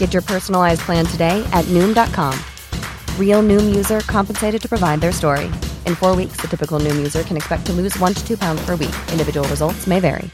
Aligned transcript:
Get 0.00 0.14
your 0.14 0.22
personalized 0.22 0.80
plan 0.86 1.06
today 1.06 1.44
at 1.52 1.64
Noom.com. 1.66 2.34
Real 3.18 3.42
Noom 3.42 3.76
user 3.76 4.00
compensated 4.00 4.62
to 4.62 4.68
provide 4.68 5.00
their 5.00 5.12
story. 5.12 5.44
In 5.86 5.94
four 5.94 6.16
weeks, 6.16 6.40
the 6.40 6.48
typical 6.48 6.80
Noom 6.80 6.96
user 6.96 7.22
can 7.22 7.36
expect 7.36 7.66
to 7.66 7.72
lose 7.72 8.02
one 8.02 8.14
to 8.14 8.26
two 8.26 8.36
pounds 8.36 8.66
per 8.66 8.76
week. 8.76 8.94
Individual 9.12 9.48
results 9.48 9.86
may 9.86 10.00
vary. 10.00 10.30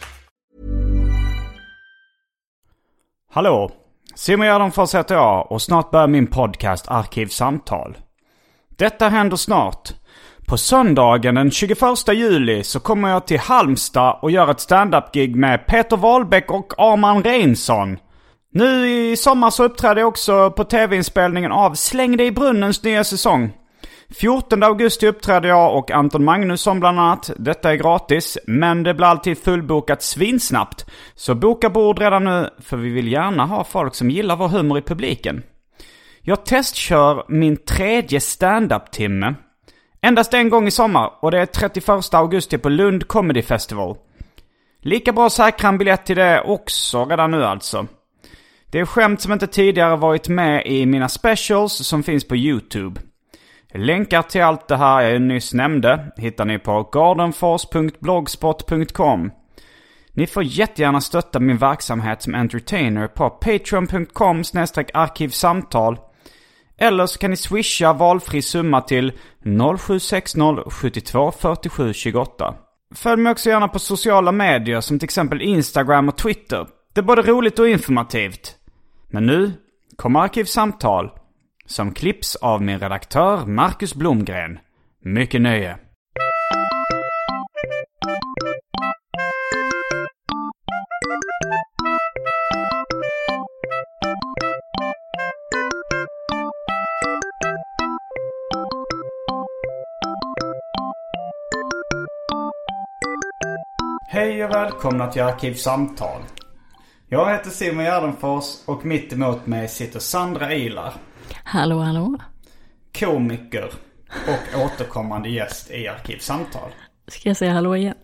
Hallå! 3.30 3.70
Simon 4.14 4.46
Gärdenfors 4.46 4.94
heter 4.94 5.14
jag 5.14 5.52
och 5.52 5.62
snart 5.62 5.90
börjar 5.90 6.06
min 6.06 6.26
podcast 6.26 6.88
Arkivsamtal. 6.88 7.96
Detta 8.76 9.08
händer 9.08 9.36
snart. 9.36 9.92
På 10.46 10.58
söndagen 10.58 11.34
den 11.34 11.50
21 11.50 11.78
juli 12.14 12.64
så 12.64 12.80
kommer 12.80 13.08
jag 13.08 13.26
till 13.26 13.38
Halmstad 13.38 14.18
och 14.22 14.30
gör 14.30 14.50
ett 14.50 14.60
stand-up-gig 14.60 15.36
med 15.36 15.66
Peter 15.66 15.96
Wahlbeck 15.96 16.50
och 16.50 16.74
Arman 16.78 17.22
Reinsson. 17.22 17.98
Nu 18.56 18.88
i 18.88 19.16
sommar 19.16 19.50
så 19.50 19.64
uppträder 19.64 20.00
jag 20.00 20.08
också 20.08 20.50
på 20.50 20.64
tv-inspelningen 20.64 21.52
av 21.52 21.74
Släng 21.74 22.16
dig 22.16 22.26
i 22.26 22.30
brunnens 22.30 22.82
nya 22.82 23.04
säsong. 23.04 23.52
14 24.20 24.62
augusti 24.62 25.06
uppträder 25.06 25.48
jag 25.48 25.78
och 25.78 25.90
Anton 25.90 26.24
Magnusson 26.24 26.80
bland 26.80 27.00
annat. 27.00 27.30
Detta 27.36 27.72
är 27.72 27.76
gratis, 27.76 28.38
men 28.46 28.82
det 28.82 28.94
blir 28.94 29.06
alltid 29.06 29.38
fullbokat 29.38 30.02
svinsnabbt. 30.02 30.86
Så 31.14 31.34
boka 31.34 31.70
bord 31.70 31.98
redan 31.98 32.24
nu, 32.24 32.50
för 32.58 32.76
vi 32.76 32.88
vill 32.88 33.12
gärna 33.12 33.46
ha 33.46 33.64
folk 33.64 33.94
som 33.94 34.10
gillar 34.10 34.36
vår 34.36 34.48
humor 34.48 34.78
i 34.78 34.82
publiken. 34.82 35.42
Jag 36.20 36.46
testkör 36.46 37.24
min 37.28 37.56
tredje 37.56 38.20
standup-timme. 38.20 39.34
Endast 40.02 40.34
en 40.34 40.48
gång 40.48 40.66
i 40.66 40.70
sommar 40.70 41.12
och 41.20 41.30
det 41.30 41.40
är 41.40 41.46
31 41.46 42.14
augusti 42.14 42.58
på 42.58 42.68
Lund 42.68 43.08
Comedy 43.08 43.42
Festival. 43.42 43.96
Lika 44.82 45.12
bra 45.12 45.30
säkra 45.30 45.68
en 45.68 45.78
biljett 45.78 46.06
till 46.06 46.16
det 46.16 46.40
också 46.40 47.04
redan 47.04 47.30
nu 47.30 47.44
alltså. 47.44 47.86
Det 48.70 48.78
är 48.78 48.86
skämt 48.86 49.20
som 49.20 49.32
inte 49.32 49.46
tidigare 49.46 49.96
varit 49.96 50.28
med 50.28 50.66
i 50.66 50.86
mina 50.86 51.08
specials 51.08 51.72
som 51.72 52.02
finns 52.02 52.28
på 52.28 52.36
YouTube. 52.36 53.00
Länkar 53.74 54.22
till 54.22 54.42
allt 54.42 54.68
det 54.68 54.76
här 54.76 55.00
jag 55.00 55.22
nyss 55.22 55.54
nämnde 55.54 56.12
hittar 56.16 56.44
ni 56.44 56.58
på 56.58 56.88
gardenfors.blogspot.com. 56.92 59.30
Ni 60.12 60.26
får 60.26 60.42
jättegärna 60.42 61.00
stötta 61.00 61.40
min 61.40 61.56
verksamhet 61.56 62.22
som 62.22 62.34
entertainer 62.34 63.08
på 63.08 63.30
patreon.com 63.30 64.42
arkivsamtal. 64.94 65.98
Eller 66.78 67.06
så 67.06 67.18
kan 67.18 67.30
ni 67.30 67.36
swisha 67.36 67.92
valfri 67.92 68.42
summa 68.42 68.80
till 68.80 69.12
0760 69.78 70.70
72 70.70 71.32
47 71.32 71.92
28. 71.92 72.54
Följ 72.94 73.22
mig 73.22 73.32
också 73.32 73.50
gärna 73.50 73.68
på 73.68 73.78
sociala 73.78 74.32
medier 74.32 74.80
som 74.80 74.98
till 74.98 75.06
exempel 75.06 75.42
Instagram 75.42 76.08
och 76.08 76.16
Twitter. 76.16 76.66
Det 76.96 77.00
är 77.00 77.02
både 77.02 77.22
roligt 77.22 77.58
och 77.58 77.68
informativt. 77.68 78.56
Men 79.10 79.26
nu 79.26 79.52
kommer 79.96 80.20
Arkivsamtal 80.20 81.10
som 81.66 81.92
klipps 81.92 82.36
av 82.36 82.62
min 82.62 82.78
redaktör 82.78 83.46
Marcus 83.46 83.94
Blomgren. 83.94 84.58
Mycket 85.04 85.40
nöje. 85.40 85.78
Hej 104.08 104.44
och 104.44 104.50
välkomna 104.50 105.06
till 105.06 105.22
Arkivsamtal. 105.22 106.20
Jag 107.08 107.30
heter 107.30 107.50
Simon 107.50 107.84
Gärdenfors 107.84 108.44
och 108.64 108.84
mitt 108.84 109.12
emot 109.12 109.46
mig 109.46 109.68
sitter 109.68 109.98
Sandra 109.98 110.54
Ilar. 110.54 110.94
Hallå, 111.44 111.78
hallå. 111.78 112.18
Komiker 112.98 113.72
och 114.28 114.60
återkommande 114.64 115.28
gäst 115.28 115.70
i 115.70 115.88
Arkivsamtal. 115.88 116.70
Ska 117.08 117.28
jag 117.28 117.36
säga 117.36 117.52
hallå 117.52 117.76
igen? 117.76 117.94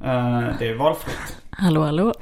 Uh, 0.00 0.58
det 0.58 0.68
är 0.68 0.74
valfritt. 0.74 1.36
Hallå, 1.50 1.82
hallå. 1.84 2.14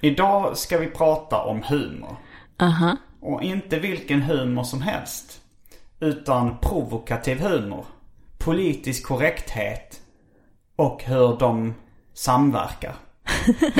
Idag 0.00 0.56
ska 0.56 0.78
vi 0.78 0.86
prata 0.86 1.42
om 1.42 1.62
humor. 1.62 2.16
Aha. 2.60 2.96
Och 3.20 3.42
inte 3.42 3.78
vilken 3.78 4.22
humor 4.22 4.62
som 4.62 4.82
helst. 4.82 5.40
Utan 6.00 6.58
provokativ 6.58 7.40
humor. 7.40 7.84
Politisk 8.38 9.06
korrekthet. 9.06 10.00
Och 10.76 11.02
hur 11.04 11.38
de 11.38 11.74
samverkar. 12.16 12.94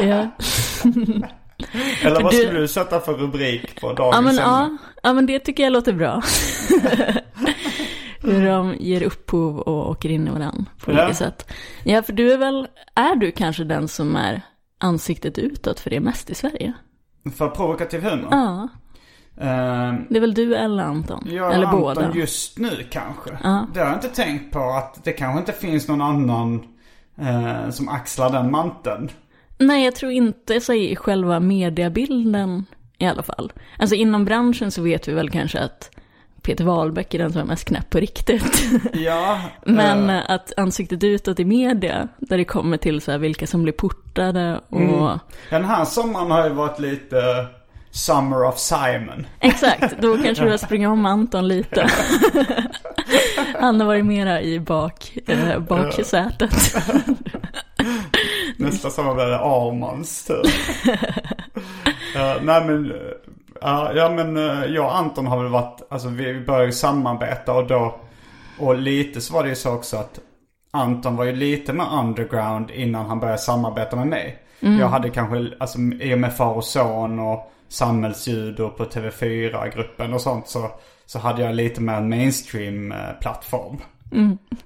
ja. 0.00 0.04
Eller 2.02 2.22
vad 2.22 2.32
Du- 2.32 2.36
skulle 2.36 2.60
du 2.60 2.68
sätta 2.68 3.00
för 3.00 3.14
rubrik 3.14 3.80
på 3.80 3.92
dagens 3.92 4.14
Ja 4.16 4.20
men, 4.20 4.36
ja, 4.36 4.76
ja 5.02 5.12
men 5.12 5.26
det 5.26 5.38
tycker 5.38 5.62
jag 5.62 5.72
låter 5.72 5.92
bra. 5.92 6.22
Hur 8.22 8.46
de 8.46 8.74
ger 8.80 9.02
upphov 9.02 9.58
och 9.58 9.90
åker 9.90 10.08
in 10.08 10.28
i 10.28 10.30
varandra 10.30 10.64
på 10.84 10.90
olika 10.90 11.08
Ja. 11.08 11.14
sätt. 11.14 11.52
Ja, 11.84 12.02
för 12.02 12.12
du 12.12 12.32
är 12.32 12.38
väl, 12.38 12.68
är 12.94 13.14
du 13.16 13.32
kanske 13.32 13.64
den 13.64 13.88
som 13.88 14.16
är 14.16 14.42
ansiktet 14.78 15.38
utåt 15.38 15.80
för 15.80 15.90
det 15.90 16.00
mest 16.00 16.30
i 16.30 16.34
Sverige? 16.34 16.72
För 17.36 17.48
provokativ 17.48 18.02
humor? 18.02 18.28
Ja, 18.30 18.68
det 20.08 20.16
är 20.16 20.20
väl 20.20 20.34
du 20.34 20.56
eller 20.56 20.82
Anton? 20.82 21.26
Ja, 21.30 21.52
eller 21.52 21.66
Anton 21.66 21.80
båda? 21.80 22.12
just 22.14 22.58
nu 22.58 22.86
kanske. 22.90 23.30
Ja. 23.42 23.66
Det 23.74 23.80
har 23.80 23.86
jag 23.86 23.96
inte 23.96 24.08
tänkt 24.08 24.52
på 24.52 24.70
att 24.70 25.04
det 25.04 25.12
kanske 25.12 25.38
inte 25.38 25.52
finns 25.52 25.88
någon 25.88 26.00
annan 26.00 26.62
eh, 27.20 27.70
som 27.70 27.88
axlar 27.88 28.30
den 28.30 28.50
manteln. 28.50 29.10
Nej, 29.58 29.84
jag 29.84 29.94
tror 29.94 30.12
inte 30.12 30.60
så 30.60 30.72
i 30.72 30.96
själva 30.96 31.40
mediebilden 31.40 32.64
i 32.98 33.06
alla 33.06 33.22
fall. 33.22 33.52
Alltså 33.78 33.96
inom 33.96 34.24
branschen 34.24 34.70
så 34.70 34.82
vet 34.82 35.08
vi 35.08 35.12
väl 35.12 35.30
kanske 35.30 35.60
att 35.60 35.90
Peter 36.42 36.64
Wahlbeck 36.64 37.14
är 37.14 37.18
den 37.18 37.32
som 37.32 37.40
är 37.40 37.46
mest 37.46 37.64
knäpp 37.64 37.90
på 37.90 37.98
riktigt. 37.98 38.70
Ja. 38.92 39.40
Men 39.64 40.10
eh, 40.10 40.30
att 40.30 40.52
ansiktet 40.56 41.04
utåt 41.04 41.40
i 41.40 41.44
media, 41.44 42.08
där 42.18 42.38
det 42.38 42.44
kommer 42.44 42.76
till 42.76 43.00
så 43.00 43.10
här 43.10 43.18
vilka 43.18 43.46
som 43.46 43.62
blir 43.62 43.72
portade 43.72 44.60
och... 44.68 45.18
den 45.50 45.64
här 45.64 45.84
sommaren 45.84 46.30
har 46.30 46.48
ju 46.48 46.54
varit 46.54 46.78
lite 46.78 47.46
Summer 47.90 48.44
of 48.44 48.58
Simon. 48.58 49.26
Exakt, 49.40 50.00
då 50.00 50.18
kanske 50.18 50.44
du 50.44 50.50
har 50.50 50.56
sprungit 50.56 50.88
om 50.88 51.06
Anton 51.06 51.48
lite. 51.48 51.90
Han 53.60 53.80
har 53.80 53.86
varit 53.86 54.06
mera 54.06 54.40
i 54.40 54.60
bak, 54.60 55.18
eh, 55.26 55.58
baksätet. 55.58 56.74
Nästa 58.56 58.90
sommar 58.90 59.14
blir 59.14 59.26
det 59.26 59.38
Armans 59.38 60.24
tur. 60.24 60.42
Ja, 62.14 62.36
nej 62.42 62.64
men, 62.64 62.90
eh, 62.90 63.96
ja, 63.96 64.12
men 64.16 64.36
eh, 64.36 64.64
jag 64.64 64.84
och 64.84 64.96
Anton 64.96 65.26
har 65.26 65.42
väl 65.42 65.52
varit, 65.52 65.82
alltså 65.90 66.08
vi 66.08 66.40
började 66.40 66.66
ju 66.66 66.72
samarbeta 66.72 67.52
och 67.52 67.66
då, 67.66 68.00
och 68.58 68.78
lite 68.78 69.20
så 69.20 69.34
var 69.34 69.42
det 69.42 69.48
ju 69.48 69.54
så 69.54 69.74
också 69.74 69.96
att 69.96 70.20
Anton 70.70 71.16
var 71.16 71.24
ju 71.24 71.32
lite 71.32 71.72
mer 71.72 71.86
underground 71.92 72.70
innan 72.70 73.06
han 73.06 73.20
började 73.20 73.38
samarbeta 73.38 73.96
med 73.96 74.06
mig. 74.06 74.38
Jag 74.60 74.88
hade 74.88 75.10
kanske, 75.10 75.50
alltså 75.60 75.78
i 75.78 76.14
och 76.14 76.18
med 76.18 76.36
Far 76.36 76.54
och 76.54 76.64
Son 76.64 77.18
och 77.18 77.52
Samhällsljud 77.70 78.60
och 78.60 78.76
på 78.76 78.84
TV4-gruppen 78.84 80.14
och 80.14 80.20
sånt 80.20 80.48
så, 80.48 80.70
så 81.06 81.18
hade 81.18 81.42
jag 81.42 81.54
lite 81.54 81.80
mer 81.80 81.94
en 81.94 82.08
mainstream-plattform. 82.08 83.76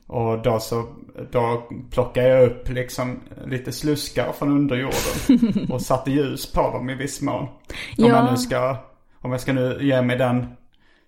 Och 0.07 0.43
då 0.43 0.61
så, 0.61 0.87
då 1.31 1.69
plockade 1.91 2.29
jag 2.29 2.45
upp 2.45 2.69
liksom 2.69 3.21
lite 3.47 3.73
sluskar 3.73 4.33
från 4.33 4.49
underjorden. 4.49 5.67
och 5.71 5.83
satte 5.83 6.11
ljus 6.11 6.53
på 6.53 6.61
dem 6.61 6.91
i 6.91 6.95
viss 6.95 7.23
mån. 7.23 7.43
Om 7.43 7.49
Ja. 7.97 8.07
jag 8.09 8.31
nu 8.31 8.37
ska, 8.37 8.77
om 9.21 9.33
jag 9.33 9.41
ska 9.41 9.53
nu 9.53 9.79
ge 9.81 10.03
mig 10.03 10.17
den 10.19 10.47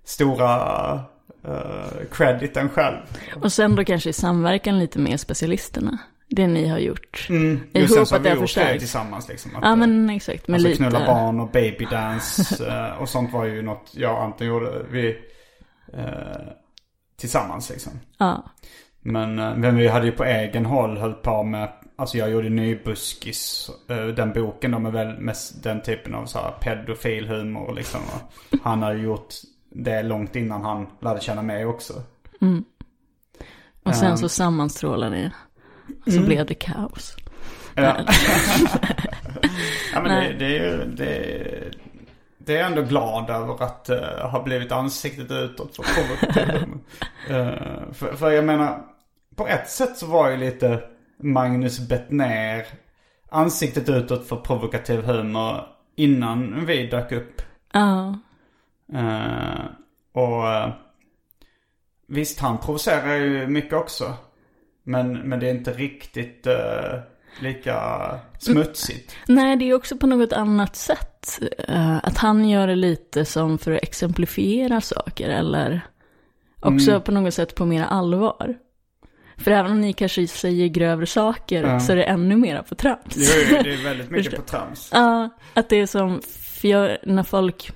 stora 0.05 0.95
uh, 1.49 2.07
crediten 2.13 2.69
själv. 2.69 2.97
Och 3.43 3.53
sen 3.53 3.75
då 3.77 3.85
kanske 3.85 4.11
i 4.11 4.13
samverkan 4.13 4.79
lite 4.79 4.99
med 4.99 5.21
specialisterna. 5.21 5.99
Det 6.29 6.47
ni 6.47 6.69
har 6.69 6.79
gjort. 6.79 7.27
Mm. 7.31 7.53
Ihop 7.53 7.67
Just 7.73 7.95
sen 7.95 8.07
så 8.07 8.15
har 8.15 8.23
det 8.23 8.25
vi 8.25 8.31
gjort 8.31 8.39
det 8.41 8.47
förstärkt. 8.47 8.79
tillsammans 8.79 9.29
liksom. 9.29 9.57
Att, 9.57 9.65
Ja 9.65 9.77
men 9.77 10.11
exakt, 10.11 10.49
med 10.49 10.55
Alltså 10.55 10.69
lite... 10.69 10.83
knulla 10.83 11.07
barn 11.07 11.41
och 11.41 11.51
babydance 11.51 12.67
eh, 12.69 13.03
och 13.03 13.09
sånt 13.09 13.33
var 13.33 13.45
ju 13.45 13.63
något 13.63 13.91
jag 13.95 14.13
och 14.17 14.23
Anton 14.23 14.47
gjorde 14.47 14.87
vi, 14.91 15.19
eh, 15.93 16.05
tillsammans 17.17 17.71
liksom. 17.71 17.93
Ja. 18.19 18.45
Men, 19.01 19.39
eh, 19.39 19.57
men 19.57 19.77
vi 19.77 19.89
hade 19.89 20.07
ju 20.07 20.13
på 20.13 20.25
egen 20.25 20.67
håll 20.67 20.97
höll 20.99 21.15
på 21.15 21.43
med, 21.43 21.73
alltså 21.97 22.19
jag 22.19 22.31
gjorde 22.31 22.49
Nybuskis, 22.49 23.71
eh, 23.89 24.07
den 24.07 24.33
boken 24.33 24.71
då 24.71 24.79
med 24.79 24.93
väl 24.93 25.19
med 25.19 25.37
den 25.63 25.83
typen 25.83 26.15
av 26.15 26.27
så 26.27 26.39
här 26.39 26.51
pedofilhumor 26.61 27.75
liksom. 27.75 28.01
Han 28.63 28.83
hade 28.83 28.99
gjort 28.99 29.35
det 29.71 30.03
långt 30.03 30.37
innan 30.37 30.63
han 30.63 30.87
lärde 31.01 31.21
känna 31.21 31.43
mig 31.43 31.67
också. 31.67 31.93
Och 33.83 33.95
sen 33.95 34.11
Ehm. 34.11 34.17
så 34.17 34.29
sammanstrålar 34.29 35.11
ni. 35.11 35.31
Så 36.07 36.11
Mm. 36.13 36.25
blev 36.25 36.47
det 36.47 36.55
kaos. 36.55 37.17
Ja. 37.75 37.97
ja 39.95 40.03
men 40.03 40.05
det, 40.25 40.33
det, 40.39 40.59
är 40.59 40.65
ju- 40.77 40.85
det, 40.95 41.71
det 42.39 42.55
är 42.55 42.59
jag 42.59 42.67
ändå 42.67 42.83
glad 42.83 43.31
över 43.31 43.63
att 43.65 43.91
uh, 43.91 44.27
ha 44.31 44.43
blivit 44.43 44.73
ansiktet 44.73 45.31
utåt 45.31 45.77
för 45.77 45.83
provokativ 45.83 46.69
uh, 47.31 47.93
för, 47.93 48.17
för 48.17 48.31
jag 48.31 48.45
menar, 48.45 48.81
på 49.37 49.47
ett 49.49 49.69
sätt 49.71 49.97
så 49.99 50.07
var 50.07 50.31
ju 50.31 50.37
lite 50.37 50.81
Magnus 51.23 51.89
Bettner 51.89 52.67
ansiktet 53.31 53.89
utåt 53.89 54.29
för 54.29 54.37
provokativ 54.37 55.03
humor 55.03 55.61
innan 55.97 56.67
vi 56.67 56.87
dök 56.87 57.13
upp. 57.13 57.43
Ja. 57.73 58.19
Eh, 58.95 59.65
och 60.13 60.49
eh, 60.49 60.69
visst, 62.09 62.41
han 62.41 62.59
provocerar 62.59 63.15
ju 63.15 63.47
mycket 63.47 63.73
också. 63.73 64.15
Men, 64.87 65.13
men 65.13 65.41
det 65.41 65.47
är 65.47 65.51
inte 65.55 65.73
riktigt 65.73 66.47
eh, 66.47 66.99
lika 67.41 67.79
smutsigt. 68.39 69.17
Nej, 69.29 69.57
det 69.57 69.71
är 69.71 69.75
också 69.75 69.97
på 69.97 70.07
något 70.07 70.33
annat 70.33 70.77
sätt. 70.77 71.41
eh, 71.69 71.97
att 71.97 72.19
han 72.19 72.49
gör 72.49 72.67
det 72.67 72.77
lite 72.77 73.25
som 73.25 73.59
för 73.59 73.73
att 73.73 73.83
exemplifiera 73.83 74.81
saker. 74.81 75.29
Eller 75.29 75.81
också 76.61 76.91
Mm. 76.91 77.03
på 77.03 77.13
något 77.13 77.35
sätt 77.35 77.55
på 77.55 77.67
mera 77.67 77.85
allvar. 77.87 78.55
För 79.39 79.51
även 79.51 79.73
om 79.73 79.81
ni 79.81 79.93
kanske 79.93 80.27
säger 80.27 80.67
grövre 80.69 81.07
saker 81.07 81.63
Ja. 81.65 81.81
så 81.81 81.93
är 81.93 81.97
det 81.97 82.05
ännu 82.05 82.37
mera 82.37 82.63
på 82.63 82.75
trams. 82.75 83.03
Jo, 83.17 83.57
det 83.63 83.73
är 83.75 83.85
väldigt 83.85 84.11
mycket 84.11 84.37
på 84.37 84.43
trams. 84.43 84.91
Ja, 84.93 85.29
att 85.55 85.69
det 85.69 85.77
är 85.77 85.87
som, 85.87 86.21
för 86.61 86.69
jag, 86.69 86.97
när 87.03 87.23
folk, 87.23 87.71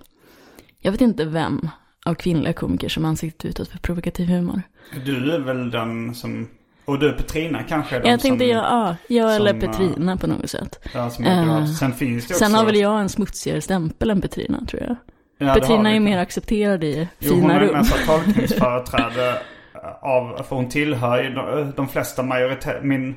jag 0.79 0.93
vet 0.93 1.01
inte 1.01 1.25
vem 1.25 1.69
av 2.07 2.15
kvinnliga 2.15 2.53
komiker 2.53 2.89
som 2.89 3.05
ansiktet 3.05 3.45
utåt 3.51 3.69
för 3.69 3.79
provokativ 3.79 4.29
humor. 4.29 4.63
Du 5.05 5.33
är 5.33 5.39
väl 5.39 5.71
den 5.71 6.15
som, 6.15 6.49
och 6.91 6.99
du 6.99 7.13
Petrina 7.13 7.63
kanske 7.63 7.97
är 7.97 8.07
Jag 8.07 8.21
tänkte, 8.21 8.45
som, 8.45 8.55
ja, 8.57 8.65
ja, 8.71 8.97
jag 9.23 9.37
eller 9.37 9.51
som, 9.51 9.61
Petrina 9.61 10.17
på 10.17 10.27
något 10.27 10.51
sätt. 10.51 10.89
Ja, 10.95 11.11
som. 11.11 11.25
Eh, 11.25 11.65
Sen 11.67 11.93
finns 11.93 12.27
det 12.29 12.35
också. 12.35 12.45
Sen 12.45 12.55
har 12.55 12.65
väl 12.65 12.77
jag 12.77 13.01
en 13.01 13.09
smutsigare 13.09 13.61
stämpel 13.61 14.11
än 14.11 14.21
Petrina, 14.21 14.61
tror 14.67 14.83
jag. 14.83 14.97
Ja, 15.49 15.55
Petrina 15.55 15.91
är 15.91 16.01
mer 16.01 16.19
accepterad 16.19 16.85
i 16.85 17.09
Jo, 17.19 17.33
hon 17.33 17.41
fina 17.41 17.55
är 17.55 17.61
rum. 17.61 17.73
mest 17.73 17.95
tolkningsföreträde 18.07 19.39
av, 20.03 20.43
för 20.49 20.57
hon 20.57 20.69
tillhör 20.69 21.23
ju 21.23 21.31
de, 21.31 21.73
de 21.77 21.89
flesta 21.89 22.23
majoriteter, 22.23 22.81
min, 22.83 23.17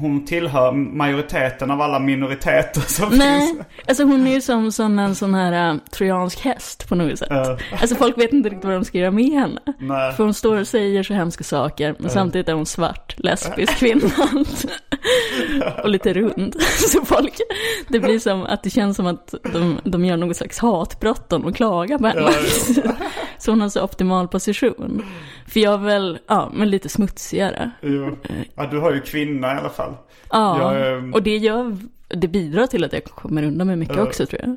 hon 0.00 0.24
tillhör 0.24 0.72
majoriteten 0.72 1.70
av 1.70 1.80
alla 1.80 1.98
minoriteter 1.98 2.80
som 2.80 3.08
Nej, 3.18 3.46
finns. 3.46 3.66
alltså 3.88 4.04
hon 4.04 4.26
är 4.26 4.32
ju 4.32 4.40
som 4.40 4.72
sån, 4.72 4.98
en 4.98 5.14
sån 5.14 5.34
här 5.34 5.72
uh, 5.72 5.80
trojansk 5.90 6.40
häst 6.40 6.88
på 6.88 6.94
något 6.94 7.18
sätt. 7.18 7.28
Ja. 7.30 7.58
Alltså 7.80 7.96
folk 7.96 8.18
vet 8.18 8.32
inte 8.32 8.48
riktigt 8.48 8.64
vad 8.64 8.74
de 8.74 8.84
ska 8.84 8.98
göra 8.98 9.10
med 9.10 9.30
henne. 9.30 9.60
Nej. 9.78 10.12
För 10.12 10.24
hon 10.24 10.34
står 10.34 10.56
och 10.56 10.68
säger 10.68 11.02
så 11.02 11.14
hemska 11.14 11.44
saker, 11.44 11.94
men 11.98 12.10
samtidigt 12.10 12.48
är 12.48 12.52
hon 12.52 12.66
svart, 12.66 13.14
lesbisk 13.18 13.78
kvinna. 13.78 14.10
och 15.82 15.88
lite 15.88 16.12
rund. 16.12 16.56
Så 16.62 17.04
folk, 17.04 17.40
det 17.88 18.00
blir 18.00 18.18
som 18.18 18.42
att 18.42 18.62
det 18.62 18.70
känns 18.70 18.96
som 18.96 19.06
att 19.06 19.34
de, 19.52 19.78
de 19.84 20.04
gör 20.04 20.16
något 20.16 20.36
slags 20.36 20.58
hatbrott 20.58 21.32
om 21.32 21.44
och 21.44 21.56
klagar 21.56 21.98
på 21.98 22.06
henne. 22.06 22.30
Så 23.38 23.50
hon 23.52 23.60
har 23.60 23.68
så 23.68 23.84
optimal 23.84 24.28
position. 24.28 25.04
För 25.46 25.60
jag 25.60 25.74
är 25.74 25.78
väl, 25.78 26.18
ja, 26.28 26.50
men 26.54 26.70
lite 26.70 26.88
smutsigare. 26.88 27.70
Jo. 27.80 28.16
Ja, 28.54 28.66
du 28.66 28.78
har 28.78 28.92
ju 28.92 29.00
kvinna 29.00 29.51
i 29.56 29.60
alla 29.60 29.68
fall. 29.68 29.94
Ja, 30.30 30.58
Jag, 30.78 30.92
ehm, 30.98 31.14
och 31.14 31.22
det 31.22 31.36
gör, 31.36 31.76
det 32.08 32.28
bidrar 32.28 32.66
till 32.66 32.84
att 32.84 32.92
jag 32.92 33.04
kommer 33.04 33.42
undan 33.42 33.66
med 33.66 33.78
mycket 33.78 33.96
Ja. 33.96 34.02
också 34.02 34.26
tror 34.26 34.40
jag. 34.42 34.56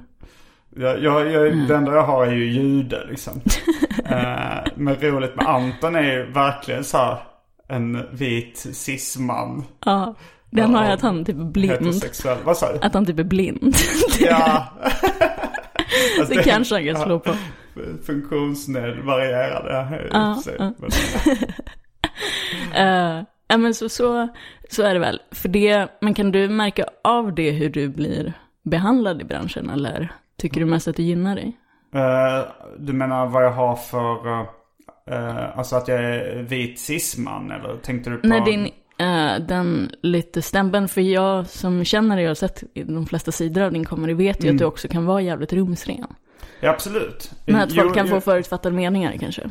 Jag, 0.77 1.03
jag, 1.03 1.31
jag, 1.31 1.47
Mm. 1.47 1.67
Det 1.67 1.75
enda 1.75 1.93
jag 1.95 2.03
har 2.03 2.25
är 2.25 2.31
ju 2.31 2.45
jude 2.51 3.05
liksom. 3.09 3.33
eh, 4.05 4.71
men 4.75 4.95
roligt 4.95 5.35
med 5.35 5.45
Anton 5.47 5.95
är 5.95 6.01
ju 6.13 6.31
verkligen 6.31 6.83
så 6.83 6.97
här 6.97 7.17
en 7.67 8.05
vit 8.11 8.57
cisman. 8.73 9.63
Ja, 9.85 10.15
den 10.49 10.73
har 10.75 10.81
Ja, 10.83 10.87
jag 10.89 10.93
att 10.93 11.01
han 11.01 11.25
typ 11.25 11.35
är 11.39 11.43
blind. 11.43 12.03
Vad 12.43 12.57
sa 12.57 12.73
du? 12.73 12.79
Att 12.81 12.93
han 12.93 13.05
typ 13.05 13.19
är 13.19 13.23
blind. 13.23 13.75
Ja. 14.19 14.65
Alltså, 16.19 16.33
det 16.35 16.43
kanske 16.43 16.75
han 16.75 16.85
kan 16.85 17.03
slå 17.03 17.19
på. 17.19 17.33
Funktionsned 18.05 18.97
varierade. 18.99 19.73
Ja, 20.11 20.35
Ja, 20.59 20.73
ja. 22.75 23.17
Uh, 23.19 23.23
ja 23.47 23.57
men 23.57 23.73
så, 23.73 23.89
så, 23.89 24.27
så 24.69 24.83
är 24.83 24.93
det 24.93 24.99
väl. 24.99 25.21
För 25.31 25.49
det, 25.49 25.87
men 26.01 26.13
kan 26.13 26.31
du 26.31 26.49
märka 26.49 26.85
av 27.03 27.35
det 27.35 27.51
hur 27.51 27.69
du 27.69 27.87
blir 27.89 28.33
behandlad 28.63 29.21
i 29.21 29.25
branschen 29.25 29.69
eller 29.69 30.11
tycker 30.37 30.59
du 30.59 30.65
mest 30.65 30.87
att 30.87 30.95
det 30.95 31.03
gynnar 31.03 31.35
dig? 31.35 31.57
Eh, 31.95 32.45
du 32.77 32.93
menar 32.93 33.25
vad 33.25 33.45
jag 33.45 33.51
har 33.51 33.75
för, 33.75 34.27
uh, 35.11 35.57
alltså 35.59 35.75
att 35.75 35.87
jag 35.87 35.99
är 36.03 36.41
vit 36.43 36.79
cisman 36.79 37.51
eller 37.51 37.77
tänkte 37.77 38.09
du 38.09 38.17
på? 38.17 38.27
Nej, 38.27 38.41
din, 38.45 38.65
eh, 39.07 39.39
den 39.47 39.91
lite 40.01 40.41
stämpeln, 40.41 40.87
för 40.87 41.01
jag 41.01 41.47
som 41.47 41.83
känner 41.85 42.15
dig 42.15 42.25
och 42.25 42.29
har 42.29 42.35
sett 42.35 42.63
de 42.73 43.05
flesta 43.05 43.31
sidor 43.31 43.61
av 43.61 43.71
din 43.71 43.85
komedi 43.85 44.13
vet 44.13 44.43
ju 44.43 44.47
Mm. 44.47 44.55
att 44.55 44.59
du 44.59 44.65
också 44.65 44.87
kan 44.87 45.05
vara 45.05 45.21
jävligt 45.21 45.53
rumsren. 45.53 46.07
Ja, 46.59 46.69
absolut. 46.69 47.31
Men 47.45 47.55
att 47.55 47.75
folk 47.75 47.87
Jo, 47.87 47.93
kan 47.93 48.07
jo, 48.07 48.15
få 48.15 48.21
förutfattade 48.21 48.75
meningar 48.75 49.17
kanske. 49.19 49.49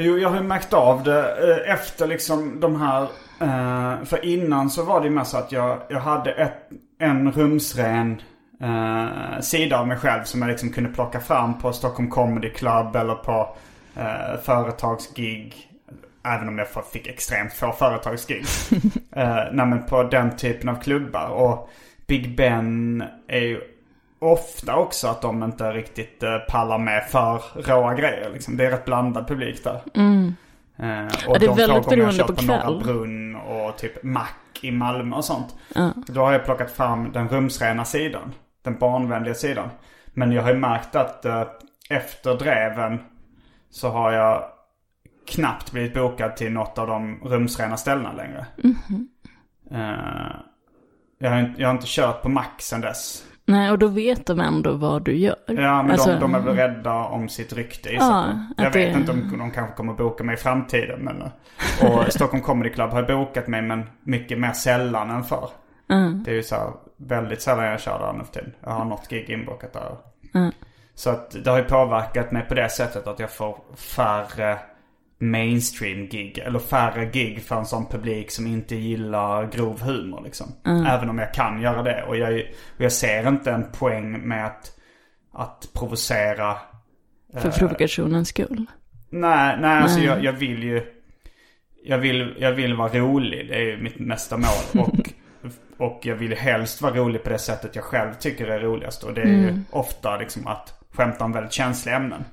Jo, 0.00 0.18
jag 0.18 0.28
har 0.28 0.36
ju 0.36 0.42
märkt 0.42 0.72
av 0.72 1.02
det 1.02 1.20
eh, 1.20 1.72
efter 1.72 2.06
liksom 2.06 2.60
de 2.60 2.80
här, 2.80 3.02
eh, 3.40 4.04
för 4.04 4.24
innan 4.24 4.70
så 4.70 4.84
var 4.84 5.00
det 5.00 5.06
ju 5.06 5.12
mer 5.12 5.24
så 5.24 5.36
att 5.36 5.52
jag, 5.52 5.78
jag 5.88 6.00
hade 6.00 6.32
ett, 6.32 6.70
en 6.98 7.32
rumsren 7.32 8.22
eh, 8.60 9.40
sida 9.40 9.80
av 9.80 9.88
mig 9.88 9.96
själv 9.96 10.24
som 10.24 10.42
jag 10.42 10.48
liksom 10.48 10.70
kunde 10.70 10.90
plocka 10.90 11.20
fram 11.20 11.58
på 11.58 11.72
Stockholm 11.72 12.10
Comedy 12.10 12.50
Club 12.50 12.96
eller 12.96 13.14
på 13.14 13.56
företagsgig. 14.42 15.70
Även 16.24 16.48
om 16.48 16.58
jag 16.58 16.68
fick 16.92 17.06
extremt 17.06 17.52
få 17.52 17.72
företagsgig. 17.72 18.44
eh, 19.12 19.36
nej 19.52 19.66
men 19.66 19.82
på 19.86 20.02
den 20.02 20.36
typen 20.36 20.68
av 20.68 20.82
klubbar. 20.82 21.28
Och 21.28 21.70
Big 22.06 22.36
Ben 22.36 23.04
är 23.28 23.40
ju 23.40 23.60
ofta 24.18 24.76
också 24.76 25.08
att 25.08 25.22
de 25.22 25.42
inte 25.42 25.70
riktigt 25.72 26.22
eh, 26.22 26.38
pallar 26.38 26.78
med 26.78 27.04
för 27.04 27.42
råa 27.62 27.94
grejer. 27.94 28.30
Liksom. 28.32 28.56
Det 28.56 28.66
är 28.66 28.70
rätt 28.70 28.84
blandad 28.84 29.28
publik 29.28 29.64
där. 29.64 29.74
Eh, 29.74 31.06
och 31.28 31.34
Ja, 31.34 31.38
det 31.38 31.44
är 31.44 31.48
de 31.48 31.56
väldigt 31.56 31.88
beroende 31.88 32.24
på 32.24 32.34
på 32.34 32.42
Norra 32.42 32.60
kväll. 32.60 32.80
Brunn 32.82 33.36
och 33.36 33.76
typ 33.78 34.02
Mac 34.02 34.26
i 34.62 34.70
Malmö 34.70 35.16
och 35.16 35.24
sånt. 35.24 35.56
Ja. 35.74 35.90
Då 36.06 36.20
har 36.20 36.32
jag 36.32 36.44
plockat 36.44 36.70
fram 36.70 37.12
den 37.12 37.28
rumsrena 37.28 37.84
sidan. 37.84 38.32
Den 38.62 38.78
barnvänliga 38.78 39.34
sidan. 39.34 39.68
Men 40.06 40.32
jag 40.32 40.42
har 40.42 40.50
ju 40.50 40.58
märkt 40.58 40.96
att 40.96 41.24
eh, 41.24 41.44
efter 41.90 42.34
dreven 42.34 43.00
så 43.70 43.88
har 43.88 44.12
jag 44.12 44.44
knappt 45.28 45.72
blivit 45.72 45.94
bokad 45.94 46.36
till 46.36 46.52
något 46.52 46.78
av 46.78 46.86
de 46.86 47.20
rumsrena 47.24 47.76
ställena 47.76 48.12
längre. 48.12 48.46
Mhm. 48.64 49.08
Eh, 49.70 50.36
jag, 51.18 51.30
har, 51.30 51.38
inte- 51.38 51.60
jag 51.60 51.68
har 51.68 51.74
inte 51.74 51.86
kört 51.88 52.22
på 52.22 52.28
Mac 52.28 52.44
sen 52.58 52.80
dess. 52.80 53.24
Nej, 53.48 53.70
och 53.70 53.78
då 53.78 53.86
vet 53.86 54.26
de 54.26 54.40
ändå 54.40 54.72
vad 54.72 55.02
du 55.04 55.16
gör. 55.16 55.36
Ja, 55.46 55.82
men 55.82 55.90
Alltså, 55.90 56.10
de, 56.10 56.20
de 56.20 56.34
är 56.34 56.40
väl 56.40 56.56
rädda 56.56 56.94
om 56.94 57.28
sitt 57.28 57.52
rykte 57.52 57.92
Ja, 57.92 57.98
ja, 58.00 58.34
Jag 58.56 58.66
att 58.66 58.76
vet 58.76 58.94
det- 58.94 59.00
inte 59.00 59.12
om 59.12 59.38
de 59.38 59.50
kanske 59.50 59.76
kommer 59.76 59.92
boka 59.92 60.24
mig 60.24 60.34
i 60.34 60.38
framtiden. 60.38 61.00
Men, 61.00 61.22
och 61.82 62.04
Stockholm 62.12 62.42
Comedy 62.42 62.70
Club 62.70 62.90
har 62.90 63.02
bokat 63.02 63.48
mig 63.48 63.62
men 63.62 63.82
mycket 64.02 64.38
mer 64.38 64.52
sällan 64.52 65.10
än 65.10 65.24
förr. 65.24 65.48
Mm. 65.90 66.22
Det 66.24 66.30
är 66.30 66.34
ju 66.34 66.42
så 66.42 66.54
här, 66.54 66.70
väldigt 66.96 67.42
sällan 67.42 67.64
jag 67.64 67.80
kör 67.80 67.98
där 67.98 68.12
nu 68.18 68.24
för 68.24 68.32
tiden. 68.32 68.52
Jag 68.64 68.70
har 68.70 68.84
något 68.84 69.08
gig 69.08 69.30
inbokat 69.30 69.72
där. 69.72 69.96
Mm. 70.34 70.52
Så 70.94 71.10
att 71.10 71.44
det 71.44 71.50
har 71.50 71.58
ju 71.58 71.64
påverkat 71.64 72.32
mig 72.32 72.42
på 72.48 72.54
det 72.54 72.68
sättet 72.68 73.06
att 73.06 73.18
jag 73.20 73.30
får 73.30 73.58
färre 73.76 74.58
mainstream-gig. 75.18 76.38
Eller 76.38 76.58
färre 76.58 77.06
gig 77.06 77.42
för 77.42 77.56
en 77.56 77.66
sån 77.66 77.86
publik 77.86 78.30
som 78.30 78.46
inte 78.46 78.76
gillar 78.76 79.46
grov 79.46 79.80
humor 79.80 80.22
liksom. 80.24 80.46
Även 80.64 81.10
om 81.10 81.18
jag 81.18 81.34
kan 81.34 81.62
göra 81.62 81.82
det. 81.82 82.02
Och 82.02 82.16
jag, 82.16 82.34
och 82.76 82.84
jag 82.84 82.92
ser 82.92 83.28
inte 83.28 83.50
en 83.50 83.70
poäng 83.72 84.28
med 84.28 84.46
att, 84.46 84.72
att 85.32 85.68
provocera. 85.74 86.56
För 87.34 87.50
provokationens 87.50 88.28
skull. 88.28 88.66
Nej, 89.10 89.56
nej 89.60 89.82
alltså 89.82 89.98
Nej. 89.98 90.06
jag, 90.06 90.24
jag 90.24 90.32
vill 90.32 90.62
ju. 90.62 90.82
jag 91.84 91.98
vill, 91.98 92.36
jag 92.38 92.52
vill 92.52 92.74
vara 92.74 92.92
rolig. 92.92 93.48
Det 93.48 93.54
är 93.54 93.62
ju 93.62 93.82
mitt 93.82 93.98
nästa 93.98 94.36
mål. 94.36 94.84
Och, 94.86 95.12
och 95.78 96.00
jag 96.02 96.14
vill 96.16 96.34
helst 96.34 96.82
vara 96.82 96.94
rolig 96.94 97.22
på 97.22 97.30
det 97.30 97.38
sättet 97.38 97.76
jag 97.76 97.84
själv 97.84 98.14
tycker 98.14 98.46
är 98.46 98.60
roligast. 98.60 99.02
Och 99.02 99.14
det 99.14 99.22
är 99.22 99.26
ju 99.26 99.60
ofta 99.70 100.16
liksom 100.16 100.46
att 100.46 100.77
skämta 100.98 101.24
om 101.24 101.32
väldigt 101.32 101.52
känsliga 101.52 101.96
ämnen. 101.96 102.24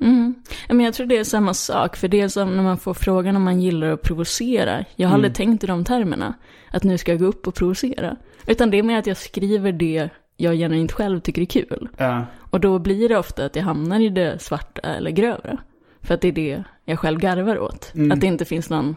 Men 0.68 0.80
jag 0.80 0.94
tror 0.94 1.08
det 1.08 1.18
är 1.18 1.24
samma 1.24 1.54
sak, 1.54 1.96
för 1.96 2.08
det 2.08 2.22
är 2.22 2.28
som 2.28 2.56
när 2.56 2.64
man 2.64 2.78
får 2.78 2.94
frågan 2.94 3.36
om 3.36 3.44
man 3.44 3.62
gillar 3.62 3.88
att 3.88 4.02
provocera. 4.02 4.86
Jag 4.96 5.08
har 5.08 5.16
aldrig 5.16 5.36
tänkt 5.36 5.64
i 5.64 5.68
de 5.68 5.84
termerna, 5.84 6.34
att 6.72 6.84
nu 6.84 6.98
ska 6.98 7.12
jag 7.12 7.20
gå 7.20 7.26
upp 7.26 7.48
och 7.48 7.56
provocera. 7.56 8.16
Utan 8.48 8.72
det 8.72 8.80
är 8.80 8.84
mer 8.84 9.00
att 9.00 9.08
jag 9.08 9.18
skriver 9.18 9.72
det 9.72 10.10
jag 10.38 10.56
genuint 10.56 10.92
själv 10.92 11.20
tycker 11.20 11.42
är 11.42 11.46
kul. 11.46 11.90
Ja. 11.98 12.26
Och 12.38 12.60
då 12.60 12.80
blir 12.80 13.10
det 13.10 13.18
ofta 13.18 13.46
att 13.46 13.56
jag 13.56 13.64
hamnar 13.64 14.00
i 14.00 14.10
det 14.10 14.42
svarta 14.42 14.82
eller 14.82 15.12
grövre. 15.12 15.58
För 16.02 16.14
att 16.14 16.22
det 16.22 16.28
är 16.28 16.32
det 16.32 16.64
jag 16.86 17.00
själv 17.00 17.20
garvar 17.20 17.60
åt. 17.60 17.94
Att 18.12 18.22
det 18.22 18.28
inte 18.28 18.46
finns 18.46 18.70
någon 18.70 18.96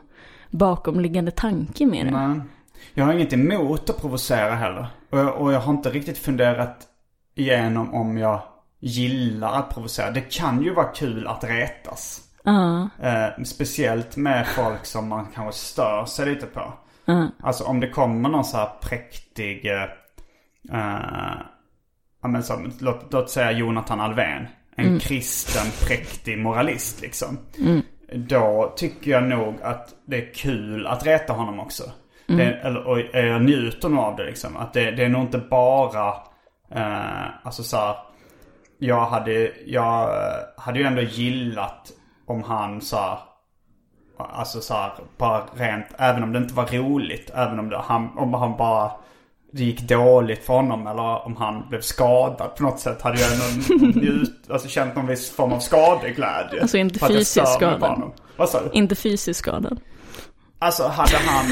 bakomliggande 0.50 1.30
tanke 1.30 1.86
med 1.86 2.06
det. 2.06 2.10
Nej. 2.10 2.40
Jag 2.94 3.04
har 3.04 3.12
inget 3.12 3.32
emot 3.32 3.90
att 3.90 4.00
provocera 4.00 4.54
heller. 4.54 4.86
Och 5.10 5.18
jag, 5.18 5.40
och 5.40 5.52
jag 5.52 5.60
har 5.60 5.72
inte 5.72 5.90
riktigt 5.90 6.18
funderat 6.18 6.86
igenom 7.34 7.94
om 7.94 8.18
jag 8.18 8.42
gillar 8.80 9.52
att 9.52 9.74
provocera. 9.74 10.10
Det 10.10 10.20
kan 10.20 10.62
ju 10.62 10.74
vara 10.74 10.86
kul 10.86 11.26
att 11.26 11.44
retas. 11.44 12.20
Ja, 12.42 12.88
Eh, 13.02 13.42
speciellt 13.44 14.16
med 14.16 14.46
folk 14.46 14.86
som 14.86 15.08
man 15.08 15.26
kanske 15.34 15.60
stör 15.60 16.04
sig 16.04 16.26
lite 16.26 16.46
på. 16.46 16.72
ja, 17.04 17.28
Alltså 17.42 17.64
om 17.64 17.80
det 17.80 17.88
kommer 17.88 18.28
någon 18.28 18.44
så 18.44 18.56
här 18.56 18.70
präktig, 18.82 19.66
eh, 19.66 19.84
ja 22.22 22.28
men 22.28 22.42
som, 22.42 22.72
låt, 22.80 23.12
låt 23.12 23.30
säga 23.30 23.52
Jonathan 23.52 24.00
Alvén. 24.00 24.46
En 24.76 24.98
kristen 24.98 25.66
präktig 25.86 26.38
moralist 26.38 27.00
liksom. 27.00 27.38
Då 28.14 28.72
tycker 28.76 29.10
jag 29.10 29.22
nog 29.22 29.54
att 29.62 29.94
det 30.06 30.16
är 30.16 30.34
kul 30.34 30.86
att 30.86 31.06
reta 31.06 31.32
honom 31.32 31.60
också. 31.60 31.82
Det, 32.26 32.44
eller, 32.52 32.86
och 32.86 33.00
jag 33.12 33.42
njuter 33.42 33.88
nog 33.88 33.98
av 34.04 34.16
det 34.16 34.24
liksom. 34.24 34.56
Att 34.56 34.72
det, 34.72 34.90
det 34.90 35.04
är 35.04 35.08
nog 35.08 35.22
inte 35.22 35.38
bara, 35.38 36.08
eh, 36.74 37.46
alltså 37.46 37.62
så 37.62 37.76
här, 37.76 37.96
jag 38.78 39.06
hade, 39.06 39.52
jag 39.66 40.10
hade 40.56 40.78
ju 40.78 40.84
ändå 40.84 41.02
gillat 41.02 41.92
om 42.26 42.42
han 42.42 42.80
så 42.80 42.96
här, 42.96 43.18
Alltså 44.20 44.60
så 44.60 44.74
här, 44.74 44.92
bara 45.18 45.44
rent, 45.54 45.86
även 45.98 46.22
om 46.22 46.32
det 46.32 46.38
inte 46.38 46.54
var 46.54 46.66
roligt. 46.66 47.30
Även 47.34 47.58
om, 47.58 47.68
det, 47.68 47.78
han, 47.78 48.18
om 48.18 48.34
han 48.34 48.56
bara, 48.56 48.90
det 49.52 49.64
gick 49.64 49.80
dåligt 49.80 50.44
för 50.44 50.54
honom 50.54 50.86
eller 50.86 51.26
om 51.26 51.36
han 51.36 51.68
blev 51.68 51.80
skadad 51.80 52.56
på 52.56 52.62
något 52.62 52.80
sätt. 52.80 53.02
Hade 53.02 53.18
jag 53.20 53.30
ändå 53.32 54.00
njut, 54.00 54.50
alltså 54.50 54.68
känt 54.68 54.96
någon 54.96 55.06
viss 55.06 55.30
form 55.30 55.52
av 55.52 55.58
skadeglädje. 55.58 56.60
Alltså 56.62 56.78
inte 56.78 56.98
För 56.98 57.06
att 57.06 57.12
jag 57.12 57.18
fysisk 57.18 57.46
stör 57.48 57.66
mig 57.66 57.74
på 57.74 57.78
skada. 57.78 57.94
honom. 57.94 58.12
Vad 58.36 58.48
sa 58.48 58.62
du? 58.62 58.70
inte 58.72 58.94
fysiskt 58.94 59.40
skadad. 59.40 59.80
Alltså 60.60 60.86
hade 60.88 61.16
han, 61.16 61.44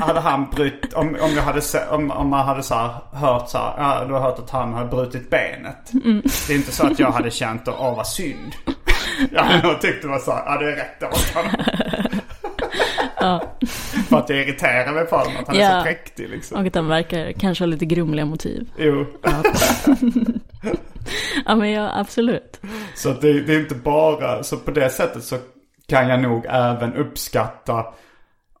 hade 0.00 0.20
han 0.20 0.50
brutit, 0.50 0.92
om, 0.94 1.08
om 1.20 1.30
jag 1.36 1.42
hade 1.42 1.60
om, 1.90 2.10
om 2.10 2.28
man 2.28 2.46
hade 2.46 2.62
så 2.62 2.74
här, 2.74 2.90
hört 3.12 3.48
så 3.48 3.58
här, 3.58 3.74
ja, 3.78 4.04
du 4.04 4.12
har 4.12 4.20
hört 4.20 4.38
att 4.38 4.50
han 4.50 4.74
hade 4.74 4.88
brutit 4.90 5.30
benet. 5.30 5.90
Det 6.46 6.52
är 6.52 6.56
inte 6.56 6.72
så 6.72 6.86
att 6.86 6.98
jag 6.98 7.10
hade 7.10 7.30
känt 7.30 7.68
att, 7.68 7.74
åh 7.78 7.96
vad 7.96 8.06
synd. 8.06 8.54
Jag 9.32 9.42
hade 9.42 9.68
nog 9.68 9.80
tyckt 9.80 10.02
det 10.02 10.08
var 10.08 10.18
så 10.18 10.30
här, 10.32 10.42
ja 10.46 10.58
det 10.58 10.72
är 10.72 10.76
rätt 10.76 11.02
åt 11.02 11.34
honom. 11.34 11.64
För 14.08 14.16
att 14.18 14.28
jag 14.28 14.38
irriterar 14.38 14.92
mig 14.92 15.04
på 15.06 15.16
honom, 15.16 15.32
att 15.40 15.46
han 15.46 15.56
är 15.56 15.60
Ja. 15.60 15.78
så 15.80 15.84
präktig 15.84 16.28
liksom. 16.28 16.60
Och 16.60 16.66
att 16.66 16.74
han 16.74 16.88
verkar 16.88 17.32
kanske 17.32 17.64
ha 17.64 17.66
lite 17.66 17.84
grumliga 17.84 18.24
motiv. 18.26 18.68
Jo. 18.76 19.06
Ja 21.46 21.54
men 21.56 21.70
ja, 21.70 21.90
absolut. 22.00 22.60
Så 22.94 23.08
det, 23.12 23.40
det 23.40 23.54
är 23.54 23.60
inte 23.60 23.74
bara, 23.74 24.42
så 24.42 24.56
på 24.56 24.70
det 24.70 24.90
sättet 24.90 25.24
så 25.24 25.36
kan 25.88 26.08
jag 26.08 26.20
nog 26.20 26.46
även 26.48 26.94
uppskatta 26.94 27.84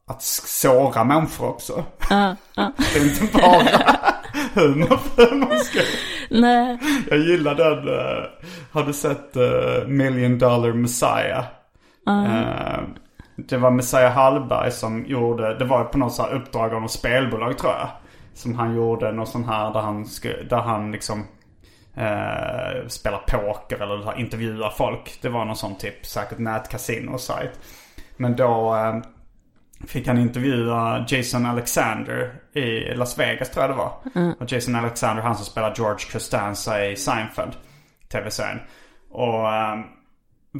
att 0.06 0.22
såra 0.22 1.04
människor 1.04 1.48
också. 1.48 1.84
Ja, 2.10 2.36
ja. 2.54 2.72
Det 2.94 2.98
är 2.98 3.04
inte 3.04 3.38
bara 3.38 4.14
humor 4.54 4.96
för 4.96 5.30
humorns 5.30 5.66
skull. 5.66 5.82
Nej, 6.30 6.78
Jag 7.10 7.18
gillar 7.18 7.54
den, 7.54 7.88
uh, 7.88 8.24
har 8.72 8.82
du 8.82 8.92
sett 8.92 9.36
eh, 9.36 9.86
Million 9.86 10.38
Dollar 10.38 10.72
Messiah? 10.72 11.44
Eh, 12.08 12.80
det 13.36 13.56
var 13.56 13.70
Messiah 13.70 14.12
Hallberg 14.12 14.70
som 14.70 15.06
gjorde, 15.06 15.58
det 15.58 15.64
var 15.64 15.84
på 15.84 15.98
något 15.98 16.12
så 16.12 16.22
här 16.22 16.34
uppdrag 16.34 16.74
av 16.74 16.82
något 16.82 16.90
spelbolag 16.90 17.58
tror 17.58 17.72
jag. 17.72 17.88
Som 18.34 18.54
han 18.54 18.74
gjorde 18.74 19.12
något 19.12 19.28
sånt 19.28 19.46
här 19.46 19.72
där 19.72 19.80
han, 19.80 20.06
där 20.50 20.60
han 20.60 20.92
liksom 20.92 21.18
uh, 21.98 22.88
spelar 22.88 23.18
poker 23.18 23.82
eller 23.82 24.18
intervjuar 24.20 24.70
folk. 24.70 25.18
Det 25.22 25.28
var 25.28 25.44
någon 25.44 25.56
sån 25.56 25.74
typ, 25.74 26.06
säkert 26.06 26.38
nätkasino-sajt. 26.38 27.58
Men 28.16 28.36
då 28.36 28.74
eh, 28.76 28.96
fick 29.88 30.06
han 30.06 30.18
intervjua 30.18 31.04
Jason 31.08 31.46
Alexander 31.46 32.34
i 32.52 32.94
Las 32.94 33.18
Vegas 33.18 33.50
tror 33.50 33.62
jag 33.62 33.70
det 33.70 33.76
var. 33.76 33.92
Och 34.40 34.52
Jason 34.52 34.74
Alexander, 34.74 35.22
han 35.22 35.36
som 35.36 35.44
spelar 35.44 35.74
George 35.76 36.06
Costanza 36.12 36.86
i 36.86 36.96
Seinfeld. 36.96 37.52
Tv-serien. 38.12 38.60
Och 39.10 39.52
ehm, 39.52 39.82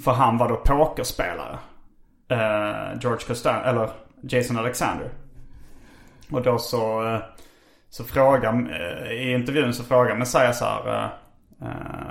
för 0.04 0.12
han 0.12 0.38
var 0.38 0.48
då 0.48 0.56
pokerspelare. 0.56 1.58
Eh, 2.28 2.98
George 3.00 3.26
Costanza, 3.26 3.64
eller 3.64 3.90
Jason 4.22 4.58
Alexander. 4.58 5.10
Och 6.30 6.42
då 6.42 6.58
så, 6.58 7.14
eh, 7.14 7.20
så 7.90 8.04
frågar, 8.04 8.52
eh, 8.52 9.12
i 9.12 9.32
intervjun 9.32 9.74
så 9.74 9.84
frågar 9.84 10.16
Messiah 10.16 10.52
så 10.52 10.64
här. 10.64 11.10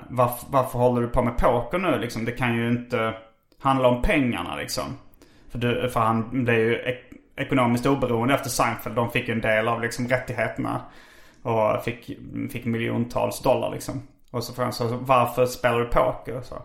varför, 0.10 0.48
varför 0.50 0.80
håller 0.80 1.02
du 1.02 1.08
på 1.08 1.22
med 1.22 1.38
poker 1.38 1.80
nu 1.80 2.00
liksom? 2.00 2.26
Det 2.26 2.32
kan 2.32 2.56
ju 2.56 2.70
inte 2.70 3.14
handla 3.60 3.88
om 3.88 4.02
pengarna 4.02 4.56
liksom. 4.56 4.98
För, 5.54 5.60
du, 5.60 5.90
för 5.90 6.00
han 6.00 6.44
blev 6.46 6.60
ju 6.60 6.76
ek- 6.76 7.12
ekonomiskt 7.38 7.86
oberoende 7.86 8.34
efter 8.34 8.50
Seinfeld. 8.50 8.96
De 8.96 9.12
fick 9.12 9.28
ju 9.28 9.34
en 9.34 9.42
del 9.42 9.68
av 9.68 9.82
liksom 9.82 10.08
rättigheterna. 10.08 10.82
Och 11.44 11.84
fick, 11.84 12.06
fick 12.52 12.66
miljontals 12.66 13.40
dollar 13.42 13.72
liksom. 13.72 14.08
Och 14.32 14.44
så 14.44 14.54
frågade 14.54 14.74
han 14.80 14.90
så 14.90 14.98
varför 15.02 15.46
spelar 15.46 15.80
du 15.80 15.86
poker? 15.86 16.38
Och 16.38 16.46
så, 16.46 16.56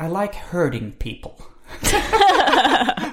I 0.00 0.08
like 0.08 0.38
hurting 0.50 0.92
people. 0.98 1.44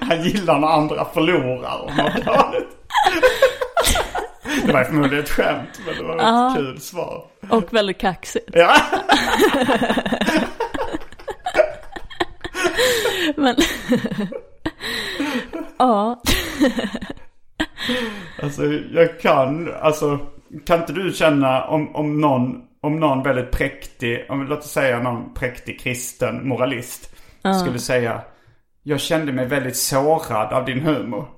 han 0.00 0.22
gillar 0.22 0.58
när 0.58 0.68
andra 0.68 1.04
förlorar 1.04 1.78
och 1.84 1.90
mår 1.96 2.24
dåligt. 2.24 2.68
Det 4.66 4.72
var 4.72 4.84
förmodligen 4.84 5.24
ett 5.24 5.30
skämt 5.30 5.80
men 5.86 5.94
det 5.96 6.02
var 6.02 6.16
ett 6.50 6.56
kul 6.56 6.80
svar. 6.80 7.24
och 7.50 7.74
väldigt 7.74 7.98
kaxigt. 7.98 8.50
Ja. 8.52 8.76
Men, 13.36 13.56
ja, 15.78 16.22
Alltså 18.42 18.62
jag 18.92 19.20
kan, 19.20 19.74
alltså 19.82 20.18
kan 20.66 20.80
inte 20.80 20.92
du 20.92 21.12
känna 21.12 21.64
om, 21.64 21.96
om 21.96 22.20
någon, 22.20 22.62
om 22.80 23.00
någon 23.00 23.22
väldigt 23.22 23.50
präktig, 23.50 24.26
om 24.28 24.46
låt 24.46 24.58
oss 24.58 24.70
säga 24.70 25.02
någon 25.02 25.34
präktig 25.34 25.80
kristen 25.80 26.48
moralist 26.48 27.16
skulle 27.62 27.78
säga 27.78 28.20
Jag 28.82 29.00
kände 29.00 29.32
mig 29.32 29.46
väldigt 29.46 29.76
sårad 29.76 30.52
av 30.52 30.64
din 30.64 30.80
humor. 30.80 31.28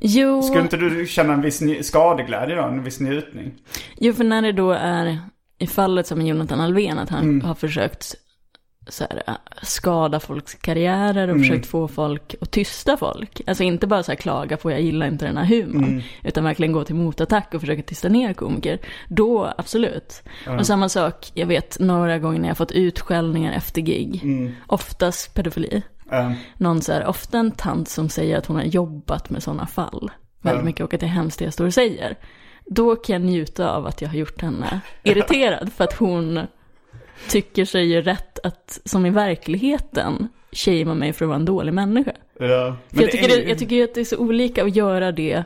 jo, 0.00 0.42
Skulle 0.42 0.60
inte 0.62 0.76
du 0.76 1.06
känna 1.06 1.32
en 1.32 1.42
viss 1.42 1.86
skadeglädje 1.86 2.56
då? 2.56 2.62
En 2.62 2.82
viss 2.84 3.00
njutning? 3.00 3.54
jo, 3.98 4.12
för 4.12 4.24
när 4.24 4.42
det 4.42 4.52
då 4.52 4.70
är 4.70 5.18
i 5.58 5.66
fallet 5.66 6.06
som 6.06 6.22
Jonathan 6.22 6.60
Alvén, 6.60 6.98
att 6.98 7.10
han 7.10 7.42
har 7.42 7.54
försökt 7.54 8.14
så 8.90 9.04
här, 9.10 9.22
äh, 9.26 9.34
skada 9.62 10.20
folks 10.20 10.54
karriärer 10.54 11.28
och 11.28 11.34
försökt 11.38 11.66
få 11.66 11.88
folk 11.88 12.34
att 12.40 12.50
tysta 12.50 12.96
folk. 12.96 13.40
Alltså 13.46 13.62
inte 13.64 13.86
bara 13.86 14.02
så 14.02 14.12
här 14.12 14.16
klaga 14.16 14.56
på 14.56 14.70
jag 14.70 14.80
gillar 14.80 15.06
inte 15.06 15.26
den 15.26 15.36
här 15.36 15.44
humorn, 15.44 16.02
utan 16.24 16.44
verkligen 16.44 16.72
gå 16.72 16.84
till 16.84 16.94
motattack 16.94 17.54
och 17.54 17.60
försöka 17.60 17.82
tysta 17.82 18.08
ner 18.08 18.32
komiker. 18.34 18.78
Då, 19.08 19.52
absolut. 19.58 20.22
Och 20.58 20.66
samma 20.66 20.88
sak, 20.88 21.30
jag 21.34 21.46
vet 21.46 21.78
några 21.78 22.18
gånger 22.18 22.40
när 22.40 22.48
jag 22.48 22.56
fått 22.56 22.72
utskällningar 22.72 23.52
efter 23.52 23.80
gig, 23.80 24.22
oftast 24.66 25.34
pedofili. 25.34 25.82
Eh, 26.12 26.32
Någon 26.56 26.82
så 26.82 26.92
här, 26.92 27.06
ofta 27.06 27.38
en 27.38 27.50
tant 27.50 27.88
som 27.88 28.08
säger 28.08 28.38
att 28.38 28.46
hon 28.46 28.56
har 28.56 28.64
jobbat 28.64 29.30
med 29.30 29.42
sådana 29.42 29.66
fall. 29.66 30.10
Väldigt 30.42 30.64
mycket 30.64 30.84
och 30.84 30.94
att 30.94 31.00
det 31.00 31.06
är 31.06 31.10
hemskt 31.10 31.38
det 31.38 31.44
jag 31.44 31.54
står 31.54 31.66
och 31.66 31.74
säger. 31.74 32.16
Då 32.66 32.96
kan 32.96 33.12
jag 33.12 33.22
njuta 33.22 33.70
av 33.70 33.86
att 33.86 34.02
jag 34.02 34.08
har 34.08 34.16
gjort 34.16 34.42
henne 34.42 34.80
irriterad 35.02 35.72
för 35.72 35.84
att 35.84 35.92
hon 35.98 36.40
tycker 37.28 37.64
sig 37.64 37.84
ju 37.92 38.02
rätt 38.02 38.38
att, 38.46 38.80
som 38.84 39.06
i 39.06 39.10
verkligheten, 39.10 40.28
shamea 40.52 40.94
mig 40.94 41.12
för 41.12 41.24
att 41.24 41.28
vara 41.28 41.36
en 41.38 41.44
dålig 41.44 41.74
människa. 41.74 42.12
ja. 42.38 42.76
För 42.94 43.02
jag 43.02 43.10
tycker, 43.10 43.28
det, 43.28 43.42
jag 43.48 43.58
tycker 43.58 43.84
att 43.84 43.94
det 43.94 44.00
är 44.00 44.04
så 44.04 44.16
olika 44.18 44.64
att 44.64 44.76
göra 44.76 45.12
det. 45.12 45.44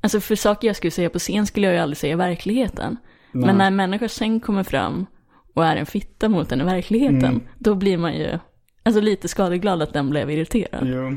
Alltså 0.00 0.20
för 0.20 0.34
saker 0.34 0.66
jag 0.68 0.76
skulle 0.76 0.90
säga 0.90 1.10
på 1.10 1.18
scen 1.18 1.46
skulle 1.46 1.66
jag 1.66 1.74
ju 1.74 1.80
aldrig 1.80 1.96
säga 1.98 2.12
i 2.12 2.16
verkligheten. 2.16 2.96
Men 3.32 3.58
när 3.58 3.66
en 3.66 3.76
människa 3.76 4.08
sen 4.08 4.40
kommer 4.40 4.62
fram 4.62 5.06
och 5.54 5.64
är 5.64 5.76
en 5.76 5.86
fitta 5.86 6.28
mot 6.28 6.48
den 6.48 6.60
i 6.60 6.64
verkligheten, 6.64 7.40
då 7.58 7.74
blir 7.74 7.98
man 7.98 8.14
ju, 8.14 8.38
alltså 8.82 9.00
lite 9.00 9.28
skadeglad 9.28 9.82
att 9.82 9.92
den 9.92 10.10
blev 10.10 10.30
irriterad. 10.30 10.82
Jo. 10.84 11.16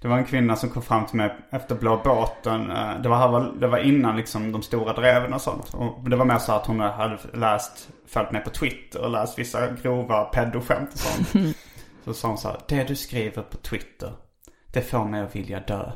Det 0.00 0.08
var 0.08 0.18
en 0.18 0.24
kvinna 0.24 0.56
som 0.56 0.70
kom 0.70 0.82
fram 0.82 1.06
till 1.06 1.16
mig 1.16 1.36
efter 1.50 1.74
Blå 1.74 2.00
båten. 2.04 2.70
Eh, 2.70 3.02
Det 3.02 3.08
var, 3.08 3.52
det 3.60 3.66
var 3.66 3.78
innan 3.78 4.16
liksom 4.16 4.52
de 4.52 4.62
stora 4.62 4.92
dreven 4.92 5.32
och 5.34 5.40
sånt. 5.40 5.74
Och 5.74 6.10
det 6.10 6.16
var 6.16 6.24
mer 6.24 6.38
så 6.38 6.52
att 6.52 6.66
hon 6.66 6.80
hade 6.80 7.18
läst, 7.34 7.88
följt 8.12 8.30
med 8.30 8.44
på 8.44 8.50
Twitter 8.50 9.00
och 9.00 9.10
läst 9.10 9.38
vissa 9.38 9.70
grova 9.70 10.24
pedoskämt 10.24 10.92
och 10.92 10.98
sånt. 10.98 11.28
Så 12.04 12.14
sa 12.14 12.28
hon 12.28 12.38
så 12.38 12.48
här, 12.48 12.60
det 12.68 12.84
du 12.84 12.96
skriver 12.96 13.42
på 13.42 13.56
Twitter, 13.56 14.12
det 14.72 14.82
får 14.82 15.04
mig 15.04 15.20
att 15.20 15.36
vilja 15.36 15.60
dö. 15.60 15.90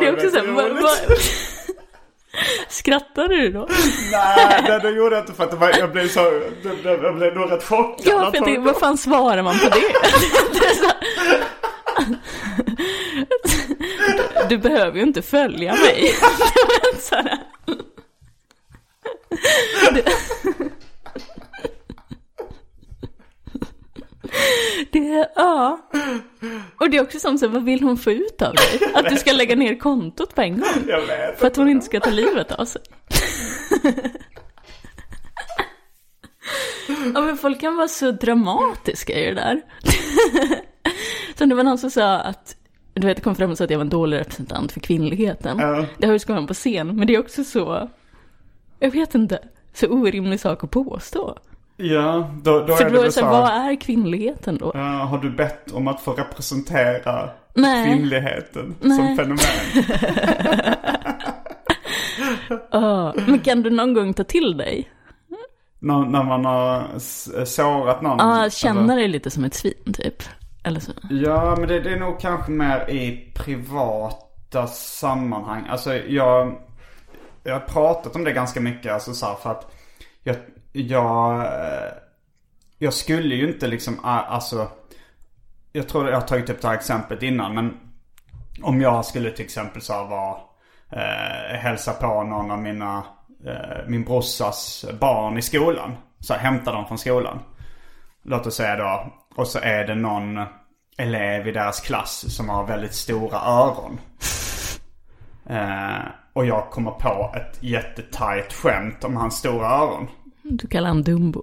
Det 0.00 0.06
är 0.06 0.12
också 0.14 0.30
så 0.30 0.36
här. 0.36 0.44
Skrattar 2.68 3.28
du 3.28 3.52
då? 3.52 3.68
Nej, 4.12 4.62
det, 4.66 4.78
det 4.78 4.90
gjorde 4.90 5.16
jag 5.16 5.22
inte 5.22 5.32
för 5.32 5.44
att 5.44 5.54
var, 5.54 5.72
jag 5.78 5.92
blev 5.92 6.08
så, 6.08 6.20
jag 6.84 7.14
blev 7.16 7.34
nog 7.34 7.52
rätt 7.52 7.64
chockad. 7.64 8.06
Ja, 8.06 8.18
för 8.18 8.24
jag 8.24 8.32
tänkte, 8.32 8.58
vad 8.60 8.76
fan 8.76 8.98
svarar 8.98 9.42
man 9.42 9.58
på 9.58 9.68
det? 9.68 9.74
det. 12.56 12.63
Du 14.48 14.58
behöver 14.58 14.96
ju 14.96 15.02
inte 15.02 15.22
följa 15.22 15.74
mig. 15.74 16.14
Det, 19.94 20.04
det, 24.92 25.30
ja. 25.36 25.90
Och 26.80 26.90
det 26.90 26.96
är 26.96 27.02
också 27.02 27.18
som 27.18 27.38
så, 27.38 27.48
vad 27.48 27.64
vill 27.64 27.82
hon 27.82 27.96
få 27.96 28.10
ut 28.10 28.42
av 28.42 28.54
dig? 28.54 28.80
Att 28.94 29.08
du 29.08 29.16
ska 29.16 29.32
lägga 29.32 29.56
ner 29.56 29.78
kontot 29.78 30.34
på 30.34 30.42
en 30.42 30.60
gång? 30.60 30.68
För 31.38 31.46
att 31.46 31.56
hon 31.56 31.68
inte 31.68 31.86
ska 31.86 32.00
ta 32.00 32.10
livet 32.10 32.52
av 32.52 32.64
sig. 32.64 32.82
Ja 37.14 37.20
men 37.20 37.36
folk 37.36 37.60
kan 37.60 37.76
vara 37.76 37.88
så 37.88 38.10
dramatiska 38.10 39.12
i 39.18 39.24
det 39.24 39.34
där. 39.34 39.60
Som 41.34 41.48
det 41.48 41.54
var 41.54 41.64
någon 41.64 41.78
som 41.78 41.90
sa 41.90 42.14
att, 42.16 42.56
du 42.94 43.06
vet, 43.06 43.22
kom 43.22 43.34
fram 43.34 43.50
och 43.50 43.58
sa 43.58 43.64
att 43.64 43.70
jag 43.70 43.78
var 43.78 43.84
en 43.84 43.88
dålig 43.90 44.18
representant 44.18 44.72
för 44.72 44.80
kvinnligheten. 44.80 45.58
Ja. 45.58 45.84
Det 45.98 46.06
har 46.06 46.12
ju 46.12 46.18
skolan 46.18 46.46
på 46.46 46.54
scen, 46.54 46.96
men 46.96 47.06
det 47.06 47.14
är 47.14 47.20
också 47.20 47.44
så, 47.44 47.88
jag 48.78 48.90
vet 48.90 49.14
inte, 49.14 49.38
så 49.72 49.86
orimlig 49.86 50.40
sak 50.40 50.64
att 50.64 50.70
påstå. 50.70 51.38
Ja, 51.76 52.30
då, 52.42 52.60
då 52.66 52.74
För 52.76 52.84
är 52.84 52.90
det 52.90 52.96
väl 52.96 53.04
det 53.04 53.12
så, 53.12 53.20
så 53.20 53.26
här, 53.26 53.32
vad 53.32 53.50
är 53.72 53.80
kvinnligheten 53.80 54.58
då? 54.58 54.70
ja, 54.74 54.80
Har 54.80 55.18
du 55.18 55.30
bett 55.30 55.72
om 55.72 55.88
att 55.88 56.00
få 56.00 56.12
representera 56.12 57.30
Nej. 57.54 57.92
kvinnligheten 57.92 58.74
som 58.80 58.88
Nej. 58.88 59.16
fenomen? 59.16 59.38
Ja, 62.70 63.14
men 63.26 63.38
kan 63.38 63.62
du 63.62 63.70
någon 63.70 63.94
gång 63.94 64.14
ta 64.14 64.24
till 64.24 64.56
dig? 64.56 64.90
när, 65.78 66.04
när 66.04 66.22
man 66.22 66.44
har 66.44 66.98
sårat 67.44 68.02
någon? 68.02 68.18
Ja, 68.18 68.24
Alltså- 68.24 68.58
känna 68.66 68.94
dig 68.94 69.08
lite 69.08 69.30
som 69.30 69.44
ett 69.44 69.54
svin 69.54 69.92
typ. 69.92 70.22
Eller 70.64 70.80
så. 70.80 70.92
Ja, 71.10 71.56
men 71.58 71.68
det, 71.68 71.80
det 71.80 71.90
är 71.90 71.98
nog 71.98 72.20
kanske 72.20 72.50
mer 72.50 72.90
i 72.90 73.32
privata 73.34 74.66
sammanhang. 74.66 75.66
Alltså 75.68 75.94
jag, 75.94 76.58
jag 77.42 77.52
har 77.52 77.60
pratat 77.60 78.16
om 78.16 78.24
det 78.24 78.32
ganska 78.32 78.60
mycket. 78.60 78.92
Alltså 78.92 79.14
så 79.14 79.26
här, 79.26 79.34
för 79.34 79.50
att 79.50 79.72
jag, 80.22 80.36
jag, 80.72 81.40
eh, 81.40 81.92
jag 82.78 82.92
skulle 82.92 83.34
ju 83.34 83.48
inte 83.48 83.66
liksom, 83.66 83.98
alltså. 84.04 84.68
Jag 85.72 85.88
tror 85.88 86.08
jag 86.08 86.20
har 86.20 86.26
tagit 86.26 86.50
upp 86.50 86.60
det 86.60 86.68
här 86.68 86.74
exemplet 86.74 87.22
innan. 87.22 87.54
Men 87.54 87.80
om 88.62 88.80
jag 88.80 89.04
skulle 89.04 89.30
till 89.30 89.44
exempel 89.44 89.82
så 89.82 89.92
här 89.92 90.04
vara, 90.04 90.36
eh, 90.90 91.58
hälsa 91.58 91.92
på 91.92 92.22
någon 92.22 92.50
av 92.50 92.58
mina, 92.58 93.02
eh, 93.46 93.86
min 93.88 94.04
brorsas 94.04 94.84
barn 95.00 95.38
i 95.38 95.42
skolan. 95.42 95.96
Så 96.20 96.34
här, 96.34 96.40
hämta 96.40 96.72
dem 96.72 96.86
från 96.86 96.98
skolan. 96.98 97.38
Låt 98.22 98.46
oss 98.46 98.54
säga 98.54 98.76
då. 98.76 99.12
Och 99.36 99.46
så 99.46 99.58
är 99.58 99.86
det 99.86 99.94
någon 99.94 100.38
elev 100.96 101.48
i 101.48 101.52
deras 101.52 101.80
klass 101.80 102.36
som 102.36 102.48
har 102.48 102.66
väldigt 102.66 102.94
stora 102.94 103.38
öron. 103.38 104.00
Eh, 105.46 106.04
och 106.32 106.46
jag 106.46 106.70
kommer 106.70 106.90
på 106.90 107.34
ett 107.36 107.58
jättetajt 107.60 108.52
skämt 108.52 109.04
om 109.04 109.16
hans 109.16 109.36
stora 109.38 109.68
öron. 109.68 110.08
Du 110.42 110.66
kallar 110.66 110.88
han 110.88 111.02
Dumbo. 111.02 111.42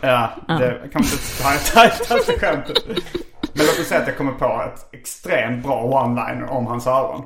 Ja, 0.00 0.30
det 0.46 0.88
kanske 0.92 1.16
inte 1.16 1.48
är 1.48 1.74
tajtaste 1.74 2.38
skämtet. 2.38 2.76
Men 3.54 3.66
låt 3.66 3.80
oss 3.80 3.86
säga 3.86 4.00
att 4.00 4.06
jag 4.06 4.16
kommer 4.16 4.32
på 4.32 4.62
ett 4.66 4.94
extremt 4.94 5.64
bra 5.64 5.82
one-liner 5.82 6.50
om 6.50 6.66
hans 6.66 6.86
öron. 6.86 7.24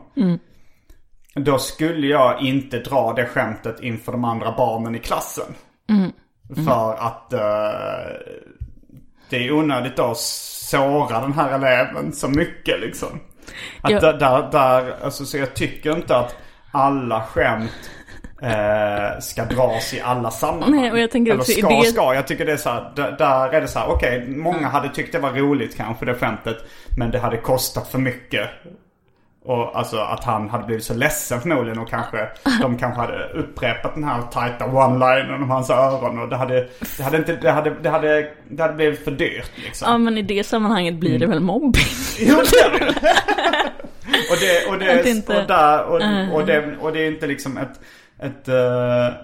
Då 1.35 1.59
skulle 1.59 2.07
jag 2.07 2.41
inte 2.41 2.79
dra 2.79 3.13
det 3.13 3.27
skämtet 3.27 3.81
inför 3.81 4.13
de 4.13 4.25
andra 4.25 4.55
barnen 4.57 4.95
i 4.95 4.99
klassen. 4.99 5.55
För 6.65 6.95
att 6.95 7.33
eh, 7.33 7.41
det 9.31 9.37
är 9.47 9.53
onödigt 9.53 9.99
att 9.99 10.17
såra 10.19 11.21
den 11.21 11.33
här 11.33 11.55
eleven 11.55 12.13
så 12.13 12.29
mycket 12.29 12.81
liksom. 12.81 13.21
Att 13.81 13.91
Ja. 13.91 14.01
där, 14.13 14.49
där, 14.53 14.95
alltså, 15.05 15.25
så 15.25 15.39
jag 15.39 15.55
tycker 15.55 15.97
inte 15.97 16.17
att 16.17 16.37
alla 16.73 17.23
skämt 17.23 17.91
eh, 18.43 19.19
ska 19.21 19.45
dras 19.45 19.95
i 19.95 20.01
alla 20.01 20.31
sammanhang. 20.31 20.71
Nej, 20.81 20.93
och 20.93 20.99
jag 20.99 21.11
tänker 21.11 21.33
Eller 21.33 21.41
också 21.41 21.53
i 21.53 21.55
ska, 21.63 21.69
det- 21.69 21.85
ska. 21.87 22.15
Jag 22.15 22.27
tycker 22.27 22.47
det 22.47 22.53
är 22.53 22.57
så 22.57 22.71
här, 22.71 22.93
där, 22.97 23.13
där 23.19 23.49
är 23.49 23.61
det 23.61 23.69
så 23.69 23.79
här, 23.79 23.89
okej, 23.89 24.29
många 24.29 24.69
hade 24.69 24.89
tyckt 24.89 25.13
det 25.13 25.19
var 25.19 25.31
roligt 25.31 25.77
kanske 25.77 26.05
det 26.05 26.15
skämtet. 26.15 26.57
Men 26.99 27.11
det 27.11 27.19
hade 27.19 27.37
kostat 27.37 27.89
för 27.89 27.99
mycket. 27.99 28.51
Och 29.47 29.79
alltså 29.79 29.99
att 29.99 30.25
han 30.25 30.49
hade 30.49 30.65
blivit 30.65 30.85
så 30.85 30.95
ledsen 30.95 31.41
förmodligen 31.41 31.79
och 31.79 31.89
kanske 31.91 32.29
de 32.63 32.79
kanske 32.79 33.01
hade 33.01 33.29
upprepat 33.29 33.95
den 33.95 34.05
här 34.05 34.23
tajta 34.23 34.65
one-linern 34.65 35.43
om 35.43 35.51
hans 35.51 35.71
öron 35.71 36.19
och 36.19 36.29
det 36.29 36.37
hade, 36.37 36.69
det 36.97 37.03
hade 37.03 37.17
inte, 37.17 37.37
det 37.37 37.51
hade, 37.51 37.71
det 37.83 37.89
hade, 37.91 38.31
det 38.49 38.63
hade 38.63 38.75
blivit 38.75 39.05
för 39.05 39.11
dyrt 39.11 39.51
liksom. 39.65 39.91
Ja, 39.91 39.99
men 39.99 40.19
i 40.19 40.23
det 40.23 40.45
sammanhanget 40.47 40.95
blir 40.95 41.11
Mm. 41.11 41.21
det 41.21 41.27
väl 41.27 41.41
mobbing? 41.41 41.83
Jo, 42.19 42.37
det 42.53 42.59
är 42.59 42.71
det. 42.79 42.87
och 44.31 44.37
det, 44.41 44.67
och 44.69 44.79
det, 44.79 45.29
och 45.29 45.47
där, 45.49 45.85
och, 45.85 46.35
och 46.35 46.47
det, 46.47 46.77
och 46.81 46.93
det 46.93 47.01
är 47.01 47.07
inte 47.09 47.27
liksom 47.27 47.59
ett, 47.59 47.81
ett, 48.23 48.49
eh, 48.49 49.15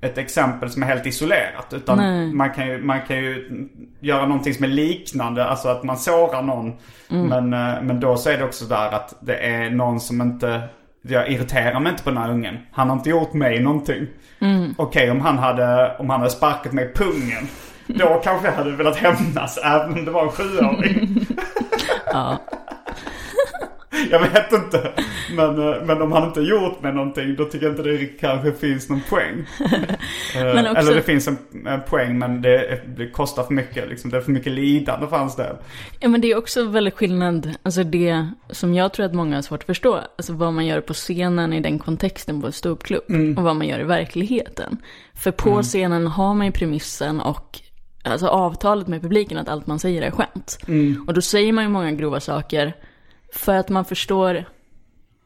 ett 0.00 0.18
exempel 0.18 0.70
som 0.70 0.82
är 0.82 0.86
helt 0.86 1.06
isolerat. 1.06 1.72
Utan 1.72 1.98
Nej. 1.98 2.32
man 2.32 2.50
kan, 2.50 2.66
ju, 2.66 2.82
man 2.82 3.00
kan 3.00 3.16
ju 3.16 3.68
göra 4.00 4.26
någonting 4.26 4.54
som 4.54 4.64
är 4.64 4.68
liknande, 4.68 5.44
alltså 5.44 5.68
att 5.68 5.82
man 5.82 5.96
sårar 5.96 6.42
någon. 6.42 6.72
Mm. 7.10 7.26
Men, 7.26 7.52
eh, 7.52 7.82
men 7.82 8.00
då 8.00 8.16
så 8.16 8.30
är 8.30 8.38
det 8.38 8.44
också 8.44 8.64
där 8.64 8.92
att 8.92 9.14
det 9.20 9.36
är 9.36 9.70
någon 9.70 10.00
som 10.00 10.22
inte, 10.22 10.60
jag 11.02 11.30
irriterar 11.30 11.80
mig 11.80 11.92
inte 11.92 12.02
på 12.02 12.10
den 12.10 12.18
här 12.18 12.30
ungen. 12.30 12.58
Han 12.72 12.88
har 12.88 12.96
inte 12.96 13.10
gjort 13.10 13.32
mig 13.32 13.60
någonting. 13.60 14.06
Mm. 14.40 14.74
Okej 14.78 15.10
om 15.10 15.20
han 15.20 15.38
hade, 15.38 15.96
om 15.98 16.10
han 16.10 16.20
hade 16.20 16.32
sparkat 16.32 16.72
mig 16.72 16.84
i 16.84 16.92
pungen. 16.94 17.48
Då 17.86 18.20
kanske 18.24 18.46
jag 18.46 18.54
hade 18.54 18.70
velat 18.70 18.96
hämnas 18.96 19.58
även 19.64 19.92
om 19.92 20.04
det 20.04 20.10
var 20.10 20.22
en 20.22 20.30
sjuåring. 20.30 21.26
Ja. 22.12 22.38
Jag 24.10 24.20
vet 24.20 24.52
inte. 24.52 24.92
Men, 25.36 25.68
eh, 25.68 25.82
men 25.84 26.02
om 26.02 26.12
han 26.12 26.24
inte 26.28 26.40
gjort 26.40 26.82
mig 26.82 26.92
någonting 26.94 27.36
då 27.36 27.44
tycker 27.44 27.66
jag 27.66 27.72
inte 27.72 27.82
det 27.82 28.06
kanske 28.06 28.52
finns 28.52 28.88
någon 28.88 29.00
poäng. 29.10 29.46
Eh, 30.36 30.46
också- 30.70 30.76
Eller 30.76 30.94
det 30.94 31.02
finns 31.02 31.28
en, 31.28 31.38
en 31.66 31.82
poäng 31.82 32.18
men 32.18 32.42
det, 32.42 32.80
det 32.96 33.10
kostar 33.10 33.42
för 33.42 33.54
mycket. 33.54 33.88
Liksom. 33.88 34.10
Det 34.10 34.16
är 34.16 34.20
för 34.20 34.32
mycket 34.32 34.52
lidande 34.52 35.06
för 35.06 35.16
hans 35.16 35.36
del. 35.36 35.56
ja, 36.00 36.08
men 36.08 36.20
det 36.20 36.30
är 36.30 36.36
också 36.38 36.64
väldigt 36.64 36.94
skillnad, 36.94 37.50
alltså 37.62 37.84
det 37.84 38.26
som 38.50 38.74
jag 38.74 38.92
tror 38.92 39.06
att 39.06 39.14
många 39.14 39.34
har 39.34 39.42
svårt 39.42 39.60
att 39.60 39.66
förstå, 39.66 39.94
alltså 40.18 40.32
vad 40.32 40.52
man 40.52 40.66
gör 40.66 40.80
på 40.80 40.94
scenen 40.94 41.52
i 41.52 41.60
den 41.60 41.78
kontexten 41.78 42.40
på 42.40 42.46
en 42.46 42.52
ståuppklubb 42.52 43.02
och 43.38 43.44
vad 43.44 43.56
man 43.56 43.66
gör 43.68 43.80
i 43.80 43.84
verkligheten. 43.84 44.78
För 45.14 45.30
på 45.30 45.62
scenen 45.62 46.06
har 46.06 46.34
man 46.34 46.46
ju 46.46 46.52
premissen 46.52 47.20
och 47.20 47.60
alltså 48.04 48.26
avtalet 48.26 48.88
med 48.88 49.02
publiken 49.02 49.38
att 49.38 49.48
allt 49.48 49.66
man 49.66 49.78
säger 49.78 50.02
är 50.02 50.10
skämt. 50.10 50.58
Och 51.06 51.14
då 51.14 51.20
säger 51.20 51.52
man 51.52 51.64
ju 51.64 51.70
många 51.70 51.92
grova 51.92 52.20
saker 52.20 52.72
för 53.32 53.54
att 53.54 53.68
man 53.68 53.84
förstår 53.84 54.44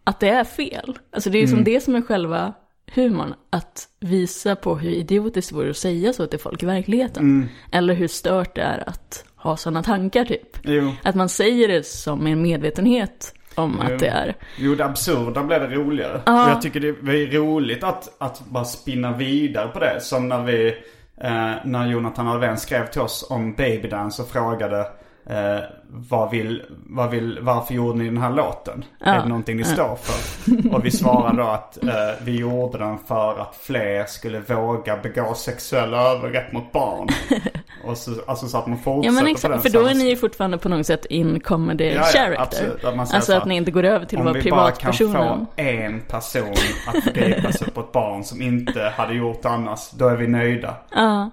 att 0.05 0.21
det 0.21 0.29
är 0.29 0.45
fel. 0.45 0.99
Alltså 1.13 1.31
det 1.31 1.39
är 1.39 1.41
ju 1.41 1.49
som 1.49 1.65
det 1.65 1.81
som 1.81 1.95
är 1.95 2.03
själva 2.03 2.53
humorn. 2.95 3.35
Att 3.51 3.89
visa 4.01 4.57
på 4.57 4.77
hur 4.77 4.91
idiotiskt 4.91 5.51
det 5.51 5.57
vore 5.57 5.71
att 5.71 5.77
säga 5.77 6.13
så 6.13 6.27
till 6.27 6.39
folk 6.39 6.63
i 6.63 6.67
verkligheten. 6.67 7.49
Eller 7.73 7.95
hur 7.95 8.09
stört 8.09 8.55
det 8.55 8.63
är 8.63 8.89
att 8.89 9.25
ha 9.37 9.57
sådana 9.57 9.83
tankar 9.83 10.25
typ. 10.25 10.59
Jo. 10.63 10.93
Att 11.03 11.15
man 11.15 11.29
säger 11.29 11.69
det 11.69 11.87
som 11.87 12.27
en 12.27 12.43
medvetenhet 12.43 13.35
om 13.55 13.81
att 13.81 13.99
det 13.99 14.07
är. 14.07 14.35
Jo, 14.59 14.75
det 14.75 14.85
absurda 14.85 15.43
blev 15.43 15.61
det 15.61 15.77
roligare. 15.77 16.15
Och 16.15 16.51
jag 16.51 16.63
tycker 16.63 16.81
det 16.81 16.89
är 16.89 17.39
roligt 17.39 17.85
att, 17.85 18.23
att 18.23 18.43
bara 18.47 18.65
spinna 18.65 19.17
vidare 19.17 19.69
på 19.69 19.79
det. 19.79 20.01
Som 20.01 20.29
när 20.29 20.43
vi, 20.43 20.69
eh, 21.17 21.53
när 21.65 21.87
Jonathan 21.87 22.29
Alvén 22.29 22.59
skrev 22.59 22.87
till 22.87 23.01
oss 23.01 23.27
om 23.31 23.55
Babydance 23.55 24.23
och 24.23 24.29
frågade 24.29 24.81
eh, 25.27 25.59
vad 25.95 26.31
vill, 26.31 26.63
vad 26.87 27.11
vill, 27.11 27.39
varför 27.43 27.75
gjorde 27.75 27.99
ni 27.99 28.05
den 28.05 28.19
här 28.19 28.31
låten? 28.31 28.85
Är 29.01 29.19
det 29.23 29.29
någonting 29.29 29.57
ni 29.57 29.65
står 29.65 29.97
för? 29.97 30.75
Och 30.75 30.85
vi 30.85 30.91
svarade 30.91 31.43
då 31.43 31.49
att 31.49 31.83
eh, 31.85 31.91
vi 32.23 32.37
gjorde 32.39 32.79
den 32.79 32.99
för 32.99 33.39
att 33.41 33.57
fler 33.63 34.05
skulle 34.05 34.41
våga 34.41 34.97
begå 34.97 35.35
sexuella 35.35 36.03
övergrepp 36.13 36.53
mot 36.53 36.73
barn. 36.73 37.09
Och 37.85 37.99
så, 37.99 38.11
alltså 38.27 38.49
så 38.49 38.59
att 38.59 38.67
man 38.67 38.79
fortsätter 38.79 39.07
Ja 39.09 39.13
men 39.13 39.21
på 39.21 39.27
den 39.27 39.53
exakt, 39.57 39.63
för 39.63 39.79
då 39.83 39.87
är 39.87 39.95
ni 39.95 40.09
ju 40.11 40.17
fortfarande 40.17 40.59
på 40.59 40.69
något 40.69 40.87
sätt 40.87 41.05
in 41.05 41.41
comedy 41.41 41.85
Ja, 41.85 41.93
ja, 41.95 42.03
character. 42.03 42.43
absolut. 42.43 42.85
Att 42.85 42.99
alltså 42.99 43.21
så 43.33 43.37
att 43.39 43.45
ni 43.47 43.57
inte 43.57 43.71
går 43.71 43.85
över 43.85 44.07
till 44.07 44.19
att 44.19 44.27
Om 44.27 44.33
vara 44.33 44.43
vi 44.43 44.51
bara 44.51 44.71
kan 44.71 44.93
privatpersonen. 44.93 45.47
få 45.57 45.63
en 45.63 46.01
person 46.01 46.53
att 46.87 47.05
förgripa 47.05 47.53
sig 47.53 47.71
på 47.71 47.81
ett 47.81 47.93
barn 47.93 48.25
som 48.25 48.43
inte 48.43 48.93
hade 48.97 49.15
gjort 49.15 49.45
annars, 49.45 49.91
då 49.91 50.09
är 50.09 50.17
vi 50.17 50.27
nöjda. 50.27 50.75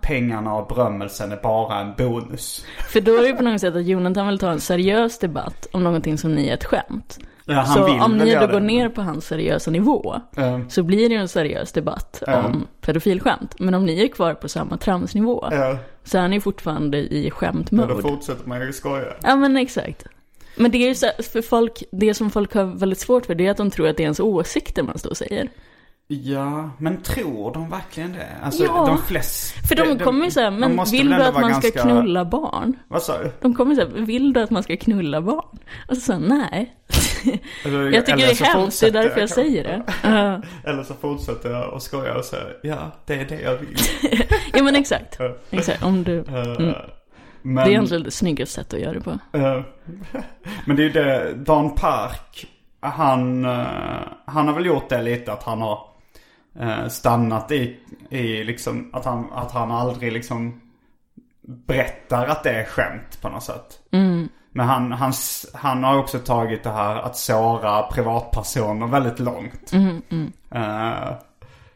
Pengarna 0.02 0.54
och 0.56 0.67
berömmelsen 0.76 1.32
är 1.32 1.38
bara 1.38 1.80
en 1.80 1.93
bonus. 1.98 2.65
För 2.89 3.02
då 3.02 3.15
är 3.17 3.24
det 3.24 3.34
på 3.34 3.43
något 3.43 3.62
sätt 3.62 3.76
att 3.76 3.86
Jonathan 3.86 4.28
vill 4.28 4.39
ta 4.39 4.49
en 4.52 4.60
seriös 4.60 5.20
debatt 5.20 5.68
om 5.72 5.84
någonting 5.84 6.18
som 6.18 6.36
ni 6.36 6.48
är 6.48 6.54
ett 6.54 6.64
skämt. 6.66 7.20
Ja, 7.46 7.66
så 7.66 8.04
om 8.04 8.18
ni 8.18 8.36
då 8.36 8.48
går 8.48 8.60
ner 8.60 8.90
på 8.90 9.02
hans 9.02 9.26
seriösa 9.28 9.72
nivå 9.72 10.22
Ja. 10.36 10.62
så 10.70 10.84
blir 10.84 11.10
det 11.10 11.16
ju 11.16 11.22
en 11.22 11.28
seriös 11.28 11.72
debatt 11.72 12.24
Ja. 12.28 12.44
om 12.46 12.68
pedofilskämt. 12.82 13.60
Men 13.60 13.74
om 13.74 13.86
ni 13.86 14.04
är 14.04 14.08
kvar 14.08 14.34
på 14.34 14.50
samma 14.50 14.78
tramsnivå 14.78 15.48
Ja, 15.52 15.78
så 16.04 16.18
är 16.18 16.28
ni 16.28 16.40
fortfarande 16.42 16.98
i 16.98 17.32
skämtmode. 17.32 17.94
då 17.94 18.02
fortsätter 18.02 18.48
man 18.50 18.62
ju 18.62 18.74
skoja. 18.74 19.06
Ja 19.24 19.36
men 19.36 19.58
exakt. 19.58 20.06
Men 20.56 20.72
det 20.72 20.78
är 20.78 20.88
ju 20.88 20.96
så, 20.96 21.08
för 21.34 21.42
folk, 21.42 21.84
det 21.92 22.14
som 22.14 22.30
folk 22.30 22.54
har 22.54 22.64
väldigt 22.64 23.00
svårt 23.00 23.26
för 23.26 23.36
det 23.36 23.48
är 23.48 23.52
att 23.52 23.58
de 23.58 23.70
tror 23.72 23.88
att 23.88 23.98
det 23.98 24.04
är 24.04 24.06
ens 24.06 24.20
åsikter 24.20 24.84
man 24.84 24.98
står 25.00 25.10
och 25.10 25.18
säger. 25.18 25.48
Ja, 26.12 26.69
men 26.78 27.02
tror 27.02 27.54
de 27.54 27.69
verkligen 27.69 28.13
det? 28.13 28.28
Alltså 28.43 28.63
Ja. 28.63 28.86
de 28.86 28.98
flesta... 28.98 29.67
För 29.67 29.76
de 29.76 30.00
kommer 30.00 30.26
ju 30.26 30.32
säga, 30.32 30.52
men 30.52 30.80
vill 30.91 31.10
du 31.10 31.15
att 31.15 31.34
man 31.34 31.43
ska 31.43 31.50
ganska- 31.69 31.82
knulla 31.82 32.26
barn? 32.26 32.74
Vad 32.88 33.02
sa 33.04 33.17
du? 33.17 33.32
De 33.41 33.56
kommer 33.56 33.76
säga, 33.76 33.88
vill 33.88 34.34
du 34.34 34.41
att 34.41 34.50
man 34.50 34.63
ska 34.63 34.78
knulla 34.78 35.22
barn? 35.22 35.60
Och 35.89 35.95
så 35.95 36.02
säger 36.02 36.19
nej. 36.19 36.76
Eller- 37.65 37.91
Jag 37.93 38.06
tycker 38.06 38.17
det 38.17 38.41
är 38.41 38.54
hemskt, 38.54 38.82
det 38.82 38.88
är 38.88 38.91
därför 38.91 39.10
jag 39.10 39.17
kanske. 39.17 39.36
säger 39.36 39.63
det. 39.63 39.84
Ja. 40.04 40.41
Eller 40.72 40.84
så 40.84 40.93
fortsätter 40.93 41.52
jag 41.52 41.74
och 41.74 41.82
skojar 41.82 42.15
och 42.15 42.26
säger 42.26 42.58
ja, 42.63 42.91
det 43.06 43.13
är 43.13 43.26
det 43.26 43.41
jag 43.41 43.58
vill. 43.58 43.76
Ja 44.54 44.63
men 44.63 44.76
exakt. 44.76 45.17
Exakt, 45.52 45.84
om 45.84 46.04
du... 46.04 46.17
Eh, 46.19 46.26
Men, 47.41 47.56
Det 47.56 47.62
är 47.62 47.67
egentligen 47.69 48.04
det 48.04 48.12
snyggaste 48.12 48.56
sättet 48.56 48.74
att 48.74 48.80
göra 48.80 48.93
det 48.93 49.02
på. 49.02 49.10
eh, 49.38 49.62
men 50.65 50.76
det 50.76 50.82
är 50.82 50.88
ju 50.88 50.89
det, 50.91 51.34
Dan 51.36 51.76
Park, 51.76 52.48
han, 52.80 53.45
eh, 53.45 53.65
han 54.26 54.48
har 54.48 54.54
väl 54.56 54.65
gjort 54.65 54.89
det 54.89 55.02
lite 55.02 55.34
att 55.34 55.43
han 55.43 55.62
har 55.62 55.88
eh, 56.60 56.88
stannat 56.88 57.52
i, 57.52 57.78
i 58.10 58.44
liksom, 58.44 58.90
att 58.94 59.06
han, 59.06 59.28
att 59.32 59.52
han 59.52 59.72
aldrig 59.72 60.14
liksom 60.14 60.62
berättar 61.42 62.28
att 62.28 62.44
det 62.44 62.52
är 62.52 62.64
skämt 62.64 63.22
på 63.22 63.30
något 63.30 63.44
sätt. 63.44 63.80
Men 64.52 64.68
han, 64.68 64.92
han, 64.92 65.14
han 65.54 65.84
har 65.84 65.98
också 65.98 66.20
tagit 66.20 66.64
det 66.64 66.70
här 66.70 66.96
att 66.96 67.18
såra 67.18 67.84
privatpersoner 67.84 68.88
väldigt 68.88 69.20
långt. 69.20 69.74
Eh, 70.52 71.14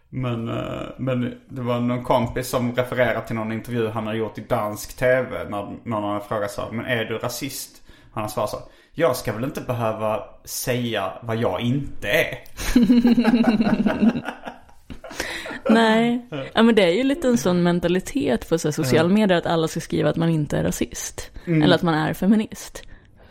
men, 0.10 0.50
eh, 0.50 0.88
men 0.98 1.42
det 1.50 1.62
var 1.62 1.80
någon 1.80 2.04
kompis 2.04 2.50
som 2.50 2.76
refererade 2.76 3.28
till 3.28 3.36
någon 3.36 3.52
intervju 3.52 3.90
han 3.90 4.08
har 4.08 4.14
gjort 4.14 4.38
i 4.38 4.42
dansk 4.42 4.98
tv. 4.98 5.50
När 5.50 5.78
någon 5.84 6.04
har 6.04 6.20
frågat 6.20 6.52
så 6.52 6.62
men 6.72 6.86
är 6.86 7.06
du 7.06 7.18
rasist? 7.18 7.82
Han 8.12 8.24
har 8.24 8.30
svarat 8.30 8.50
så 8.50 8.58
jag 8.96 9.16
ska 9.16 9.34
väl 9.34 9.44
inte 9.44 9.62
behöva 9.62 10.24
säga 10.44 11.14
vad 11.22 11.38
jag 11.38 11.62
inte 11.62 12.08
är. 12.08 12.38
Nej, 15.70 16.26
ja 16.54 16.64
men 16.64 16.76
det 16.76 16.84
är 16.84 16.92
ju 16.92 17.04
lite 17.04 17.28
en 17.28 17.38
sån 17.38 17.64
mentalitet 17.64 18.50
på 18.50 18.58
så 18.58 18.72
sociala 18.72 19.10
medier 19.10 19.38
att 19.38 19.46
alla 19.46 19.68
ska 19.68 19.80
skriva 19.80 20.10
att 20.10 20.16
man 20.16 20.30
inte 20.30 20.58
är 20.58 20.64
rasist. 20.64 21.32
Eller 21.46 21.76
att 21.76 21.82
man 21.82 21.94
är 21.94 22.14
feminist. 22.14 22.84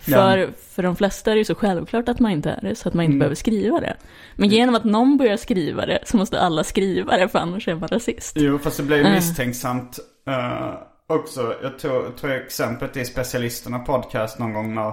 För, 0.04 0.52
för 0.74 0.82
de 0.82 0.96
flesta 0.96 1.30
är 1.30 1.34
det 1.34 1.38
ju 1.38 1.44
så 1.44 1.54
självklart 1.54 2.08
att 2.08 2.20
man 2.20 2.30
inte 2.30 2.50
är 2.50 2.60
det, 2.62 2.74
så 2.74 2.88
att 2.88 2.94
man 2.94 3.04
inte 3.04 3.18
behöver 3.18 3.34
skriva 3.34 3.80
det. 3.80 3.96
Men 4.36 4.48
genom 4.48 4.74
att 4.74 4.84
någon 4.84 5.16
börjar 5.16 5.36
skriva 5.36 5.86
det 5.86 5.98
så 6.04 6.16
måste 6.16 6.40
alla 6.40 6.64
skriva 6.64 7.16
det, 7.16 7.28
för 7.28 7.38
annars 7.38 7.68
är 7.68 7.74
man 7.74 7.88
rasist. 7.88 8.36
Jo, 8.36 8.58
fast 8.58 8.76
det 8.76 8.82
blir 8.82 8.96
ju 8.96 9.10
misstänksamt 9.10 9.98
eh, 10.26 10.74
också. 11.06 11.54
Jag 11.62 11.78
tog, 11.78 12.16
tog 12.16 12.30
exemplet 12.30 12.96
i 12.96 13.04
Specialisterna 13.04 13.78
podcast 13.78 14.38
någon 14.38 14.52
gång 14.52 14.74
när, 14.74 14.88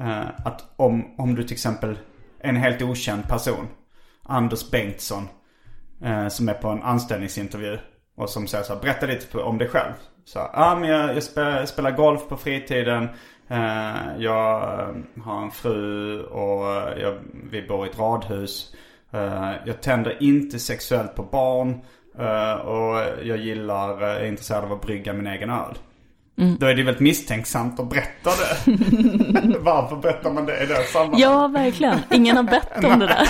eh, 0.00 0.28
att 0.44 0.64
om, 0.76 1.14
om 1.18 1.34
du 1.34 1.42
till 1.42 1.54
exempel, 1.54 1.98
en 2.40 2.56
helt 2.56 2.82
okänd 2.82 3.28
person, 3.28 3.66
Anders 4.22 4.70
Bengtsson, 4.70 5.28
eh, 6.04 6.28
som 6.28 6.48
är 6.48 6.54
på 6.54 6.68
en 6.68 6.82
anställningsintervju 6.82 7.78
och 8.16 8.30
som 8.30 8.46
säger 8.46 8.64
så 8.64 8.74
här, 8.74 8.80
berätta 8.80 9.06
lite 9.06 9.38
om 9.38 9.58
dig 9.58 9.68
själv. 9.68 9.92
Så 10.24 10.38
ja 10.38 10.50
ah, 10.54 10.76
men 10.76 10.88
jag, 10.88 11.16
jag 11.16 11.22
spelar, 11.22 11.66
spelar 11.66 11.90
golf 11.90 12.28
på 12.28 12.36
fritiden. 12.36 13.08
Eh, 13.48 14.16
jag 14.18 14.62
eh, 14.62 15.22
har 15.24 15.42
en 15.42 15.50
fru 15.50 16.22
och 16.22 16.76
eh, 16.76 17.02
jag, 17.02 17.18
vi 17.50 17.62
bor 17.62 17.86
i 17.86 17.90
ett 17.90 17.98
radhus. 17.98 18.74
Eh, 19.10 19.52
jag 19.64 19.82
tänder 19.82 20.22
inte 20.22 20.58
sexuellt 20.58 21.14
på 21.14 21.22
barn. 21.22 21.80
Eh, 22.18 22.52
och 22.52 23.04
jag 23.22 23.38
gillar, 23.38 24.02
är 24.02 24.24
intresserad 24.24 24.64
av 24.64 24.72
att 24.72 24.82
brygga 24.82 25.12
min 25.12 25.26
egen 25.26 25.50
öl. 25.50 25.74
Då 26.58 26.66
är 26.66 26.74
det 26.74 26.82
väldigt 26.82 27.00
misstänksamt 27.00 27.80
att 27.80 27.90
berätta 27.90 28.30
det. 28.30 28.74
Varför 29.58 29.96
berättar 29.96 30.32
man 30.32 30.46
det 30.46 30.62
i 30.62 30.66
det 30.66 30.84
sammanhanget? 30.84 31.20
Ja, 31.20 31.48
verkligen. 31.48 31.98
Ingen 32.10 32.36
har 32.36 32.42
bett 32.42 32.84
om 32.84 32.98
det 32.98 33.06
där. 33.06 33.28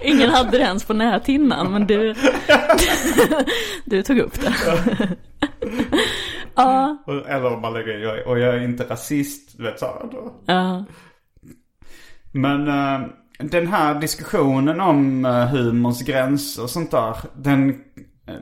Ingen 0.02 0.30
hade 0.30 0.50
det 0.50 0.64
ens 0.64 0.84
på 0.84 0.94
näthinnan, 0.94 1.72
men 1.72 1.86
du, 1.86 2.14
du 3.84 4.02
tog 4.02 4.18
upp 4.18 4.40
det. 4.40 4.54
Ja, 6.54 6.96
Eller 7.28 7.54
om 7.54 7.60
man 7.60 7.72
lägger 7.72 8.18
in, 8.18 8.26
och 8.26 8.38
jag 8.38 8.54
är 8.54 8.64
inte 8.64 8.84
rasist, 8.84 9.58
du 9.58 9.62
vet 9.62 9.78
så 9.78 9.86
här, 9.86 10.08
då. 10.12 10.32
ja. 10.46 10.84
Men 12.32 12.68
eh, 12.68 13.08
den 13.38 13.66
här 13.66 14.00
diskussionen 14.00 14.80
om 14.80 15.24
uh, 15.24 15.46
humorns 15.46 16.02
gränser 16.02 16.62
och 16.62 16.70
sånt 16.70 16.90
där. 16.90 17.16
Den, 17.34 17.70
eh, 17.70 17.76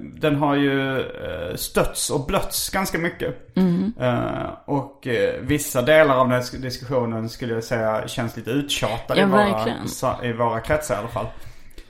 den 0.00 0.36
har 0.36 0.54
ju 0.54 0.98
uh, 0.98 1.54
stötts 1.54 2.10
och 2.10 2.26
blötts 2.26 2.70
ganska 2.70 2.98
mycket. 2.98 3.56
Eh, 4.00 4.50
och 4.64 5.06
eh, 5.06 5.40
vissa 5.40 5.82
delar 5.82 6.16
av 6.16 6.28
den 6.28 6.42
här 6.42 6.58
diskussionen 6.58 7.28
skulle 7.28 7.54
jag 7.54 7.64
säga 7.64 8.08
känns 8.08 8.36
lite 8.36 8.50
uttjatade 8.50 9.20
Ja, 9.20 9.26
i, 9.26 9.30
våra, 9.30 10.24
i 10.26 10.32
våra 10.32 10.60
kretsar 10.60 10.94
i 10.94 10.98
alla 10.98 11.08
fall. 11.08 11.26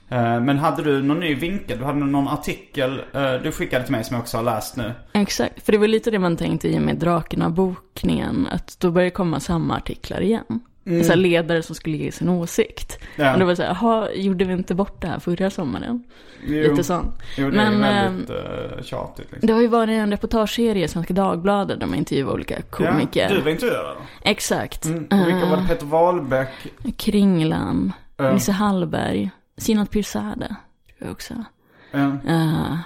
Eh, 0.08 0.40
men 0.40 0.58
hade 0.58 0.82
du 0.82 1.02
någon 1.02 1.20
ny 1.20 1.34
vinkel? 1.34 1.78
Du 1.78 1.84
hade 1.84 1.98
någon 1.98 2.28
artikel 2.28 3.02
eh, 3.12 3.32
du 3.32 3.52
skickade 3.52 3.84
till 3.84 3.92
mig 3.92 4.04
som 4.04 4.14
jag 4.14 4.22
också 4.22 4.36
har 4.36 4.44
läst 4.44 4.76
nu. 4.76 4.92
Exakt, 5.12 5.64
för 5.64 5.72
det 5.72 5.78
var 5.78 5.86
lite 5.86 6.10
det 6.10 6.18
man 6.18 6.36
tänkte 6.36 6.68
i 6.68 6.78
och 6.78 6.82
med 6.82 6.96
Drakarna-bokningen, 6.96 8.48
att 8.50 8.76
då 8.80 8.90
börjar 8.90 9.04
det 9.04 9.10
komma 9.10 9.40
samma 9.40 9.76
artiklar 9.76 10.20
igen. 10.20 10.60
Så 10.84 11.08
här 11.08 11.16
ledare 11.16 11.62
som 11.62 11.74
skulle 11.74 11.96
ge 11.96 12.12
sin 12.12 12.28
åsikt. 12.28 12.98
Ja. 13.16 13.32
Och 13.32 13.38
det 13.38 13.44
var 13.44 13.54
så 13.54 13.62
här, 13.62 13.68
jaha, 13.82 14.08
gjorde 14.14 14.44
vi 14.44 14.52
inte 14.52 14.74
bort 14.74 15.00
det 15.00 15.06
här 15.08 15.18
förra 15.18 15.50
sommaren? 15.50 16.04
Jo, 16.46 16.70
Lite 16.70 16.84
sån. 16.84 17.12
jo 17.38 17.50
det 17.50 17.56
Men, 17.56 17.84
är 17.84 18.04
väldigt 18.10 18.30
uh, 18.30 18.82
tjatigt 18.82 19.26
liksom. 19.32 19.46
Det 19.46 19.52
har 19.52 19.60
ju 19.60 19.66
varit 19.68 19.90
en 19.90 20.10
reportageserie 20.10 20.84
i 20.84 20.88
Svenska 20.88 21.14
Dagbladet 21.14 21.80
där 21.80 21.86
man 21.86 21.98
intervjuar 21.98 22.32
olika 22.32 22.62
komiker. 22.62 23.22
Ja, 23.30 23.34
du 23.36 23.40
var 23.40 23.50
intervjuad 23.50 23.96
då? 23.96 24.02
Exakt. 24.30 24.84
Mm. 24.84 25.04
Och 25.10 25.28
vilka 25.28 25.46
var 25.46 25.56
det? 25.56 25.64
Peter 25.68 25.86
Wahlbeck? 25.86 26.48
Kringlan, 26.96 27.92
Ja. 28.16 28.32
Nisse 28.32 28.52
Hallberg, 28.52 29.30
Sinat 29.56 29.90
Pirzadeh, 29.90 30.48
tror 30.48 30.56
jag 30.98 31.10
också. 31.10 31.34
Ja. 31.90 31.98
Uh, 32.28 32.76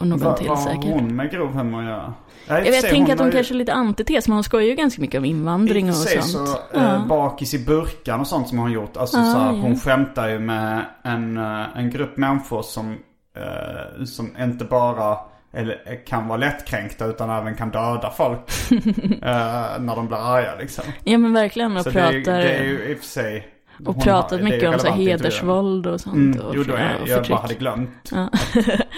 och 0.00 0.06
någon 0.06 0.34
till 0.36 0.48
vad 0.48 0.58
har 0.58 0.64
säkert. 0.66 0.84
hon 0.84 1.16
med 1.16 1.30
grov 1.30 1.52
humor 1.52 1.78
att 1.80 1.84
göra? 1.86 2.14
Ja, 2.48 2.54
Jag, 2.58 2.64
vet, 2.64 2.80
sig, 2.80 2.90
tänker 2.90 3.12
att 3.12 3.18
har 3.18 3.24
hon 3.24 3.30
ju- 3.32 3.36
kanske 3.36 3.54
är 3.54 3.56
lite 3.56 3.72
antites, 3.72 4.28
men 4.28 4.34
hon 4.34 4.44
skojar 4.44 4.68
ju 4.68 4.74
ganska 4.74 5.00
mycket 5.00 5.18
om 5.18 5.24
invandring 5.24 5.88
och 5.88 5.94
sånt. 5.94 6.24
så, 6.24 6.78
eh, 6.78 7.06
bakis 7.06 7.54
i 7.54 7.64
burkan 7.64 8.20
och 8.20 8.26
sånt 8.26 8.48
som 8.48 8.58
hon 8.58 8.66
har 8.66 8.74
gjort. 8.74 8.96
Alltså 8.96 9.18
Ah, 9.18 9.24
så 9.24 9.38
här, 9.38 9.46
ja. 9.46 9.52
hon 9.52 9.76
skämtar 9.80 10.28
ju 10.28 10.38
med 10.38 10.84
en, 11.04 11.36
eh, 11.36 11.76
en 11.78 11.90
grupp 11.90 12.16
människor 12.16 12.62
som, 12.62 12.96
eh, 13.36 14.04
som 14.04 14.36
inte 14.38 14.64
bara 14.64 15.16
eller, 15.52 16.06
kan 16.06 16.28
vara 16.28 16.38
lättkränkta 16.38 17.06
utan 17.06 17.30
även 17.30 17.54
kan 17.56 17.70
döda 17.70 18.10
folk. 18.16 18.40
eh, 18.70 19.80
när 19.80 19.96
de 19.96 20.06
blir 20.06 20.34
arga 20.36 20.54
liksom. 20.60 20.84
Ja 21.04 21.18
men 21.18 21.32
verkligen, 21.32 21.76
och 21.76 21.82
Så 21.82 21.90
det 21.90 22.00
är, 22.00 22.12
pratar... 22.22 22.38
det 22.38 22.50
är 22.56 22.64
ju 22.64 22.84
i 22.84 22.94
och 22.94 22.98
för 22.98 23.06
sig. 23.06 23.46
Och 23.86 24.02
pratat 24.02 24.40
har- 24.40 24.48
mycket 24.50 24.68
om 24.74 24.78
så 24.78 24.90
hedersvåld 24.92 25.86
och 25.86 26.00
sånt. 26.00 26.16
Mm, 26.16 26.40
och, 26.40 26.56
jo, 26.56 26.62
då 26.64 26.74
är, 26.74 26.94
och 27.02 27.08
jag 27.08 27.16
förtryck. 27.16 27.30
bara 27.30 27.40
hade 27.42 27.54
glömt 27.54 28.08
Ja. 28.12 28.30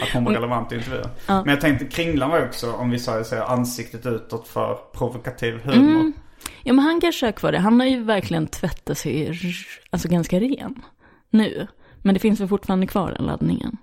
att 0.02 0.08
hon 0.14 0.24
var 0.24 0.32
relevant 0.38 0.72
i 0.72 0.74
intervjun. 0.74 1.04
Men 1.26 1.48
jag 1.48 1.60
tänkte 1.60 1.84
Kringlan 1.84 2.30
var 2.30 2.38
ju 2.38 2.44
också, 2.44 2.72
om 2.72 2.90
vi 2.90 2.98
säger 2.98 3.22
så, 3.22 3.42
ansiktet 3.42 4.06
utåt 4.06 4.48
för 4.48 4.78
provokativ 4.94 5.60
humor. 5.64 5.76
Mm. 6.00 6.12
Ja 6.62 6.72
men 6.72 6.84
han 6.84 7.00
kanske 7.00 7.28
är 7.28 7.32
kvar 7.32 7.52
det. 7.52 7.58
Han 7.58 7.80
har 7.80 7.86
ju 7.86 8.02
verkligen 8.04 8.46
tvättat 8.46 8.98
sig 8.98 9.32
alltså 9.90 10.08
ganska 10.08 10.40
ren 10.40 10.82
nu. 11.30 11.66
Men 12.02 12.14
det 12.14 12.20
finns 12.20 12.40
väl 12.40 12.48
fortfarande 12.48 12.86
kvar 12.86 13.12
den 13.18 13.26
laddningen. 13.26 13.76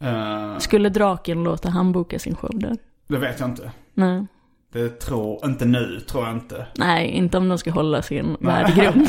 Eh, 0.00 0.58
Skulle 0.58 0.88
draken 0.88 1.44
låta 1.44 1.70
han 1.70 1.92
boka 1.92 2.18
sin 2.18 2.36
show 2.36 2.50
där? 2.58 2.76
det 3.08 3.16
vet 3.18 3.40
jag 3.40 3.48
inte. 3.48 3.70
Nej. 3.94 4.26
Det 4.72 4.88
tror, 4.88 5.46
inte 5.46 5.64
nu 5.64 6.00
tror 6.00 6.24
jag 6.26 6.32
inte. 6.36 6.66
Nej, 6.74 7.08
inte 7.08 7.38
om 7.38 7.48
de 7.48 7.58
ska 7.58 7.70
hålla 7.70 8.02
sin 8.02 8.36
värdegrund. 8.40 9.08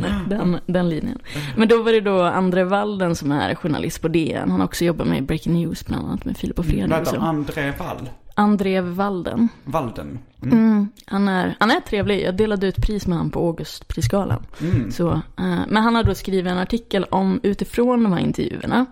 Nej, 0.00 0.12
den, 0.28 0.58
den 0.66 0.88
linjen. 0.88 1.18
Men 1.56 1.68
då 1.68 1.82
var 1.82 1.92
det 1.92 2.00
då 2.00 2.22
André 2.22 2.64
Walden 2.64 3.16
som 3.16 3.32
är 3.32 3.54
journalist 3.54 4.02
på 4.02 4.08
DN. 4.08 4.50
Han 4.50 4.60
har 4.60 4.66
också 4.66 4.84
jobbat 4.84 5.06
med 5.06 5.26
Breaking 5.26 5.52
News 5.54 5.86
bland 5.86 6.06
annat 6.06 6.24
med 6.24 6.36
Filip 6.36 6.58
och 6.58 6.64
Fredrik 6.66 6.90
Vad 6.90 6.98
heter? 6.98 7.18
André 7.18 7.72
Wall? 7.78 8.08
André 8.34 8.80
Walden. 8.80 9.48
Walden? 9.64 10.18
Mm, 10.42 10.88
han, 11.06 11.28
är, 11.28 11.56
han 11.60 11.70
är 11.70 11.80
trevlig. 11.80 12.22
Jag 12.22 12.36
delade 12.36 12.66
ut 12.66 12.76
pris 12.76 13.06
med 13.06 13.18
honom 13.18 13.30
på 13.30 13.46
Augustprisgalan. 13.46 14.46
Så, 14.90 15.10
eh, 15.12 15.60
men 15.68 15.76
han 15.82 15.94
har 15.94 16.04
då 16.04 16.14
skrivit 16.14 16.50
en 16.52 16.58
artikel 16.58 17.04
om 17.04 17.40
utifrån 17.42 18.02
de 18.02 18.12
här 18.12 18.20
intervjuerna. 18.20 18.86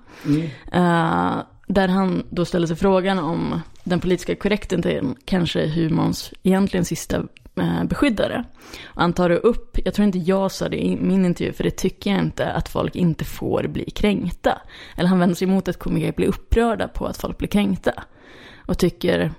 eh, 0.72 1.36
där 1.68 1.88
han 1.88 2.22
då 2.30 2.44
ställer 2.44 2.66
sig 2.66 2.76
frågan 2.76 3.18
om 3.18 3.60
den 3.86 4.00
politiska 4.00 4.36
korrektheten 4.36 5.16
kanske 5.24 5.62
är 5.62 5.68
humorns 5.68 6.32
egentligen 6.42 6.84
sista 6.84 7.16
eh, 7.60 7.84
beskyddare. 7.84 8.44
Och 8.84 9.00
han 9.00 9.12
tar 9.12 9.30
upp, 9.30 9.78
jag 9.84 9.94
tror 9.94 10.06
inte 10.06 10.18
jag 10.18 10.52
sa 10.52 10.68
det 10.68 10.84
i 10.84 10.96
min 10.96 11.24
intervju, 11.24 11.52
för 11.52 11.64
det 11.64 11.70
tycker 11.70 12.10
jag 12.10 12.20
inte, 12.20 12.52
att 12.52 12.68
folk 12.68 12.96
inte 12.96 13.24
får 13.24 13.62
bli 13.62 13.90
kränkta. 13.90 14.62
Eller 14.96 15.08
han 15.08 15.18
vänder 15.18 15.36
sig 15.36 15.48
emot 15.48 15.68
att 15.68 15.78
komiker 15.78 16.12
blir 16.12 16.26
upprörda 16.26 16.88
på 16.88 17.06
att 17.06 17.16
folk 17.16 17.38
blir 17.38 17.48
kränkta. 17.48 17.92
Och 18.66 18.78
tycker 18.78 19.32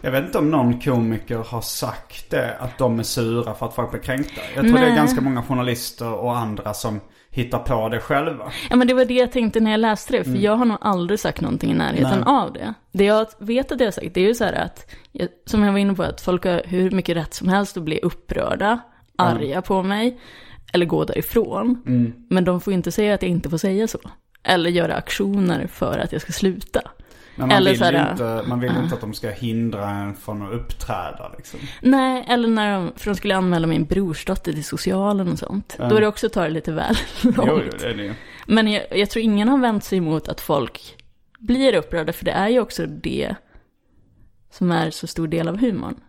Jag 0.00 0.10
vet 0.10 0.24
inte 0.24 0.38
om 0.38 0.50
någon 0.50 0.80
komiker 0.80 1.36
har 1.36 1.60
sagt 1.60 2.30
det, 2.30 2.56
att 2.58 2.78
de 2.78 2.98
är 2.98 3.02
sura 3.02 3.54
för 3.54 3.66
att 3.66 3.74
folk 3.74 3.90
blir 3.90 4.00
kränkta. 4.00 4.40
Jag 4.54 4.64
tror 4.64 4.74
det 4.74 4.84
är 4.84 4.86
Nej. 4.86 4.96
ganska 4.96 5.20
många 5.20 5.42
journalister 5.42 6.12
och 6.12 6.36
andra 6.36 6.74
som 6.74 7.00
hittar 7.36 7.58
på 7.58 7.88
det 7.88 8.00
själva. 8.00 8.52
Ja 8.70 8.76
men 8.76 8.86
det 8.88 8.94
var 8.94 9.04
det 9.04 9.14
jag 9.14 9.32
tänkte 9.32 9.60
när 9.60 9.70
jag 9.70 9.80
läste 9.80 10.12
det, 10.12 10.24
för 10.24 10.30
Mm. 10.30 10.42
jag 10.42 10.56
har 10.56 10.64
nog 10.64 10.78
aldrig 10.80 11.20
sagt 11.20 11.40
någonting 11.40 11.70
i 11.70 11.74
närheten 11.74 12.18
Nej. 12.26 12.34
av 12.34 12.52
det. 12.52 12.74
Det 12.92 13.04
jag 13.04 13.26
vet 13.38 13.72
att 13.72 13.80
jag 13.80 13.86
har 13.86 13.92
sagt, 13.92 14.14
det 14.14 14.20
är 14.20 14.26
ju 14.26 14.34
så 14.34 14.44
här 14.44 14.52
att, 14.52 14.90
jag, 15.12 15.28
som 15.46 15.64
jag 15.64 15.72
var 15.72 15.78
inne 15.78 15.94
på, 15.94 16.02
att 16.02 16.20
folk 16.20 16.44
har 16.44 16.62
hur 16.64 16.90
mycket 16.90 17.16
rätt 17.16 17.34
som 17.34 17.48
helst 17.48 17.76
att 17.76 17.82
bli 17.82 18.00
upprörda, 18.02 18.78
arga 19.18 19.62
på 19.62 19.82
mig, 19.82 20.18
eller 20.72 20.86
gå 20.86 21.04
därifrån. 21.04 21.82
Mm. 21.86 22.12
Men 22.30 22.44
de 22.44 22.60
får 22.60 22.72
inte 22.72 22.92
säga 22.92 23.14
att 23.14 23.22
jag 23.22 23.30
inte 23.30 23.50
får 23.50 23.58
säga 23.58 23.88
så. 23.88 23.98
Eller 24.42 24.70
göra 24.70 24.94
aktioner 24.94 25.66
för 25.66 25.98
att 25.98 26.12
jag 26.12 26.20
ska 26.22 26.32
sluta. 26.32 26.80
Men 27.36 27.48
man 27.48 27.56
Eller 27.56 27.70
vill, 27.70 27.78
så 27.78 27.84
här, 27.84 27.92
ju 27.92 28.10
inte, 28.10 28.42
man 28.48 28.60
vill 28.60 28.76
inte 28.76 28.94
att 28.94 29.00
de 29.00 29.14
ska 29.14 29.30
hindra 29.30 29.90
en 29.90 30.14
från 30.16 30.42
att 30.42 30.52
uppträda 30.52 31.32
liksom. 31.36 31.60
Nej, 31.82 32.24
eller 32.28 32.48
när 32.48 32.74
de, 32.74 32.92
för 32.96 33.10
de 33.10 33.16
skulle 33.16 33.36
anmäla 33.36 33.66
min 33.66 33.84
brorsdotter 33.84 34.52
till 34.52 34.64
socialen 34.64 35.28
och 35.32 35.38
sånt. 35.38 35.76
Då 35.78 35.96
är 35.96 36.00
det 36.00 36.06
också 36.06 36.26
att 36.26 36.32
ta 36.32 36.42
det 36.42 36.50
lite 36.50 36.72
väl 36.72 36.96
långt. 37.22 37.36
Jo, 37.46 37.60
jo, 37.64 37.70
det 37.78 37.86
är 37.86 37.94
det. 37.94 38.14
Men 38.46 38.72
jag, 38.72 38.98
jag 38.98 39.10
tror 39.10 39.24
ingen 39.24 39.48
har 39.48 39.58
vänt 39.58 39.84
sig 39.84 39.98
emot 39.98 40.28
att 40.28 40.40
folk 40.40 40.96
blir 41.38 41.74
upprörda, 41.74 42.12
för 42.12 42.24
det 42.24 42.30
är 42.30 42.48
ju 42.48 42.60
också 42.60 42.86
det 42.86 43.34
som 44.50 44.70
är 44.70 44.90
så 44.90 45.06
stor 45.06 45.28
del 45.28 45.48
av 45.48 45.58
humorn. 45.58 46.00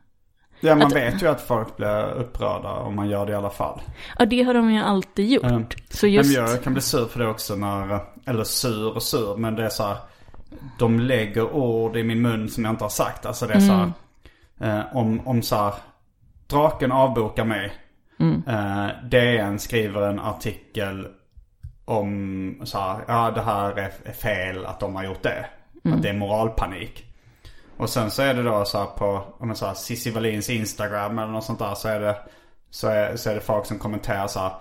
Ja, 0.60 0.76
man 0.76 0.88
Att- 0.88 0.96
vet 0.96 1.24
ju 1.24 1.28
att 1.28 1.42
folk 1.42 1.78
blir 1.78 2.12
upprörda 2.12 2.70
om 2.72 2.96
man 2.96 3.10
gör 3.10 3.26
det 3.26 3.32
i 3.32 3.36
alla 3.36 3.50
fall. 3.50 3.82
Ja, 4.20 4.26
det 4.26 4.44
har 4.44 4.54
de 4.54 4.72
ju 4.72 4.82
alltid 4.82 5.30
gjort. 5.32 5.44
Mm. 5.44 5.66
Så 5.90 6.06
Men 6.06 6.14
just, 6.14 6.36
jag 6.36 6.64
kan 6.64 6.74
bli 6.74 6.82
sur 6.82 7.06
för 7.06 7.20
det 7.20 7.28
också 7.28 7.56
när, 7.56 8.00
eller 8.26 8.44
sur 8.44 8.96
och 8.96 9.04
sur, 9.04 9.38
men 9.38 9.56
det 9.56 9.66
är 9.66 9.70
så 9.70 9.84
här, 9.84 9.98
de 10.80 11.00
lägger 11.00 11.52
ord 11.52 11.98
i 11.98 12.04
min 12.04 12.22
mun 12.22 12.50
som 12.50 12.66
jag 12.66 12.74
inte 12.74 12.84
har 12.84 12.90
sagt. 12.90 13.26
Alltså 13.26 13.48
det 13.48 13.54
är 13.54 13.60
så 13.60 13.74
här, 13.74 13.92
eh, 14.60 14.96
om, 14.96 15.28
om 15.28 15.42
så 15.42 15.56
här, 15.56 15.74
draken 16.48 16.92
avbokar 16.92 17.46
mig. 17.46 17.74
Eh, 18.48 18.88
DN 19.10 19.60
skriver 19.60 20.02
en 20.02 20.20
artikel 20.20 21.08
om 21.86 22.62
så 22.64 22.80
här, 22.80 23.00
ja 23.08 23.32
det 23.32 23.42
här 23.42 23.72
är, 23.72 23.92
är 24.06 24.14
fel 24.14 24.66
att 24.66 24.80
de 24.80 24.96
har 24.96 25.04
gjort 25.04 25.24
det. 25.24 25.46
Att 25.96 26.02
det 26.02 26.10
är 26.10 26.14
moralpanik. 26.14 27.04
Och 27.78 27.90
sen 27.90 28.12
så 28.12 28.22
är 28.22 28.34
det 28.34 28.44
då 28.44 28.66
så 28.66 28.78
här 28.78 28.86
på, 28.86 29.24
om 29.38 29.48
man 29.48 29.56
säger 29.56 29.74
Cissi 29.74 30.12
Wallins 30.12 30.50
Instagram 30.50 31.20
eller 31.20 31.32
något 31.32 31.44
sånt 31.44 31.60
där 31.60 31.76
så 31.76 31.88
är 31.88 32.00
det, 32.00 32.16
så 32.70 32.88
är, 32.88 33.16
så 33.16 33.30
är 33.30 33.36
det 33.36 33.42
folk 33.42 33.66
som 33.66 33.80
kommenterar 33.80 34.28
så 34.28 34.40
här. 34.40 34.52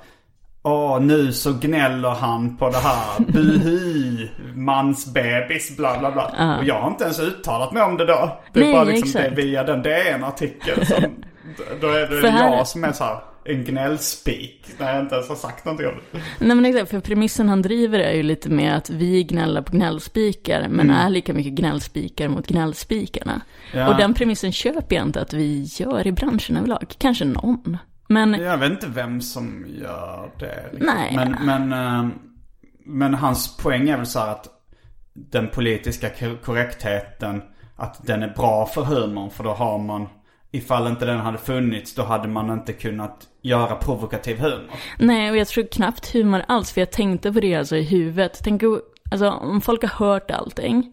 Åh, 0.68 1.00
nu 1.00 1.32
så 1.32 1.52
gnäller 1.52 2.10
han 2.10 2.56
på 2.56 2.70
det 2.70 2.78
här. 2.78 3.24
Buhu, 3.32 4.28
mansbebis, 4.54 5.76
bla 5.76 5.98
bla 5.98 6.12
bla. 6.12 6.56
Och 6.58 6.64
jag 6.64 6.80
har 6.80 6.90
inte 6.90 7.04
ens 7.04 7.20
uttalat 7.20 7.72
mig 7.72 7.82
om 7.82 7.96
det 7.96 8.06
då. 8.06 8.40
Det 8.52 8.60
är 8.60 8.64
Nej, 8.64 8.72
bara 8.72 8.84
liksom 8.84 9.22
det 9.22 9.30
via 9.30 9.64
den 9.64 9.82
DN-artikeln 9.82 10.86
som, 10.86 10.96
då 11.80 11.88
är 11.88 12.22
det 12.22 12.30
här- 12.30 12.56
jag 12.56 12.66
som 12.66 12.84
är 12.84 12.92
så 12.92 13.04
här 13.04 13.18
en 13.44 13.64
gnällspik. 13.64 14.66
När 14.78 14.92
jag 14.94 15.02
inte 15.02 15.14
ens 15.14 15.28
har 15.28 15.36
sagt 15.36 15.64
någonting 15.64 15.86
om 15.86 15.94
det. 16.12 16.18
nej 16.38 16.56
men 16.56 16.64
exakt, 16.64 16.90
för 16.90 17.00
premissen 17.00 17.48
han 17.48 17.62
driver 17.62 17.98
är 17.98 18.12
ju 18.12 18.22
lite 18.22 18.50
med 18.50 18.76
att 18.76 18.90
vi 18.90 19.22
gnäller 19.22 19.62
på 19.62 19.72
gnällspikar, 19.72 20.66
men 20.68 20.90
är 20.90 21.10
lika 21.10 21.32
mycket 21.32 21.52
gnällspikar 21.52 22.28
mot 22.28 22.46
gnällspikarna. 22.46 23.40
Ja. 23.74 23.88
Och 23.88 23.96
den 23.96 24.14
premissen 24.14 24.52
köper 24.52 24.96
jag 24.96 25.06
inte 25.06 25.20
att 25.20 25.32
vi 25.32 25.62
gör 25.78 26.06
i 26.06 26.12
branschen 26.12 26.56
överlag. 26.56 26.94
Kanske 26.98 27.24
någon. 27.24 27.78
Men 28.08 28.32
Jag 28.34 28.58
vet 28.58 28.70
inte 28.70 28.86
vem 28.88 29.20
som 29.20 29.64
gör 29.68 30.30
det. 30.38 30.64
Liksom. 30.72 30.94
Nej. 30.96 31.12
Men, 31.16 31.36
men, 31.68 31.72
eh, 31.72 32.08
men 32.84 33.14
hans 33.14 33.56
poäng 33.56 33.88
är 33.88 33.96
väl 33.96 34.06
så 34.06 34.18
här 34.18 34.28
att 34.30 34.48
den 35.14 35.48
politiska 35.48 36.10
ko- 36.10 36.36
korrektheten, 36.44 37.42
att 37.76 38.06
den 38.06 38.22
är 38.22 38.28
bra 38.36 38.66
för 38.66 38.82
humorn. 38.82 39.30
För 39.30 39.44
då 39.44 39.50
har 39.50 39.78
man, 39.78 40.06
ifall 40.50 40.86
inte 40.86 41.06
den 41.06 41.18
hade 41.20 41.38
funnits, 41.38 41.94
då 41.94 42.02
hade 42.02 42.28
man 42.28 42.50
inte 42.50 42.72
kunnat 42.72 43.26
göra 43.42 43.74
provokativ 43.76 44.38
humor. 44.38 44.70
Nej, 44.98 45.30
och 45.30 45.36
jag 45.36 45.46
tror 45.48 45.66
knappt 45.72 46.12
humor 46.12 46.42
alls, 46.48 46.72
för 46.72 46.80
jag 46.80 46.90
tänkte 46.92 47.32
på 47.32 47.40
det 47.40 47.54
alltså 47.54 47.76
i 47.76 47.82
huvudet. 47.82 48.40
Tänk 48.44 48.62
alltså, 49.10 49.30
om 49.30 49.60
folk 49.60 49.82
har 49.82 50.06
hört 50.06 50.30
allting, 50.30 50.92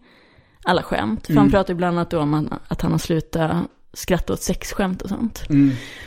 alla 0.64 0.82
skämt. 0.82 1.26
För 1.26 1.34
han 1.34 1.50
pratar 1.50 1.74
ju 1.74 1.76
bland 1.78 1.96
annat 1.98 2.10
då 2.10 2.20
om 2.20 2.34
att- 2.34 2.72
att 2.72 2.82
han 2.82 2.90
har 2.92 2.98
slutat 2.98 3.66
skratta 3.94 4.32
åt 4.32 4.42
sexskämt 4.42 5.02
och 5.02 5.08
sånt. 5.08 5.44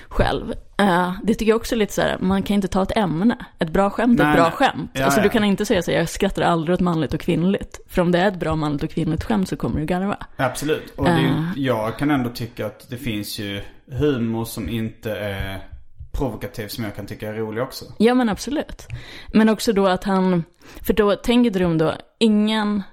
Själv. 0.08 0.54
Eh, 0.80 1.12
det 1.24 1.34
tycker 1.34 1.50
jag 1.52 1.56
också 1.56 1.76
är 1.76 1.80
lite 1.80 1.94
så 1.94 2.02
här, 2.02 2.18
man 2.20 2.44
kan 2.44 2.54
inte 2.56 2.68
ta 2.68 2.84
ett 2.84 2.98
ämne. 2.98 3.46
Ett 3.60 3.70
bra 3.70 3.90
skämt 3.90 4.20
är 4.20 4.30
ett 4.30 4.36
bra 4.36 4.44
nej. 4.44 4.52
skämt. 4.52 4.92
Ja, 4.94 5.06
alltså 5.06 5.20
ja. 5.20 5.24
du 5.24 5.30
kan 5.30 5.44
inte 5.44 5.66
säga 5.66 5.82
så 5.82 5.92
här, 5.92 5.98
jag 5.98 6.10
skrattar 6.10 6.42
aldrig 6.42 6.74
åt 6.74 6.80
manligt 6.80 7.14
och 7.14 7.20
kvinnligt. 7.20 7.80
För 7.88 8.02
om 8.02 8.12
det 8.12 8.20
är 8.20 8.28
ett 8.28 8.40
bra 8.40 8.56
manligt 8.56 8.84
och 8.84 8.90
kvinnligt 8.90 9.24
skämt 9.24 9.50
så 9.50 9.58
kommer 9.58 9.80
du 9.80 9.86
garva. 9.86 10.18
Absolut. 10.38 10.94
Och 10.96 11.08
ju- 11.08 11.14
Eh. 11.14 11.44
jag 11.56 11.98
kan 11.98 12.12
ändå 12.12 12.30
tycka 12.30 12.66
att 12.66 12.90
det 12.90 12.98
finns 12.98 13.40
ju 13.40 13.62
humor 13.92 14.46
som 14.46 14.70
inte 14.70 15.12
är 15.12 15.68
provokativ 16.12 16.68
som 16.68 16.84
jag 16.84 16.96
kan 16.96 17.06
tycka 17.06 17.30
är 17.30 17.34
rolig 17.34 17.64
också. 17.64 17.86
Ja 17.98 18.14
men 18.14 18.30
absolut. 18.30 18.88
Men 19.34 19.50
också 19.50 19.74
då 19.74 19.88
att 19.88 20.04
han, 20.04 20.44
för 20.82 20.94
då 20.94 21.16
tänker 21.16 21.52
du 21.52 21.66
om 21.66 21.78
då, 21.78 21.94
ingen, 22.20 22.84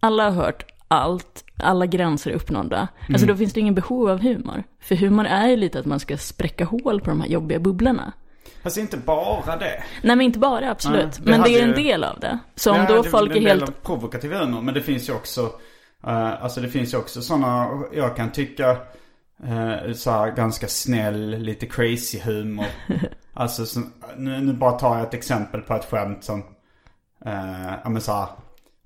alla 0.00 0.22
har 0.24 0.30
hört 0.30 0.64
allt, 0.88 1.44
alla 1.60 1.86
gränser 1.86 2.30
är 2.30 2.34
uppnådda. 2.34 2.88
Alltså 3.08 3.26
då 3.26 3.36
finns 3.36 3.52
det 3.52 3.60
ingen 3.60 3.74
behov 3.74 4.08
av 4.08 4.22
humor. 4.22 4.64
För 4.80 4.94
humor 4.94 5.24
är 5.24 5.48
ju 5.48 5.56
lite 5.56 5.78
att 5.78 5.86
man 5.86 6.00
ska 6.00 6.16
spräcka 6.16 6.64
hål 6.64 7.00
på 7.00 7.10
de 7.10 7.20
här 7.20 7.28
jobbiga 7.28 7.58
bubblorna. 7.58 8.12
Fast 8.62 8.76
inte 8.76 8.96
bara 8.96 9.56
det. 9.56 9.82
Nej 10.02 10.16
men 10.16 10.20
inte 10.20 10.38
bara, 10.38 10.70
absolut. 10.70 11.02
Nej, 11.04 11.10
det 11.24 11.30
men 11.30 11.42
det 11.42 11.60
är 11.60 11.62
en 11.62 11.74
del 11.74 12.04
av 12.04 12.20
det. 12.20 12.38
Så 12.54 12.72
om 12.72 12.86
då 12.88 13.02
folk 13.02 13.32
det 13.32 13.34
är 13.34 13.38
en 13.38 13.44
del 13.44 13.58
helt, 13.58 13.70
av 13.70 13.74
provokativ 13.82 14.32
humor. 14.32 14.60
Men 14.60 14.74
det 14.74 14.82
finns 14.82 15.08
ju 15.08 15.12
också, 15.12 15.40
eh, 16.06 16.42
alltså 16.42 16.60
det 16.60 16.68
finns 16.68 16.94
ju 16.94 16.98
också 16.98 17.22
sådana, 17.22 17.82
jag 17.92 18.16
kan 18.16 18.32
tycka, 18.32 18.76
uh, 19.44 19.92
så 19.92 20.10
här 20.10 20.30
ganska 20.30 20.68
snäll, 20.68 21.30
lite 21.30 21.66
crazy 21.66 22.20
humor. 22.20 22.66
alltså 23.34 23.66
som, 23.66 23.92
nu, 24.16 24.40
nu 24.40 24.52
bara 24.52 24.72
tar 24.72 24.98
jag 24.98 25.06
ett 25.06 25.14
exempel 25.14 25.60
på 25.60 25.74
ett 25.74 25.84
skämt 25.84 26.24
som, 26.24 26.38
uh, 27.26 27.72
ja 27.84 27.88
men 27.88 28.00
så 28.00 28.12
här, 28.12 28.26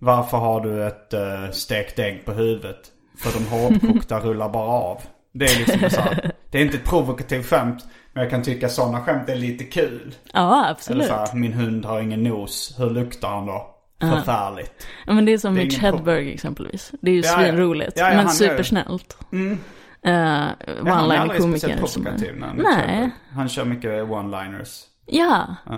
varför 0.05 0.37
har 0.39 0.61
du 0.61 0.87
ett 0.87 1.15
uh, 1.15 1.51
stekt 1.51 1.99
ägg 1.99 2.25
på 2.25 2.33
huvudet? 2.33 2.79
För 3.19 3.39
de 3.39 3.47
hårdkokta 3.47 4.21
rullar 4.21 4.49
bara 4.49 4.69
av. 4.69 5.03
Det 5.33 5.45
är 5.45 5.59
liksom 5.59 5.91
så 5.91 6.01
här, 6.01 6.33
det 6.51 6.59
är 6.59 6.63
inte 6.63 6.77
ett 6.77 6.85
provokativt 6.85 7.47
skämt. 7.47 7.85
Men 8.13 8.23
jag 8.23 8.31
kan 8.31 8.43
tycka 8.43 8.69
sådana 8.69 9.01
skämt 9.01 9.29
är 9.29 9.35
lite 9.37 9.65
kul. 9.65 10.15
ja 10.33 10.61
Eller 10.61 10.71
absolut. 10.71 11.07
så 11.07 11.15
här, 11.15 11.35
min 11.35 11.53
hund 11.53 11.85
har 11.85 12.01
ingen 12.01 12.23
nos. 12.23 12.75
Hur 12.79 12.91
luktar 12.91 13.29
han 13.29 13.47
då? 13.47 13.71
Förfärligt. 14.01 14.87
Ja 15.07 15.13
men 15.13 15.25
det 15.25 15.33
är 15.33 15.39
som 15.39 15.55
Det 15.55 15.61
är 15.61 15.65
Mitch 15.65 15.79
Hedberg 15.79 16.33
exempelvis. 16.35 16.93
Det 17.03 17.11
är 17.11 17.15
ju 17.15 17.21
Ja, 17.21 17.31
ja. 17.31 17.39
svinroligt. 17.49 17.93
Ja, 17.99 18.11
ja, 18.11 18.17
men 18.17 18.29
supersnällt. 18.29 19.17
Mm. 19.33 19.53
Uh, 19.53 19.59
Ja, 20.07 20.13
han 20.15 20.87
är 20.87 20.91
aldrig 21.19 21.41
one-liner-komiker. 21.41 21.59
speciellt 21.59 21.89
som 21.91 22.07
är- 22.07 22.11
provokativ 22.11 22.45
Nej. 22.57 23.11
Han 23.33 23.49
kör 23.49 23.65
mycket 23.65 23.91
one-liners. 23.91 24.81
Ja. 25.07 25.47
Jo 25.67 25.73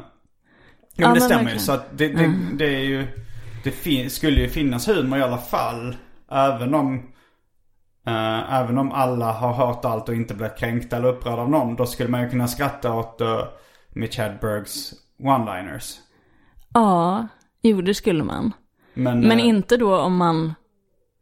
Ja, 0.94 1.08
men 1.08 1.14
det 1.14 1.20
men 1.20 1.28
stämmer 1.28 1.52
ju. 1.52 1.58
Så 1.58 1.72
att 1.72 1.98
det, 1.98 2.08
det, 2.08 2.34
det 2.54 2.64
är 2.74 2.80
ju... 2.84 3.06
Det 3.85 4.11
skulle 4.12 4.40
ju 4.40 4.48
finnas 4.48 4.88
humor 4.88 5.18
i 5.18 5.22
alla 5.22 5.38
fall. 5.38 5.96
Även 6.31 6.74
om... 6.74 6.94
eh, 8.07 8.55
även 8.55 8.79
om 8.79 8.92
alla 8.92 9.33
har 9.33 9.52
hört 9.52 9.85
allt 9.85 10.09
och 10.09 10.14
inte 10.14 10.35
blivit 10.35 10.59
kränkta 10.59 10.96
eller 10.96 11.09
upprörda 11.09 11.42
av 11.42 11.50
någon. 11.50 11.76
Då 11.76 11.87
skulle 11.87 12.09
man 12.09 12.22
ju 12.22 12.31
kunna 12.31 12.48
skratta 12.48 12.94
åt 12.94 13.20
uh, 13.20 13.38
Mitch 13.88 14.18
Hedbergs 14.18 14.92
one-liners. 15.22 15.94
Ja, 16.74 17.29
jo 17.62 17.81
det 17.81 17.94
skulle 17.94 18.24
man. 18.24 18.52
Men, 18.94 19.20
Men 19.20 19.38
eh, 19.38 19.46
inte 19.46 19.76
då 19.76 19.96
om 19.98 20.16
man 20.16 20.55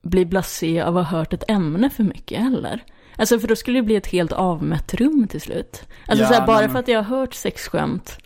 blir 0.02 0.24
blasé 0.26 0.80
av 0.80 0.96
att 0.96 1.08
ha 1.10 1.18
hört 1.18 1.32
ett 1.32 1.50
ämne 1.50 1.90
för 1.90 2.02
mycket 2.02 2.40
heller. 2.40 2.84
Alltså 3.16 3.38
för 3.38 3.48
då 3.48 3.56
skulle 3.56 3.78
det 3.78 3.82
bli 3.82 3.96
ett 3.96 4.06
helt 4.06 4.32
avmätt 4.32 4.94
rum 4.94 5.26
till 5.28 5.40
slut. 5.40 5.82
Alltså 6.08 6.24
Ja, 6.24 6.28
så 6.28 6.34
här, 6.34 6.46
bara 6.46 6.60
men- 6.60 6.70
för 6.70 6.78
att 6.78 6.88
jag 6.88 7.02
har 7.02 7.16
hört 7.18 7.34
sexskämt 7.34 8.18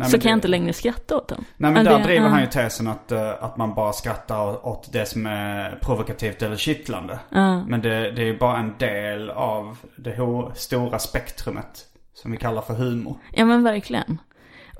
nej, 0.00 0.10
så 0.10 0.18
kan 0.18 0.28
jag 0.30 0.34
det- 0.36 0.38
inte 0.38 0.48
längre 0.48 0.72
skratta 0.72 1.16
åt 1.16 1.28
dem. 1.28 1.44
Nej 1.56 1.70
men 1.72 1.84
där 1.84 1.98
det- 1.98 2.04
driver 2.04 2.28
han 2.28 2.40
ju 2.40 2.46
tesen 2.46 2.86
att, 2.88 3.12
eh, 3.12 3.30
att 3.44 3.56
man 3.56 3.74
bara 3.74 3.92
skrattar 3.92 4.66
åt 4.66 4.92
det 4.92 5.06
som 5.06 5.26
är 5.26 5.78
provokativt 5.82 6.42
eller 6.42 6.56
kittlande. 6.56 7.18
Ja. 7.30 7.64
Men 7.64 7.80
det, 7.80 8.10
det 8.10 8.22
är 8.22 8.26
ju 8.26 8.38
bara 8.38 8.58
en 8.58 8.74
del 8.78 9.30
av 9.30 9.76
det 9.96 10.16
stora 10.54 10.98
spektrumet. 10.98 11.86
Som 12.14 12.30
vi 12.32 12.36
kallar 12.36 12.62
för 12.62 12.74
humor. 12.74 13.16
Ja 13.32 13.44
men 13.44 13.62
verkligen. 13.64 14.18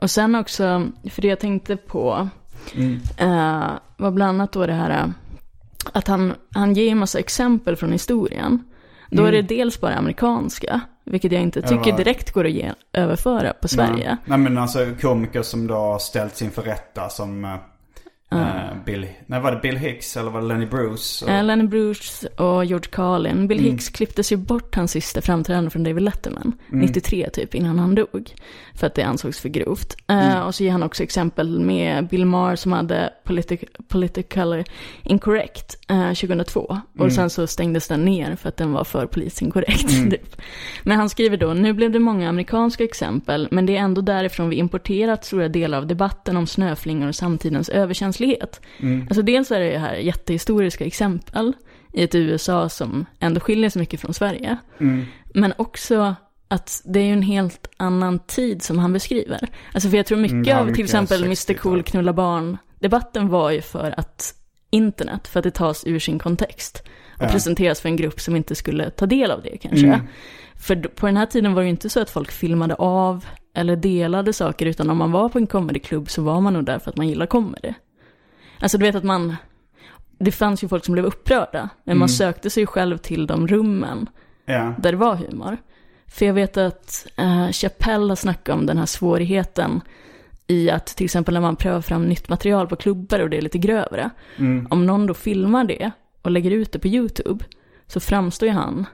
Och 0.00 0.10
sen 0.10 0.34
också, 0.34 0.86
för 1.10 1.22
det 1.22 1.28
jag 1.28 1.40
tänkte 1.40 1.76
på 1.76 2.28
eh, 3.16 3.70
var 3.96 4.10
bland 4.10 4.28
annat 4.28 4.52
då 4.52 4.66
det 4.66 4.72
här 4.72 4.90
eh, 4.90 5.06
att 5.92 6.08
han, 6.08 6.34
han 6.54 6.74
ger 6.74 6.92
en 6.92 6.98
massa 6.98 7.18
exempel 7.18 7.76
från 7.76 7.92
historien. 7.92 8.64
Då 9.10 9.24
är 9.24 9.32
det 9.32 9.42
dels 9.42 9.80
bara 9.80 9.94
amerikanska, 9.94 10.80
vilket 11.04 11.32
jag 11.32 11.42
inte 11.42 11.62
tycker 11.62 11.96
direkt 11.96 12.30
går 12.30 12.46
att 12.46 12.76
överföra 12.92 13.52
på 13.52 13.68
Sverige. 13.68 14.06
Nej, 14.06 14.16
nej 14.24 14.38
men 14.38 14.58
alltså 14.58 14.86
komiker 15.00 15.42
som 15.42 15.66
då 15.66 15.98
ställts 16.00 16.42
inför 16.42 16.62
rätta 16.62 17.08
som... 17.08 17.58
eh, 18.32 18.40
Eh, 18.70 18.76
Bill, 18.86 19.06
nej 19.26 19.40
var 19.40 19.52
det 19.52 19.60
Bill 19.62 19.76
Hicks 19.76 20.16
eller 20.16 20.30
var 20.30 20.40
det 20.40 20.46
Lenny 20.46 20.66
Bruce? 20.66 21.24
Och, 21.24 21.30
Uh, 21.30 21.44
Lenny 21.44 21.66
Bruce 21.66 22.26
och 22.36 22.64
George 22.64 22.88
Carlin. 22.90 23.48
Bill 23.48 23.58
Mm. 23.58 23.72
Hicks 23.72 23.88
klipptes 23.88 24.32
ju 24.32 24.36
bort 24.36 24.74
hans 24.76 24.90
sista 24.92 25.20
framträdande 25.20 25.70
från 25.70 25.84
David 25.84 26.02
Letterman. 26.02 26.52
Mm. 26.68 26.80
93 26.80 27.30
typ, 27.32 27.54
innan 27.54 27.78
han 27.78 27.94
dog. 27.94 28.34
För 28.74 28.86
att 28.86 28.94
det 28.94 29.02
ansågs 29.02 29.40
för 29.40 29.48
grovt. 29.48 29.96
Uh, 30.10 30.30
Mm. 30.30 30.42
Och 30.46 30.54
så 30.54 30.64
ger 30.64 30.72
han 30.72 30.82
också 30.82 31.02
exempel 31.02 31.60
med 31.60 32.08
Bill 32.08 32.24
Maher 32.26 32.56
som 32.56 32.72
hade 32.72 33.12
politic 33.24 33.60
Politically 33.88 34.64
Incorrect 35.02 35.76
uh, 35.90 36.08
2002. 36.12 36.60
Och 36.60 37.00
Mm. 37.00 37.10
sen 37.10 37.30
så 37.30 37.46
stängdes 37.46 37.88
den 37.88 38.04
ner 38.04 38.36
för 38.36 38.48
att 38.48 38.56
den 38.56 38.72
var 38.72 38.84
för 38.84 39.06
polisinkorrekt. 39.06 39.90
Mm. 39.92 40.10
Typ. 40.10 40.36
Men 40.82 40.96
han 40.98 41.08
skriver 41.10 41.36
då, 41.36 41.54
nu 41.54 41.72
blev 41.72 41.90
det 41.92 41.98
många 41.98 42.28
amerikanska 42.28 42.84
exempel, 42.84 43.48
men 43.50 43.66
det 43.66 43.76
är 43.76 43.80
ändå 43.80 44.00
därifrån 44.00 44.48
vi 44.48 44.56
importerat 44.56 45.24
stora 45.24 45.48
delar 45.48 45.78
av 45.78 45.86
debatten 45.86 46.36
om 46.36 46.46
snöflingor 46.46 47.08
och 47.08 47.14
samtidens 47.14 47.68
överkänslighet. 47.68 48.19
Mm. 48.80 49.02
Alltså 49.02 49.22
dels 49.22 49.50
är 49.50 49.60
det 49.60 49.78
här 49.78 49.94
jättehistoriska 49.94 50.84
exempel 50.84 51.52
i 51.92 52.02
ett 52.02 52.14
USA 52.14 52.68
som 52.68 53.06
ändå 53.20 53.40
skiljer 53.40 53.70
sig 53.70 53.80
mycket 53.80 54.00
från 54.00 54.14
Sverige. 54.14 54.56
Mm. 54.80 55.04
Men 55.34 55.52
också 55.56 56.14
att 56.48 56.82
det 56.84 57.00
är 57.00 57.04
ju 57.04 57.12
en 57.12 57.22
helt 57.22 57.68
annan 57.76 58.18
tid 58.18 58.62
som 58.62 58.78
han 58.78 58.92
beskriver. 58.92 59.48
Alltså 59.74 59.88
för 59.90 59.96
jag 59.96 60.06
tror 60.06 60.18
mycket 60.18 60.54
Mm, 60.54 60.68
av 60.68 60.74
till 60.74 60.84
exempel 60.84 61.24
60-tal. 61.24 61.26
Mr 61.26 61.62
Cool 61.62 61.82
knulla 61.82 62.12
barn 62.12 62.58
debatten 62.78 63.28
var 63.28 63.50
ju 63.50 63.60
för 63.60 63.94
att 63.96 64.34
internet, 64.70 65.28
för 65.28 65.40
att 65.40 65.44
det 65.44 65.50
tas 65.50 65.86
ur 65.86 65.98
sin 65.98 66.18
kontext. 66.18 66.82
Och 67.16 67.24
Ja. 67.24 67.28
presenteras 67.28 67.80
för 67.80 67.88
en 67.88 67.96
grupp 67.96 68.20
som 68.20 68.36
inte 68.36 68.54
skulle 68.54 68.90
ta 68.90 69.06
del 69.06 69.30
av 69.30 69.42
det 69.42 69.56
kanske. 69.58 69.86
Mm. 69.86 70.00
För 70.54 70.76
på 70.76 71.06
den 71.06 71.16
här 71.16 71.26
tiden 71.26 71.54
var 71.54 71.62
det 71.62 71.66
ju 71.66 71.70
inte 71.70 71.88
så 71.88 72.00
att 72.00 72.10
folk 72.10 72.30
filmade 72.30 72.74
av 72.74 73.24
eller 73.54 73.76
delade 73.76 74.32
saker, 74.32 74.66
utan 74.66 74.90
om 74.90 74.98
man 74.98 75.12
var 75.12 75.28
på 75.28 75.38
en 75.38 75.46
comedyklubb 75.46 76.10
så 76.10 76.22
var 76.22 76.40
man 76.40 76.52
nog 76.52 76.64
där 76.64 76.78
för 76.78 76.90
att 76.90 76.96
man 76.96 77.08
gillar 77.08 77.26
comedy. 77.26 77.72
Alltså 78.60 78.78
du 78.78 78.84
vet 78.86 78.94
att 78.94 79.04
man, 79.04 79.36
det 80.18 80.32
fanns 80.32 80.64
ju 80.64 80.68
folk 80.68 80.84
som 80.84 80.92
blev 80.92 81.04
upprörda, 81.04 81.68
men 81.84 81.92
Mm. 81.92 81.98
man 81.98 82.08
sökte 82.08 82.50
sig 82.50 82.66
själv 82.66 82.98
till 82.98 83.26
de 83.26 83.46
rummen 83.48 84.08
Ja. 84.44 84.74
där 84.78 84.92
det 84.92 84.98
var 84.98 85.14
humor. 85.16 85.56
För 86.06 86.26
jag 86.26 86.34
vet 86.34 86.56
att 86.56 87.06
uh, 87.20 87.50
Chappelle 87.52 88.08
har 88.10 88.16
snackat 88.16 88.54
om 88.56 88.66
den 88.66 88.78
här 88.78 88.86
svårigheten 88.86 89.80
i 90.46 90.70
att 90.70 90.86
till 90.86 91.04
exempel 91.04 91.34
när 91.34 91.40
man 91.40 91.56
prövar 91.56 91.80
fram 91.80 92.04
nytt 92.06 92.28
material 92.28 92.66
på 92.66 92.76
klubbar 92.76 93.20
och 93.20 93.30
det 93.30 93.36
är 93.36 93.42
lite 93.42 93.58
grövre. 93.58 94.10
Mm. 94.36 94.66
Om 94.70 94.86
någon 94.86 95.06
då 95.06 95.14
filmar 95.14 95.64
det 95.64 95.90
och 96.22 96.30
lägger 96.30 96.50
ut 96.50 96.72
det 96.72 96.78
på 96.78 96.88
YouTube 96.88 97.44
så 97.86 98.00
framstår 98.00 98.48
ju 98.48 98.54
han 98.54 98.86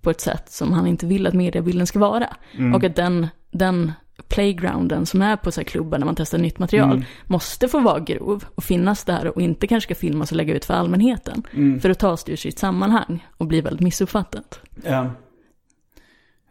på 0.00 0.10
ett 0.10 0.20
sätt 0.20 0.50
som 0.52 0.72
han 0.72 0.86
inte 0.86 1.06
vill 1.06 1.26
att 1.26 1.34
mediebilden 1.34 1.86
ska 1.86 1.98
vara. 1.98 2.26
Mm. 2.58 2.74
Och 2.74 2.84
att 2.84 2.96
den, 2.96 3.26
den 3.50 3.92
playgrounden 4.28 5.06
som 5.06 5.22
är 5.22 5.36
på 5.36 5.52
så 5.52 5.60
här 5.60 5.64
klubbar 5.64 5.98
när 5.98 6.06
man 6.06 6.14
testar 6.14 6.38
nytt 6.38 6.58
material 6.58 6.92
Mm. 6.92 7.04
måste 7.26 7.68
få 7.68 7.80
vara 7.80 8.00
grov 8.00 8.44
och 8.54 8.64
finnas 8.64 9.04
där 9.04 9.26
och 9.36 9.42
inte 9.42 9.66
kanske 9.66 9.94
ska 9.94 10.00
filmas 10.00 10.30
och 10.30 10.36
lägga 10.36 10.54
ut 10.54 10.64
för 10.64 10.74
allmänheten. 10.74 11.42
Mm. 11.52 11.80
För 11.80 11.90
att 11.90 11.98
tas 11.98 12.24
det 12.24 12.32
ur 12.32 12.36
sitt 12.36 12.58
sammanhang 12.58 13.26
och 13.36 13.46
bli 13.46 13.60
väldigt 13.60 13.80
missuppfattat. 13.84 14.60
Ja. 14.84 15.10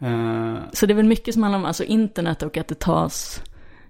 Eh, 0.02 0.58
Så 0.74 0.86
det 0.86 0.94
är 0.94 0.96
väl 0.96 1.06
mycket 1.06 1.34
som 1.34 1.44
handlar 1.44 1.60
om 1.60 1.66
alltså 1.66 1.84
internet 1.84 2.44
och 2.44 2.58
att 2.58 2.68
det 2.68 2.80
tas 2.80 3.42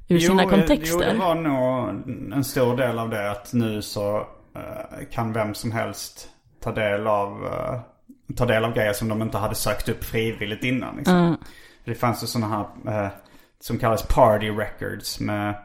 ur 0.08 0.20
sina 0.20 0.44
Jo, 0.44 0.50
kontexter. 0.50 1.14
det 1.14 1.20
var 1.20 1.36
nog 1.36 1.90
en 2.34 2.44
stor 2.44 2.78
del 2.78 3.00
av 3.00 3.10
det 3.10 3.32
att 3.32 3.54
nu 3.54 3.82
så 3.82 4.18
eh, 4.56 5.06
kan 5.12 5.34
vem 5.34 5.54
som 5.54 5.72
helst 5.72 6.30
ta 6.64 6.72
del 6.72 7.08
av 7.08 7.46
eh, 7.46 7.80
ta 8.36 8.46
del 8.46 8.66
av 8.66 8.74
grejer 8.74 8.94
som 8.94 9.08
de 9.10 9.22
inte 9.22 9.38
hade 9.38 9.56
sökt 9.56 9.90
upp 9.90 10.04
frivilligt 10.04 10.64
innan. 10.64 10.96
Liksom. 10.98 11.16
Ja. 11.18 11.38
Det 11.86 11.96
fanns 11.96 12.24
ju 12.24 12.28
sådana 12.28 12.66
här 12.86 13.04
eh, 13.06 13.10
som 13.60 13.78
kallas 13.78 14.08
party 14.08 14.50
records 14.50 15.20
med 15.20 15.56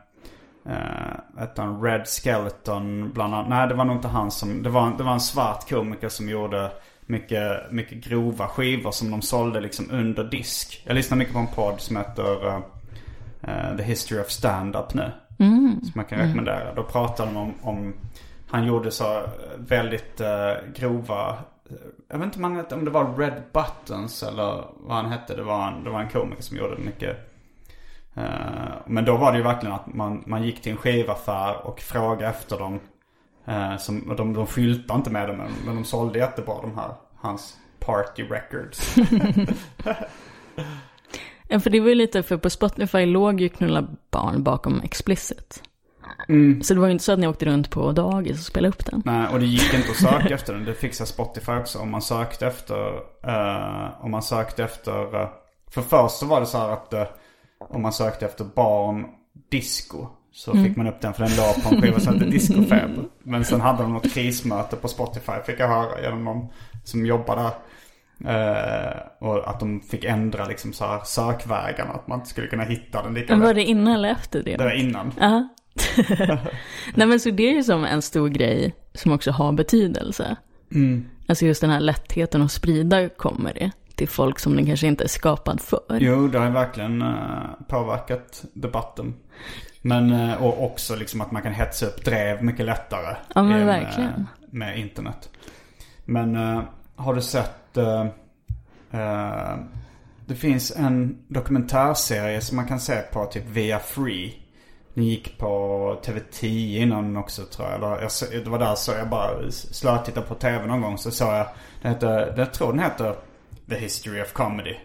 uh, 0.66 1.42
ett 1.42 1.58
en 1.58 1.82
Red 1.82 2.08
Skeleton 2.08 3.12
bland 3.12 3.34
annat. 3.34 3.48
Nej 3.48 3.68
det 3.68 3.74
var 3.74 3.84
nog 3.84 3.96
inte 3.96 4.08
han 4.08 4.30
som, 4.30 4.62
det 4.62 4.70
var, 4.70 4.94
det 4.98 5.04
var 5.04 5.12
en 5.12 5.20
svart 5.20 5.68
komiker 5.68 6.08
som 6.08 6.28
gjorde 6.28 6.70
mycket, 7.06 7.72
mycket 7.72 8.04
grova 8.04 8.48
skivor 8.48 8.90
som 8.90 9.10
de 9.10 9.22
sålde 9.22 9.60
liksom 9.60 9.90
under 9.90 10.24
disk. 10.24 10.82
Jag 10.86 10.94
lyssnar 10.94 11.18
mycket 11.18 11.34
på 11.34 11.40
en 11.40 11.46
podd 11.46 11.80
som 11.80 11.96
heter 11.96 12.46
eh, 12.46 12.60
eh, 13.42 13.76
The 13.76 13.82
History 13.82 14.20
of 14.20 14.30
Stand-Up 14.30 14.94
nu. 14.94 15.12
Mm. 15.38 15.80
Som 15.82 15.92
man 15.94 16.04
kan 16.04 16.18
rekommendera. 16.18 16.74
Då 16.74 16.82
pratar 16.82 17.26
de 17.26 17.36
om, 17.36 17.54
om 17.62 17.94
han 18.50 18.66
gjorde 18.66 18.90
så 18.90 19.16
eh, 19.16 19.24
väldigt 19.58 20.20
eh, 20.20 20.52
grova 20.74 21.28
eh, 21.70 21.76
jag 22.08 22.18
vet 22.18 22.24
inte 22.26 22.42
han 22.42 22.78
om 22.78 22.84
det 22.84 22.90
var 22.90 23.16
Red 23.16 23.42
Buttons 23.52 24.22
eller 24.22 24.64
vad 24.76 24.96
han 24.96 25.12
hette. 25.12 25.36
Det 25.36 25.42
var 25.42 25.68
en, 25.68 25.84
det 25.84 25.90
var 25.90 26.00
en 26.00 26.08
komiker 26.08 26.42
som 26.42 26.56
gjorde 26.56 26.76
mycket. 26.78 27.31
Eh, 28.14 28.74
men 28.86 29.04
då 29.04 29.16
var 29.16 29.32
det 29.32 29.38
ju 29.38 29.44
verkligen 29.44 29.74
att 29.74 29.94
man, 29.94 30.22
man 30.26 30.42
gick 30.42 30.62
till 30.62 30.72
en 30.72 30.78
skivaffär 30.78 31.66
och 31.66 31.80
frågade 31.80 32.26
efter 32.26 32.58
dem. 32.58 32.80
Uh, 33.48 33.76
som, 33.76 34.14
de, 34.16 34.32
de 34.32 34.46
skyltade 34.46 34.98
inte 34.98 35.10
med 35.10 35.28
dem 35.28 35.36
men, 35.36 35.74
de 35.76 35.84
sålde 35.84 36.18
jättebra 36.18 36.54
de 36.62 36.76
här. 36.76 36.94
Hans 37.16 37.56
party 37.80 38.22
records. 38.22 38.96
Ja, 41.48 41.60
för 41.60 41.70
det 41.70 41.80
var 41.80 41.88
ju 41.88 41.94
lite, 41.94 42.22
för 42.22 42.36
på 42.36 42.50
Spotify 42.50 43.06
låg 43.06 43.40
ju 43.40 43.48
knulla 43.48 43.88
barn 44.10 44.42
bakom 44.42 44.80
explicit. 44.80 45.62
Mm. 46.28 46.62
Så 46.62 46.74
det 46.74 46.80
var 46.80 46.86
ju 46.86 46.92
inte 46.92 47.04
så 47.04 47.12
att 47.12 47.18
ni 47.18 47.26
åkte 47.26 47.46
runt 47.46 47.70
på 47.70 47.92
dagis 47.92 48.38
och 48.38 48.44
spelade 48.44 48.68
upp 48.68 48.86
den. 48.86 49.02
Nej, 49.04 49.26
och 49.32 49.40
det 49.40 49.46
gick 49.46 49.74
inte 49.74 49.90
att 49.90 49.96
söka 49.96 50.34
efter 50.34 50.52
den. 50.52 50.64
Det 50.64 50.74
fixar 50.74 51.04
Spotify 51.04 51.52
också. 51.52 51.78
Om 51.78 51.90
man 51.90 52.02
sökte 52.02 52.46
efter, 52.46 52.94
eh, 53.26 54.04
om 54.04 54.10
man 54.10 54.22
sökte 54.22 54.64
efter, 54.64 55.20
eh, 55.20 55.28
för 55.70 55.82
först 55.82 56.16
så 56.16 56.26
var 56.26 56.40
det 56.40 56.46
så 56.46 56.58
här 56.58 56.68
att 56.68 56.92
eh, 56.92 57.04
om 57.70 57.82
man 57.82 57.92
sökte 57.92 58.26
efter 58.26 58.44
barn 58.44 59.06
disco. 59.50 60.06
Så 60.34 60.52
fick 60.52 60.76
man 60.76 60.86
upp 60.86 61.00
den 61.00 61.14
för 61.14 61.24
den 61.24 61.36
låg 61.36 61.62
på 61.62 61.74
en 61.74 61.82
skiva 61.82 62.00
som 62.00 62.14
hette 62.14 62.26
Discofeber. 62.26 63.04
Men 63.22 63.44
sen 63.44 63.60
hade 63.60 63.82
de 63.82 63.92
något 63.92 64.14
krismöte 64.14 64.76
på 64.76 64.88
Spotify 64.88 65.32
fick 65.46 65.60
jag 65.60 65.68
höra 65.68 66.02
genom 66.02 66.24
någon 66.24 66.48
som 66.84 67.06
jobbade 67.06 67.42
där. 67.42 67.52
Eh, 68.24 68.96
och 69.20 69.50
att 69.50 69.60
de 69.60 69.80
fick 69.80 70.04
ändra 70.04 70.46
liksom 70.46 70.72
så 70.72 70.84
här 70.84 71.00
sökvägarna. 71.04 71.92
Att 71.92 72.08
man 72.08 72.18
inte 72.18 72.30
skulle 72.30 72.46
kunna 72.46 72.64
hitta 72.64 73.02
den 73.02 73.14
lika 73.14 73.36
Men 73.36 73.46
var 73.46 73.54
det 73.54 73.64
innan 73.64 73.94
eller 73.94 74.10
efter 74.10 74.42
det? 74.42 74.56
Det 74.56 74.64
var 74.64 74.72
innan. 74.72 75.12
Ja. 75.20 75.48
Nej 76.94 77.06
men 77.06 77.20
så 77.20 77.30
det 77.30 77.42
är 77.42 77.52
ju 77.52 77.62
som 77.62 77.84
en 77.84 78.02
stor 78.02 78.28
grej 78.28 78.74
som 78.94 79.12
också 79.12 79.30
har 79.30 79.52
betydelse. 79.52 80.36
Mm. 80.74 81.08
Alltså 81.28 81.46
just 81.46 81.60
den 81.60 81.70
här 81.70 81.80
lättheten 81.80 82.42
att 82.42 82.52
sprida 82.52 83.08
kommer 83.08 83.54
det 83.54 83.70
till 83.96 84.08
folk 84.08 84.38
som 84.38 84.56
den 84.56 84.66
kanske 84.66 84.86
inte 84.86 85.04
är 85.04 85.08
skapad 85.08 85.60
för. 85.60 85.80
Jo, 86.00 86.28
det 86.28 86.38
har 86.38 86.50
verkligen 86.50 87.02
eh, 87.02 87.42
påverkat 87.68 88.44
debatten. 88.52 89.14
Men 89.82 90.12
eh, 90.12 90.42
och 90.44 90.64
också 90.64 90.96
liksom 90.96 91.20
att 91.20 91.30
man 91.32 91.42
kan 91.42 91.52
hetsa 91.52 91.86
upp 91.86 92.04
drev 92.04 92.44
mycket 92.44 92.66
lättare. 92.66 93.16
Ja, 93.34 93.42
men 93.42 93.62
i- 93.62 93.64
verkligen. 93.64 94.10
Med, 94.10 94.26
med 94.50 94.78
internet. 94.78 95.30
Men 96.04 96.36
eh, 96.36 96.62
har 96.96 97.14
du 97.14 97.20
sett... 97.22 97.76
eh, 97.76 98.06
eh, 98.90 99.56
det 100.26 100.34
finns 100.34 100.76
en 100.76 101.18
dokumentärserie 101.28 102.40
som 102.40 102.56
man 102.56 102.66
kan 102.66 102.80
se 102.80 102.96
på 103.12 103.24
typ 103.26 103.48
via 103.48 103.78
Free. 103.78 104.38
Den 104.94 105.04
gick 105.04 105.38
på 105.38 105.48
TV10 106.04 106.76
innan 106.78 107.16
också 107.16 107.42
tror 107.44 107.68
jag. 107.68 107.76
Eller, 107.76 108.02
jag 108.32 108.44
det 108.44 108.50
var 108.50 108.58
där 108.58 108.74
så 108.74 108.92
jag 108.92 109.08
bara 109.08 109.50
slötittade 109.50 110.26
på 110.26 110.34
TV 110.34 110.66
någon 110.66 110.80
gång 110.80 110.98
så 110.98 111.10
såg 111.10 111.28
jag. 111.28 111.46
Den 111.82 111.92
heter, 111.92 112.34
jag 112.36 112.52
tror 112.52 112.72
den 112.72 112.82
heter 112.82 113.14
The 113.68 113.76
History 113.76 114.22
of 114.22 114.32
Comedy. 114.32 114.76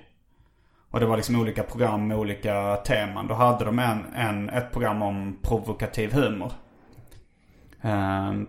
Och 0.92 1.00
det 1.00 1.06
var 1.06 1.16
liksom 1.18 1.36
olika 1.36 1.64
program 1.64 2.08
med 2.08 2.18
olika 2.18 2.76
teman. 2.76 3.28
Då 3.28 3.34
hade 3.34 3.66
de 3.66 3.80
en, 3.80 4.06
en, 4.16 4.50
ett 4.50 4.72
program 4.72 5.02
om 5.02 5.40
provokativ 5.42 6.14
humor. 6.14 6.52
Um, 7.82 8.48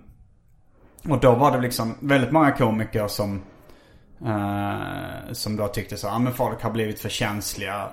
och 1.09 1.21
då 1.21 1.35
var 1.35 1.53
det 1.53 1.61
liksom 1.61 1.95
väldigt 2.01 2.33
många 2.33 2.53
komiker 2.53 3.09
som 3.09 3.43
uh, 4.27 5.33
Som 5.33 5.57
då 5.57 5.69
tyckte 5.69 5.97
så 5.97 6.07
ja 6.07 6.19
men 6.19 6.33
folk 6.33 6.63
har 6.63 6.71
blivit 6.71 7.01
för 7.01 7.09
känsliga 7.09 7.89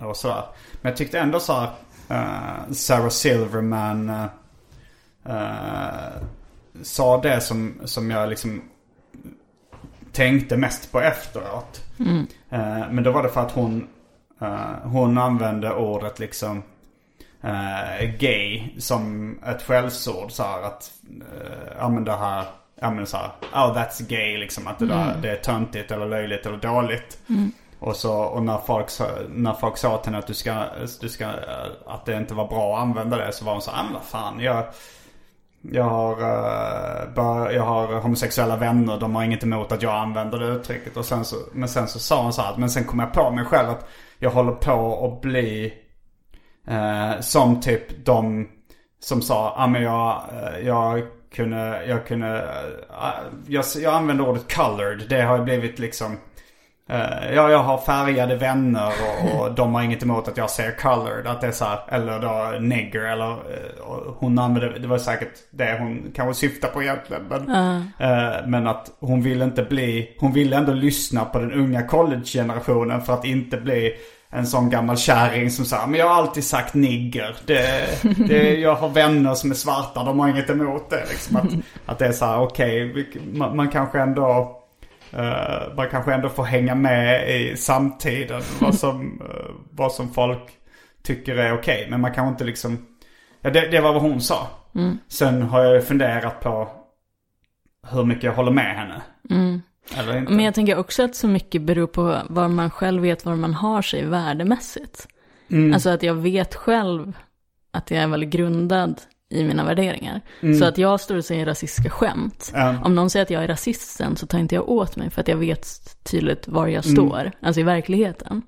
och 0.00 0.16
sådär. 0.16 0.44
Men 0.80 0.90
jag 0.90 0.96
tyckte 0.96 1.18
ändå 1.18 1.40
så 1.40 1.52
här, 1.52 1.70
uh, 2.10 2.72
Sarah 2.72 3.08
Silverman 3.08 4.10
uh, 5.28 6.22
Sa 6.82 7.20
det 7.20 7.40
som, 7.40 7.80
som 7.84 8.10
jag 8.10 8.28
liksom 8.28 8.62
tänkte 10.18 10.56
mest 10.56 10.92
på 10.92 11.00
efteråt. 11.00 11.80
Eh, 12.50 12.90
men 12.90 13.04
då 13.04 13.12
var 13.12 13.22
det 13.22 13.28
för 13.28 13.40
att 13.40 13.52
hon 13.52 13.88
eh, 14.40 14.74
Hon 14.82 15.18
använde 15.18 15.74
ordet 15.74 16.18
liksom 16.18 16.62
eh, 17.42 18.10
gay 18.18 18.68
som 18.78 19.34
ett 19.46 19.62
skällsord 19.62 20.30
så 20.32 20.42
här 20.42 20.62
att 20.62 20.90
uh, 21.20 21.72
ja 21.78 21.88
men 21.88 22.04
det 22.04 22.16
här 22.16 22.44
Ja 22.80 22.90
men 22.90 23.06
så 23.06 23.16
här, 23.16 23.30
oh 23.52 23.76
that's 23.76 24.08
gay 24.08 24.36
liksom 24.36 24.66
att 24.66 24.78
det 24.78 24.86
där 24.86 25.16
det 25.22 25.30
är 25.30 25.36
töntigt 25.36 25.90
eller 25.90 26.06
löjligt 26.06 26.46
eller 26.46 26.58
dåligt. 26.58 27.18
Och 27.78 27.96
så 27.96 28.18
och 28.22 28.42
när 28.42 28.58
folk, 28.58 28.86
när 29.34 29.52
folk 29.52 29.76
sa 29.76 29.96
till 29.98 30.04
henne 30.06 30.18
att 30.18 30.26
du 30.26 30.34
ska, 30.34 30.64
du 31.00 31.08
ska, 31.08 31.24
eh, 31.24 31.32
att 31.86 32.06
det 32.06 32.16
inte 32.16 32.34
var 32.34 32.48
bra 32.48 32.76
att 32.76 32.82
använda 32.82 33.16
det 33.16 33.32
så 33.32 33.44
var 33.44 33.52
hon 33.52 33.62
så 33.62 33.70
här, 33.70 33.80
"Ah, 33.80 33.84
men 33.84 33.92
vad 33.92 34.02
fan 34.02 34.40
jag 34.40 34.64
jag 35.62 35.84
har, 35.84 36.20
eh, 36.20 37.08
uh, 37.08 37.14
bör, 37.14 37.50
jag 37.50 37.62
har 37.62 38.00
homosexuella 38.00 38.56
vänner, 38.56 39.00
de 39.00 39.14
har 39.14 39.24
inget 39.24 39.42
emot 39.42 39.72
att 39.72 39.82
jag 39.82 39.94
använder 39.94 40.38
det 40.38 40.46
uttrycket. 40.46 40.96
Och 40.96 41.04
sen 41.04 41.24
så, 41.24 41.36
men 41.52 41.68
sen 41.68 41.88
så 41.88 41.98
sa 41.98 42.22
hon 42.22 42.32
så 42.32 42.42
här, 42.42 42.56
men 42.56 42.70
sen 42.70 42.84
kom 42.84 42.98
jag 42.98 43.12
på 43.12 43.30
mig 43.30 43.44
själv 43.44 43.70
att 43.70 43.88
jag 44.18 44.30
håller 44.30 44.52
på 44.52 45.06
att 45.06 45.20
bli 45.20 45.74
uh, 46.70 47.20
som 47.20 47.60
typ 47.60 48.06
de 48.06 48.48
som 49.00 49.22
sa, 49.22 49.54
ja 49.56 49.66
men 49.66 49.82
jag, 49.82 50.22
eh, 50.32 50.66
jag 50.66 51.02
kunde, 51.34 51.86
jag 51.86 52.06
kunde, 52.06 52.48
jag, 53.46 53.64
jag 53.76 53.94
använde 53.94 54.22
ordet 54.22 54.54
colored. 54.54 55.02
Det 55.08 55.22
har 55.22 55.38
blivit 55.38 55.78
liksom, 55.78 56.16
ja 57.34 57.50
jag 57.50 57.62
har 57.62 57.78
färgade 57.78 58.36
vänner 58.36 58.92
och, 59.02 59.40
och 59.40 59.54
de 59.54 59.74
har 59.74 59.82
inget 59.82 60.02
emot 60.02 60.28
att 60.28 60.36
jag 60.36 60.50
säger 60.50 60.76
colored. 60.76 61.26
Att 61.26 61.40
det 61.40 61.46
är 61.46 61.52
så 61.52 61.64
här, 61.64 61.78
eller 61.88 62.20
då 62.20 62.60
negger 62.60 63.00
eller 63.00 63.30
eh, 63.30 64.12
hon 64.16 64.38
använde, 64.38 64.78
det 64.78 64.88
var 64.88 64.98
säkert 64.98 65.32
det 65.50 65.76
hon 65.78 66.12
kanske 66.14 66.40
syftar 66.40 66.68
på 66.68 66.82
egentligen. 66.82 67.22
Men, 67.28 67.48
eh, 67.98 68.46
men 68.46 68.66
att 68.66 68.90
hon 69.00 69.22
ville 69.22 69.44
inte 69.44 69.62
bli, 69.62 70.16
hon 70.18 70.32
ville 70.32 70.56
ändå 70.56 70.72
lyssna 70.72 71.24
på 71.24 71.38
den 71.38 71.52
unga 71.52 71.82
college-generationen 71.82 73.02
för 73.02 73.12
att 73.12 73.24
inte 73.24 73.56
bli 73.56 73.94
en 74.30 74.46
sån 74.46 74.70
gammal 74.70 74.96
kärring 74.96 75.50
som 75.50 75.64
säger 75.64 75.86
men 75.86 76.00
jag 76.00 76.08
har 76.08 76.14
alltid 76.14 76.44
sagt 76.44 76.74
nigger. 76.74 77.36
Det, 77.46 77.88
det, 78.28 78.56
jag 78.56 78.74
har 78.74 78.88
vänner 78.88 79.34
som 79.34 79.50
är 79.50 79.54
svarta, 79.54 80.04
de 80.04 80.20
har 80.20 80.28
inget 80.28 80.50
emot 80.50 80.90
det. 80.90 81.04
Liksom 81.10 81.36
att, 81.36 81.48
att 81.86 81.98
det 81.98 82.06
är 82.06 82.12
så 82.12 82.24
här, 82.24 82.40
okej, 82.40 82.90
okay, 82.90 83.04
man, 83.32 83.56
man, 83.56 83.68
kanske 83.68 84.00
ändå 84.00 84.57
uh, 85.14 85.76
man 85.76 85.88
kanske 85.90 86.14
ändå 86.14 86.28
får 86.28 86.44
hänga 86.44 86.74
med 86.74 87.30
i 87.40 87.56
samtiden. 87.56 88.42
Vad 88.60 88.74
som, 88.74 89.20
uh, 89.20 89.54
vad 89.70 89.92
som 89.92 90.10
folk 90.10 90.42
tycker 91.02 91.36
är 91.36 91.52
okej. 91.52 91.76
Okay. 91.76 91.90
Men 91.90 92.00
man 92.00 92.14
kan 92.14 92.28
inte 92.28 92.44
liksom, 92.44 92.86
ja 93.40 93.50
det, 93.50 93.68
det 93.70 93.80
var 93.80 93.92
vad 93.92 94.02
hon 94.02 94.20
sa. 94.20 94.48
Mm. 94.74 94.98
Sen 95.08 95.42
har 95.42 95.64
jag 95.64 95.84
funderat 95.84 96.40
på 96.40 96.68
hur 97.90 98.04
mycket 98.04 98.24
jag 98.24 98.32
håller 98.32 98.52
med 98.52 98.76
henne. 98.76 99.02
Mm. 99.30 99.62
Men 100.28 100.40
jag 100.40 100.54
tänker 100.54 100.78
också 100.78 101.04
att 101.04 101.14
så 101.14 101.28
mycket 101.28 101.62
beror 101.62 101.86
på 101.86 102.18
var 102.28 102.48
man 102.48 102.70
själv 102.70 103.02
vet 103.02 103.24
var 103.24 103.36
man 103.36 103.54
har 103.54 103.82
sig 103.82 104.04
värdemässigt. 104.04 105.08
Mm. 105.50 105.74
Alltså 105.74 105.90
att 105.90 106.02
jag 106.02 106.14
vet 106.14 106.54
själv 106.54 107.18
att 107.70 107.90
jag 107.90 108.02
är 108.02 108.06
väldigt 108.06 108.30
grundad 108.30 109.00
i 109.30 109.44
mina 109.44 109.64
värderingar. 109.64 110.20
Mm. 110.40 110.58
Så 110.58 110.64
att 110.64 110.78
jag 110.78 111.00
står 111.00 111.16
och 111.16 111.24
säger 111.24 111.46
rasistiska 111.46 111.90
skämt. 111.90 112.52
Mm. 112.54 112.82
Om 112.82 112.94
någon 112.94 113.10
säger 113.10 113.22
att 113.22 113.30
jag 113.30 113.44
är 113.44 113.48
rasisten 113.48 114.16
så 114.16 114.26
tar 114.26 114.38
inte 114.38 114.54
jag 114.54 114.68
åt 114.68 114.96
mig 114.96 115.10
för 115.10 115.20
att 115.20 115.28
jag 115.28 115.36
vet 115.36 115.96
tydligt 116.02 116.48
var 116.48 116.66
jag 116.66 116.86
mm. 116.86 116.96
står. 116.96 117.32
Alltså 117.40 117.60
i 117.60 117.64
verkligheten. 117.64 118.42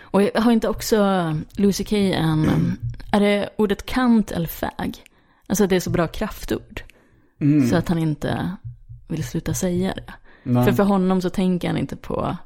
Och 0.00 0.22
jag 0.22 0.40
har 0.40 0.52
inte 0.52 0.68
också 0.68 1.06
Lucy 1.52 1.84
Kay 1.84 2.12
en, 2.12 2.50
är 3.12 3.20
det 3.20 3.48
ordet 3.56 3.86
kant 3.86 4.30
eller 4.30 4.48
fag? 4.48 4.96
Alltså 5.46 5.64
att 5.64 5.70
det 5.70 5.76
är 5.76 5.80
så 5.80 5.90
bra 5.90 6.06
kraftord. 6.06 6.82
Mm. 7.40 7.68
Så 7.68 7.76
att 7.76 7.88
han 7.88 7.98
inte 7.98 8.56
vill 9.08 9.24
sluta 9.24 9.54
säga 9.54 9.94
det. 9.94 10.12
Nej. 10.42 10.64
För 10.64 10.72
för 10.72 10.82
honom 10.82 11.22
så 11.22 11.30
tänker 11.30 11.68
han 11.68 11.76
inte 11.76 11.96
på 11.96 12.36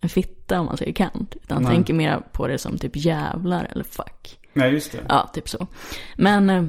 en 0.00 0.08
fitta 0.08 0.60
om 0.60 0.66
man 0.66 0.76
säger 0.76 0.92
kant. 0.92 1.36
Utan 1.42 1.54
han 1.56 1.64
Nej. 1.64 1.74
tänker 1.74 1.94
mer 1.94 2.22
på 2.32 2.46
det 2.46 2.58
som 2.58 2.78
typ 2.78 2.96
jävlar 2.96 3.68
eller 3.72 3.84
fuck. 3.84 4.38
Nej, 4.52 4.72
just 4.72 4.92
det. 4.92 4.98
Ja, 5.08 5.30
typ 5.32 5.48
så. 5.48 5.66
Men, 6.16 6.50
eh, 6.50 6.64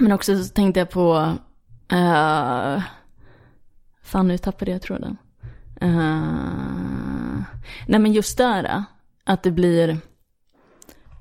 men 0.00 0.12
också 0.12 0.44
så 0.44 0.54
tänkte 0.54 0.80
jag 0.80 0.90
på, 0.90 1.36
uh, 1.92 2.82
fan 4.02 4.28
nu 4.28 4.38
tappade 4.38 4.70
jag 4.70 4.82
tråden. 4.82 5.16
Uh, 5.82 7.42
nej 7.86 8.00
men 8.00 8.12
just 8.12 8.38
där, 8.38 8.84
att 9.24 9.42
det 9.42 9.50
blir, 9.50 9.98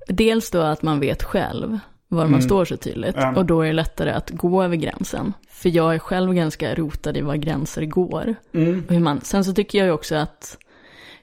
dels 0.07 0.51
då 0.51 0.61
att 0.61 0.82
man 0.82 0.99
vet 0.99 1.23
själv 1.23 1.80
var 2.07 2.23
man 2.23 2.28
mm. 2.28 2.41
står 2.41 2.65
så 2.65 2.78
tydligt. 2.78 3.15
Mm. 3.15 3.38
Och 3.38 3.45
då 3.45 3.61
är 3.61 3.67
det 3.67 3.73
lättare 3.73 4.11
att 4.11 4.30
gå 4.30 4.63
över 4.63 4.75
gränsen. 4.75 5.34
För 5.49 5.69
jag 5.69 5.95
är 5.95 5.99
själv 5.99 6.34
ganska 6.34 6.75
rotad 6.75 7.17
i 7.17 7.21
var 7.21 7.36
gränser 7.36 7.86
går. 7.86 8.36
Mm. 8.53 8.84
Och 8.88 8.93
hur 8.93 8.99
man, 8.99 9.21
sen 9.21 9.43
så 9.43 9.53
tycker 9.53 9.78
jag 9.78 9.86
ju 9.86 9.91
också 9.91 10.15
att, 10.15 10.57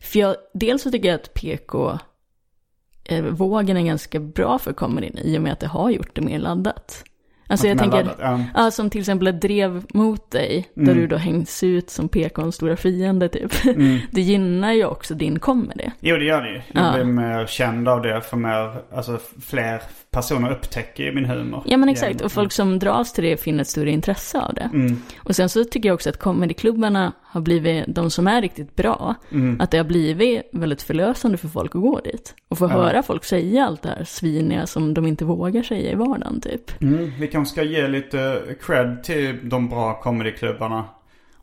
för 0.01 0.19
jag, 0.19 0.37
dels 0.55 0.83
så 0.83 0.91
tycker 0.91 1.09
jag 1.09 1.15
att 1.15 1.35
PK, 1.35 1.99
eh, 3.05 3.25
vågen 3.25 3.77
är 3.77 3.83
ganska 3.83 4.21
bra 4.21 4.59
för 4.59 4.73
comedyn 4.73 5.19
i 5.19 5.39
och 5.39 5.43
med 5.43 5.53
att 5.53 5.61
det 5.61 5.67
har 5.67 5.91
gjort 5.91 6.15
det 6.15 6.21
mer 6.21 6.39
laddat. 6.39 7.05
Alltså 7.47 7.67
jag 7.67 7.79
tänker, 7.79 8.05
laddat, 8.05 8.17
ja. 8.21 8.41
ja. 8.55 8.71
som 8.71 8.91
till 8.91 9.01
exempel 9.01 9.27
ett 9.27 9.41
drev 9.41 9.85
mot 9.95 10.31
dig, 10.31 10.69
mm. 10.77 10.89
där 10.89 10.95
du 10.95 11.07
då 11.07 11.17
hängs 11.17 11.63
ut 11.63 11.91
som 11.91 12.09
PKns 12.09 12.55
stora 12.55 12.77
fiende 12.77 13.29
typ. 13.29 13.65
Mm. 13.65 13.99
Det 14.11 14.21
gynnar 14.21 14.73
ju 14.73 14.85
också 14.85 15.15
din 15.15 15.39
comedy. 15.39 15.85
Jo 16.01 16.17
det 16.17 16.25
gör 16.25 16.43
det 16.43 16.51
ju. 16.51 16.63
Jag 16.73 16.85
ja. 16.85 16.93
blir 16.95 17.05
mer 17.05 17.47
känd 17.47 17.89
av 17.89 18.03
det 18.03 18.21
för 18.21 18.37
mer, 18.37 18.83
alltså 18.95 19.19
fler 19.41 19.83
personer 20.11 20.53
upptäcker 20.53 21.13
min 21.13 21.25
humor. 21.25 21.63
Ja 21.67 21.77
men 21.77 21.89
exakt, 21.89 22.21
och 22.21 22.33
folk 22.33 22.53
som 22.53 22.79
dras 22.79 23.13
till 23.13 23.25
det 23.25 23.37
finner 23.37 23.61
ett 23.61 23.69
större 23.69 23.91
intresse 23.91 24.41
av 24.41 24.55
det. 24.55 24.71
Mm. 24.73 25.03
Och 25.17 25.37
sen 25.37 25.49
så 25.49 25.65
tycker 25.65 25.89
jag 25.89 25.95
också 25.95 26.11
att 26.11 26.19
comedyklubbarna 26.19 27.13
har 27.35 27.41
blivit, 27.41 27.85
de 27.89 28.11
som 28.11 28.27
är 28.27 28.43
riktigt 28.43 28.77
bra, 28.77 29.15
mm. 29.31 29.61
att 29.61 29.71
det 29.71 29.77
har 29.77 29.85
blivit 29.85 30.43
väldigt 30.53 30.83
förlösande 30.83 31.39
för 31.39 31.49
folk 31.49 31.75
att 31.75 31.83
gå 31.83 32.01
dit. 32.01 32.35
Och 32.49 32.59
få 32.59 32.65
ja. 32.65 32.69
höra 32.69 33.03
folk 33.03 33.25
säga 33.25 33.65
allt 33.65 33.83
det 33.83 33.89
här 33.89 34.05
sviniga 34.05 34.67
som 34.67 34.95
de 34.95 35.07
inte 35.07 35.25
vågar 35.25 35.63
säga 35.63 35.93
i 35.93 35.95
vardagen 35.95 36.41
typ. 36.41 36.83
Mm. 36.83 37.13
Vi 37.21 37.29
kanske 37.29 37.53
ska 37.53 37.63
ge 37.63 37.89
lite 37.89 38.43
cred 38.61 39.05
till 39.05 39.49
de 39.49 39.69
bra 39.69 40.01
comedyklubbarna 40.01 40.85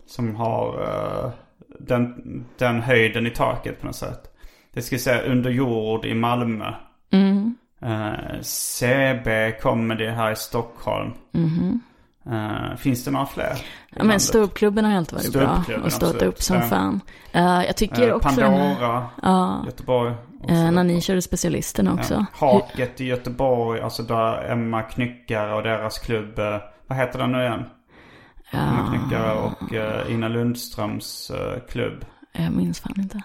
som 0.06 0.36
har 0.36 0.82
uh, 0.82 1.32
den, 1.80 2.16
den 2.58 2.82
höjden 2.82 3.28
i 3.28 3.30
taket 3.30 3.80
på 3.82 3.86
något 3.86 3.96
sätt. 3.96 4.38
Det 4.74 4.82
ska 4.82 4.98
säga 4.98 5.22
under 5.22 5.50
jord 5.50 6.06
i 6.06 6.14
Malmö. 6.14 6.74
Mm. 7.12 7.56
Uh, 7.84 8.42
CB 8.42 9.52
Comedy 9.62 10.08
här 10.08 10.32
i 10.32 10.36
Stockholm. 10.36 11.12
Mm. 11.34 11.80
Uh, 12.28 12.76
finns 12.76 13.04
det 13.06 13.12
några 13.12 13.26
fler? 13.26 13.66
Ja, 13.90 14.04
men 14.04 14.20
ståuppklubben 14.20 14.86
har 14.86 14.98
alltid 14.98 15.18
varit 15.20 15.34
bra 15.34 15.64
och 15.84 15.92
stått 15.92 16.22
upp 16.22 16.42
som 16.42 16.62
fan. 16.62 17.02
Uh, 17.36 17.66
jag 17.66 17.78
tycker 17.78 18.08
uh, 18.08 18.14
också... 18.14 18.30
Pandora, 18.30 19.10
uh, 19.26 19.66
Göteborg. 19.66 20.14
Uh, 20.50 20.72
när 20.72 20.84
ni 20.84 21.02
körde 21.02 21.22
specialisterna 21.22 21.94
också. 21.94 22.26
Haket 22.34 23.02
i 23.02 23.06
Göteborg, 23.06 23.82
alltså 23.82 24.04
där 24.04 24.52
Emma 24.52 24.82
Knyckare 24.82 25.54
och 25.54 25.64
deras 25.64 26.00
klubb. 26.00 26.40
vad 26.88 26.98
heter 26.98 27.20
den 27.20 27.32
nu 27.32 27.42
igen? 27.42 27.64
Emma 28.52 28.90
Knyckare 28.90 29.34
och 29.34 29.74
Ina 30.10 30.28
Lundströms 30.28 31.32
klubb. 31.70 32.06
Jag 32.32 32.52
minns 32.52 32.80
fan 32.80 32.94
inte. 32.98 33.22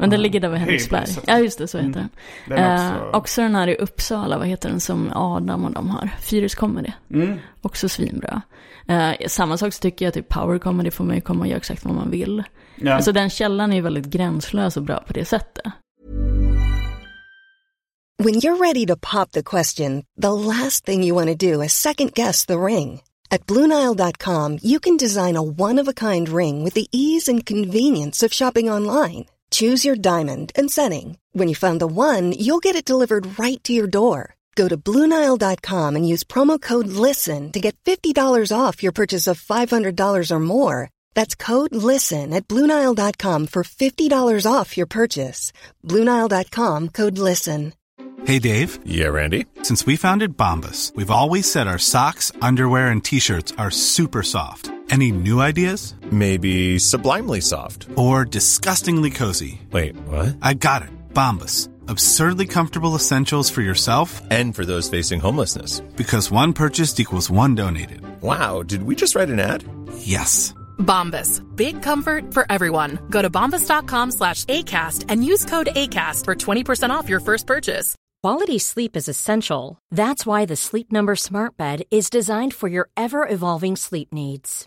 Men 0.00 0.10
den 0.10 0.22
ligger 0.22 0.40
där 0.40 0.48
vid 0.48 0.60
Henriksberg. 0.60 1.06
Ja, 1.26 1.38
just 1.38 1.58
det, 1.58 1.68
så 1.68 1.78
heter 1.78 2.00
mm. 2.00 2.08
den. 2.46 2.56
den 2.56 2.74
också... 2.74 3.04
Eh, 3.04 3.14
också 3.14 3.42
den 3.42 3.54
här 3.54 3.68
i 3.68 3.74
Uppsala, 3.74 4.38
vad 4.38 4.46
heter 4.46 4.68
den 4.68 4.80
som 4.80 5.12
Adam 5.14 5.64
och 5.64 5.72
de 5.72 5.90
har? 5.90 6.10
Fyrus 6.20 6.54
Comedy. 6.54 6.92
Mm. 7.10 7.38
Också 7.62 7.88
svinbra. 7.88 8.42
Eh, 8.88 9.12
samma 9.26 9.56
sak 9.56 9.72
så 9.72 9.80
tycker 9.80 10.04
jag 10.04 10.14
typ 10.14 10.28
Power 10.28 10.58
Comedy 10.58 10.90
får 10.90 11.04
man 11.04 11.14
ju 11.14 11.20
komma 11.20 11.40
och 11.40 11.46
göra 11.46 11.56
exakt 11.56 11.84
vad 11.84 11.94
man 11.94 12.10
vill. 12.10 12.42
Ja. 12.76 12.94
Alltså 12.94 13.12
den 13.12 13.30
källan 13.30 13.72
är 13.72 13.76
ju 13.76 13.82
väldigt 13.82 14.06
gränslös 14.06 14.76
och 14.76 14.82
bra 14.82 15.04
på 15.06 15.12
det 15.12 15.24
sättet. 15.24 15.64
When 18.22 18.34
you're 18.34 18.58
ready 18.60 18.86
to 18.86 18.96
pop 18.96 19.32
the 19.32 19.42
question, 19.42 20.04
the 20.22 20.32
last 20.32 20.84
thing 20.84 21.04
you 21.04 21.14
want 21.14 21.40
to 21.40 21.46
do 21.46 21.62
is 21.62 21.72
second 21.72 22.12
guess 22.14 22.46
the 22.46 22.54
ring. 22.54 23.00
At 23.30 23.46
BlueNile.com 23.46 24.58
you 24.62 24.80
can 24.80 24.96
design 24.96 25.36
a 25.36 25.42
one-of-a-kind 25.42 26.28
ring 26.28 26.64
with 26.64 26.74
the 26.74 26.86
ease 26.92 27.32
and 27.32 27.46
convenience 27.46 28.26
of 28.26 28.32
shopping 28.32 28.70
online. 28.70 29.24
Choose 29.50 29.84
your 29.84 29.96
diamond 29.96 30.52
and 30.54 30.70
setting. 30.70 31.16
When 31.32 31.48
you 31.48 31.54
find 31.54 31.80
the 31.80 31.86
one, 31.86 32.32
you'll 32.32 32.58
get 32.66 32.76
it 32.76 32.84
delivered 32.84 33.38
right 33.38 33.62
to 33.64 33.72
your 33.72 33.86
door. 33.86 34.34
Go 34.56 34.68
to 34.68 34.76
Bluenile.com 34.76 35.96
and 35.96 36.06
use 36.06 36.24
promo 36.24 36.60
code 36.60 36.88
LISTEN 36.88 37.52
to 37.52 37.60
get 37.60 37.76
$50 37.84 38.52
off 38.54 38.82
your 38.82 38.92
purchase 38.92 39.26
of 39.26 39.40
$500 39.40 40.30
or 40.30 40.40
more. 40.40 40.90
That's 41.14 41.34
code 41.34 41.74
LISTEN 41.74 42.34
at 42.34 42.46
Bluenile.com 42.46 43.46
for 43.46 43.62
$50 43.62 44.52
off 44.52 44.76
your 44.76 44.86
purchase. 44.86 45.52
Bluenile.com 45.86 46.88
code 46.88 47.18
LISTEN. 47.18 47.72
Hey, 48.26 48.38
Dave. 48.38 48.78
Yeah, 48.84 49.08
Randy. 49.08 49.46
Since 49.62 49.86
we 49.86 49.96
founded 49.96 50.36
Bombus, 50.36 50.92
we've 50.94 51.10
always 51.10 51.50
said 51.50 51.66
our 51.66 51.78
socks, 51.78 52.30
underwear, 52.42 52.88
and 52.88 53.02
t 53.02 53.18
shirts 53.18 53.54
are 53.56 53.70
super 53.70 54.22
soft. 54.22 54.70
Any 54.90 55.12
new 55.12 55.40
ideas? 55.40 55.94
Maybe 56.10 56.76
sublimely 56.80 57.40
soft. 57.40 57.86
Or 57.94 58.24
disgustingly 58.24 59.10
cozy. 59.10 59.60
Wait, 59.70 59.94
what? 60.08 60.36
I 60.42 60.54
got 60.54 60.82
it. 60.82 60.88
Bombas. 61.14 61.68
Absurdly 61.86 62.46
comfortable 62.46 62.96
essentials 62.96 63.50
for 63.50 63.62
yourself 63.62 64.20
and 64.30 64.52
for 64.52 64.64
those 64.64 64.88
facing 64.88 65.20
homelessness. 65.20 65.78
Because 65.96 66.32
one 66.32 66.52
purchased 66.52 66.98
equals 66.98 67.30
one 67.30 67.54
donated. 67.54 68.02
Wow, 68.20 68.64
did 68.64 68.82
we 68.82 68.96
just 68.96 69.14
write 69.14 69.30
an 69.30 69.38
ad? 69.38 69.62
Yes. 69.98 70.54
Bombas. 70.78 71.40
Big 71.54 71.82
comfort 71.82 72.34
for 72.34 72.44
everyone. 72.50 72.98
Go 73.10 73.22
to 73.22 73.30
bombas.com 73.30 74.10
slash 74.10 74.44
ACAST 74.46 75.04
and 75.08 75.24
use 75.24 75.44
code 75.44 75.68
ACAST 75.68 76.24
for 76.24 76.34
20% 76.34 76.90
off 76.90 77.08
your 77.08 77.20
first 77.20 77.46
purchase. 77.46 77.94
Quality 78.22 78.58
sleep 78.58 78.96
is 78.96 79.08
essential. 79.08 79.78
That's 79.92 80.26
why 80.26 80.44
the 80.46 80.56
Sleep 80.56 80.90
Number 80.92 81.16
Smart 81.16 81.56
Bed 81.56 81.84
is 81.90 82.10
designed 82.10 82.52
for 82.54 82.68
your 82.68 82.90
ever 82.96 83.26
evolving 83.26 83.76
sleep 83.76 84.12
needs. 84.12 84.66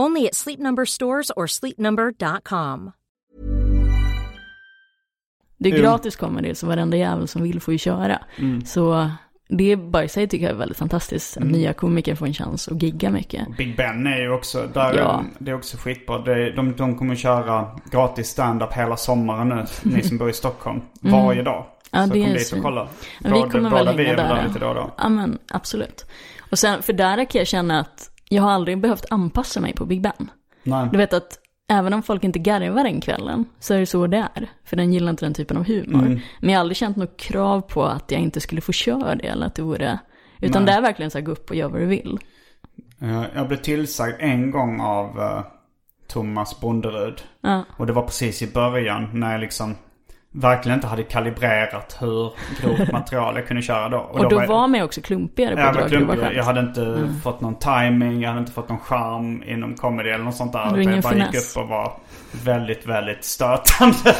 Only 0.00 0.26
at 0.26 0.34
Sleep 0.34 0.58
Number 0.58 0.84
stores 0.84 1.30
or 1.36 1.46
sleepnumber.com. 1.46 2.92
Det 5.58 5.68
är 5.68 5.78
gratis 5.78 6.16
comedy, 6.16 6.54
så 6.54 6.66
varenda 6.66 6.96
jävel 6.96 7.28
som 7.28 7.42
vill 7.42 7.60
får 7.60 7.72
ju 7.74 7.78
köra. 7.78 8.18
Mm. 8.38 8.64
Så 8.64 9.10
det 9.48 9.72
är 9.72 9.76
bara 9.76 10.04
i 10.04 10.08
sig 10.08 10.28
tycker 10.28 10.44
jag 10.46 10.52
är 10.54 10.58
väldigt 10.58 10.78
fantastiskt. 10.78 11.36
Att 11.36 11.44
nya 11.44 11.72
komiker 11.72 12.14
får 12.14 12.26
en 12.26 12.34
chans 12.34 12.68
att 12.68 12.82
gigga 12.82 13.10
mycket. 13.10 13.56
Big 13.56 13.76
Ben 13.76 14.06
är 14.06 14.20
ju 14.20 14.32
också, 14.32 14.68
där 14.74 14.94
Ja. 14.98 15.24
det 15.38 15.50
är 15.50 15.54
också 15.54 15.76
skitbra. 15.76 16.18
Det, 16.18 16.52
de, 16.52 16.76
de 16.76 16.98
kommer 16.98 17.14
köra 17.16 17.80
gratis 17.90 18.28
stand-up 18.28 18.72
hela 18.72 18.96
sommaren 18.96 19.48
nu, 19.48 19.64
ni 19.82 20.02
som 20.02 20.18
bor 20.18 20.30
i 20.30 20.32
Stockholm. 20.32 20.80
Varje 21.00 21.42
dag. 21.42 21.64
Mm. 21.64 21.66
Ja, 21.90 22.06
så 22.06 22.12
det 22.14 22.20
kom 22.20 22.30
är 22.30 22.34
dit 22.34 22.40
och 22.42 22.46
svin. 22.46 22.62
kolla. 22.62 22.88
Ja, 23.24 23.30
vi 23.44 23.50
kommer 23.50 23.70
väl 23.70 23.86
hänga 23.86 24.16
där. 24.16 24.16
där 24.34 24.46
lite 24.48 24.58
då 24.58 24.68
och 24.68 24.74
då. 24.74 24.94
Ja 24.98 25.08
men 25.08 25.38
absolut. 25.48 26.06
Och 26.50 26.58
sen, 26.58 26.82
för 26.82 26.92
där 26.92 27.24
kan 27.24 27.38
jag 27.38 27.48
känna 27.48 27.80
att 27.80 28.08
jag 28.32 28.42
har 28.42 28.50
aldrig 28.50 28.80
behövt 28.80 29.04
anpassa 29.10 29.60
mig 29.60 29.72
på 29.72 29.84
Big 29.84 30.02
Ben. 30.02 30.30
Nej. 30.62 30.88
Du 30.92 30.98
vet 30.98 31.12
att 31.12 31.38
även 31.68 31.92
om 31.92 32.02
folk 32.02 32.24
inte 32.24 32.38
garvar 32.38 32.84
den 32.84 33.00
kvällen 33.00 33.44
så 33.60 33.74
är 33.74 33.78
det 33.78 33.86
så 33.86 34.06
det 34.06 34.16
är. 34.34 34.50
För 34.64 34.76
den 34.76 34.92
gillar 34.92 35.10
inte 35.10 35.24
den 35.24 35.34
typen 35.34 35.56
av 35.56 35.64
humor. 35.66 36.06
Mm. 36.06 36.20
Men 36.40 36.50
jag 36.50 36.56
har 36.56 36.60
aldrig 36.60 36.76
känt 36.76 36.96
något 36.96 37.16
krav 37.16 37.60
på 37.60 37.84
att 37.84 38.10
jag 38.10 38.20
inte 38.20 38.40
skulle 38.40 38.60
få 38.60 38.72
köra 38.72 39.14
det 39.14 39.26
eller 39.26 39.46
att 39.46 39.54
det 39.54 39.62
vore... 39.62 39.98
Utan 40.40 40.62
Nej. 40.64 40.72
det 40.72 40.78
är 40.78 40.82
verkligen 40.82 41.10
så 41.10 41.18
här, 41.18 41.24
gå 41.24 41.32
upp 41.32 41.50
och 41.50 41.56
gör 41.56 41.68
vad 41.68 41.80
du 41.80 41.86
vill. 41.86 42.18
Eh, 43.00 43.24
Jag 43.34 43.48
blev 43.48 43.58
tillsagd 43.58 44.14
en 44.18 44.50
gång 44.50 44.80
av 44.80 45.20
eh, 45.20 45.44
Thomas 46.08 46.60
Bonderud. 46.60 47.22
Ja. 47.40 47.64
Och 47.76 47.86
det 47.86 47.92
var 47.92 48.02
precis 48.02 48.42
i 48.42 48.52
början 48.52 49.08
när 49.12 49.32
jag 49.32 49.40
liksom 49.40 49.74
verkligen 50.34 50.74
inte 50.78 50.86
hade 50.86 51.02
kalibrerat 51.02 51.96
hur 52.00 52.32
grovt 52.60 52.92
material 52.92 53.36
jag 53.36 53.46
kunde 53.48 53.62
köra 53.62 53.88
då. 53.88 53.98
Och 53.98 54.28
då 54.30 54.40
jag- 54.40 54.46
var 54.46 54.68
man 54.68 54.82
också 54.82 55.00
klumpigare 55.00 55.54
på 55.54 55.60
jag, 55.60 55.68
att 55.68 55.74
var 55.74 55.82
dra 55.82 55.88
grova 55.88 56.04
klumpig. 56.04 56.24
skämt. 56.24 56.36
jag 56.36 56.44
hade 56.44 56.60
inte 56.60 57.08
fått 57.22 57.40
någon 57.40 57.54
timing, 57.58 58.20
jag 58.20 58.28
hade 58.28 58.40
inte 58.40 58.52
fått 58.52 58.68
någon 58.68 58.78
charm 58.78 59.42
inom 59.46 59.74
comedy 59.74 60.10
eller 60.10 60.24
något 60.24 60.36
sånt 60.36 60.52
där. 60.52 60.78
Ingen 60.80 60.94
jag 60.94 61.02
bara 61.02 61.14
gick 61.14 61.34
upp 61.34 61.56
och 61.62 61.68
var 61.68 61.92
väldigt, 62.44 62.86
väldigt 62.86 63.24
stötande. 63.24 63.94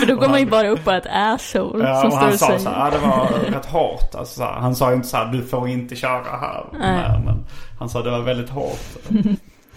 För 0.00 0.06
då 0.06 0.16
går 0.16 0.28
man 0.28 0.40
ju 0.40 0.46
bara 0.46 0.68
upp 0.68 0.86
och 0.86 0.92
är 0.92 0.98
ett 0.98 1.06
asshole 1.12 1.88
Ja, 1.88 1.96
som 2.00 2.06
och 2.06 2.12
står 2.12 2.20
han 2.22 2.32
och 2.32 2.38
sa 2.38 2.46
säger. 2.46 2.58
så 2.58 2.70
här, 2.70 2.90
det 2.90 2.98
var 2.98 3.28
rätt 3.58 3.66
hårt. 3.66 4.14
Alltså, 4.14 4.44
han 4.44 4.74
sa 4.76 4.90
ju 4.90 4.96
inte 4.96 5.08
så 5.08 5.16
här, 5.16 5.26
du 5.32 5.42
får 5.42 5.68
inte 5.68 5.96
köra 5.96 6.36
här. 6.40 6.64
Nej. 6.80 7.20
Men 7.24 7.44
han 7.78 7.88
sa 7.88 8.02
det 8.02 8.10
var 8.10 8.20
väldigt 8.22 8.50
hårt. 8.50 8.80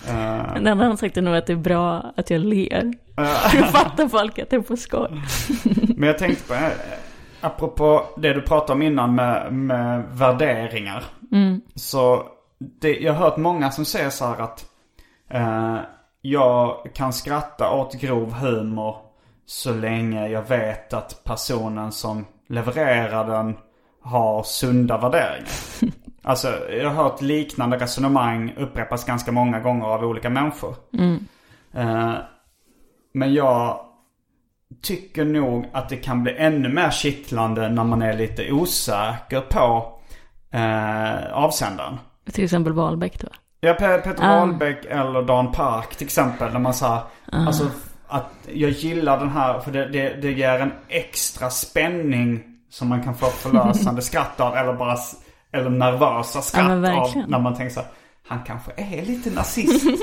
Eh, 0.08 0.54
Det 0.62 0.70
enda 0.70 0.76
han 0.86 0.98
sagt 0.98 1.18
är 1.18 1.22
nog 1.22 1.36
att 1.36 1.48
det 1.48 1.54
är 1.54 1.58
bra 1.58 2.14
att 2.18 2.30
jag 2.30 2.42
ler. 2.42 2.94
Då 3.60 3.64
fattar 3.66 4.08
folk 4.08 4.40
att 4.40 4.50
det 4.50 4.56
är 4.56 4.60
på 4.62 4.78
skoj. 4.78 5.22
Men 5.96 6.08
jag 6.08 6.18
tänkte 6.18 6.44
på, 6.48 6.56
apropå 7.42 8.06
det 8.18 8.34
du 8.34 8.42
pratade 8.42 8.74
om 8.74 8.82
innan 8.82 9.16
med, 9.16 9.54
med 9.54 10.04
värderingar. 10.12 11.04
Så 11.76 12.24
det, 12.82 13.00
jag 13.00 13.14
har 13.14 13.24
hört 13.24 13.38
många 13.38 13.72
som 13.72 13.86
säger 13.86 14.10
så 14.10 14.26
här 14.26 14.42
att 14.42 14.66
eh, 15.30 15.78
jag 16.22 16.76
kan 16.94 17.14
skratta 17.14 17.72
åt 17.72 17.94
grov 17.94 18.34
humor 18.34 18.96
så 19.46 19.74
länge 19.74 20.28
jag 20.28 20.48
vet 20.48 20.94
att 20.94 21.24
personen 21.24 21.92
som 21.92 22.26
levererar 22.50 23.28
den 23.28 23.58
har 24.04 24.44
sunda 24.44 24.98
värderingar. 24.98 25.48
Alltså 26.24 26.70
jag 26.70 26.90
har 26.90 27.04
hört 27.04 27.22
liknande 27.22 27.78
resonemang 27.78 28.54
upprepas 28.58 29.06
ganska 29.06 29.32
många 29.32 29.60
gånger 29.60 29.86
av 29.86 30.04
olika 30.04 30.30
människor. 30.30 30.76
Eh, 31.74 32.14
men 33.14 33.34
jag 33.34 33.80
tycker 34.82 35.26
nog 35.26 35.70
att 35.74 35.90
det 35.90 35.96
kan 35.98 36.24
bli 36.24 36.36
ännu 36.38 36.70
mer 36.70 36.90
kittlande 36.92 37.70
när 37.70 37.84
man 37.84 38.02
är 38.02 38.14
lite 38.18 38.52
osäker 38.52 39.42
på 39.42 39.94
eh, 40.52 41.34
avsändaren. 41.34 41.98
Till 42.32 42.44
exempel 42.44 42.74
Wahlbeck 42.74 43.20
då. 43.20 43.28
Ja, 43.60 43.74
Pe- 43.74 44.02
Peter 44.02 44.24
Ah. 44.24 44.40
Wahlbeck 44.40 44.86
eller 44.86 45.22
Dan 45.22 45.52
Park 45.52 45.96
till 45.96 46.06
exempel. 46.08 46.54
När 46.54 46.60
man 46.60 46.74
sa, 46.74 47.08
alltså 47.32 47.66
att 48.08 48.32
jag 48.54 48.70
gillar 48.70 49.20
den 49.20 49.30
här 49.30 49.60
för 49.60 49.72
det, 49.72 49.86
det, 49.90 50.22
det 50.22 50.32
ger 50.32 50.60
en 50.60 50.72
extra 50.88 51.50
spänning 51.50 52.44
som 52.70 52.88
man 52.88 53.04
kan 53.04 53.16
få 53.16 53.26
förlösande 53.26 54.02
skratt 54.02 54.40
av. 54.40 54.56
Eller 54.56 54.74
bara, 54.74 54.98
eller 55.54 55.70
nervösa 55.70 56.38
Ja, 56.38 56.42
skratt 56.42 56.68
men 56.68 56.86
av. 56.86 57.24
När 57.28 57.40
man 57.40 57.56
tänker 57.56 57.74
så 57.74 57.80
här, 57.80 57.90
han 58.28 58.40
kanske 58.48 58.72
är 58.78 59.06
lite 59.06 59.30
nazist. 59.32 59.86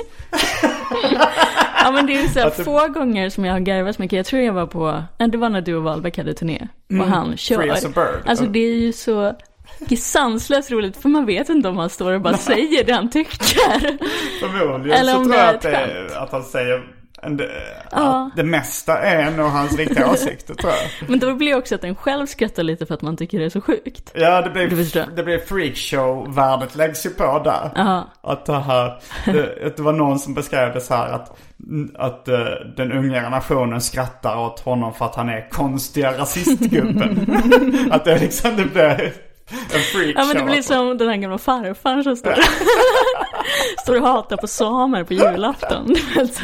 Ja 1.85 1.91
men 1.93 2.07
det 2.07 2.17
är 2.19 2.23
ju 2.23 2.29
så 2.29 2.39
här, 2.41 2.53
det- 2.57 2.65
få 2.65 2.89
gånger 2.89 3.31
som 3.31 3.45
jag 3.45 3.53
har 3.53 3.61
garvat 3.61 3.97
så 3.97 4.03
mycket. 4.03 4.17
Jag 4.17 4.27
tror 4.27 4.43
jag 4.43 4.53
var 4.53 4.67
på, 4.67 5.03
det 5.19 5.39
var 5.39 5.49
när 5.49 5.61
du 5.61 5.75
och 5.77 5.83
Wahlbeck 5.83 6.17
hade 6.19 6.35
turné. 6.35 6.69
Och 7.01 7.07
han 7.07 7.37
kör. 7.37 7.63
Mm. 7.63 7.71
A 7.77 7.89
bird. 7.95 8.23
Alltså 8.27 8.45
det 8.45 8.59
är 8.59 8.75
ju 8.75 8.93
så 8.93 9.33
sanslöst 9.99 10.71
roligt 10.71 10.97
för 10.97 11.09
man 11.09 11.27
vet 11.27 11.49
inte 11.49 11.69
om 11.69 11.77
han 11.79 11.91
står 11.91 12.13
och 12.13 12.21
bara 12.21 12.37
säger 12.37 12.85
det 12.85 12.93
han 12.93 13.11
tycker. 13.11 13.99
Förmodligen 14.41 14.99
Eller 14.99 15.13
så 15.13 15.19
om 15.19 15.25
tror 15.25 15.33
det 15.35 15.39
jag 15.41 15.49
är 15.49 15.55
att, 15.55 15.61
det, 15.63 15.71
skämt. 15.71 16.13
att 16.17 16.33
han 16.33 16.43
säger 16.43 16.83
det, 17.23 17.51
Ja. 17.91 18.31
det 18.37 18.45
mesta 18.45 18.99
är 18.99 19.31
nog 19.31 19.47
hans 19.47 19.77
riktiga 19.77 20.11
åsikter 20.13 20.55
tror 20.55 20.73
jag. 20.73 21.11
Men 21.11 21.19
då 21.19 21.35
blir 21.35 21.57
också 21.57 21.75
att 21.75 21.85
en 21.85 21.95
själv 21.97 22.27
skrattar 22.27 22.63
lite 22.63 22.87
för 22.87 22.95
att 22.95 23.03
man 23.03 23.17
tycker 23.17 23.39
det 23.39 23.45
är 23.45 23.49
så 23.51 23.61
sjukt. 23.61 24.13
Ja, 24.15 24.43
det 24.43 24.51
blir, 24.51 25.17
det 25.17 25.23
blir 25.23 25.39
freakshow-värdet 25.39 26.77
läggs 26.77 27.07
ju 27.07 27.11
på 27.11 27.41
där. 27.45 27.71
Ja. 27.75 28.09
Att 28.23 28.47
det 28.47 28.59
här, 28.59 29.01
det, 29.25 29.67
att 29.67 29.77
det 29.77 29.83
var 29.83 29.93
någon 29.93 30.19
som 30.19 30.35
beskrev 30.35 30.75
det 30.75 30.81
så 30.81 30.95
här 30.95 31.09
att, 31.13 31.39
att 31.95 32.29
eh, 32.29 32.39
den 32.77 32.93
unga 32.93 33.21
generationen 33.23 33.81
skrattar 33.81 34.39
åt 34.39 34.61
honom 34.61 34.95
för 34.95 35.05
att 35.05 35.15
han 35.15 35.29
är 35.29 35.49
konstiga 35.51 36.13
rasistgubben. 36.19 37.27
att 37.91 38.05
det 38.05 38.19
liksom, 38.19 38.57
det 38.57 38.65
blir 38.65 39.13
en 39.75 39.81
freakshow. 39.81 40.13
Ja 40.17 40.25
men 40.27 40.37
det 40.37 40.43
blir 40.45 40.57
alltså. 40.57 40.75
som 40.75 40.99
den 40.99 41.09
här 41.09 41.17
gamla 41.17 41.39
farfar 41.39 42.03
som 42.03 42.17
står, 42.17 42.35
står 43.83 43.97
och 43.97 44.03
hatar 44.09 44.37
på 44.37 44.47
samer 44.47 45.05
på 45.05 45.15
julafton. 45.15 45.95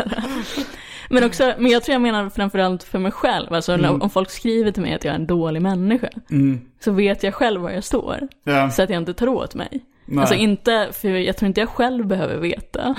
Men 1.11 1.25
också, 1.25 1.55
men 1.59 1.71
jag 1.71 1.83
tror 1.83 1.93
jag 1.93 2.03
menar 2.03 2.31
framförallt 2.31 2.83
för 2.83 2.99
mig 2.99 3.13
själv. 3.13 3.53
Alltså 3.55 3.73
Mm. 3.73 4.03
om 4.03 4.11
folk 4.11 4.31
skriver 4.31 4.71
till 4.71 4.83
mig 4.83 4.95
att 4.95 5.05
jag 5.05 5.13
är 5.13 5.19
en 5.19 5.27
dålig 5.27 5.63
människa. 5.63 6.09
Så 6.85 6.93
vet 6.93 7.23
jag 7.23 7.35
själv 7.35 7.61
var 7.61 7.71
jag 7.71 7.85
står. 7.85 8.29
Ja. 8.45 8.71
Så 8.71 8.83
att 8.83 8.91
jag 8.91 8.97
inte 8.99 9.15
tar 9.15 9.29
åt 9.29 9.55
mig. 9.55 9.69
Nej. 10.07 10.21
Alltså 10.21 10.35
inte, 10.35 10.89
för 10.93 11.09
jag 11.09 11.37
tror 11.37 11.47
inte 11.47 11.61
jag 11.61 11.69
själv 11.69 12.07
behöver 12.07 12.37
veta 12.37 12.95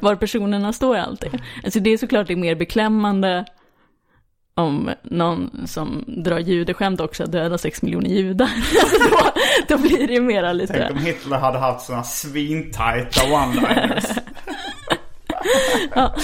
var 0.00 0.14
personerna 0.14 0.72
står 0.72 0.96
alltid. 0.96 1.40
Alltså 1.64 1.80
det 1.80 1.90
är 1.90 1.98
såklart 1.98 2.26
det 2.26 2.32
är 2.32 2.36
mer 2.36 2.54
beklämmande 2.54 3.44
om 4.54 4.90
någon 5.02 5.66
som 5.66 6.04
drar 6.06 6.38
judeskämt 6.38 7.00
också 7.00 7.24
dödar 7.26 7.56
sex 7.56 7.82
miljoner 7.82 8.10
judar. 8.10 8.50
Då, 9.68 9.76
då 9.76 9.82
blir 9.82 10.06
det 10.06 10.12
ju 10.14 10.20
mera 10.20 10.52
lite... 10.52 10.72
Tänk 10.72 10.90
om 10.90 10.98
Hitler 10.98 11.38
hade 11.38 11.58
haft 11.58 11.86
sådana 11.86 12.04
svintajta 12.04 13.20
one-liners. 13.20 14.04
Ja, 15.94 16.14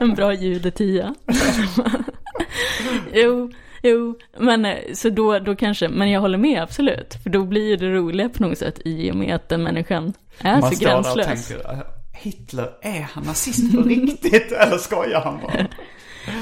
en 0.00 0.14
bra 0.14 0.32
judetia. 0.34 1.14
jo, 3.12 3.50
jo, 3.82 4.18
men 4.38 4.64
eh, 4.64 4.74
så 4.94 5.10
då, 5.10 5.38
då 5.38 5.56
kanske, 5.56 5.88
men 5.88 6.10
jag 6.10 6.20
håller 6.20 6.38
med 6.38 6.62
absolut. 6.62 7.14
För 7.22 7.30
då 7.30 7.44
blir 7.44 7.76
det 7.76 7.86
roliga 7.94 8.28
på 8.28 8.42
något 8.42 8.58
sätt 8.58 8.80
i 8.84 9.10
och 9.10 9.16
med 9.16 9.34
att 9.34 9.48
den 9.48 9.62
människan 9.62 10.12
är 10.40 10.60
Man 10.60 10.70
så 10.70 10.76
står 10.76 10.86
där 10.88 10.96
och 10.98 11.04
gränslös. 11.16 11.48
tänker, 11.48 11.72
"Äh, 11.72 11.78
Hitler, 12.12 12.70
är 12.82 13.02
han 13.02 13.24
nazist 13.24 13.74
på 13.76 13.82
riktigt? 13.82 14.52
Eller 14.52 14.78
skojar 14.78 15.20
han 15.20 15.38
bara? 15.42 15.66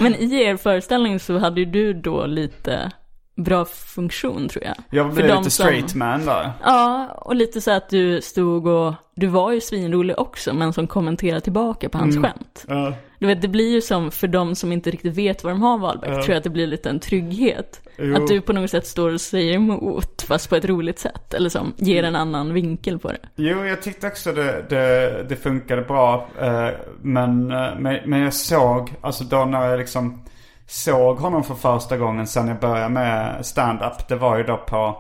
Men 0.00 0.14
i 0.14 0.42
er 0.42 0.56
föreställning 0.56 1.20
så 1.20 1.38
hade 1.38 1.60
ju 1.60 1.66
du 1.66 1.92
då 1.92 2.26
lite 2.26 2.90
bra 3.36 3.64
funktion 3.64 4.48
tror 4.48 4.64
jag. 4.64 4.74
Jag 4.90 5.14
blev 5.14 5.26
lite 5.26 5.50
som- 5.50 5.50
straight 5.66 5.94
man 5.94 6.24
där. 6.26 6.52
Ja, 6.62 7.08
och 7.20 7.34
lite 7.34 7.60
så 7.60 7.70
att 7.70 7.88
du 7.88 8.20
stod 8.22 8.66
och, 8.66 8.94
du 9.14 9.26
var 9.26 9.52
ju 9.52 9.60
svinrolig 9.60 10.18
också, 10.18 10.54
men 10.54 10.72
som 10.72 10.86
kommenterade 10.86 11.40
tillbaka 11.40 11.88
på 11.88 11.98
hans 11.98 12.16
skämt. 12.16 12.64
Ja. 12.68 12.92
Du 13.18 13.26
vet, 13.26 13.42
det 13.42 13.48
blir 13.48 13.72
ju 13.72 13.80
som 13.80 14.10
för 14.10 14.26
de 14.28 14.54
som 14.54 14.72
inte 14.72 14.90
riktigt 14.90 15.16
vet 15.16 15.44
vad 15.44 15.52
de 15.52 15.62
har 15.62 15.78
Wahlbeck, 15.78 16.10
tror 16.10 16.28
jag 16.28 16.36
att 16.36 16.44
det 16.44 16.50
blir 16.50 16.66
lite 16.66 16.90
en 16.90 17.00
trygghet. 17.00 17.80
Jo. 17.98 18.16
Att 18.16 18.26
du 18.28 18.40
på 18.40 18.52
något 18.52 18.70
sätt 18.70 18.86
står 18.86 19.12
och 19.12 19.20
säger 19.20 19.54
emot, 19.54 20.22
fast 20.28 20.48
på 20.48 20.56
ett 20.56 20.64
roligt 20.64 20.98
sätt. 20.98 21.34
Eller 21.34 21.48
som 21.48 21.72
ger 21.76 22.02
en 22.02 22.16
annan 22.16 22.52
vinkel 22.54 22.98
på 22.98 23.08
det. 23.08 23.18
Jo, 23.36 23.64
jag 23.64 23.82
tyckte 23.82 24.06
också 24.06 24.32
det, 24.32 24.64
det, 24.68 25.22
det 25.28 25.36
funkade 25.36 25.82
bra. 25.82 26.28
eh, 26.40 26.68
Men, 27.02 27.50
eh, 27.50 27.68
men, 27.78 27.98
men 28.04 28.20
jag 28.20 28.34
såg, 28.34 28.94
alltså 29.00 29.24
då 29.24 29.44
när 29.44 29.68
jag 29.70 29.78
liksom 29.78 30.20
såg 30.66 31.18
honom 31.18 31.44
för 31.44 31.54
första 31.54 31.96
gången 31.96 32.26
sen 32.26 32.48
jag 32.48 32.60
började 32.60 32.88
med 32.88 33.46
stand-up. 33.46 34.08
Det 34.08 34.16
var 34.16 34.36
ju 34.36 34.42
då 34.42 34.56
på 34.56 34.96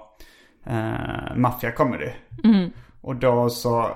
eh, 0.66 1.36
Mafia 1.36 1.72
Comedy. 1.72 2.10
Och 3.00 3.16
då 3.16 3.50
så, 3.50 3.88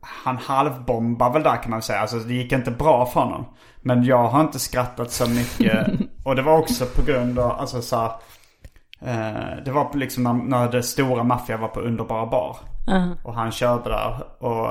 han 0.00 0.36
halvbombade 0.36 1.32
väl 1.32 1.42
där 1.42 1.62
kan 1.62 1.70
man 1.70 1.82
säga. 1.82 2.00
Alltså 2.00 2.18
det 2.18 2.34
gick 2.34 2.52
inte 2.52 2.70
bra 2.70 3.06
för 3.06 3.20
honom. 3.20 3.44
Men 3.80 4.04
jag 4.04 4.28
har 4.28 4.40
inte 4.40 4.58
skrattat 4.58 5.10
så 5.10 5.28
mycket. 5.28 5.88
och 6.24 6.36
det 6.36 6.42
var 6.42 6.58
också 6.58 6.86
på 6.86 7.02
grund 7.02 7.38
av, 7.38 7.50
alltså 7.50 7.82
så 7.82 7.96
här, 7.96 8.12
eh, 9.00 9.64
Det 9.64 9.70
var 9.70 9.90
liksom 9.94 10.22
när, 10.22 10.32
när 10.32 10.72
det 10.72 10.82
stora 10.82 11.22
Mafia 11.22 11.56
var 11.56 11.68
på 11.68 11.80
Underbara 11.80 12.26
Bar. 12.26 12.56
Och 13.24 13.34
han 13.34 13.52
körde 13.52 13.90
där. 13.90 14.24
Och, 14.38 14.68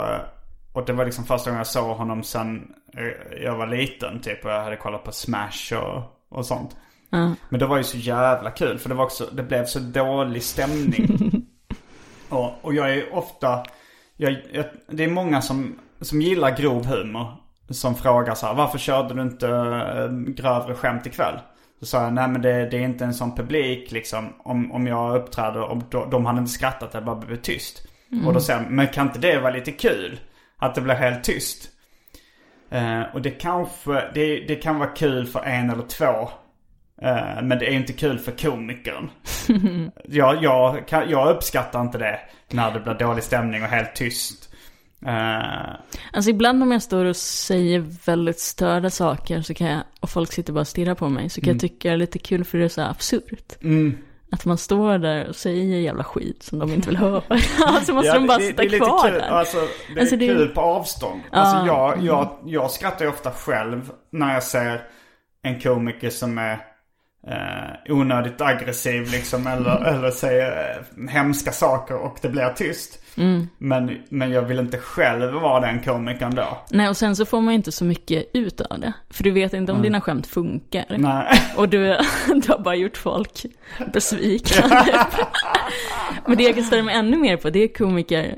och 0.73 0.85
det 0.85 0.93
var 0.93 1.05
liksom 1.05 1.23
första 1.23 1.49
gången 1.49 1.59
jag 1.59 1.67
såg 1.67 1.97
honom 1.97 2.23
sen 2.23 2.71
eh, 2.97 3.43
jag 3.43 3.55
var 3.55 3.67
liten 3.67 4.21
typ. 4.21 4.45
Och 4.45 4.51
jag 4.51 4.63
hade 4.63 4.75
kollat 4.75 5.03
på 5.03 5.11
Smash 5.11 5.73
och, 5.73 6.16
och 6.29 6.45
sånt. 6.45 6.75
Men 7.49 7.59
det 7.59 7.65
var 7.65 7.77
ju 7.77 7.83
så 7.83 7.97
jävla 7.97 8.51
kul 8.51 8.77
för 8.77 8.89
det 8.89 8.95
var 8.95 9.05
också, 9.05 9.29
det 9.31 9.43
blev 9.43 9.65
så 9.65 9.79
dålig 9.79 10.43
stämning. 10.43 11.45
och, 12.29 12.65
och 12.65 12.73
jag 12.73 12.93
är 12.93 13.15
ofta, 13.15 13.63
jag, 14.17 14.37
jag, 14.51 14.65
det 14.89 15.03
är 15.03 15.09
många 15.09 15.41
som, 15.41 15.79
som 16.01 16.21
gillar 16.21 16.57
grov 16.57 16.85
humor. 16.85 17.27
Som 17.69 17.95
frågar 17.95 18.35
så 18.35 18.47
här, 18.47 18.53
varför 18.53 18.77
körde 18.77 19.13
du 19.13 19.21
inte 19.21 19.47
äh, 19.47 20.11
grövre 20.11 20.75
skämt 20.75 21.05
ikväll? 21.05 21.39
Så 21.79 21.85
sa 21.85 22.03
jag, 22.03 22.13
nej 22.13 22.27
men 22.27 22.41
det, 22.41 22.69
det 22.69 22.77
är 22.77 22.81
inte 22.81 23.05
en 23.05 23.13
sån 23.13 23.35
publik 23.35 23.91
liksom. 23.91 24.33
Om, 24.39 24.71
om 24.71 24.87
jag 24.87 25.15
uppträder, 25.15 25.61
om 25.61 25.83
de, 25.89 26.09
de 26.09 26.25
hade 26.25 26.39
inte 26.39 26.51
skrattat, 26.51 26.91
det 26.91 27.01
bara 27.01 27.15
blivit 27.15 27.43
tyst. 27.43 27.87
Och 28.25 28.33
då 28.33 28.39
säger 28.39 28.65
men 28.69 28.87
kan 28.87 29.07
inte 29.07 29.19
det 29.19 29.39
vara 29.39 29.53
lite 29.53 29.71
kul? 29.71 30.19
Att 30.57 30.75
det 30.75 30.81
blir 30.81 30.95
helt 30.95 31.23
tyst. 31.23 31.69
Eh, 32.69 33.01
och 33.13 33.21
det 33.21 33.31
kanske, 33.31 34.11
det, 34.13 34.39
det 34.39 34.55
kan 34.55 34.79
vara 34.79 34.89
kul 34.89 35.25
för 35.25 35.39
en 35.39 35.69
eller 35.69 35.83
två. 35.83 36.29
Eh, 37.01 37.41
men 37.43 37.49
det 37.49 37.65
är 37.65 37.71
inte 37.71 37.93
kul 37.93 38.19
för 38.19 38.31
komikern. 38.31 39.09
jag, 40.05 40.43
jag, 40.43 40.87
kan, 40.87 41.09
jag 41.09 41.35
uppskattar 41.35 41.81
inte 41.81 41.97
det 41.97 42.19
när 42.51 42.71
det 42.73 42.79
blir 42.79 42.93
dålig 42.93 43.23
stämning 43.23 43.63
och 43.63 43.69
helt 43.69 43.95
tyst. 43.95 44.49
Eh, 45.05 45.75
Alltså 46.13 46.29
ibland 46.31 46.63
om 46.63 46.71
jag 46.71 46.81
står 46.83 47.05
och 47.05 47.15
säger 47.15 47.79
väldigt 48.05 48.39
störda 48.39 48.89
saker 48.89 49.41
så 49.41 49.53
kan 49.53 49.67
jag, 49.67 49.81
och 49.99 50.09
folk 50.09 50.31
sitter 50.33 50.53
bara 50.53 50.59
och 50.61 50.67
stirrar 50.67 50.95
på 50.95 51.09
mig, 51.09 51.29
så 51.29 51.41
kan 51.41 51.53
jag 51.53 51.61
tycka 51.61 51.89
det 51.89 51.93
är 51.93 51.97
lite 51.97 52.19
kul 52.19 52.43
för 52.45 52.57
det 52.57 52.63
är 52.63 52.69
så 52.69 52.81
absurt. 52.81 53.57
Att 54.31 54.45
man 54.45 54.57
står 54.57 54.97
där 54.97 55.27
och 55.27 55.35
säger 55.35 55.79
jävla 55.79 56.03
skit 56.03 56.43
som 56.43 56.59
de 56.59 56.73
inte 56.73 56.87
vill 56.89 56.97
höra. 56.97 57.21
alltså 57.67 57.93
måste 57.93 58.13
de 58.13 58.27
bara 58.27 58.37
det, 58.37 58.43
sitta 58.43 58.61
det 58.61 58.67
är 58.67 58.71
lite 58.71 58.85
kvar 58.85 59.09
kul. 59.09 59.13
där. 59.13 59.29
Alltså, 59.29 59.57
det 59.57 59.93
är 59.93 59.99
Alltså, 60.01 60.15
det 60.15 60.27
kul 60.27 60.47
på 60.47 60.61
avstånd. 60.61 61.21
Alltså 61.31 61.67
jag, 61.67 62.03
jag, 62.03 62.37
jag 62.45 62.71
skrattar 62.71 63.05
ju 63.05 63.11
ofta 63.11 63.31
själv 63.31 63.91
när 64.11 64.33
jag 64.33 64.43
ser 64.43 64.87
en 65.41 65.59
komiker 65.59 66.09
som 66.09 66.37
är 66.37 66.59
eh, 67.27 67.93
onödigt 67.93 68.41
aggressiv 68.41 69.11
liksom. 69.11 69.47
Eller, 69.47 69.83
eller 69.93 70.11
säger 70.11 70.75
eh, 70.97 71.09
hemska 71.09 71.51
saker 71.51 71.95
och 71.95 72.17
det 72.21 72.29
blir 72.29 72.49
tyst. 72.55 73.03
Men, 73.57 73.97
men 74.09 74.31
jag 74.31 74.41
vill 74.41 74.59
inte 74.59 74.77
själv 74.77 75.33
vara 75.33 75.59
den 75.59 75.79
komikern 75.83 76.35
då. 76.35 76.57
Nej, 76.71 76.89
och 76.89 76.97
sen 76.97 77.15
så 77.15 77.25
får 77.25 77.41
man 77.41 77.53
inte 77.53 77.71
så 77.71 77.85
mycket 77.85 78.25
ut 78.33 78.61
av 78.61 78.79
det. 78.79 78.93
För 79.09 79.23
du 79.23 79.31
vet 79.31 79.53
inte 79.53 79.71
om 79.71 79.81
dina 79.81 80.01
skämt 80.01 80.27
funkar. 80.27 80.85
Nej. 80.89 81.39
Och 81.57 81.69
du, 81.69 81.77
du 82.27 82.51
har 82.51 82.59
bara 82.63 82.75
gjort 82.75 82.97
folk 82.97 83.45
besvikna. 83.93 84.85
Men 86.25 86.37
det 86.37 86.43
jag 86.43 86.55
kan 86.55 86.63
ställa 86.63 86.83
mig 86.83 86.95
ännu 86.95 87.17
mer 87.17 87.37
på, 87.37 87.49
det 87.49 87.59
är 87.59 87.67
komiker 87.73 88.35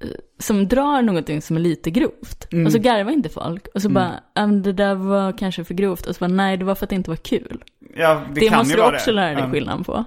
eh, 0.00 0.08
som 0.38 0.68
drar 0.68 1.02
någonting 1.02 1.42
som 1.42 1.56
är 1.56 1.60
lite 1.60 1.90
grovt. 1.90 2.48
Och 2.66 2.72
så 2.72 2.78
garvar 2.78 3.10
inte 3.12 3.28
folk. 3.28 3.66
Och 3.74 3.82
så 3.82 3.88
bara, 3.88 4.12
"Ja, 4.34 4.46
men 4.46 4.62
det 4.62 4.72
där 4.72 4.94
var 4.94 5.38
kanske 5.38 5.64
för 5.64 5.74
grovt. 5.74 6.06
Och 6.06 6.14
så 6.16 6.20
bara, 6.20 6.34
nej 6.34 6.56
det 6.56 6.64
var 6.64 6.74
för 6.74 6.86
att 6.86 6.90
det 6.90 6.96
inte 6.96 7.10
var 7.10 7.16
kul. 7.16 7.64
Ja, 7.96 8.22
det, 8.34 8.40
Det, 8.40 8.48
kan 8.48 8.58
måste 8.58 8.72
ju 8.72 8.76
du 8.76 8.82
vara 8.82 8.94
också 8.94 9.10
det. 9.10 9.14
lära 9.16 9.34
dig 9.34 9.44
Ja. 9.44 9.50
skillnad 9.50 9.86
på. 9.86 10.04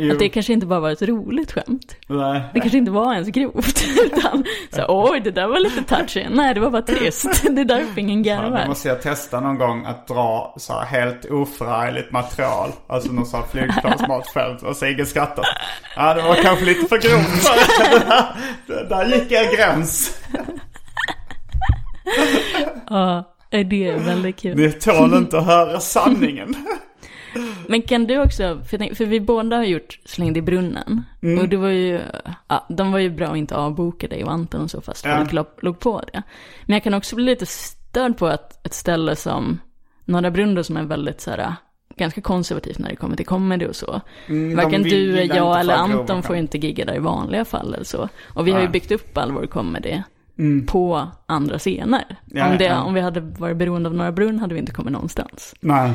Jo. 0.00 0.12
Att 0.12 0.18
det 0.18 0.28
kanske 0.28 0.52
inte 0.52 0.66
bara 0.66 0.80
var 0.80 0.90
ett 0.90 1.02
roligt 1.02 1.52
skämt. 1.52 1.96
Nej. 2.06 2.42
Det 2.54 2.60
kanske 2.60 2.78
inte 2.78 2.90
var 2.90 3.12
ens 3.14 3.28
grovt. 3.28 3.84
Utan 4.04 4.44
så, 4.70 4.84
oj 4.88 5.20
det 5.20 5.30
där 5.30 5.46
var 5.46 5.58
lite 5.60 5.82
touchy. 5.96 6.26
Nej 6.30 6.54
det 6.54 6.60
var 6.60 6.70
bara 6.70 6.82
trist. 6.82 7.42
Det 7.50 7.60
är 7.60 7.64
därför 7.64 8.00
ingen 8.00 8.22
Ja, 8.24 8.34
garvar. 8.36 8.64
måste 8.68 8.88
jag 8.88 9.02
testa 9.02 9.40
någon 9.40 9.58
gång 9.58 9.84
att 9.86 10.06
dra 10.08 10.54
så 10.58 10.72
här 10.72 10.84
helt 10.86 11.24
oförargligt 11.30 12.12
material. 12.12 12.70
Alltså 12.86 13.12
någon 13.12 13.26
sån 13.26 13.40
här 13.40 13.46
flygplansmatfält 13.48 14.62
och 14.62 14.76
så 14.76 14.86
ingen 14.86 15.06
skrattar. 15.06 15.44
Ja, 15.96 16.14
det 16.14 16.22
var 16.22 16.34
kanske 16.34 16.64
lite 16.64 16.86
för 16.88 16.98
grovt. 16.98 17.44
där, 18.66 18.84
där 18.88 19.04
gick 19.06 19.32
en 19.32 19.56
gräns. 19.56 20.20
Ja, 22.90 23.34
det 23.50 23.58
är 23.58 23.98
väldigt 23.98 24.36
kul. 24.40 24.56
Ni 24.56 24.72
tål 24.72 25.14
inte 25.14 25.38
att 25.38 25.46
höra 25.46 25.80
sanningen. 25.80 26.54
Men 27.68 27.82
kan 27.82 28.06
du 28.06 28.18
också, 28.22 28.38
för, 28.38 28.68
jag 28.74 28.78
tänk- 28.80 28.96
för 28.96 29.04
vi 29.04 29.20
båda 29.20 29.56
har 29.56 29.64
gjort 29.64 29.98
Släng 30.04 30.32
dig 30.32 30.38
i 30.38 30.42
brunnen. 30.42 31.04
Mm. 31.22 31.38
Och 31.38 31.48
det 31.48 31.56
var 31.56 31.68
ju, 31.68 32.00
ja, 32.48 32.66
de 32.68 32.92
var 32.92 32.98
ju 32.98 33.10
bra 33.10 33.26
att 33.28 33.36
inte 33.36 33.56
avboka 33.56 34.08
dig 34.08 34.24
och 34.24 34.32
Anton 34.32 34.60
och 34.60 34.70
så 34.70 34.80
fast 34.80 35.04
Ja. 35.04 35.18
folk 35.18 35.62
låg, 35.62 35.78
på 35.80 36.02
det. 36.12 36.22
Men 36.66 36.74
jag 36.74 36.82
kan 36.82 36.94
också 36.94 37.16
bli 37.16 37.24
lite 37.24 37.46
störd 37.46 38.16
på 38.18 38.26
att 38.26 38.66
ett 38.66 38.74
ställe 38.74 39.16
som 39.16 39.60
Norra 40.04 40.30
Brunn 40.30 40.54
då, 40.54 40.62
som 40.64 40.76
är 40.76 40.82
väldigt 40.84 41.20
så 41.20 41.30
här, 41.30 41.54
ganska 41.96 42.20
konservativt 42.20 42.78
när 42.78 42.88
det 42.88 42.96
kommer 42.96 43.16
till 43.16 43.26
comedy 43.26 43.66
och 43.66 43.76
så. 43.76 44.00
Mm, 44.28 44.56
Varken 44.56 44.82
du, 44.82 45.22
jag 45.22 45.60
eller 45.60 45.74
Anton 45.74 46.22
får 46.22 46.36
ju 46.36 46.42
inte 46.42 46.58
gigga 46.58 46.84
där 46.84 46.94
i 46.94 46.98
vanliga 46.98 47.44
fall 47.44 47.74
eller 47.74 47.84
så. 47.84 48.08
Och 48.34 48.46
vi 48.46 48.50
har 48.50 48.60
ju 48.60 48.68
byggt 48.68 48.90
upp 48.92 49.18
all 49.18 49.32
vår 49.32 49.46
comedy 49.46 50.02
på 50.66 51.08
andra 51.26 51.58
scener. 51.58 52.16
Ja, 52.26 52.50
om, 52.50 52.58
det, 52.58 52.64
ja. 52.64 52.82
om 52.82 52.94
vi 52.94 53.00
hade 53.00 53.20
varit 53.20 53.56
beroende 53.56 53.88
av 53.88 53.94
Norra 53.94 54.12
Brunn 54.12 54.38
hade 54.38 54.54
vi 54.54 54.60
inte 54.60 54.72
kommit 54.72 54.92
någonstans. 54.92 55.54
Nej. 55.60 55.92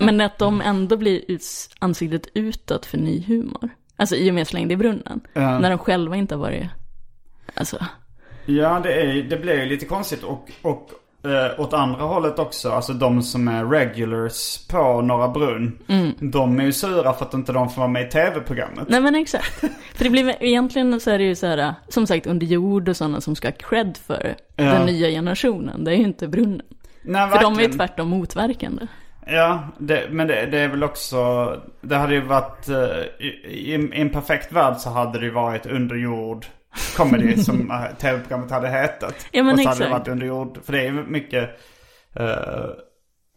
Men 0.00 0.20
att 0.20 0.38
de 0.38 0.60
ändå 0.60 0.96
blir 0.96 1.38
ansiktet 1.78 2.26
utåt 2.34 2.86
för 2.86 2.98
ny 2.98 3.24
humor. 3.26 3.70
Alltså 3.96 4.16
i 4.16 4.30
och 4.30 4.34
med 4.34 4.46
Släng 4.46 4.68
dig 4.68 4.74
i 4.74 4.76
brunnen. 4.76 5.20
Ja. 5.32 5.58
När 5.58 5.70
de 5.70 5.78
själva 5.78 6.16
inte 6.16 6.34
har 6.34 6.42
varit, 6.42 6.66
alltså, 7.54 7.78
Ja, 8.46 8.80
det, 8.82 8.92
är, 8.92 9.22
det 9.22 9.36
blir 9.36 9.62
ju 9.62 9.66
lite 9.66 9.86
konstigt. 9.86 10.22
Och, 10.22 10.50
och 10.62 10.90
eh, 11.26 11.60
åt 11.60 11.72
andra 11.72 12.02
hållet 12.04 12.38
också. 12.38 12.70
Alltså 12.70 12.92
de 12.92 13.22
som 13.22 13.48
är 13.48 13.64
regulars 13.64 14.68
på 14.68 15.02
Norra 15.02 15.28
Brunn. 15.28 15.78
De 16.20 16.60
är 16.60 16.64
ju 16.64 16.72
sura 16.72 17.12
för 17.12 17.24
att 17.24 17.34
inte 17.34 17.52
de 17.52 17.70
får 17.70 17.80
vara 17.80 17.88
med 17.90 18.06
i 18.06 18.10
tv-programmet. 18.10 18.88
nej 18.88 19.00
men 19.00 19.14
exakt. 19.14 19.60
För 19.94 20.04
det 20.04 20.10
blir, 20.10 20.34
egentligen 20.40 21.00
så 21.00 21.10
är 21.10 21.18
det 21.18 21.24
ju 21.24 21.34
så 21.34 21.46
här, 21.46 21.74
som 21.88 22.06
sagt 22.06 22.26
under 22.26 22.46
jord 22.46 22.88
och 22.88 22.96
sådana 22.96 23.20
som 23.20 23.36
ska 23.36 23.48
ha 23.48 23.52
cred 23.52 23.96
för 24.06 24.34
Ja. 24.56 24.64
den 24.64 24.86
nya 24.86 25.08
generationen. 25.08 25.84
Det 25.84 25.90
är 25.92 25.96
ju 25.96 26.04
inte 26.04 26.28
brunnen. 26.28 26.62
Nej, 27.02 27.30
För 27.30 27.40
de 27.40 27.58
är 27.58 27.62
ju 27.62 27.68
tvärtom 27.68 28.08
motverkande. 28.08 28.86
Ja, 29.26 29.68
det, 29.78 30.02
men 30.10 30.26
det, 30.26 30.46
det 30.46 30.58
är 30.58 30.68
väl 30.68 30.84
också... 30.84 31.16
Det 31.80 31.96
hade 31.96 32.14
ju 32.14 32.20
varit... 32.20 32.68
eh, 32.68 32.76
I, 33.26 33.26
i, 33.48 33.74
en 34.00 34.10
perfekt 34.10 34.52
värld 34.52 34.76
så 34.76 34.90
hade 34.90 35.18
det 35.18 35.24
ju 35.24 35.30
varit 35.32 35.66
underjord 35.66 36.46
comedy 36.96 37.36
som 37.36 37.70
eh, 37.70 37.96
tv-programmet 38.00 38.50
hade 38.50 38.68
hetat. 38.68 39.26
Ja, 39.30 39.42
men 39.42 39.54
och 39.54 39.60
så 39.60 39.68
hade 39.68 39.78
det 39.80 39.84
exakt. 39.84 40.00
varit 40.00 40.08
underjord. 40.08 40.58
För 40.64 40.72
det 40.72 40.86
är 40.86 40.92
mycket 40.92 41.50
uh, 42.20 42.26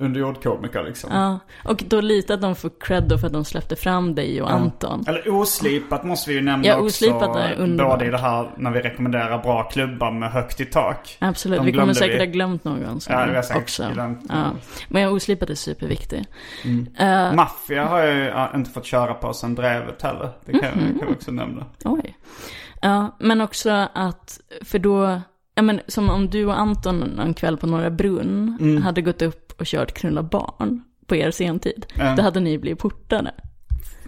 underjordkomiker 0.01 0.83
liksom. 0.83 1.09
Ja, 1.13 1.39
och 1.63 1.83
då 1.87 2.01
lite 2.01 2.33
att 2.33 2.41
de 2.41 2.55
får 2.55 2.71
cred 2.79 3.03
då 3.03 3.17
för 3.17 3.27
att 3.27 3.33
de 3.33 3.45
släppte 3.45 3.75
fram 3.75 4.15
dig 4.15 4.41
och 4.41 4.51
Anton. 4.51 5.03
Eller 5.07 5.29
oslipat 5.29 6.03
måste 6.03 6.29
vi 6.29 6.35
ju 6.35 6.41
nämna 6.41 6.67
Ja, 6.67 6.73
också. 6.75 6.85
Oslipat 6.85 7.35
är 7.35 7.55
underbart. 7.59 7.93
Både 7.99 8.05
i 8.05 8.09
det 8.09 8.17
här 8.17 8.51
när 8.57 8.71
vi 8.71 8.79
rekommenderar 8.79 9.37
bra 9.37 9.63
klubbar 9.63 10.11
med 10.11 10.31
högt 10.31 10.61
i 10.61 10.65
tak. 10.65 11.17
Absolut, 11.19 11.57
De 11.59 11.65
vi 11.65 11.73
kommer 11.73 11.93
säkert 11.93 12.15
vi. 12.15 12.19
ha 12.19 12.25
glömt 12.25 12.63
någon 12.63 12.99
Ja, 13.09 13.25
vi 13.29 13.35
har 13.35 13.41
säkert 13.41 13.61
också. 13.63 13.89
glömt 13.93 14.25
Ja. 14.29 14.45
Men 14.89 15.09
oslipat 15.09 15.49
är 15.49 15.55
superviktig. 15.55 16.25
Mm. 16.65 16.87
Eh, 16.99 17.33
Maffia 17.35 17.85
har 17.85 17.99
jag 17.99 18.15
ju 18.15 18.23
ja, 18.23 18.49
inte 18.55 18.71
fått 18.71 18.85
köra 18.85 19.13
på 19.13 19.33
sen 19.33 19.55
Drevet 19.55 20.01
heller. 20.01 20.29
Det 20.45 20.51
kan, 20.51 20.61
Mhm. 20.79 20.99
kan 20.99 21.07
vi 21.07 21.13
också 21.13 21.31
nämna. 21.31 21.65
Oj. 21.85 22.15
Ja, 22.81 23.15
men 23.19 23.41
också 23.41 23.87
att, 23.93 24.39
för 24.61 24.79
då, 24.79 25.21
ja 25.55 25.61
men 25.61 25.81
som 25.87 26.09
om 26.09 26.29
du 26.29 26.45
och 26.45 26.59
Anton 26.59 27.19
en 27.19 27.33
kväll 27.33 27.57
på 27.57 27.67
Norra 27.67 27.89
Brunn 27.89 28.57
Mm. 28.59 28.81
hade 28.83 29.01
gått 29.01 29.21
upp 29.21 29.53
och 29.61 29.65
kört 29.65 29.91
knulla 29.93 30.23
barn 30.23 30.83
på 31.05 31.15
er 31.15 31.31
sentid. 31.31 31.85
Mm. 31.95 32.15
Då 32.15 32.21
hade 32.23 32.39
ni 32.39 32.57
blivit 32.57 32.79
portade. 32.79 33.31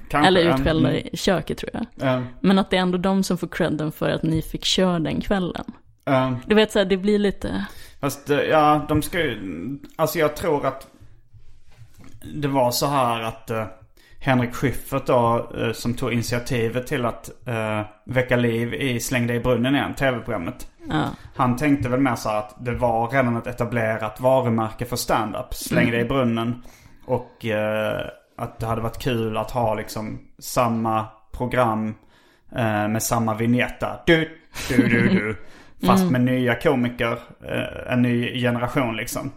Kanske, 0.09 0.27
Eller 0.27 0.41
utskällda 0.53 0.89
mm, 0.89 1.07
i 1.13 1.17
köket 1.17 1.57
tror 1.57 1.69
jag. 1.73 1.85
ja, 1.95 2.23
Men 2.41 2.59
att 2.59 2.69
det 2.69 2.77
är 2.77 2.81
ändå 2.81 2.97
de 2.97 3.23
som 3.23 3.37
får 3.37 3.47
credden 3.47 3.91
för 3.91 4.09
att 4.09 4.23
ni 4.23 4.41
fick 4.41 4.65
köra 4.65 4.99
den 4.99 5.21
kvällen. 5.21 5.65
Du 6.45 6.55
vet 6.55 6.71
så 6.71 6.79
här, 6.79 6.85
det 6.85 6.97
blir 6.97 7.19
lite, 7.19 7.65
Fast 7.99 8.29
eh, 8.29 8.39
ja, 8.39 8.85
de 8.89 9.01
ska 9.01 9.19
ju... 9.19 9.39
Alltså 9.95 10.19
jag 10.19 10.35
tror 10.35 10.65
att 10.65 10.87
det 12.33 12.47
var 12.47 12.71
så 12.71 12.85
här 12.87 13.21
att 13.21 13.49
eh, 13.49 13.65
Henrik 14.23 14.53
Schyffert 14.53 15.05
då, 15.05 15.51
eh, 15.57 15.71
som 15.71 15.93
tog 15.93 16.13
initiativet 16.13 16.87
till 16.87 17.05
att 17.05 17.29
eh, 17.47 17.81
väcka 18.05 18.35
liv 18.35 18.73
i 18.73 18.99
Släng 18.99 19.27
dig 19.27 19.35
i 19.37 19.39
brunnen 19.39 19.75
igen, 19.75 19.93
tv-programmet. 19.93 20.67
ja. 20.89 21.03
Han 21.35 21.57
tänkte 21.57 21.89
väl 21.89 21.99
mer 21.99 22.15
så 22.15 22.29
att 22.29 22.55
det 22.59 22.71
var 22.71 23.07
redan 23.07 23.37
ett 23.37 23.47
etablerat 23.47 24.19
varumärke 24.19 24.85
för 24.85 24.95
stand-up. 24.95 25.53
Släng 25.53 25.91
dig 25.91 26.01
i 26.01 26.05
brunnen. 26.05 26.63
Och 27.05 27.45
eh, 27.45 28.01
att 28.37 28.59
det 28.59 28.65
hade 28.65 28.81
varit 28.81 28.97
kul 28.97 29.37
att 29.37 29.51
ha 29.51 29.75
liksom 29.75 30.19
samma 30.39 31.05
program 31.31 31.95
eh, 32.55 32.87
med 32.87 33.03
samma 33.03 33.33
vignetta. 33.35 33.99
Du, 34.05 34.37
du, 34.69 34.87
du, 34.87 35.09
du. 35.09 35.35
Fast 35.87 36.11
med 36.11 36.21
nya 36.21 36.55
komiker. 36.55 37.19
En 37.87 38.01
ny 38.01 38.39
generation 38.41 38.95
liksom. 38.95 39.31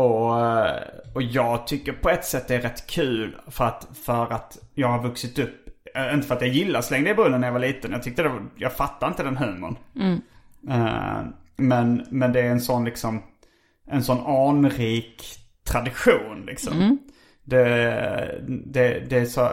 Och, 0.00 0.40
eh, 0.40 0.80
och 1.14 1.22
jag 1.22 1.66
tycker 1.66 1.92
på 1.92 2.10
ett 2.10 2.24
sätt 2.24 2.48
det 2.48 2.54
är 2.54 2.60
rätt 2.60 2.86
kul 2.86 3.36
för 3.48 3.64
att, 3.64 3.88
för 4.04 4.32
att 4.32 4.58
jag 4.74 4.88
har 4.88 5.02
vuxit 5.02 5.38
upp. 5.38 5.68
eh, 5.94 6.14
Inte 6.14 6.26
för 6.26 6.34
att 6.34 6.40
jag 6.40 6.50
gillar 6.50 6.80
Släng 6.80 7.02
dig 7.04 7.12
i 7.12 7.14
brunnen 7.14 7.40
när 7.40 7.48
jag 7.48 7.52
var 7.52 7.60
liten. 7.60 7.92
Jag 7.92 8.02
tyckte 8.02 8.22
det 8.22 8.28
var, 8.28 8.42
jag 8.56 8.72
fattar 8.72 9.08
inte 9.08 9.22
den 9.22 9.36
humorn. 9.36 9.76
Eh, 10.70 11.20
men, 11.56 12.06
men 12.10 12.32
det 12.32 12.40
är 12.40 12.50
en 12.50 12.60
sån 12.60 12.84
liksom, 12.84 13.22
en 13.90 14.02
sån 14.04 14.26
anrik 14.26 15.24
tradition 15.68 16.44
liksom. 16.46 16.98
Det, 17.44 18.40
det, 18.48 19.00
det 19.10 19.16
är 19.18 19.24
så, 19.24 19.48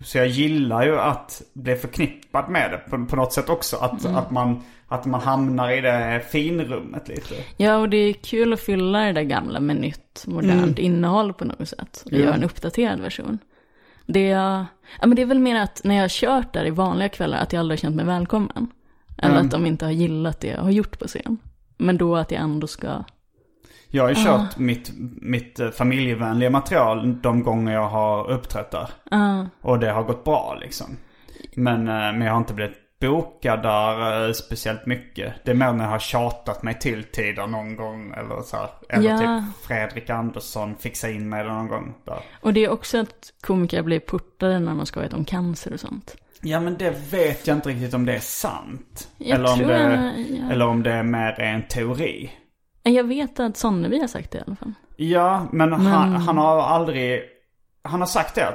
så 0.00 0.18
jag 0.18 0.26
gillar 0.26 0.84
ju 0.86 0.98
att 0.98 1.42
bli 1.54 1.76
förknippad 1.76 2.48
med 2.50 2.70
det 2.70 2.78
på, 2.90 3.06
på 3.06 3.16
något 3.16 3.32
sätt 3.32 3.48
också. 3.48 3.76
Att, 3.76 4.04
Mm. 4.04 4.16
att, 4.16 4.30
man, 4.30 4.62
att 4.88 5.04
man 5.06 5.20
hamnar 5.20 5.70
i 5.70 5.80
det 5.80 6.22
finrummet 6.30 7.08
lite. 7.08 7.34
Ja, 7.56 7.76
och 7.76 7.88
det 7.88 7.96
är 7.96 8.12
kul 8.12 8.52
att 8.52 8.60
fylla 8.60 8.98
det 9.00 9.12
där 9.12 9.22
gamla 9.22 9.60
med 9.60 9.76
nytt, 9.76 10.24
modernt 10.26 10.78
innehåll 10.78 11.32
på 11.32 11.44
något 11.44 11.68
sätt. 11.68 12.02
Och 12.04 12.12
Mm. 12.12 12.20
Ja. 12.20 12.26
göra 12.26 12.34
en 12.36 12.44
uppdaterad 12.44 13.00
version. 13.00 13.38
Det, 14.06 14.30
är- 14.30 14.64
ja, 15.00 15.06
men 15.06 15.16
det 15.16 15.22
är 15.22 15.26
väl 15.26 15.38
mer 15.38 15.60
att 15.60 15.80
när 15.84 15.94
jag 15.94 16.02
har 16.02 16.08
kört 16.08 16.52
där 16.52 16.64
i 16.64 16.70
vanliga 16.70 17.08
kvällar, 17.08 17.38
att 17.38 17.52
jag 17.52 17.60
aldrig 17.60 17.78
har 17.78 17.80
känt 17.82 17.96
mig 17.96 18.04
välkommen. 18.04 18.66
Eller 19.18 19.34
Mm. 19.34 19.46
att 19.46 19.50
de 19.52 19.66
inte 19.66 19.84
har 19.84 19.92
gillat 19.92 20.40
det 20.40 20.48
jag 20.48 20.60
har 20.62 20.70
gjort 20.70 20.98
på 20.98 21.06
scen. 21.08 21.38
Men 21.78 21.96
då 21.96 22.16
att 22.16 22.30
jag 22.30 22.40
ändå 22.42 22.66
ska... 22.66 23.04
Jag 23.88 24.02
har 24.02 24.08
ju 24.08 24.14
kört 24.14 24.58
mitt, 24.58 24.92
mitt 25.20 25.60
eh, 25.60 25.70
familjevänliga 25.70 26.50
material 26.50 27.20
de 27.22 27.42
gånger 27.42 27.72
jag 27.74 27.88
har 27.88 28.30
uppträtt 28.30 28.70
där. 28.70 28.88
Och 29.60 29.78
det 29.78 29.90
har 29.90 30.02
gått 30.02 30.24
bra 30.24 30.58
liksom. 30.60 30.96
Men, 31.56 31.80
eh, 31.88 31.94
men 31.94 32.20
jag 32.20 32.30
har 32.32 32.38
inte 32.38 32.54
blivit 32.54 32.76
bokad 33.00 33.62
där 33.62 34.26
eh, 34.26 34.32
speciellt 34.32 34.86
mycket. 34.86 35.34
Det 35.44 35.50
är 35.50 35.54
mer 35.54 35.72
när 35.72 35.84
jag 35.84 35.90
har 35.90 35.98
tjatat 35.98 36.62
mig 36.62 36.78
till 36.78 37.04
tider 37.04 37.46
någon 37.46 37.76
gång. 37.76 38.12
Eller 38.14 38.42
så 38.42 38.56
här. 38.56 38.68
Eller 38.88 39.10
Ja. 39.10 39.18
typ 39.18 39.66
Fredrik 39.66 40.10
Andersson 40.10 40.76
fixade 40.76 41.12
in 41.12 41.28
mig 41.28 41.44
någon 41.44 41.68
gång 41.68 41.94
där. 42.04 42.18
Och 42.40 42.52
det 42.52 42.64
är 42.64 42.70
också 42.70 42.98
att 43.00 43.32
komiker 43.40 43.82
blir 43.82 44.00
portade 44.00 44.58
när 44.58 44.74
man 44.74 44.86
ska 44.86 45.00
veta 45.00 45.16
om 45.16 45.24
cancer 45.24 45.72
och 45.72 45.80
sånt. 45.80 46.16
Ja 46.40 46.60
men 46.60 46.76
det 46.76 46.90
vet 47.10 47.46
jag 47.46 47.56
inte 47.56 47.68
riktigt 47.68 47.94
om 47.94 48.04
det 48.06 48.14
är 48.14 48.18
sant. 48.20 49.08
Jag 49.18 49.38
eller, 49.38 49.52
om 49.52 49.58
det, 49.58 49.78
jag- 49.82 50.20
ja. 50.40 50.50
eller 50.52 50.66
om 50.66 50.82
det 50.82 50.92
är 50.92 51.02
mer 51.02 51.40
en 51.40 51.62
teori. 51.68 52.30
Jag 52.82 53.04
vet 53.04 53.40
att 53.40 53.56
Sonnevi 53.56 54.00
har 54.00 54.06
sagt 54.08 54.30
det 54.30 54.38
i 54.38 54.42
alla 54.46 54.56
fall. 54.56 54.72
Ja, 54.96 55.46
men, 55.52 55.72
Han, 55.72 55.84
Men- 56.12 56.20
han 56.20 56.38
har 56.38 56.62
aldrig... 56.62 57.22
Han 57.82 58.00
har 58.00 58.06
sagt 58.06 58.34
det. 58.34 58.54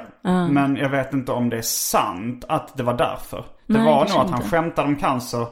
Men 0.50 0.76
jag 0.76 0.88
vet 0.88 1.12
inte 1.12 1.32
om 1.32 1.50
det 1.50 1.56
är 1.58 1.62
sant 1.62 2.44
att 2.48 2.76
det 2.76 2.82
var 2.82 2.94
därför. 2.98 3.44
Det 3.66 3.74
Nej, 3.78 3.84
var 3.84 3.92
nog 3.92 4.02
att 4.02 4.10
han 4.10 4.26
inte. 4.36 4.48
skämtade 4.48 4.88
om 4.88 4.96
cancer. 4.96 5.46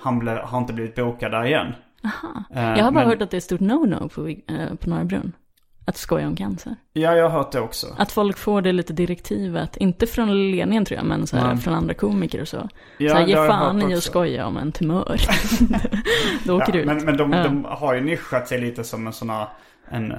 Han 0.00 0.18
ble, 0.18 0.30
har 0.44 0.58
inte 0.58 0.72
blivit 0.72 0.94
bokad 0.94 1.30
där 1.32 1.44
igen. 1.44 1.74
Eh, 2.54 2.62
Jag 2.62 2.84
har 2.84 2.90
bara 2.90 2.90
men- 2.90 3.08
hört 3.08 3.22
att 3.22 3.30
det 3.30 3.36
är 3.36 3.40
stort 3.40 3.60
no-no 3.60 4.08
på, 4.08 4.28
eh, 4.52 4.74
på 4.74 4.90
Norra 4.90 5.04
Brunn. 5.04 5.32
Att 5.86 5.96
skoja 5.96 6.26
om 6.26 6.36
cancer. 6.36 6.76
Ja, 6.92 7.14
jag 7.16 7.24
har 7.30 7.38
hört 7.38 7.52
det 7.52 7.60
också. 7.60 7.86
Att 7.98 8.12
folk 8.12 8.38
får 8.38 8.62
det 8.62 8.72
lite 8.72 8.92
direktivet, 8.92 9.76
inte 9.76 10.06
från 10.06 10.50
ledningen 10.50 10.84
tror 10.84 10.96
jag, 10.96 11.06
men 11.06 11.26
så 11.26 11.36
här, 11.36 11.48
Nej. 11.48 11.56
från 11.56 11.74
andra 11.74 11.94
komiker 11.94 12.40
och 12.40 12.48
så. 12.48 12.68
Ja, 12.98 13.10
så 13.10 13.16
här, 13.16 13.26
ge 13.26 13.34
fan 13.34 13.90
i 13.90 13.94
att 13.94 14.02
skoja 14.02 14.46
om 14.46 14.56
en 14.56 14.72
tumör. 14.72 15.20
Då 16.46 16.56
åker 16.56 16.66
Ja, 16.66 16.72
du 16.72 16.78
ut. 16.80 16.86
men 16.86 17.04
men 17.04 17.16
de, 17.16 17.32
Ja. 17.32 17.42
de 17.42 17.64
har 17.68 17.94
ju 17.94 18.00
nischat 18.00 18.48
sig 18.48 18.60
lite 18.60 18.84
som 18.84 19.06
en 19.06 19.12
sån 19.12 19.30
här, 19.30 19.46
en 19.88 20.12
eh, 20.12 20.18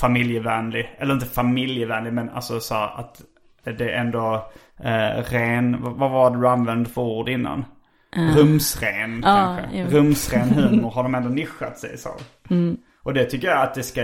familjevänlig, 0.00 0.96
eller 0.98 1.14
inte 1.14 1.26
familjevänlig 1.26 2.12
men 2.12 2.30
alltså 2.30 2.60
så 2.60 2.74
här 2.74 2.98
att 3.00 3.20
det 3.64 3.84
är 3.92 4.00
ändå 4.00 4.50
eh, 4.84 5.22
ren, 5.32 5.76
vad 5.80 6.10
var 6.10 6.30
det 6.30 6.38
du 6.40 6.48
använde 6.48 6.90
för 6.90 7.00
ord 7.02 7.28
innan? 7.28 7.64
Rumsren 8.36 9.22
Ja, 9.24 9.56
kanske. 9.60 9.78
jo. 9.78 9.86
Rumsren 9.90 10.48
humor 10.54 10.90
har 10.90 11.02
de 11.02 11.14
ändå 11.14 11.28
nischat 11.28 11.78
sig 11.78 11.98
så. 11.98 12.08
Mm. 12.50 12.76
Och 13.02 13.14
det 13.14 13.24
tycker 13.24 13.48
jag 13.48 13.60
att 13.62 13.74
det 13.74 13.82
ska 13.82 14.02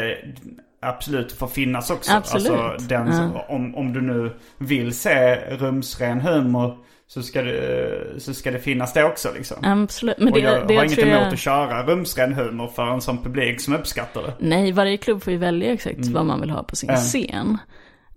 absolut 0.82 1.32
få 1.32 1.46
finnas 1.46 1.90
också. 1.90 2.12
Absolut. 2.12 2.50
Alltså 2.50 2.88
den, 2.88 3.12
som- 3.12 3.40
om, 3.48 3.74
om 3.74 3.92
du 3.92 4.00
nu 4.02 4.32
vill 4.58 4.94
se 4.98 5.36
rumsren 5.56 6.20
humor 6.20 6.76
så 7.08 7.22
ska 7.22 7.42
det, 7.42 7.90
så 8.18 8.34
ska 8.34 8.50
det 8.50 8.58
finnas 8.58 8.92
det 8.92 9.04
också 9.04 9.28
liksom. 9.36 9.56
Absolut. 9.62 10.18
Men 10.18 10.28
Och 10.28 10.34
det, 10.34 10.40
jag 10.40 10.68
det 10.68 10.76
har 10.76 10.84
inget 10.84 10.98
emot 10.98 11.12
jag... 11.14 11.32
att 11.32 11.38
köra 11.38 11.82
rumsren 11.86 12.32
humor 12.32 12.68
för 12.68 12.86
en 12.86 13.00
sån 13.00 13.22
publik 13.22 13.60
som 13.60 13.74
uppskattar 13.74 14.22
det. 14.22 14.32
Nej, 14.38 14.72
varje 14.72 14.96
klubb 14.96 15.22
får 15.22 15.32
ju 15.32 15.38
välja 15.38 15.72
exakt 15.72 16.06
vad 16.06 16.26
man 16.26 16.40
vill 16.40 16.50
ha 16.50 16.62
på 16.62 16.76
sin 16.76 16.90
Mm. 16.90 17.00
scen. 17.00 17.58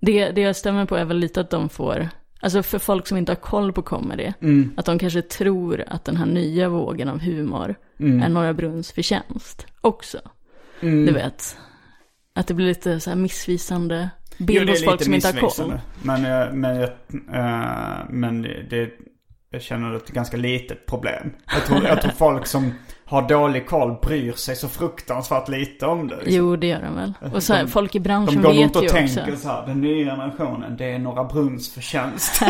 Det, 0.01 0.29
det 0.31 0.41
jag 0.41 0.55
stämmer 0.55 0.85
på 0.85 0.95
är 0.95 1.05
väl 1.05 1.17
lite 1.17 1.41
att 1.41 1.49
de 1.49 1.69
får, 1.69 2.09
alltså 2.39 2.63
för 2.63 2.79
folk 2.79 3.07
som 3.07 3.17
inte 3.17 3.31
har 3.31 3.35
koll 3.37 3.73
på 3.73 3.81
comedy, 3.81 4.33
Mm. 4.41 4.71
att 4.77 4.85
de 4.85 4.99
kanske 4.99 5.21
tror 5.21 5.83
att 5.87 6.05
den 6.05 6.17
här 6.17 6.25
nya 6.25 6.69
vågen 6.69 7.09
av 7.09 7.19
humor 7.19 7.75
Mm. 7.99 8.21
är 8.23 8.29
Norra 8.29 8.53
Brunns 8.53 8.91
förtjänst 8.91 9.67
också. 9.81 10.17
Du 10.81 11.11
vet, 11.11 11.57
att 12.35 12.47
det 12.47 12.53
blir 12.53 12.65
lite 12.65 12.99
så 12.99 13.09
här 13.09 13.17
missvisande 13.17 14.09
bild 14.37 14.69
Jo, 14.69 14.73
hos 14.73 14.83
folk 14.85 15.03
som 15.03 15.13
inte 15.13 15.27
har 15.27 15.33
koll. 15.49 15.79
Men, 16.03 16.25
eh, 16.25 16.53
men, 16.53 16.75
jag, 16.75 16.89
eh, 17.33 18.05
men 18.09 18.41
det, 18.41 18.89
jag 19.49 19.61
känner 19.61 19.89
det 19.89 19.95
är 19.95 19.97
ett 19.97 20.09
ganska 20.11 20.37
litet 20.37 20.85
problem. 20.85 21.29
Jag 21.53 21.65
tror, 21.65 21.83
jag 21.83 22.01
tror 22.01 22.11
folk 22.11 22.45
som 22.47 22.71
har 23.09 23.21
dålig 23.27 23.67
koll 23.67 23.95
bryr 24.01 24.33
sig 24.33 24.55
så 24.55 24.67
fruktansvärt 24.67 25.47
lite 25.49 25.85
om 25.85 26.07
det. 26.07 26.15
liksom. 26.15 26.33
Jo, 26.35 26.55
det 26.55 26.67
gör 26.67 26.81
de 26.81 26.95
väl. 26.95 27.13
Och 27.33 27.43
så 27.43 27.53
här, 27.53 27.63
De- 27.63 27.69
folk 27.69 27.95
i 27.95 27.99
De 27.99 28.03
branschen 28.03 28.41
går 28.41 28.49
vet 28.51 28.59
runt 28.61 28.75
och 28.75 28.83
ju 28.83 28.89
tänker 28.89 29.21
också. 29.21 29.35
så 29.37 29.47
här, 29.49 29.67
den 29.67 29.81
nya 29.81 30.15
generationen, 30.15 30.77
det 30.77 30.85
är 30.85 30.99
Norra 30.99 31.23
Brunns 31.23 31.73
förtjänst. 31.73 32.41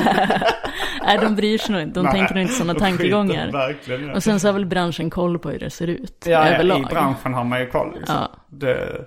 Nej, 1.05 1.17
de 1.21 1.35
bryr 1.35 1.57
sig 1.57 1.73
nog 1.73 1.81
inte. 1.81 1.99
De 1.99 2.03
Nej, 2.03 2.13
tänker 2.13 2.33
nog 2.33 2.41
inte 2.41 2.53
sådana 2.53 2.73
de 2.73 2.79
tankegångar. 2.79 3.51
verkligen. 3.51 4.09
Och 4.09 4.23
sen 4.23 4.39
så 4.39 4.47
har 4.47 4.53
väl 4.53 4.65
branschen 4.65 5.09
koll 5.09 5.39
på 5.39 5.49
hur 5.49 5.59
det 5.59 5.69
ser 5.69 5.87
ut 5.87 6.23
Ja, 6.25 6.31
ja, 6.31 6.47
överlag. 6.47 6.79
i 6.79 6.83
branschen 6.85 7.33
har 7.33 7.43
man 7.43 7.59
ju 7.59 7.65
koll 7.69 7.93
liksom. 7.95 8.15
Ja. 8.15 8.29
Det, 8.49 9.05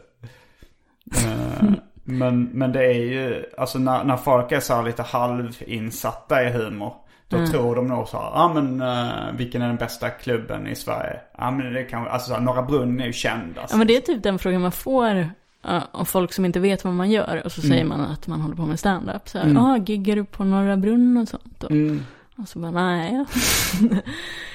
eh, 1.17 1.71
men, 2.05 2.45
men 2.45 2.73
det 2.73 2.85
är 2.87 2.93
ju, 2.93 3.45
alltså 3.59 3.79
när, 3.79 4.05
när 4.05 4.17
folk 4.17 4.53
är 4.53 4.61
så 4.61 4.75
här 4.75 4.83
lite 4.83 5.03
halvinsatta 5.03 6.43
i 6.45 6.51
humor. 6.53 6.95
Då 7.33 7.39
Mm. 7.39 7.51
tror 7.51 7.75
de 7.77 7.87
nog 7.87 8.09
så 8.09 8.17
ja 8.17 8.31
ah, 8.35 8.53
men 8.55 8.81
eh, 8.81 9.37
vilken 9.37 9.63
är 9.63 9.67
den 9.69 9.77
bästa 9.77 10.11
klubben 10.11 10.67
i 10.67 10.75
Sverige? 10.75 11.21
Ja 11.39 11.51
men 11.51 11.73
det 11.73 11.83
kan, 11.85 12.09
alltså 12.09 12.29
så 12.29 12.35
här, 12.35 12.41
Norra 12.41 12.63
Brunn 12.63 13.01
är 13.01 13.07
ju 13.07 13.13
känd 13.13 13.59
alltså. 13.59 13.75
Ja 13.75 13.79
men 13.79 13.87
det 13.87 13.97
är 13.97 14.01
typ 14.01 14.23
den 14.23 14.39
frågan 14.39 14.61
man 14.61 14.73
får 14.73 15.29
ja, 15.63 15.81
av 15.93 16.05
folk 16.05 16.33
som 16.33 16.45
inte 16.45 16.61
vet 16.61 16.85
vad 16.85 16.95
man 16.95 17.11
gör. 17.11 17.43
Och 17.45 17.53
så 17.53 17.61
Mm. 17.61 17.71
säger 17.71 17.85
man 17.85 18.01
att 18.01 18.27
man 18.27 18.41
håller 18.41 18.57
på 18.57 18.67
med 18.67 18.79
stand-up. 18.79 19.29
Så 19.29 19.39
här, 19.39 19.57
ah, 19.59 19.77
giggar 19.79 20.17
du 20.17 20.25
på 20.25 20.45
Norra 20.45 20.77
Brunn 20.77 21.17
och 21.17 21.29
sånt 21.29 21.55
då? 21.61 21.67
Mm. 21.71 22.01
Och 22.39 22.49
så 22.49 22.59
bara, 22.59 22.71
nej. 22.71 23.13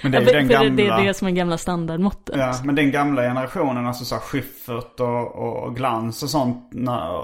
Men 0.04 0.12
det 0.12 0.18
är 0.18 0.22
Ja, 0.22 0.32
den 0.32 0.48
gamla, 0.48 0.70
det, 0.70 0.88
är 0.88 1.06
det 1.06 1.14
som 1.14 1.28
är 1.28 1.32
gamla 1.32 1.58
standardmåttet. 1.58 2.36
ja, 2.38 2.54
men 2.64 2.76
den 2.76 2.92
gamla 2.92 3.22
generationen, 3.22 3.86
alltså 3.86 4.06
så 4.06 4.16
Schyffert 4.16 5.00
och, 5.00 5.36
och, 5.36 5.76
Glans 5.76 6.24
och 6.24 6.30
sånt. 6.30 6.72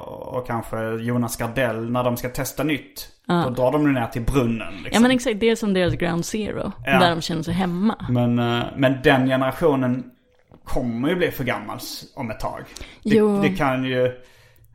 Och 0.08 0.48
kanske 0.48 0.78
Jonas 0.94 1.38
Gardell, 1.38 1.92
när 1.92 2.04
de 2.04 2.18
ska 2.18 2.30
testa 2.30 2.64
nytt. 2.64 3.10
Då 3.28 3.50
drar 3.50 3.72
de 3.72 3.84
nu 3.84 4.00
ner 4.00 4.08
till 4.08 4.22
brunnen 4.22 4.74
liksom. 4.74 4.92
Ja 4.92 5.00
men 5.00 5.12
exakt, 5.12 5.40
det 5.40 5.50
är 5.50 5.56
som 5.56 5.74
deras 5.74 5.94
ground 5.94 6.26
zero. 6.26 6.72
Ja. 6.86 7.00
Där 7.00 7.10
de 7.10 7.22
känner 7.22 7.44
sig 7.44 7.54
hemma. 7.54 8.06
Men, 8.10 8.40
eh, 8.40 8.64
men 8.76 8.98
den 9.04 9.28
generationen 9.28 10.04
kommer 10.64 11.10
ju 11.10 11.16
bli 11.16 11.32
för 11.32 11.44
gammal 11.44 11.80
om 12.16 12.32
ett 12.32 12.40
tag. 12.40 12.64
Det, 13.04 13.16
Jo. 13.16 13.42
det 13.42 13.50
kan 13.50 13.84
ju... 13.84 14.12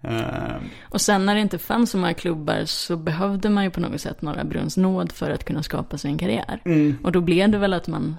eh, 0.02 0.56
Och 0.82 1.00
sen 1.00 1.26
när 1.26 1.34
det 1.34 1.40
inte 1.40 1.58
fanns 1.58 1.90
så 1.90 1.98
många 1.98 2.14
klubbar 2.14 2.64
så 2.64 2.96
behövde 2.96 3.50
man 3.50 3.64
ju 3.64 3.70
på 3.70 3.80
något 3.80 4.00
sätt 4.00 4.22
Norra 4.22 4.44
Brunns 4.44 4.76
nåd 4.76 5.12
för 5.12 5.30
att 5.30 5.44
kunna 5.44 5.62
skapa 5.62 5.98
sig 5.98 6.10
en 6.10 6.18
karriär. 6.18 6.60
Mm. 6.64 6.96
Och 7.02 7.12
då 7.12 7.20
blev 7.20 7.50
det 7.50 7.58
väl 7.58 7.72
att 7.72 7.88
man, 7.88 8.16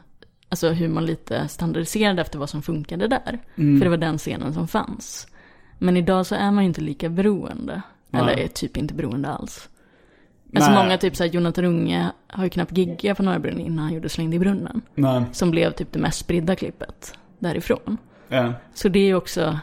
alltså 0.49 0.69
hur 0.69 0.87
man 0.87 1.05
lite 1.05 1.47
standardiserade 1.47 2.21
efter 2.21 2.39
vad 2.39 2.49
som 2.49 2.61
funkade 2.61 3.07
där. 3.07 3.39
Mm. 3.55 3.79
För 3.79 3.85
det 3.85 3.89
var 3.89 3.97
den 3.97 4.17
scenen 4.17 4.53
som 4.53 4.67
fanns. 4.67 5.27
Men 5.77 5.97
idag 5.97 6.25
så 6.25 6.35
är 6.35 6.51
man 6.51 6.63
ju 6.63 6.67
inte 6.67 6.81
lika 6.81 7.09
beroende. 7.09 7.81
Eller 8.13 8.25
Nej. 8.25 8.43
är 8.43 8.47
typ 8.47 8.77
inte 8.77 8.93
beroende 8.93 9.29
alls. 9.29 9.69
Alltså 10.55 10.71
Nej. 10.71 10.83
många 10.83 10.97
typ 10.97 11.15
såhär, 11.15 11.31
Jonathan 11.31 11.65
Unge 11.65 12.11
har 12.27 12.43
ju 12.43 12.49
knappt 12.49 12.77
giggat 12.77 13.17
på 13.17 13.23
Norra 13.23 13.39
Brunn 13.39 13.59
innan 13.59 13.79
han 13.85 13.93
gjorde 13.93 14.09
Slängd 14.09 14.33
i 14.33 14.39
brunnen. 14.39 14.81
nej, 14.95 15.23
Som 15.31 15.51
blev 15.51 15.71
typ 15.71 15.91
det 15.93 15.99
mest 15.99 16.19
spridda 16.19 16.55
klippet 16.55 17.17
därifrån. 17.39 17.97
ja. 18.27 18.53
Så 18.73 18.89
det 18.89 18.99
är 18.99 19.05
ju 19.05 19.15
också, 19.15 19.59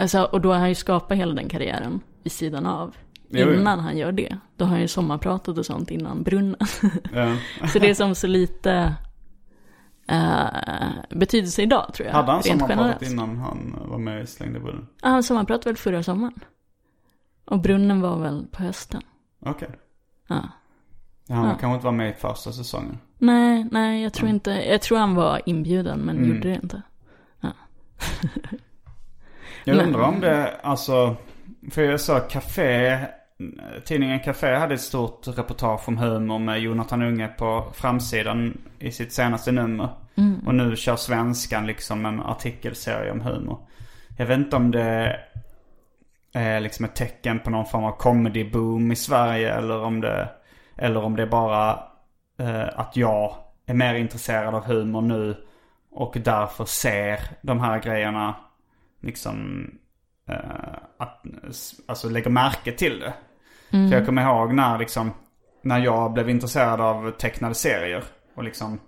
alltså, 0.00 0.22
och 0.22 0.40
då 0.40 0.52
har 0.52 0.58
han 0.58 0.68
ju 0.68 0.74
skapat 0.74 1.18
hela 1.18 1.34
den 1.34 1.48
karriären 1.48 2.00
vid 2.22 2.32
sidan 2.32 2.66
av. 2.66 2.96
Jo, 3.28 3.46
jo. 3.48 3.52
Innan 3.60 3.78
han 3.80 3.96
gör 3.98 4.12
det. 4.12 4.36
Då 4.56 4.64
har 4.64 4.70
han 4.70 4.80
ju 4.80 4.88
sommarpratat 4.88 5.58
och 5.58 5.66
sånt 5.66 5.90
innan 5.90 6.22
brunnen. 6.22 6.56
ja. 7.14 7.36
så 7.72 7.78
det 7.78 7.90
är 7.90 7.94
som 7.94 8.14
så 8.14 8.26
lite 8.26 8.94
uh, 10.12 10.90
betydelse 11.10 11.62
idag 11.62 11.94
tror 11.94 12.06
jag. 12.08 12.14
Hade 12.14 12.32
han 12.32 12.42
sommarpratat 12.42 13.02
innan 13.02 13.36
han 13.36 13.76
var 13.88 13.98
med 13.98 14.22
i 14.22 14.26
Slängde 14.26 14.60
brunnen? 14.60 14.86
Ja, 15.02 15.08
han 15.08 15.22
sommarpratade 15.22 15.68
väl 15.70 15.76
förra 15.76 16.02
sommaren. 16.02 16.40
Och 17.44 17.60
brunnen 17.60 18.00
var 18.00 18.18
väl 18.18 18.46
på 18.52 18.62
hösten. 18.62 19.02
Okej. 19.46 19.70
Ja. 20.28 20.48
Ja, 21.26 21.34
Han 21.34 21.44
Ja. 21.48 21.50
kanske 21.60 21.74
inte 21.74 21.84
var 21.84 21.92
med 21.92 22.10
i 22.10 22.12
första 22.14 22.52
säsongen. 22.52 22.98
Nej, 23.18 23.66
nej, 23.70 24.02
jag 24.02 24.12
tror 24.12 24.28
inte, 24.30 24.50
jag 24.50 24.82
tror 24.82 24.98
han 24.98 25.14
var 25.14 25.40
inbjuden 25.46 25.98
men 26.00 26.16
Mm. 26.16 26.28
gjorde 26.28 26.48
det 26.48 26.54
inte. 26.62 26.82
Jag 29.64 29.86
undrar 29.86 30.02
om 30.02 30.20
det, 30.20 30.54
alltså... 30.62 31.16
För 31.70 31.82
jag 31.82 32.00
sa 32.00 32.20
Café, 32.20 32.98
tidningen 33.84 34.20
Café 34.20 34.54
hade 34.54 34.74
ett 34.74 34.80
stort 34.80 35.28
reportage 35.28 35.88
om 35.88 35.98
humor 35.98 36.38
med 36.38 36.60
Jonathan 36.60 37.02
Unge 37.02 37.28
på 37.28 37.66
framsidan 37.74 38.58
i 38.78 38.92
sitt 38.92 39.12
senaste 39.12 39.52
nummer. 39.52 39.88
Och 40.46 40.54
nu 40.54 40.76
kör 40.76 40.96
Svenskan 40.96 41.66
liksom 41.66 42.06
en 42.06 42.20
artikelserie 42.20 43.12
om 43.12 43.20
humor. 43.20 43.58
Jag 44.18 44.26
vet 44.26 44.38
inte 44.38 44.56
om 44.56 44.70
det 44.70 45.20
är 46.32 46.60
liksom 46.60 46.84
ett 46.84 46.94
tecken 46.94 47.38
på 47.38 47.50
någon 47.50 47.66
form 47.66 47.84
av 47.84 47.92
comedy 47.92 48.50
boom 48.50 48.92
i 48.92 48.96
Sverige 48.96 49.54
eller 49.54 49.82
om 49.82 50.00
det, 50.00 50.28
eller 50.76 51.04
om 51.04 51.16
det 51.16 51.22
är 51.22 51.26
bara 51.26 51.70
eh, 52.38 52.68
att 52.74 52.96
jag 52.96 53.34
är 53.66 53.74
mer 53.74 53.94
intresserad 53.94 54.54
av 54.54 54.64
humor 54.64 55.00
nu 55.00 55.36
och 55.90 56.16
därför 56.24 56.64
ser 56.64 57.20
de 57.42 57.60
här 57.60 57.78
grejerna 57.80 58.34
liksom 59.00 59.66
eh, 60.28 60.78
att, 60.98 61.24
alltså 61.86 62.08
lägger 62.08 62.30
märke 62.30 62.72
till 62.72 63.00
det. 63.00 63.14
För 63.70 63.96
jag 63.96 64.06
kommer 64.06 64.22
ihåg 64.22 64.54
när 64.54 64.78
liksom, 64.78 65.10
när 65.62 65.78
jag 65.78 66.12
blev 66.12 66.30
intresserad 66.30 66.80
av 66.80 67.10
tecknade 67.10 67.54
serier. 67.54 68.04
Och 68.34 68.44
liksom, 68.44 68.80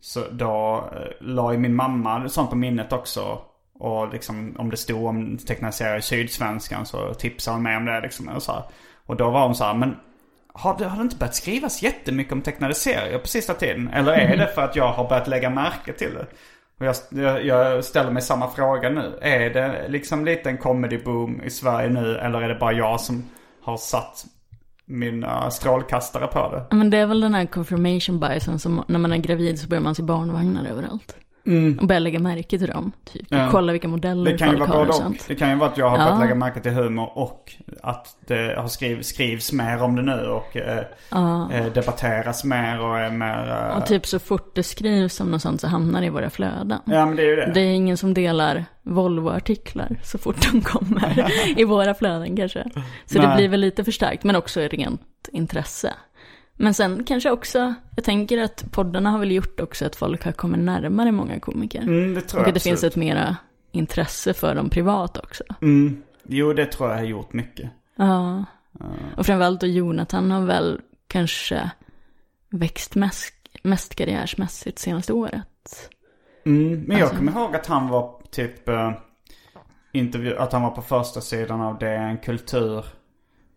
så 0.00 0.20
då 0.30 0.88
eh, 0.92 1.26
la 1.26 1.52
ju 1.52 1.58
min 1.58 1.74
mamma 1.74 2.28
sånt 2.28 2.50
på 2.50 2.56
minnet 2.56 2.92
också. 2.92 3.40
Och 3.78 4.12
liksom 4.12 4.56
om 4.58 4.70
det 4.70 4.76
stod 4.76 5.06
om 5.06 5.38
tecknade 5.38 5.72
serier 5.72 5.98
i 5.98 6.02
Sydsvenskan 6.02 6.86
så 6.86 7.14
tipsade 7.14 7.54
hon 7.54 7.62
mig 7.62 7.76
om 7.76 7.84
det 7.84 8.00
liksom. 8.00 8.28
Och, 8.28 8.42
så 8.42 8.52
här. 8.52 8.62
och 9.06 9.16
då 9.16 9.30
var 9.30 9.46
hon 9.46 9.54
så 9.54 9.64
här, 9.64 9.74
men 9.74 9.96
har 10.58 10.78
det, 10.78 10.86
har 10.86 10.96
det 10.96 11.02
inte 11.02 11.16
börjat 11.16 11.34
skrivas 11.34 11.82
jättemycket 11.82 12.32
om 12.32 12.42
tecknade 12.42 12.74
serier 12.74 13.18
på 13.18 13.28
sista 13.28 13.54
tiden? 13.54 13.88
Eller 13.88 14.12
är 14.12 14.36
det 14.36 14.46
för 14.54 14.62
att 14.62 14.76
jag 14.76 14.92
har 14.92 15.08
börjat 15.08 15.28
lägga 15.28 15.50
märke 15.50 15.92
till 15.92 16.14
det? 16.14 16.26
Och 16.80 16.86
jag, 16.86 16.96
jag, 17.10 17.44
jag 17.44 17.84
ställer 17.84 18.10
mig 18.10 18.22
samma 18.22 18.50
fråga 18.50 18.90
nu. 18.90 19.18
Är 19.20 19.50
det 19.50 19.88
liksom 19.88 20.24
lite 20.24 20.50
en 20.50 20.58
comedy 20.58 20.98
boom 20.98 21.42
i 21.42 21.50
Sverige 21.50 21.88
nu? 21.88 22.16
Eller 22.16 22.42
är 22.42 22.48
det 22.48 22.54
bara 22.54 22.72
jag 22.72 23.00
som 23.00 23.24
har 23.62 23.76
satt 23.76 24.24
mina 24.84 25.50
strålkastare 25.50 26.26
på 26.26 26.50
det? 26.50 26.76
Men 26.76 26.90
det 26.90 26.98
är 26.98 27.06
väl 27.06 27.20
den 27.20 27.34
här 27.34 27.46
confirmation 27.46 28.20
biasen 28.20 28.58
som 28.58 28.84
när 28.88 28.98
man 28.98 29.12
är 29.12 29.16
gravid 29.16 29.58
så 29.58 29.68
börjar 29.68 29.82
man 29.82 29.94
se 29.94 30.02
barnvagnar 30.02 30.64
överallt. 30.64 31.16
Och 31.80 31.86
börjar 31.86 32.00
lägga 32.00 32.18
märke 32.18 32.58
till 32.58 32.68
dem. 32.68 32.92
Typ. 33.12 33.26
Ja. 33.28 33.48
Kolla 33.50 33.72
vilka 33.72 33.88
modeller 33.88 34.32
Det 34.32 34.38
kan 34.38 34.50
ju 34.50 34.56
vara 34.56 34.68
både 34.68 34.92
och. 34.92 35.12
Det 35.28 35.34
kan 35.34 35.50
ju 35.50 35.56
vara 35.56 35.70
att 35.70 35.78
jag 35.78 35.88
har 35.90 35.96
börjat 35.96 36.12
Ja. 36.14 36.20
lägga 36.20 36.34
märke 36.34 36.60
till 36.60 36.72
humor 36.72 37.10
och 37.18 37.52
att 37.82 38.16
det 38.26 38.54
har 38.60 38.68
skriv, 38.68 39.02
skrivs 39.02 39.52
mer 39.52 39.82
om 39.82 39.96
det 39.96 40.02
nu 40.02 40.26
och 40.26 40.56
eh, 40.56 40.78
eh, 41.52 41.66
debatteras 41.72 42.44
mer 42.44 42.80
och 42.80 42.98
är 42.98 43.10
mer... 43.10 43.68
Eh, 43.70 43.76
Och 43.78 43.86
typ 43.86 44.06
så 44.06 44.18
fort 44.18 44.54
det 44.54 44.62
skrivs 44.62 45.20
om 45.20 45.30
något 45.30 45.42
sånt 45.42 45.60
så 45.60 45.66
hamnar 45.66 46.00
det 46.00 46.06
i 46.06 46.10
våra 46.10 46.30
flöden. 46.30 46.78
Ja 46.86 47.06
men 47.06 47.16
det 47.16 47.22
är 47.22 47.26
ju 47.26 47.36
det. 47.36 47.50
Det 47.54 47.60
är 47.60 47.72
ingen 47.74 47.96
som 47.96 48.14
delar 48.14 48.64
Volvo-artiklar 48.82 49.96
så 50.02 50.18
fort 50.18 50.52
de 50.52 50.60
kommer 50.60 51.30
i 51.60 51.64
våra 51.64 51.94
flöden 51.94 52.36
kanske. 52.36 52.64
Så 53.06 53.18
det 53.18 53.26
Nej. 53.28 53.36
blir 53.36 53.48
väl 53.48 53.60
lite 53.60 53.84
förstärkt, 53.84 54.24
men 54.24 54.36
också 54.36 54.60
rent 54.60 55.28
intresse. 55.32 55.92
Men 56.56 56.74
sen 56.74 57.04
kanske 57.04 57.30
också, 57.30 57.74
jag 57.96 58.04
tänker 58.04 58.38
att 58.38 58.64
poddarna 58.72 59.10
har 59.10 59.18
väl 59.18 59.32
gjort 59.32 59.60
också 59.60 59.86
att 59.86 59.96
folk 59.96 60.24
har 60.24 60.32
kommit 60.32 60.60
närmare 60.60 61.12
många 61.12 61.40
komiker. 61.40 61.82
Mm, 61.82 62.14
det 62.14 62.20
tror 62.20 62.40
och 62.40 62.44
jag 62.44 62.48
att 62.48 62.54
det 62.54 62.60
finns 62.60 62.84
ett 62.84 62.96
mera 62.96 63.36
intresse 63.72 64.34
för 64.34 64.54
dem 64.54 64.70
privat 64.70 65.16
också. 65.18 65.44
Mm. 65.62 66.02
Jo 66.24 66.52
det 66.52 66.66
tror 66.66 66.90
jag 66.90 66.96
har 66.96 67.04
gjort 67.04 67.32
mycket. 67.32 67.70
Ja. 67.96 68.44
Och 69.16 69.26
framförallt 69.26 69.60
då 69.60 69.66
Jonathan 69.66 70.30
har 70.30 70.46
väl 70.46 70.80
kanske 71.06 71.70
växt 72.50 72.94
mest, 72.94 73.34
mest 73.62 73.94
karriärsmässigt 73.94 74.78
senaste 74.78 75.12
året. 75.12 75.90
Mm, 76.46 76.80
men 76.80 76.96
jag 76.96 77.02
Alltså- 77.02 77.16
kommer 77.16 77.32
ihåg 77.32 77.56
att 77.56 77.66
han 77.66 77.88
var 77.88 78.20
typ 78.30 78.68
eh, 78.68 78.90
intervju, 79.92 80.36
att 80.36 80.52
han 80.52 80.62
var 80.62 80.70
på 80.70 80.82
första 80.82 81.20
sidan 81.20 81.60
av 81.60 81.78
DN 81.78 82.18
Kultur 82.18 82.84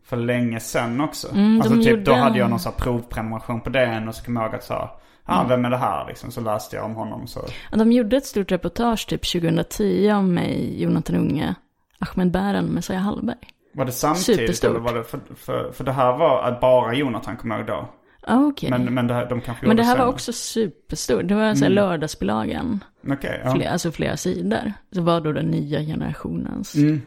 för 0.09 0.17
länge 0.17 0.59
sedan 0.59 1.01
också. 1.01 1.31
Mm, 1.31 1.61
alltså 1.61 1.81
typ 1.81 2.05
då 2.05 2.13
hade 2.13 2.39
jag 2.39 2.49
någon 2.49 2.59
sån 2.59 2.71
här 2.71 2.79
provprenumeration 2.79 3.61
på 3.61 3.69
DN 3.69 4.07
och 4.07 4.15
så 4.15 4.25
kommer 4.25 4.41
jag 4.41 4.47
ihåg 4.47 4.55
att 4.55 4.63
så 4.63 4.73
ja 4.73 4.99
ah, 5.25 5.35
Mm. 5.35 5.49
vem 5.49 5.65
är 5.65 5.69
det 5.69 5.77
här 5.77 6.07
liksom? 6.07 6.31
Så 6.31 6.41
läste 6.41 6.75
jag 6.75 6.85
om 6.85 6.95
honom 6.95 7.27
så. 7.27 7.45
De 7.71 7.91
gjorde 7.91 8.17
ett 8.17 8.25
stort 8.25 8.51
reportage 8.51 9.07
typ 9.09 9.31
2010 9.31 10.11
om 10.11 10.33
mig, 10.33 10.81
Jonathan 10.83 11.15
Unge, 11.15 11.55
Ahmed 11.99 12.31
Bären, 12.31 12.65
Messiah 12.65 13.01
Hallberg. 13.01 13.37
Var 13.73 13.85
det 13.85 13.91
samtidigt 13.91 14.39
Superstort. 14.39 14.69
eller 14.69 14.79
var 14.79 14.93
det 14.93 15.03
för, 15.03 15.19
för, 15.35 15.71
för 15.71 15.83
det 15.83 15.91
här 15.91 16.17
var 16.17 16.43
att 16.43 16.59
bara 16.61 16.93
Jonathan 16.93 17.37
kommer 17.37 17.55
jag 17.57 17.69
ihåg 17.69 17.77
då. 17.77 17.89
Ah, 18.21 18.45
okej. 18.45 18.69
Men, 18.69 18.93
men 18.93 19.07
det 19.07 19.13
här, 19.13 19.29
de 19.29 19.41
kanske 19.41 19.67
Men 19.67 19.77
det 19.77 19.83
här 19.83 19.97
var 19.97 20.05
också 20.05 20.33
superstort. 20.33 21.27
Det 21.27 21.35
var 21.35 21.55
så 21.55 21.63
här 21.63 21.71
lördagsbilagan. 21.71 22.83
Okej, 23.11 23.41
ja. 23.45 23.51
Fler, 23.55 23.69
alltså 23.71 23.91
flera 23.91 24.17
sidor. 24.17 24.73
Så 24.91 25.01
var 25.01 25.21
då 25.21 25.31
den 25.31 25.45
nya 25.45 25.79
generationens 25.81 26.75
Mm. 26.75 27.01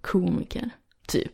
komiker, 0.00 0.70
typ. 1.06 1.32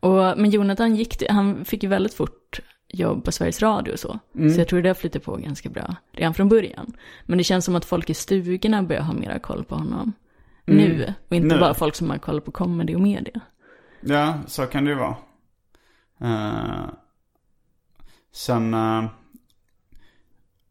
Och, 0.00 0.38
men 0.38 0.50
Jonathan 0.50 0.96
gick, 0.96 1.22
han 1.30 1.64
fick 1.64 1.82
ju 1.82 1.88
väldigt 1.88 2.14
fort 2.14 2.60
jobb 2.88 3.24
på 3.24 3.32
Sveriges 3.32 3.62
Radio 3.62 3.92
och 3.92 3.98
så. 3.98 4.18
Mm. 4.34 4.50
Så 4.50 4.60
jag 4.60 4.68
tror 4.68 4.82
det 4.82 4.94
flyttade 4.94 5.24
på 5.24 5.36
ganska 5.36 5.68
bra 5.68 5.96
redan 6.12 6.34
från 6.34 6.48
början. 6.48 6.92
Men 7.24 7.38
det 7.38 7.44
känns 7.44 7.64
som 7.64 7.76
att 7.76 7.84
folk 7.84 8.10
i 8.10 8.14
stugorna 8.14 8.82
börjar 8.82 9.02
ha 9.02 9.12
mera 9.12 9.38
koll 9.38 9.64
på 9.64 9.74
honom. 9.74 10.12
Nu, 10.64 11.14
och 11.28 11.36
inte 11.36 11.46
Mm. 11.46 11.48
Nu. 11.48 11.58
bara 11.60 11.74
folk 11.74 11.94
som 11.94 12.10
har 12.10 12.18
koll 12.18 12.40
på 12.40 12.50
comedy 12.52 12.94
och 12.94 13.00
media. 13.00 13.40
Ja, 14.00 14.34
så 14.46 14.66
kan 14.66 14.84
det 14.84 14.90
ju 14.90 14.96
vara. 14.96 15.16
Eh, 16.20 16.88
sen... 18.32 18.74
eh, 18.74 19.04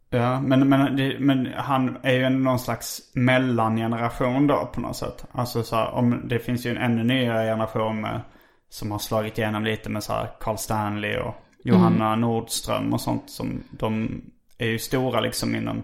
ja, 0.09 0.41
men, 0.41 0.69
men, 0.69 0.95
men 1.19 1.47
han 1.57 1.97
är 2.03 2.13
ju 2.13 2.23
en- 2.23 2.43
någon 2.43 2.59
slags 2.59 3.01
mellangeneration 3.13 4.47
då 4.47 4.69
på 4.73 4.81
något 4.81 4.95
sätt. 4.95 5.25
Alltså 5.31 5.63
så 5.63 5.75
här, 5.75 5.91
om, 5.91 6.27
det 6.27 6.39
finns 6.39 6.65
ju 6.65 6.71
en 6.71 6.77
ännu 6.77 7.03
nyare 7.03 7.45
generation 7.45 8.01
med, 8.01 8.21
som 8.69 8.91
har 8.91 8.99
slagit 8.99 9.37
igenom 9.37 9.63
lite 9.63 9.89
med 9.89 10.03
så 10.03 10.13
här 10.13 10.29
Carl 10.39 10.57
Stanley 10.57 11.17
och 11.17 11.35
Johanna 11.63 12.15
Nordström 12.15 12.93
och 12.93 13.01
sånt. 13.01 13.29
Som, 13.29 13.63
de 13.71 14.21
är 14.57 14.67
ju 14.67 14.79
stora 14.79 15.19
liksom 15.19 15.55
inom... 15.55 15.83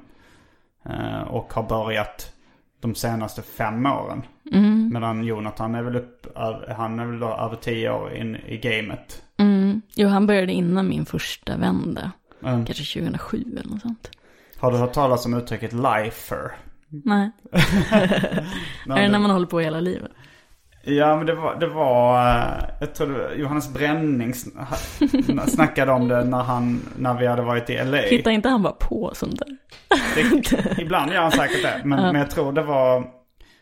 eh, 0.85 1.21
och 1.21 1.53
har 1.53 1.63
börjat 1.63 2.33
de 2.79 2.95
senaste 2.95 3.41
fem 3.41 3.85
åren. 3.85 4.21
Medan 4.91 5.23
Jonathan 5.23 5.75
är 5.75 5.81
väl 5.81 5.95
upp, 5.95 6.27
han 6.77 6.99
är 6.99 7.05
väl 7.05 7.19
då 7.19 7.27
över 7.27 7.55
tio 7.55 7.91
år 7.91 8.13
in 8.13 8.35
i 8.35 8.57
gamet. 8.57 9.23
Mm. 9.37 9.81
Jo, 9.95 10.07
han 10.07 10.27
började 10.27 10.53
innan 10.53 10.89
min 10.89 11.05
första 11.05 11.57
vända. 11.57 12.11
Mm. 12.43 12.65
Kanske 12.65 12.99
2007 12.99 13.43
eller 13.59 13.69
något 13.69 13.81
sånt. 13.81 14.09
Har 14.57 14.71
du 14.71 14.77
hört 14.77 14.93
talas 14.93 15.25
om 15.25 15.33
uttrycket 15.33 15.73
lifer? 15.73 16.51
Nej. 16.89 17.31
är 18.89 19.01
det 19.01 19.09
när 19.09 19.19
man 19.19 19.31
håller 19.31 19.47
på 19.47 19.59
hela 19.59 19.79
livet? 19.79 20.11
Ja 20.83 21.17
men 21.17 21.25
det 21.25 21.35
var, 21.35 21.55
det 21.59 21.67
var 21.67 22.29
eh, 22.37 22.63
jag 22.79 22.95
tror 22.95 23.07
det 23.07 23.13
var 23.13 23.31
Johannes 23.35 23.73
Bränning 23.73 24.31
sn- 24.33 25.45
snackade 25.47 25.91
om 25.91 26.07
det 26.07 26.23
när 26.23 26.43
han, 26.43 26.81
när 26.97 27.13
vi 27.13 27.27
hade 27.27 27.41
varit 27.41 27.69
i 27.69 27.83
LA. 27.83 27.97
Hittar 27.97 28.31
inte 28.31 28.49
han 28.49 28.63
bara 28.63 28.73
på 28.73 29.11
sånt 29.13 29.39
där? 29.39 29.57
Det, 30.15 30.81
ibland 30.81 31.11
gör 31.11 31.21
han 31.21 31.31
säkert 31.31 31.61
det. 31.63 31.81
Men, 31.83 31.99
men 32.01 32.15
jag 32.15 32.31
tror 32.31 32.51
det 32.53 32.63
var 32.63 33.03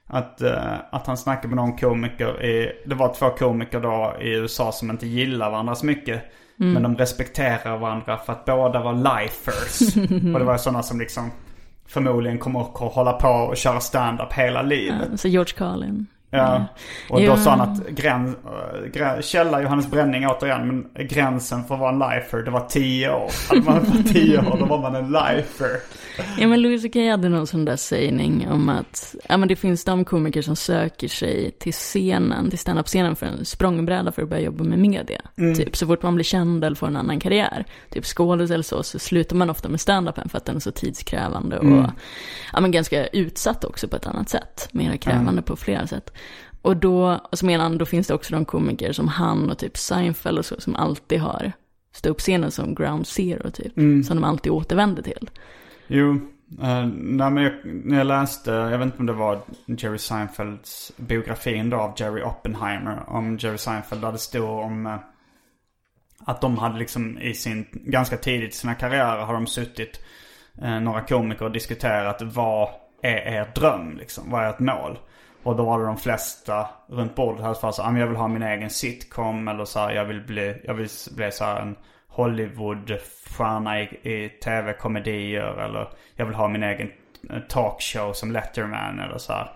att, 0.08 0.42
eh, 0.42 0.74
att 0.92 1.08
han 1.08 1.18
snackade 1.18 1.48
med 1.48 1.56
någon 1.56 1.78
komiker. 1.78 2.44
I, 2.46 2.72
det 2.86 2.96
var 2.96 3.14
två 3.14 3.30
komiker 3.30 3.80
då 3.80 4.16
i 4.22 4.30
USA 4.30 4.72
som 4.72 4.90
inte 4.90 5.08
gillar 5.08 5.52
varandra 5.52 5.76
så 5.76 5.86
mycket. 5.86 6.22
Men 6.74 6.84
de 6.84 6.98
respekterar 6.98 7.78
varandra 7.78 8.18
för 8.18 8.34
att 8.34 8.46
båda 8.46 8.80
var 8.84 8.94
lifers. 8.94 9.96
och 10.34 10.40
det 10.40 10.46
var 10.46 10.58
sådana 10.58 10.84
som 10.84 11.00
liksom 11.00 11.32
förmodligen 11.88 12.38
kommer 12.38 12.62
att 12.62 12.94
hålla 12.94 13.14
på 13.14 13.28
och 13.30 13.58
köra 13.58 13.80
stand-up 13.80 14.34
hela 14.34 14.62
livet. 14.62 15.08
Ja, 15.12 15.18
så 15.18 15.28
George 15.28 15.54
Carlin. 15.58 16.08
Ja. 16.32 16.66
Och 17.10 17.20
då 17.20 17.26
Ja. 17.26 17.38
sa 17.38 17.50
han 17.50 17.62
att 17.62 17.88
gräns, 17.90 18.36
äh, 18.46 18.90
grä, 18.94 19.22
källa 19.22 19.62
Johannes 19.62 19.92
Bränning 19.92 20.28
återigen, 20.28 20.68
men 20.68 21.08
gränsen 21.08 21.64
för 21.64 21.74
att 21.76 21.80
vara 21.82 21.92
en 21.92 22.00
lifer, 22.00 22.38
det 22.38 22.52
var 22.52 22.66
10 22.70 23.10
år. 23.14 23.32
Hade 23.50 23.62
man 23.62 23.84
varit 23.86 24.14
10 24.14 24.38
år, 24.40 24.58
då 24.60 24.66
var 24.66 24.82
man 24.82 24.96
en 24.96 25.06
lifer. 25.12 25.70
Ja 26.40 26.48
men 26.48 26.62
Louis 26.62 26.84
CK 26.84 26.96
hade 26.96 27.30
någon 27.30 27.48
sån 27.48 27.66
där 27.66 27.76
sägning 27.76 28.48
om 28.52 28.70
att 28.70 29.16
ja, 29.30 29.38
men 29.38 29.48
det 29.48 29.56
finns 29.56 29.84
de 29.86 30.06
komiker 30.06 30.42
som 30.42 30.56
söker 30.56 31.08
sig 31.08 31.52
till 31.60 31.74
scenen, 31.74 32.50
till 32.50 32.60
standup-scenen 32.60 33.16
för 33.16 33.26
en 33.26 33.46
språngbräda 33.46 34.12
för 34.12 34.22
att 34.22 34.30
börja 34.30 34.44
jobba 34.44 34.64
med 34.64 34.80
media. 34.80 35.22
Typ 35.56 35.78
så 35.78 35.88
fort 35.88 36.04
man 36.04 36.16
blir 36.16 36.26
känd 36.26 36.64
eller 36.64 36.76
får 36.76 36.88
en 36.88 36.96
annan 36.96 37.20
karriär, 37.20 37.66
typ 37.90 38.06
skådis 38.06 38.52
eller 38.52 38.64
så, 38.64 38.84
så 38.84 39.00
slutar 39.00 39.36
man 39.36 39.50
ofta 39.50 39.70
med 39.70 39.82
standupen 39.82 40.30
för 40.30 40.38
att 40.38 40.46
den 40.46 40.56
är 40.56 40.60
så 40.60 40.72
tidskrävande 40.72 41.58
och 41.60 41.86
ja, 42.54 42.62
men 42.62 42.72
ganska 42.72 43.08
utsatt 43.08 43.66
också 43.66 43.88
på 43.88 43.96
ett 43.96 44.08
annat 44.08 44.30
sätt. 44.30 44.70
Mer 44.72 44.98
krävande 44.98 45.42
på 45.42 45.56
flera 45.56 45.88
sätt. 45.88 46.14
Och 46.62 46.78
då, 46.78 47.20
och 47.32 47.40
så 47.40 47.46
menar 47.46 47.64
han, 47.64 47.78
då 47.78 47.86
finns 47.86 48.08
det 48.08 48.14
också 48.14 48.34
de 48.34 48.46
komiker 48.46 48.92
som 48.92 49.08
han 49.08 49.52
och 49.52 49.58
typ 49.58 49.78
Seinfeld 49.78 50.38
och 50.40 50.46
så, 50.46 50.62
som 50.62 50.76
alltid 50.76 51.20
har 51.20 51.52
ståuppscenen 51.92 52.52
som 52.52 52.76
ground 52.76 53.08
zero 53.08 53.52
typ. 53.52 53.74
Som 54.06 54.16
de 54.16 54.24
alltid 54.24 54.52
återvänder 54.52 55.04
till. 55.04 55.30
Jo, 55.88 56.12
eh, 56.62 56.86
nej, 56.94 57.32
men 57.32 57.44
jag, 57.44 57.54
när 57.64 57.98
jag 57.98 58.08
läste, 58.08 58.52
jag 58.52 58.78
vet 58.78 58.86
inte 58.86 58.98
om 58.98 59.06
det 59.06 59.14
var 59.14 59.42
Jerry 59.66 59.98
Seinfelds 59.98 60.92
biografin 60.98 61.70
då 61.70 61.78
av 61.78 61.94
Jerry 61.98 62.22
Oppenheimer. 62.24 63.04
Om 63.08 63.38
Jerry 63.38 63.58
Seinfeld 63.58 64.02
där 64.02 64.12
det 64.12 64.18
stod 64.18 64.50
om 64.50 64.86
eh, 64.86 64.96
att 66.26 66.42
de 66.42 66.58
hade 66.58 66.80
liksom 66.80 67.20
i 67.20 67.34
sin, 67.34 67.66
ganska 67.72 68.18
tidigt 68.18 68.54
i 68.54 68.58
sina 68.58 68.76
karriärer 68.76 69.26
har 69.26 69.34
de 69.34 69.48
suttit 69.48 70.06
eh, 70.62 70.80
några 70.80 71.02
komiker 71.02 71.46
och 71.46 71.52
diskuterat 71.52 72.22
vad 72.22 72.70
är 73.02 73.34
er 73.34 73.52
dröm 73.56 73.98
liksom? 73.98 74.32
Vad 74.32 74.44
är 74.44 74.50
ert 74.50 74.60
mål? 74.60 74.98
Och 75.44 75.56
då 75.56 75.66
var 75.66 75.80
det 75.80 75.86
de 75.86 75.98
flesta 75.98 76.70
runt 76.88 77.16
bordet 77.16 77.46
här 77.46 77.54
för 77.54 77.72
så, 77.72 77.84
"Ah, 77.84 77.98
jag 77.98 78.08
vill 78.08 78.18
ha 78.18 78.28
min 78.28 78.44
egen 78.44 78.70
sitcom 78.70 79.48
eller 79.48 79.66
så 79.66 79.80
här, 79.80 79.92
jag 79.92 80.06
vill 80.06 80.22
bli, 80.22 80.62
jag 80.64 80.74
vill 80.74 80.90
bli 81.16 81.32
så 81.32 81.44
här 81.44 81.62
en 81.62 81.76
Hollywood-stjärna 82.08 83.82
i, 83.82 83.84
i 84.04 84.30
tv-komedier 84.30 85.60
eller 85.64 85.90
jag 86.16 86.26
vill 86.26 86.36
ha 86.36 86.48
min 86.48 86.64
egen 86.64 86.92
eh, 87.30 87.40
talkshow 87.40 88.14
som 88.14 88.32
Letterman 88.32 89.00
eller 89.00 89.18
så 89.18 89.34
här. 89.34 89.52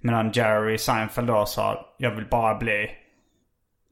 Medan 0.00 0.30
Jerry 0.32 0.78
Seinfeld 0.78 1.28
då 1.28 1.46
sa 1.46 1.94
jag 1.98 2.10
vill 2.10 2.26
bara 2.26 2.54
bli 2.54 2.90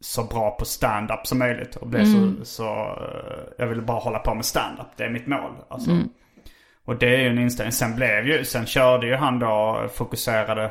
så 0.01 0.25
bra 0.25 0.51
på 0.51 0.65
stand-up 0.65 1.27
som 1.27 1.39
möjligt. 1.39 1.77
Och 1.77 1.87
bli 1.87 2.07
så, 2.07 2.45
så, 2.45 2.65
eh, 2.75 3.45
jag 3.59 3.67
vill 3.67 3.83
bara 3.83 3.99
hålla 3.99 4.19
på 4.19 4.35
med 4.35 4.45
stand-up. 4.45 4.87
Det 4.97 5.05
är 5.05 5.11
mitt 5.11 5.27
mål. 5.27 5.53
Alltså. 5.69 5.91
Och 6.85 6.97
det 6.97 7.15
är 7.17 7.19
ju 7.21 7.29
en 7.29 7.39
inställning. 7.39 7.73
Sen 7.73 7.97
blev 7.97 8.27
ju, 8.29 8.45
sen 8.45 8.67
körde 8.67 9.07
ju 9.07 9.15
han 9.15 9.39
då, 9.39 9.89
fokuserade 9.95 10.71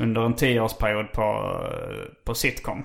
under 0.00 0.22
en 0.22 0.34
tioårsperiod 0.34 1.12
på, 1.12 1.56
på 2.24 2.34
sitcom. 2.34 2.84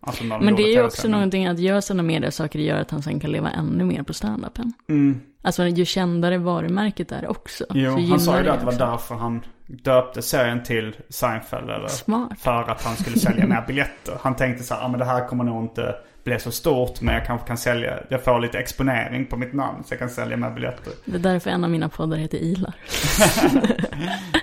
Alltså 0.00 0.24
när 0.24 0.38
de 0.38 0.44
Men 0.44 0.56
det 0.56 0.62
är 0.62 0.72
ju 0.72 0.84
också 0.84 1.08
någonting 1.08 1.46
att 1.46 1.58
göra 1.58 1.82
sådana 1.82 2.02
mediesaker 2.02 2.58
gör 2.58 2.80
att 2.80 2.90
han 2.90 3.02
sen 3.02 3.20
kan 3.20 3.30
leva 3.30 3.50
ännu 3.50 3.84
mer 3.84 4.02
på 4.02 4.14
standupen. 4.14 4.72
Mm. 4.88 5.20
Alltså 5.42 5.66
ju 5.66 5.84
kändare 5.84 6.38
varumärket 6.38 7.12
är 7.12 7.26
också. 7.30 7.64
Jo, 7.74 7.90
han 7.90 8.20
sa 8.20 8.38
ju 8.38 8.44
det 8.44 8.52
att 8.52 8.60
det 8.60 8.66
var 8.66 8.72
därför 8.72 9.14
han 9.14 9.42
döpte 9.68 10.22
serien 10.22 10.62
till 10.62 10.96
Seinfeld. 11.08 11.70
Eller 11.70 11.88
Smart. 11.88 12.32
För 12.40 12.70
att 12.70 12.82
han 12.84 12.96
skulle 12.96 13.18
sälja 13.18 13.46
mer 13.46 13.64
biljetter. 13.66 14.14
Han 14.20 14.36
tänkte 14.36 14.64
så 14.64 14.74
här, 14.74 14.84
ah, 14.84 14.88
men 14.88 14.98
det 14.98 15.04
här 15.06 15.28
kommer 15.28 15.44
nog 15.44 15.64
inte 15.64 15.94
bli 16.24 16.38
så 16.38 16.50
stort. 16.50 17.00
Men 17.00 17.14
jag 17.14 17.26
kanske 17.26 17.46
kan 17.46 17.58
sälja, 17.58 17.98
jag 18.08 18.24
får 18.24 18.40
lite 18.40 18.58
exponering 18.58 19.26
på 19.26 19.36
mitt 19.36 19.52
namn 19.52 19.84
så 19.84 19.92
jag 19.92 19.98
kan 19.98 20.10
sälja 20.10 20.36
mer 20.36 20.50
biljetter. 20.50 20.92
Det 21.04 21.14
är 21.14 21.18
därför 21.20 21.50
en 21.50 21.64
av 21.64 21.70
mina 21.70 21.88
poddar 21.88 22.16
heter 22.16 22.38
Ilar. 22.38 22.74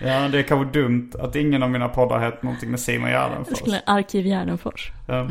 Ja, 0.01 0.28
det 0.28 0.39
är 0.39 0.43
kanske 0.43 0.80
dumt 0.80 1.11
att 1.19 1.36
ingen 1.36 1.63
av 1.63 1.69
mina 1.69 1.89
poddar 1.89 2.19
heter 2.19 2.39
någonting 2.41 2.71
med 2.71 2.80
Simon 2.80 3.09
Gärdenfors. 3.09 3.57
skulle, 3.57 3.82
Arkiv 3.86 4.26
Gärdenfors. 4.26 4.91
Ja. 5.07 5.30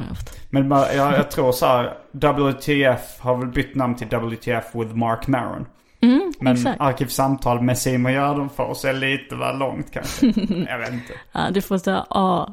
Men 0.50 0.70
jag, 0.70 0.96
jag 0.96 1.30
tror 1.30 1.52
så 1.52 1.66
här, 1.66 1.94
WTF 2.12 3.20
har 3.20 3.36
väl 3.36 3.48
bytt 3.48 3.74
namn 3.74 3.96
till 3.96 4.06
WTF 4.06 4.64
with 4.74 4.94
Mark 4.94 5.26
Maron. 5.26 5.66
Mm, 6.04 6.32
Men 6.40 6.52
exakt. 6.52 6.80
Arkivsamtal 6.80 7.60
med 7.60 7.78
Simon 7.78 8.12
Gärdenfors 8.12 8.84
är 8.84 8.92
lite 8.92 9.36
väl 9.36 9.58
långt 9.58 9.90
kanske. 9.92 10.26
jag 10.68 10.78
vet 10.78 10.92
inte. 10.92 11.12
Ja, 11.32 11.50
du 11.50 11.60
får 11.60 11.78
säga 11.78 12.06
A, 12.10 12.52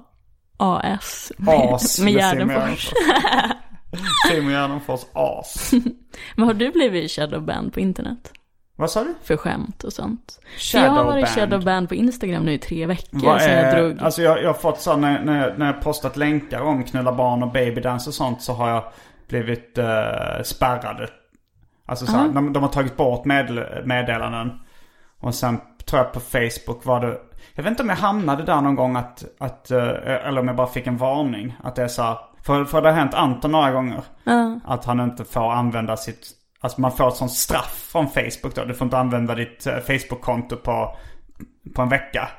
AS 0.57 1.31
med, 1.37 1.55
As 1.55 1.81
med 1.99 2.13
Simon 2.13 2.13
Gärdenfors. 2.13 2.91
Simon 4.31 4.51
Gärdenfors 4.51 5.01
as. 5.13 5.71
Men 6.35 6.45
har 6.47 6.53
du 6.53 6.71
blivit 6.71 7.11
shadowbanned 7.11 7.73
på 7.73 7.79
internet? 7.79 8.31
Vad 8.75 8.91
sa 8.91 9.03
du? 9.03 9.13
För 9.23 9.37
skämt 9.37 9.83
och 9.83 9.93
sånt? 9.93 10.39
För 10.71 10.77
jag 10.79 10.89
har 10.89 11.03
varit 11.03 11.27
shadowbanned 11.27 11.89
på 11.89 11.95
Instagram 11.95 12.43
nu 12.43 12.53
i 12.53 12.57
tre 12.59 12.85
veckor 12.85 13.19
Vad 13.25 13.41
sedan 13.41 13.51
jag 13.57 13.59
är, 13.67 13.81
drog. 13.81 13.99
alltså 13.99 14.21
jag, 14.21 14.41
jag 14.43 14.47
har 14.49 14.53
fått 14.53 14.79
så 14.81 14.97
när, 14.97 15.23
när, 15.23 15.47
jag- 15.47 15.59
när 15.59 15.65
jag 15.65 15.81
postat 15.81 16.17
länkar 16.17 16.61
om 16.61 16.83
knulla 16.83 17.11
barn 17.13 17.43
och 17.43 17.51
babydance 17.51 18.09
och 18.09 18.13
sånt 18.13 18.41
så 18.41 18.53
har 18.53 18.69
jag 18.69 18.83
blivit 19.27 19.77
uh, 19.77 20.43
spärrade. 20.43 21.07
Alltså 21.85 22.05
så 22.05 22.11
här, 22.11 22.27
de, 22.29 22.53
de 22.53 22.63
har 22.63 22.69
tagit 22.69 22.97
bort 22.97 23.25
med, 23.25 23.67
meddelanden. 23.85 24.59
Och 25.19 25.35
sen 25.35 25.57
tror 25.85 26.01
jag 26.01 26.13
på 26.13 26.19
Facebook 26.19 26.85
var 26.85 26.99
det, 26.99 27.17
jag 27.55 27.63
vet 27.63 27.71
inte 27.71 27.83
om 27.83 27.89
jag 27.89 27.95
hamnade 27.95 28.43
där 28.43 28.61
någon 28.61 28.75
gång 28.75 28.95
att, 28.95 29.23
att 29.39 29.71
eh, 29.71 30.27
eller 30.27 30.41
om 30.41 30.47
jag 30.47 30.55
bara 30.57 30.67
fick 30.67 30.87
en 30.87 30.97
varning. 30.97 31.55
Att 31.63 31.75
det 31.75 31.83
är 31.83 31.87
så 31.87 32.01
här, 32.03 32.17
för, 32.45 32.65
för 32.65 32.81
det 32.81 32.89
har 32.89 32.95
hänt 32.97 33.13
Anton 33.13 33.51
några 33.51 33.71
gånger. 33.71 34.01
Att 34.65 34.85
han 34.85 34.99
inte 34.99 35.25
får 35.25 35.51
använda 35.51 35.97
sitt, 35.97 36.27
alltså 36.59 36.81
man 36.81 36.91
får 36.91 37.07
ett 37.07 37.15
sånt 37.15 37.31
straff 37.33 37.87
från 37.91 38.07
Facebook 38.09 38.55
då. 38.55 38.65
Du 38.65 38.73
får 38.73 38.85
inte 38.85 38.97
använda 38.97 39.35
ditt 39.35 39.67
eh, 39.67 39.77
Facebook-konto 39.79 40.55
på, 40.57 40.95
på 41.75 41.81
en 41.81 41.89
vecka. 41.89 42.29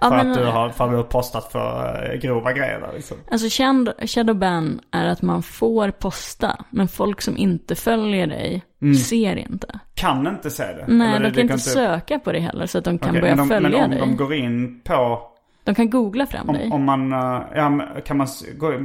Ja, 0.00 0.08
för 0.08 0.16
men- 0.16 0.30
att 0.30 0.38
du 0.38 0.44
har, 0.44 0.70
för 0.70 0.84
att 0.84 0.90
du 0.90 0.96
har 0.96 1.02
postat 1.04 1.52
för 1.52 2.10
eh, 2.12 2.18
grova 2.20 2.52
grejer 2.52 2.80
där, 2.80 2.92
liksom. 2.94 3.16
Alltså 3.30 3.46
shad- 3.46 4.06
shadowban 4.06 4.80
är 4.90 5.06
att 5.06 5.22
man 5.22 5.42
får 5.42 5.90
posta, 5.90 6.64
men 6.70 6.88
folk 6.88 7.20
som 7.20 7.36
inte 7.36 7.74
följer 7.74 8.26
dig 8.26 8.64
ser 8.94 9.36
inte. 9.36 9.80
Kan 9.94 10.26
inte 10.26 10.50
se 10.50 10.64
det. 10.64 10.84
Nej, 10.88 11.16
Eller 11.16 11.30
de 11.30 11.42
det 11.42 11.48
kan 11.48 11.56
inte 11.56 11.58
söka 11.58 12.18
på 12.18 12.32
det 12.32 12.40
heller 12.40 12.66
så 12.66 12.78
att 12.78 12.84
de 12.84 12.98
kan 12.98 13.10
Okej, 13.10 13.20
börja 13.20 13.36
men, 13.36 13.48
de, 13.48 13.54
följa 13.54 13.68
men 13.68 13.84
om 13.84 13.90
dig. 13.90 14.00
de 14.00 14.16
går 14.16 14.34
in 14.34 14.80
på 14.84 15.22
De 15.64 15.74
kan 15.74 15.90
googla 15.90 16.26
fram 16.26 16.46
dig. 16.46 16.64
Om, 16.66 16.72
om 16.72 16.84
man, 16.84 17.12
eh, 17.12 17.42
ja, 17.54 17.86
kan 18.06 18.16
man 18.16 18.26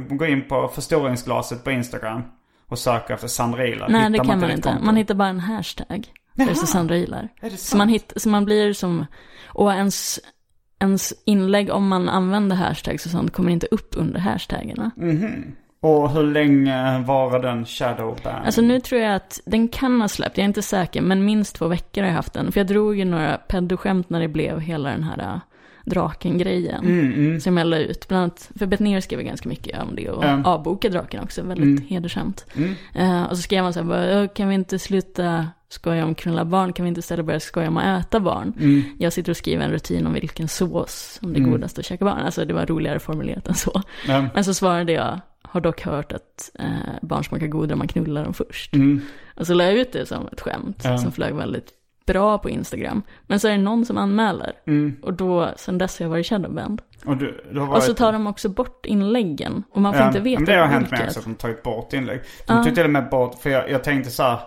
gå, 0.08 0.26
in 0.26 0.48
på 0.48 0.68
förstoringsglaset 0.74 1.64
på 1.64 1.70
Instagram 1.70 2.22
och 2.68 2.78
söka 2.78 3.14
efter 3.14 3.28
Sandra 3.28 3.66
Ilar? 3.66 3.88
Nej, 3.88 4.00
Hittar 4.00 4.10
det 4.10 4.18
kan 4.18 4.40
man 4.40 4.48
ditt 4.48 4.56
inte. 4.56 4.68
konto? 4.68 4.84
Man 4.84 4.96
hittar 4.96 5.14
bara 5.14 5.28
en 5.28 5.40
hashtag. 5.40 6.06
Det 6.34 6.54
står 6.54 6.66
Sandra 6.66 6.96
Ilar. 6.96 7.28
Är 7.40 7.50
det 7.50 7.56
Så 7.56 7.76
man, 7.76 7.88
hitt, 7.88 8.12
så 8.16 8.28
man 8.28 8.44
blir 8.44 8.72
som, 8.72 9.06
och 9.46 9.72
ens, 9.72 10.20
ens 10.80 11.12
inlägg 11.24 11.70
om 11.70 11.88
man 11.88 12.08
använder 12.08 12.56
hashtags 12.56 13.04
och 13.06 13.10
sånt 13.12 13.32
kommer 13.32 13.50
inte 13.50 13.66
upp 13.70 13.94
under 13.96 14.20
hashtaggarna. 14.20 14.90
Och 15.82 16.10
hur 16.10 16.22
länge 16.22 16.98
var 17.02 17.38
den 17.42 17.64
shadowban? 17.66 18.42
Alltså 18.44 18.60
nu 18.60 18.80
tror 18.80 19.00
jag 19.00 19.14
att 19.14 19.40
den 19.46 19.68
kan 19.68 20.00
ha 20.00 20.08
släppt, 20.08 20.36
jag 20.38 20.44
är 20.44 20.48
inte 20.48 20.62
säker, 20.62 21.00
men 21.02 21.24
minst 21.24 21.56
två 21.56 21.68
veckor 21.68 22.00
har 22.02 22.08
jag 22.08 22.14
haft 22.16 22.32
den. 22.32 22.52
För 22.52 22.60
jag 22.60 22.66
drog 22.66 22.98
ju 22.98 23.04
några 23.04 23.36
pedoskämt 23.36 24.10
när 24.10 24.20
det 24.20 24.28
blev 24.28 24.60
hela 24.60 24.90
den 24.90 25.02
här 25.02 25.18
äh, 25.18 25.40
draken-grejen. 25.84 26.84
Mm, 26.84 27.40
Som 27.40 27.56
jag 27.56 27.66
la 27.66 27.76
ut, 27.78 28.08
bland 28.08 28.22
annat, 28.22 28.50
för 28.58 28.66
Betnér 28.66 29.00
skrev 29.00 29.22
ganska 29.22 29.48
mycket 29.48 29.82
om 29.82 29.96
det 29.96 30.10
och 30.10 30.24
Mm. 30.24 30.44
avboka 30.46 30.88
draken 30.88 31.22
också, 31.22 31.42
väldigt 31.42 31.90
hedersamt. 31.90 32.46
Mm. 32.56 32.74
Eh, 32.94 33.22
och 33.22 33.36
så 33.36 33.42
skrev 33.42 33.62
man 33.62 33.72
så 33.72 33.80
här, 33.80 33.86
bara, 33.86 34.04
"Ö, 34.04 34.28
kan 34.28 34.48
vi 34.48 34.54
inte 34.54 34.78
sluta 34.78 35.46
skoja 35.68 36.04
om 36.04 36.14
knulla 36.14 36.44
barn, 36.44 36.72
kan 36.72 36.84
vi 36.84 36.88
inte 36.88 36.98
istället 36.98 37.26
börja 37.26 37.40
skoja 37.40 37.68
om 37.68 37.76
att 37.76 38.06
äta 38.06 38.20
barn? 38.20 38.52
Mm. 38.60 38.82
Jag 38.98 39.12
sitter 39.12 39.30
och 39.32 39.36
skriver 39.36 39.64
en 39.64 39.70
rutin 39.70 40.06
om 40.06 40.12
vilken 40.12 40.48
sås 40.48 41.18
som 41.20 41.32
det 41.32 41.38
är 41.40 41.44
godast 41.44 41.78
att 41.78 41.84
käka 41.84 42.04
barn. 42.04 42.18
Alltså 42.18 42.44
det 42.44 42.54
var 42.54 42.66
roligare 42.66 42.98
formulerat 42.98 43.48
än 43.48 43.54
så. 43.54 43.82
Men 44.34 44.44
så 44.44 44.54
svarade 44.54 44.92
jag, 44.92 45.20
har 45.50 45.60
dock 45.60 45.80
hört 45.82 46.12
att 46.12 46.50
eh, 46.58 46.66
barn 47.02 47.24
smakar 47.24 47.46
godare 47.46 47.72
om 47.72 47.78
man 47.78 47.88
knullar 47.88 48.24
dem 48.24 48.34
först. 48.34 48.74
Mm. 48.74 49.00
Och 49.36 49.46
så 49.46 49.54
la 49.54 49.64
jag 49.64 49.74
ut 49.74 49.92
det 49.92 50.06
som 50.06 50.28
ett 50.32 50.40
skämt 50.40 50.80
Ja. 50.84 50.98
som 50.98 51.12
flög 51.12 51.34
väldigt 51.34 51.68
bra 52.06 52.38
på 52.38 52.50
Instagram. 52.50 53.02
Men 53.26 53.40
så 53.40 53.48
är 53.48 53.52
det 53.52 53.58
någon 53.58 53.84
som 53.84 53.98
anmäler. 53.98 54.52
Mm. 54.66 54.96
Och 55.02 55.12
då, 55.14 55.50
sen 55.56 55.78
dess 55.78 55.98
har 55.98 56.04
jag 56.04 56.10
varit 56.10 56.26
shadowband. 56.26 56.82
Och, 57.04 57.16
du, 57.16 57.44
du 57.52 57.60
har 57.60 57.68
Och 57.76 57.82
så 57.82 57.88
varit- 57.88 57.96
tar 57.98 58.12
de 58.12 58.26
också 58.26 58.48
bort 58.48 58.86
inläggen. 58.86 59.62
Och 59.72 59.80
man 59.80 59.92
får 59.92 60.00
Ja, 60.00 60.06
inte 60.06 60.20
veta 60.20 60.40
men 60.40 60.46
det 60.46 60.60
har 60.60 60.66
hänt 60.66 60.82
vilket. 60.84 60.98
mig 60.98 61.06
också 61.06 61.18
att 61.18 61.24
de 61.24 61.34
tagit 61.34 61.62
bort 61.62 61.92
inlägg. 61.92 62.20
De 62.46 62.64
tog 62.64 62.74
till 62.74 62.84
och 62.84 62.90
med 62.90 63.08
bort, 63.08 63.34
för 63.42 63.50
jag, 63.50 63.70
jag 63.70 63.84
tänkte 63.84 64.10
så 64.10 64.22
här. 64.22 64.38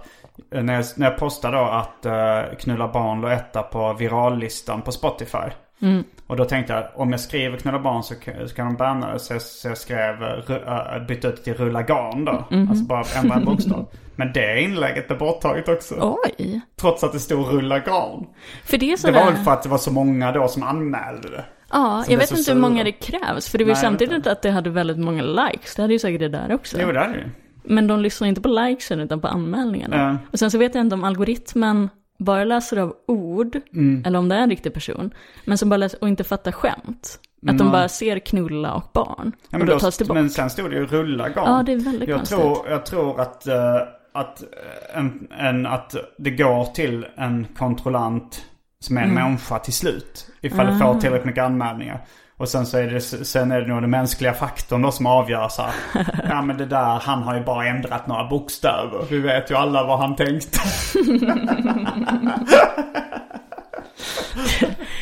eh, 0.51 0.63
När 0.63 0.73
jag, 0.73 0.85
när 0.95 1.09
jag 1.09 1.19
postade 1.19 1.57
då 1.57 1.63
att 1.63 2.05
uh, 2.05 2.55
Knulla 2.59 2.87
barn 2.87 3.21
låg 3.21 3.31
etta 3.31 3.61
på 3.63 3.93
virallistan 3.93 4.81
på 4.81 4.91
Spotify. 4.91 5.37
Mm. 5.83 6.03
Och 6.27 6.37
då 6.37 6.45
tänkte 6.45 6.73
jag 6.73 6.83
om 6.95 7.11
jag 7.11 7.19
skriver 7.19 7.57
Knulla 7.57 7.79
barn 7.79 8.03
så 8.03 8.15
kan, 8.15 8.49
så 8.49 8.55
kan 8.55 8.65
de 8.65 8.75
banna 8.75 9.13
det. 9.13 9.19
Så, 9.19 9.39
så 9.39 9.67
jag 9.67 9.77
skrev, 9.77 10.15
uh, 10.23 11.07
bytte 11.07 11.27
ut 11.27 11.43
till 11.43 11.53
Rulla 11.53 11.81
garn 11.81 12.25
då. 12.25 12.45
Mhm. 12.51 12.69
Alltså 12.69 12.85
bara 12.85 13.03
ändra 13.21 13.35
en 13.35 13.45
bokstav. 13.45 13.87
Men 14.15 14.33
det 14.33 14.61
inlägget 14.61 15.11
är 15.11 15.15
borttaget 15.15 15.69
också. 15.69 15.95
Oj. 16.39 16.61
Trots 16.81 17.03
att 17.03 17.11
det 17.13 17.19
stod 17.19 17.47
Rulla 17.47 17.79
garn. 17.79 18.25
För 18.63 18.77
det 18.77 18.85
är 18.85 18.91
Det 18.91 18.97
sådär... 18.97 19.13
var 19.25 19.31
väl 19.31 19.43
för 19.43 19.51
att 19.51 19.63
det 19.63 19.69
var 19.69 19.77
så 19.77 19.91
många 19.91 20.31
då 20.31 20.47
som 20.47 20.63
anmälde 20.63 21.29
det. 21.29 21.45
Ja, 21.71 22.03
Så 22.05 22.11
jag 22.11 22.19
det 22.19 22.23
vet 22.31 22.37
inte 22.39 22.53
hur 22.53 22.59
många 22.59 22.75
sura. 22.75 22.83
det 22.83 22.91
krävs. 22.91 23.49
För 23.49 23.57
det 23.57 23.63
var 23.63 23.71
ju 23.71 23.75
samtidigt 23.75 24.15
inte. 24.15 24.31
att 24.31 24.41
det 24.41 24.51
hade 24.51 24.69
väldigt 24.69 24.97
många 24.99 25.21
likes. 25.23 25.75
Det 25.75 25.81
hade 25.81 25.93
ju 25.93 25.99
säkert 25.99 26.19
det 26.19 26.29
där 26.29 26.53
också. 26.55 26.77
Jo 26.81 26.91
det 26.91 26.99
är 26.99 27.09
det. 27.09 27.29
Men 27.63 27.87
de 27.87 27.99
lyssnar 27.99 28.27
inte 28.27 28.41
på 28.41 28.47
likesen 28.49 28.99
utan 28.99 29.21
på 29.21 29.27
anmälningarna. 29.27 29.97
Ja. 29.97 30.17
Och 30.31 30.39
sen 30.39 30.51
så 30.51 30.57
vet 30.57 30.75
jag 30.75 30.81
inte 30.81 30.95
om 30.95 31.03
algoritmen 31.03 31.89
bara 32.23 32.43
läser 32.43 32.77
av 32.77 32.93
ord, 33.07 33.59
Mm. 33.73 34.03
eller 34.05 34.19
om 34.19 34.29
det 34.29 34.35
är 34.35 34.39
en 34.39 34.49
riktig 34.49 34.73
person, 34.73 35.13
men 35.45 35.57
som 35.57 35.69
bara 35.69 35.77
läser 35.77 36.01
och 36.01 36.07
inte 36.07 36.23
fattar 36.23 36.51
skämt. 36.51 37.19
Att 37.47 37.57
de 37.57 37.71
bara 37.71 37.89
ser 37.89 38.19
knulla 38.19 38.73
och 38.73 38.89
barn. 38.93 39.31
Ja, 39.49 39.57
och 39.57 39.57
men, 39.57 39.67
då 39.67 39.73
då, 39.73 39.79
tas 39.79 39.97
det 39.97 40.05
bort. 40.05 40.15
men 40.15 40.29
sen 40.29 40.49
stod 40.49 40.69
det 40.71 40.75
ju 40.75 40.85
rulla 40.85 41.29
garn. 41.29 41.43
Ja, 41.45 41.63
det 41.65 41.71
är 41.71 41.77
väldigt 41.77 42.09
jag 42.09 42.17
konstigt. 42.17 42.37
tror, 42.39 42.57
jag 42.69 42.85
tror 42.85 43.21
att, 43.21 43.47
eh, 43.47 43.75
att, 44.13 44.41
eh, 44.43 44.97
en, 44.99 45.27
en, 45.39 45.65
att 45.65 45.95
det 46.17 46.31
går 46.31 46.65
till 46.65 47.05
en 47.15 47.45
kontrollant 47.57 48.45
som 48.79 48.97
är 48.97 49.01
en 49.01 49.09
Mm. 49.11 49.23
människa 49.23 49.59
till 49.59 49.73
slut. 49.73 50.27
Ifall 50.41 50.65
det 50.65 50.73
Ah. 50.73 50.79
får 50.93 50.99
tillräckligt 51.01 51.25
mycket 51.25 51.43
anmälningar. 51.43 52.01
Och 52.43 52.49
sen 52.49 52.65
så 52.65 52.77
är 52.77 52.87
det, 52.87 53.01
sen 53.01 53.51
är 53.51 53.61
det 53.61 53.67
nog 53.67 53.81
den 53.81 53.89
mänskliga 53.89 54.33
faktorn 54.33 54.81
då 54.81 54.91
som 54.91 55.05
avgör 55.05 55.47
så 55.47 55.61
här. 55.61 55.73
Ja 56.29 56.41
men 56.41 56.57
det 56.57 56.65
där, 56.65 56.99
han 56.99 57.23
har 57.23 57.35
ju 57.35 57.43
bara 57.43 57.65
ändrat 57.65 58.07
några 58.07 58.23
bokstäver. 58.23 59.05
Vi 59.09 59.19
vet 59.19 59.51
ju 59.51 59.55
alla 59.55 59.83
vad 59.83 59.99
han 59.99 60.15
tänkte. 60.15 60.59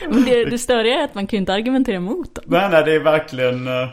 Men 0.10 0.24
det, 0.26 0.46
det 0.46 0.58
störiga 0.58 1.00
är 1.00 1.04
att 1.04 1.16
man 1.16 1.28
kan 1.28 1.38
ju 1.38 1.40
inte 1.40 1.54
argumentera 1.54 2.00
mot 2.00 2.36
dem. 2.36 2.46
Nej, 2.48 2.70
nej, 2.72 2.84
det 2.86 2.96
är 2.96 3.00
verkligen, 3.00 3.68
uh, 3.68 3.88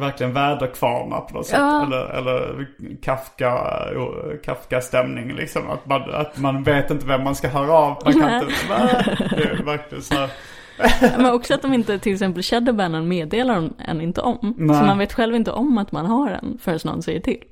verkligen 0.00 0.32
väderkvarnar 0.32 1.20
på 1.20 1.34
något 1.34 1.46
sätt. 1.46 1.58
Ja. 1.58 1.86
Eller, 1.86 2.06
eller 2.06 2.66
Kafka, 3.02 3.52
uh, 3.94 4.36
Kafka-stämning 4.44 5.32
liksom. 5.32 5.70
Att 5.70 5.86
man, 5.86 6.14
att 6.14 6.38
man 6.38 6.62
vet 6.62 6.90
inte 6.90 7.06
vem 7.06 7.24
man 7.24 7.34
ska 7.34 7.48
höra 7.48 7.72
av. 7.72 8.02
Man 8.04 8.12
kan 8.12 8.22
Nej. 8.22 8.42
inte, 8.42 8.54
det 9.36 9.42
är 9.42 9.62
verkligen 9.64 10.02
så 10.02 10.14
här. 10.14 10.30
Men 11.00 11.26
också 11.26 11.54
att 11.54 11.62
de 11.62 11.74
inte 11.74 11.98
till 11.98 12.12
exempel 12.12 12.42
shadowbannen 12.42 13.08
meddelar 13.08 13.54
de 13.54 13.74
en 13.78 14.00
inte 14.00 14.20
om. 14.20 14.54
Nej. 14.58 14.76
Så 14.76 14.84
man 14.84 14.98
vet 14.98 15.12
själv 15.12 15.34
inte 15.34 15.52
om 15.52 15.78
att 15.78 15.92
man 15.92 16.06
har 16.06 16.30
en 16.30 16.58
förrän 16.60 16.78
någon 16.84 17.02
säger 17.02 17.20
till. 17.20 17.44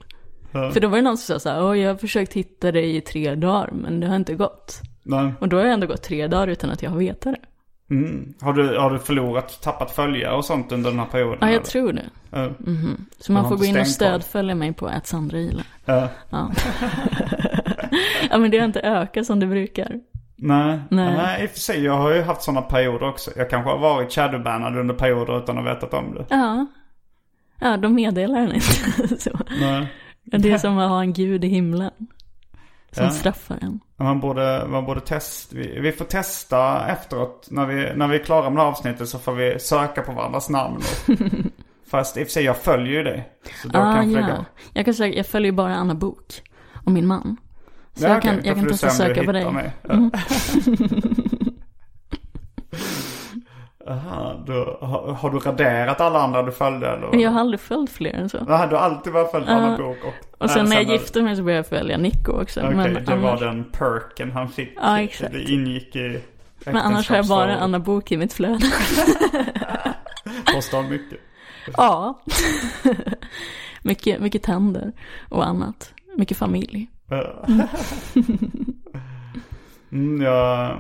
Ja. 0.53 0.71
För 0.71 0.81
då 0.81 0.89
var 0.89 0.97
det 0.97 1.03
någon 1.03 1.19
som 1.19 1.35
sa 1.35 1.41
så 1.41 1.49
här, 1.49 1.75
jag 1.75 1.91
har 1.91 1.97
försökt 1.97 2.33
hitta 2.33 2.73
dig 2.73 2.97
i 2.97 3.01
tre 3.01 3.35
dagar 3.35 3.71
men 3.73 4.01
det 4.01 4.07
har 4.07 4.17
inte 4.17 4.35
gått. 4.35 4.81
Nej. 5.03 5.33
Och 5.41 5.49
då 5.49 5.57
har 5.57 5.65
det 5.65 5.71
ändå 5.71 5.87
gått 5.87 6.03
tre 6.03 6.27
dagar 6.27 6.47
utan 6.47 6.71
att 6.71 6.83
jag 6.83 6.91
har 6.91 6.99
vetat 6.99 7.35
det. 7.35 7.41
Mm. 7.95 8.35
Har, 8.41 8.53
du, 8.53 8.79
har 8.79 8.91
du 8.91 8.99
förlorat, 8.99 9.63
tappat 9.63 9.91
följare 9.91 10.37
och 10.37 10.45
sånt 10.45 10.73
under 10.73 10.91
den 10.91 10.99
här 10.99 11.07
perioden? 11.07 11.39
Ja, 11.41 11.47
jag 11.47 11.55
eller? 11.55 11.65
tror 11.65 11.93
det. 11.93 12.05
Ja. 12.31 12.51
Så 13.19 13.33
man 13.33 13.43
har 13.43 13.51
får 13.51 13.57
gå 13.57 13.65
in 13.65 13.81
och 13.81 13.87
stödfölja 13.87 14.55
mig 14.55 14.73
på 14.73 14.87
att 14.87 15.07
Sandra 15.07 15.39
Ilar. 15.39 15.67
Ja. 15.85 16.09
Ja. 16.31 16.51
ja, 18.31 18.39
men 18.39 18.51
det 18.51 18.59
har 18.59 18.65
inte 18.65 18.81
ökat 18.81 19.27
som 19.27 19.41
det 19.41 19.47
brukar. 19.47 20.01
Nej. 20.47 20.81
Nej. 20.91 21.15
Nej, 21.17 21.43
i 21.43 21.47
och 21.47 21.51
för 21.51 21.59
sig. 21.59 21.85
Jag 21.85 21.93
har 21.93 22.15
ju 22.15 22.23
haft 22.23 22.43
sådana 22.43 22.63
perioder 22.63 23.09
också. 23.09 23.31
Jag 23.37 23.51
kanske 23.51 23.71
har 23.71 23.79
varit 23.79 24.13
shadowbannad 24.13 24.77
under 24.79 24.95
perioder 24.95 25.39
utan 25.39 25.59
att 25.59 25.65
vetat 25.65 25.95
om 25.95 26.15
det. 26.15 26.27
Ja. 26.31 26.67
Ja, 27.61 27.77
de 27.77 27.95
meddelar 27.95 28.39
en 28.41 28.53
inte. 28.55 29.19
så. 29.21 29.31
Nej. 29.61 29.93
Det 30.25 30.51
är 30.51 30.59
som 30.59 30.79
att 30.79 30.89
ha 30.91 31.01
en 31.01 31.13
gud 31.13 31.45
i 31.45 31.49
himlen. 31.49 31.91
Som 32.91 33.05
Ja. 33.05 33.11
straffar 33.11 33.59
en. 33.61 33.81
Man 33.97 34.21
borde, 34.21 34.67
man 34.69 34.85
borde 34.85 35.01
testa. 35.01 35.57
Vi, 35.57 35.81
vi 35.81 35.93
får 35.93 36.05
testa 36.05 36.87
efteråt. 36.89 37.49
När 37.51 37.67
vi, 37.67 37.93
när 37.97 38.09
vi 38.09 38.15
är 38.21 38.25
klara 38.25 38.51
med 38.51 38.59
det 38.59 38.63
här 38.63 38.69
avsnittet 38.71 39.09
så 39.09 39.19
får 39.19 39.33
vi 39.33 39.59
söka 39.59 40.03
på 40.03 40.13
varandras 40.13 40.51
namn. 40.51 40.81
Fast 41.91 42.17
i 42.17 42.23
och 42.23 42.27
för 42.27 42.33
sig 42.33 42.45
jag 42.45 42.57
följer 42.57 42.93
ju 42.93 43.03
dig. 43.03 43.29
Så 43.63 43.69
då 43.69 43.79
Ah, 43.79 44.03
ja. 44.03 44.45
Jag 44.73 44.85
kan 44.85 44.95
säga, 44.95 45.17
jag 45.17 45.27
följer 45.27 45.53
ju 45.53 45.57
bara 45.57 45.75
Anna 45.75 45.95
Bok 45.95 46.43
och 46.85 46.93
min 46.93 47.07
man. 47.07 47.37
Så 47.97 48.05
Ja, 48.05 48.09
jag 48.09 48.23
kan, 48.23 48.37
då 48.37 48.41
jag 48.45 48.55
kan 48.55 48.65
du 48.65 48.71
testa 48.71 48.87
du 48.87 48.93
söka 48.93 49.25
på 49.25 49.33
dig. 49.33 49.51
mig. 49.51 49.73
Ja. 49.83 49.93
Mm. 49.95 50.11
Aha, 53.89 54.45
då, 54.47 54.79
har, 54.81 55.13
har 55.13 55.31
du 55.31 55.39
raderat 55.39 56.01
alla 56.01 56.23
andra 56.23 56.43
du 56.43 56.53
följde 56.53 56.89
eller? 56.91 57.17
Jag 57.17 57.31
har 57.31 57.41
aldrig 57.41 57.61
följt 57.61 57.91
fler 57.91 58.13
än 58.13 58.29
så. 58.29 58.45
Jaha, 58.49 58.67
du 58.67 58.77
har 58.77 58.83
alltid 58.83 59.13
bara 59.13 59.27
följt 59.27 59.49
Anna 59.49 59.71
Ja. 59.71 59.77
Bok 59.77 59.97
och... 60.05 60.43
Och 60.45 60.51
sen 60.51 60.67
när 60.67 60.77
jag 60.77 60.85
gifte 60.85 61.23
mig 61.23 61.37
så 61.37 61.43
började 61.43 61.59
jag 61.59 61.67
följa 61.67 61.99
Nico 61.99 62.33
också. 62.43 62.61
Okej, 62.61 62.75
men 62.75 62.95
det 62.95 63.17
var 63.17 63.29
annars, 63.29 63.41
den 63.41 63.65
perken 63.65 64.33
han 64.33 64.49
fick. 64.49 64.73
Ja, 64.77 65.01
exakt. 65.01 65.33
Det 65.33 65.43
ingick 65.43 65.97
i 65.97 66.21
men 66.65 66.77
annars 66.77 67.09
har 67.09 67.17
jag 67.17 67.27
bara. 67.27 67.57
Anna 67.57 67.79
Bok 67.79 68.13
i 68.13 68.17
mitt 68.17 68.33
flöde. 68.33 68.59
Kostar 70.55 70.83
mycket. 70.83 71.19
ja. 71.77 72.23
mycket, 73.83 74.21
mycket 74.21 74.43
tänder 74.43 74.93
och 75.29 75.47
annat. 75.47 75.93
Mycket 76.17 76.37
familj. 76.37 76.89
Eh. 77.15 77.65
Mm, 79.95 80.23
jag, 80.23 80.77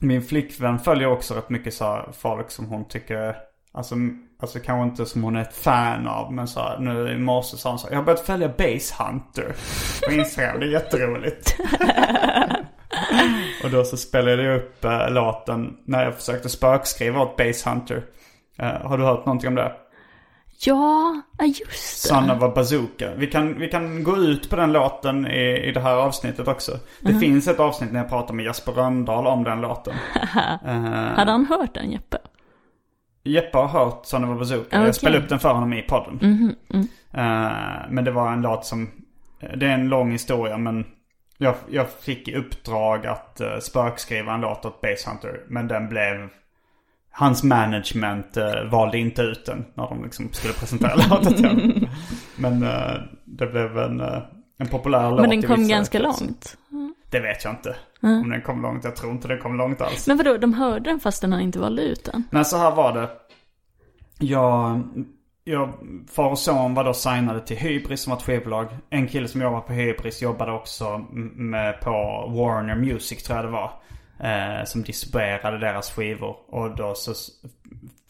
min 0.00 0.22
flickvän 0.22 0.78
följer 0.78 1.08
också 1.08 1.34
rätt 1.34 1.50
mycket 1.50 1.74
så 1.74 1.84
här 1.84 2.08
folk 2.12 2.50
som 2.50 2.66
hon 2.66 2.88
tycker, 2.88 3.36
alltså, 3.72 3.94
alltså 4.40 4.58
kanske 4.58 4.90
inte 4.90 5.06
som 5.06 5.22
hon 5.22 5.36
är 5.36 5.42
ett 5.42 5.54
fan 5.54 6.08
av. 6.08 6.32
Men 6.32 6.48
så 6.48 6.60
här, 6.60 6.78
nu 6.78 7.12
i 7.12 7.18
morse 7.18 7.56
sa 7.56 7.70
hon 7.70 7.78
så 7.78 7.86
här, 7.86 7.94
jag 7.94 7.98
har 7.98 8.04
börjat 8.04 8.26
följa 8.26 8.48
Base 8.48 8.94
Hunter 8.98 9.54
på 10.06 10.12
Instagram. 10.12 10.60
Det 10.60 10.66
är 10.66 10.70
jätteroligt. 10.70 11.56
Och 13.64 13.70
då 13.70 13.84
så 13.84 13.96
spelade 13.96 14.42
jag 14.42 14.56
upp 14.56 14.84
äh, 14.84 15.10
låten 15.10 15.76
när 15.84 16.04
jag 16.04 16.14
försökte 16.14 16.48
spökskriva 16.48 17.20
åt 17.20 17.36
Base 17.36 17.70
Hunter. 17.70 18.02
Äh, 18.58 18.66
har 18.66 18.98
du 18.98 19.04
hört 19.04 19.26
någonting 19.26 19.48
om 19.48 19.54
det? 19.54 19.72
Ja, 20.66 21.20
just 21.42 22.02
det. 22.02 22.08
Son 22.08 22.30
of 22.30 22.42
a 22.42 22.52
Bazooka. 22.54 23.14
Vi 23.16 23.26
kan, 23.26 23.58
vi 23.58 23.68
kan 23.68 24.04
gå 24.04 24.16
ut 24.16 24.50
på 24.50 24.56
den 24.56 24.72
låten 24.72 25.26
i, 25.26 25.58
i 25.68 25.72
det 25.72 25.80
här 25.80 25.94
avsnittet 25.96 26.48
också. 26.48 26.72
Det 27.00 27.10
Mhm. 27.12 27.20
finns 27.20 27.48
ett 27.48 27.60
avsnitt 27.60 27.92
när 27.92 28.00
jag 28.00 28.08
pratar 28.08 28.34
med 28.34 28.44
Jesper 28.44 28.72
Röndahl 28.72 29.26
om 29.26 29.44
den 29.44 29.60
låten. 29.60 29.94
Eh, 30.66 30.72
Hade 31.16 31.30
han 31.30 31.46
hört 31.46 31.74
den 31.74 31.90
Jeppe? 31.90 32.18
Jeppe 33.24 33.58
har 33.58 33.68
hört 33.68 34.06
Son 34.06 34.24
of 34.24 34.30
a 34.30 34.34
Bazooka. 34.38 34.66
Okej. 34.66 34.80
Jag 34.80 34.94
spelade 34.94 35.22
upp 35.22 35.28
den 35.28 35.38
för 35.38 35.52
honom 35.54 35.72
i 35.72 35.82
podden. 35.82 36.18
Mhm, 36.22 36.54
mm. 36.74 36.86
Eh, 37.14 37.86
men 37.90 38.04
det 38.04 38.10
var 38.10 38.32
en 38.32 38.42
låt 38.42 38.64
som, 38.64 38.90
det 39.56 39.66
är 39.66 39.70
en 39.74 39.88
lång 39.88 40.12
historia 40.12 40.58
men 40.58 40.86
jag, 41.38 41.54
jag 41.70 41.90
fick 41.90 42.28
i 42.28 42.34
uppdrag 42.36 43.06
att 43.06 43.40
uh, 43.44 43.58
spökskriva 43.60 44.34
en 44.34 44.40
låt 44.40 44.64
åt 44.64 44.80
Base 44.80 45.10
Hunter. 45.10 45.40
Men 45.48 45.68
den 45.68 45.88
blev, 45.88 46.28
hans 47.10 47.42
management 47.42 48.36
eh, 48.36 48.64
valde 48.70 48.98
inte 48.98 49.22
ut 49.22 49.46
den 49.46 49.64
när 49.74 49.88
de 49.88 50.04
liksom 50.04 50.28
skulle 50.32 50.54
presentera 50.54 50.94
låten 51.10 51.34
till. 51.34 51.88
Men 52.36 52.62
eh, 52.62 52.94
det 53.24 53.46
blev 53.46 53.78
en, 53.78 54.00
eh, 54.00 54.22
en 54.58 54.68
populär 54.68 55.10
låt 55.10 55.20
Men 55.20 55.30
den 55.30 55.42
kom 55.42 55.68
ganska 55.68 55.98
kretsar. 55.98 56.24
långt. 56.24 56.56
Det 57.10 57.20
vet 57.20 57.44
jag 57.44 57.52
inte. 57.52 57.76
Mm. 58.02 58.20
Om 58.20 58.30
den 58.30 58.42
kom 58.42 58.62
långt. 58.62 58.84
Jag 58.84 58.96
tror 58.96 59.12
inte 59.12 59.28
den 59.28 59.38
kom 59.38 59.56
långt 59.56 59.80
alls. 59.80 60.06
Men 60.06 60.16
vadå, 60.16 60.36
de 60.36 60.54
hörde 60.54 60.90
den 60.90 61.00
fastän 61.00 61.32
han 61.32 61.40
inte 61.40 61.58
valde 61.58 61.82
ut 61.82 62.04
den? 62.04 62.24
Nej, 62.30 62.44
så 62.44 62.58
här 62.58 62.74
var 62.74 62.92
det. 62.92 63.08
Jag, 64.18 64.82
jag, 65.44 65.72
far 66.10 66.30
och 66.30 66.38
son 66.38 66.74
var 66.74 66.84
då 66.84 66.94
signade 66.94 67.40
till 67.40 67.56
Hybris 67.56 68.00
som 68.00 68.10
var 68.10 68.16
ett 68.16 68.22
skivbolag. 68.24 68.66
En 68.90 69.08
kille 69.08 69.28
som 69.28 69.40
jobbar 69.40 69.60
på 69.60 69.72
Hybris 69.72 70.22
jobbade 70.22 70.52
också 70.52 70.98
med, 71.34 71.80
på 71.80 71.90
Warner 72.36 72.74
Music 72.74 73.22
tror 73.22 73.36
jag 73.38 73.46
det 73.46 73.52
var. 73.52 73.72
Eh, 74.22 74.64
som 74.64 74.82
distribuerade 74.82 75.58
deras 75.58 75.90
skivor. 75.90 76.36
Och 76.48 76.76
då 76.76 76.94
så 76.94 77.12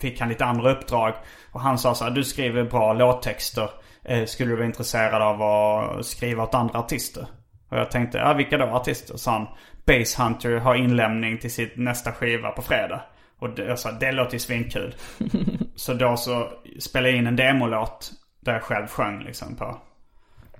fick 0.00 0.20
han 0.20 0.28
lite 0.28 0.44
andra 0.44 0.72
uppdrag. 0.72 1.14
Och 1.52 1.60
han 1.60 1.78
sa 1.78 1.94
så 1.94 2.04
här, 2.04 2.10
du 2.10 2.24
skriver 2.24 2.64
bra 2.64 2.92
låttexter. 2.92 3.70
Eh, 4.04 4.24
skulle 4.24 4.50
du 4.50 4.56
vara 4.56 4.66
intresserad 4.66 5.22
av 5.22 5.42
att 5.42 6.06
skriva 6.06 6.42
åt 6.42 6.54
andra 6.54 6.78
artister? 6.78 7.26
Och 7.68 7.78
jag 7.78 7.90
tänkte, 7.90 8.18
ja 8.18 8.32
vilka 8.32 8.58
då 8.58 8.64
artister? 8.64 9.16
Så 9.16 9.30
han, 9.30 9.46
Base 9.86 10.22
Hunter 10.22 10.56
har 10.56 10.74
inlämning 10.74 11.38
till 11.38 11.52
sitt 11.52 11.76
nästa 11.76 12.12
skiva 12.12 12.50
på 12.50 12.62
fredag. 12.62 13.02
Och 13.38 13.48
jag 13.56 13.78
sa, 13.78 13.92
det 13.92 14.12
låter 14.12 14.32
ju 14.32 14.38
svinkul. 14.38 14.94
så 15.74 15.94
då 15.94 16.16
så 16.16 16.48
spelade 16.80 17.10
jag 17.10 17.18
in 17.18 17.26
en 17.26 17.36
demolåt 17.36 18.12
där 18.40 18.52
jag 18.52 18.62
själv 18.62 18.86
sjöng 18.86 19.22
liksom 19.24 19.56
på. 19.56 19.78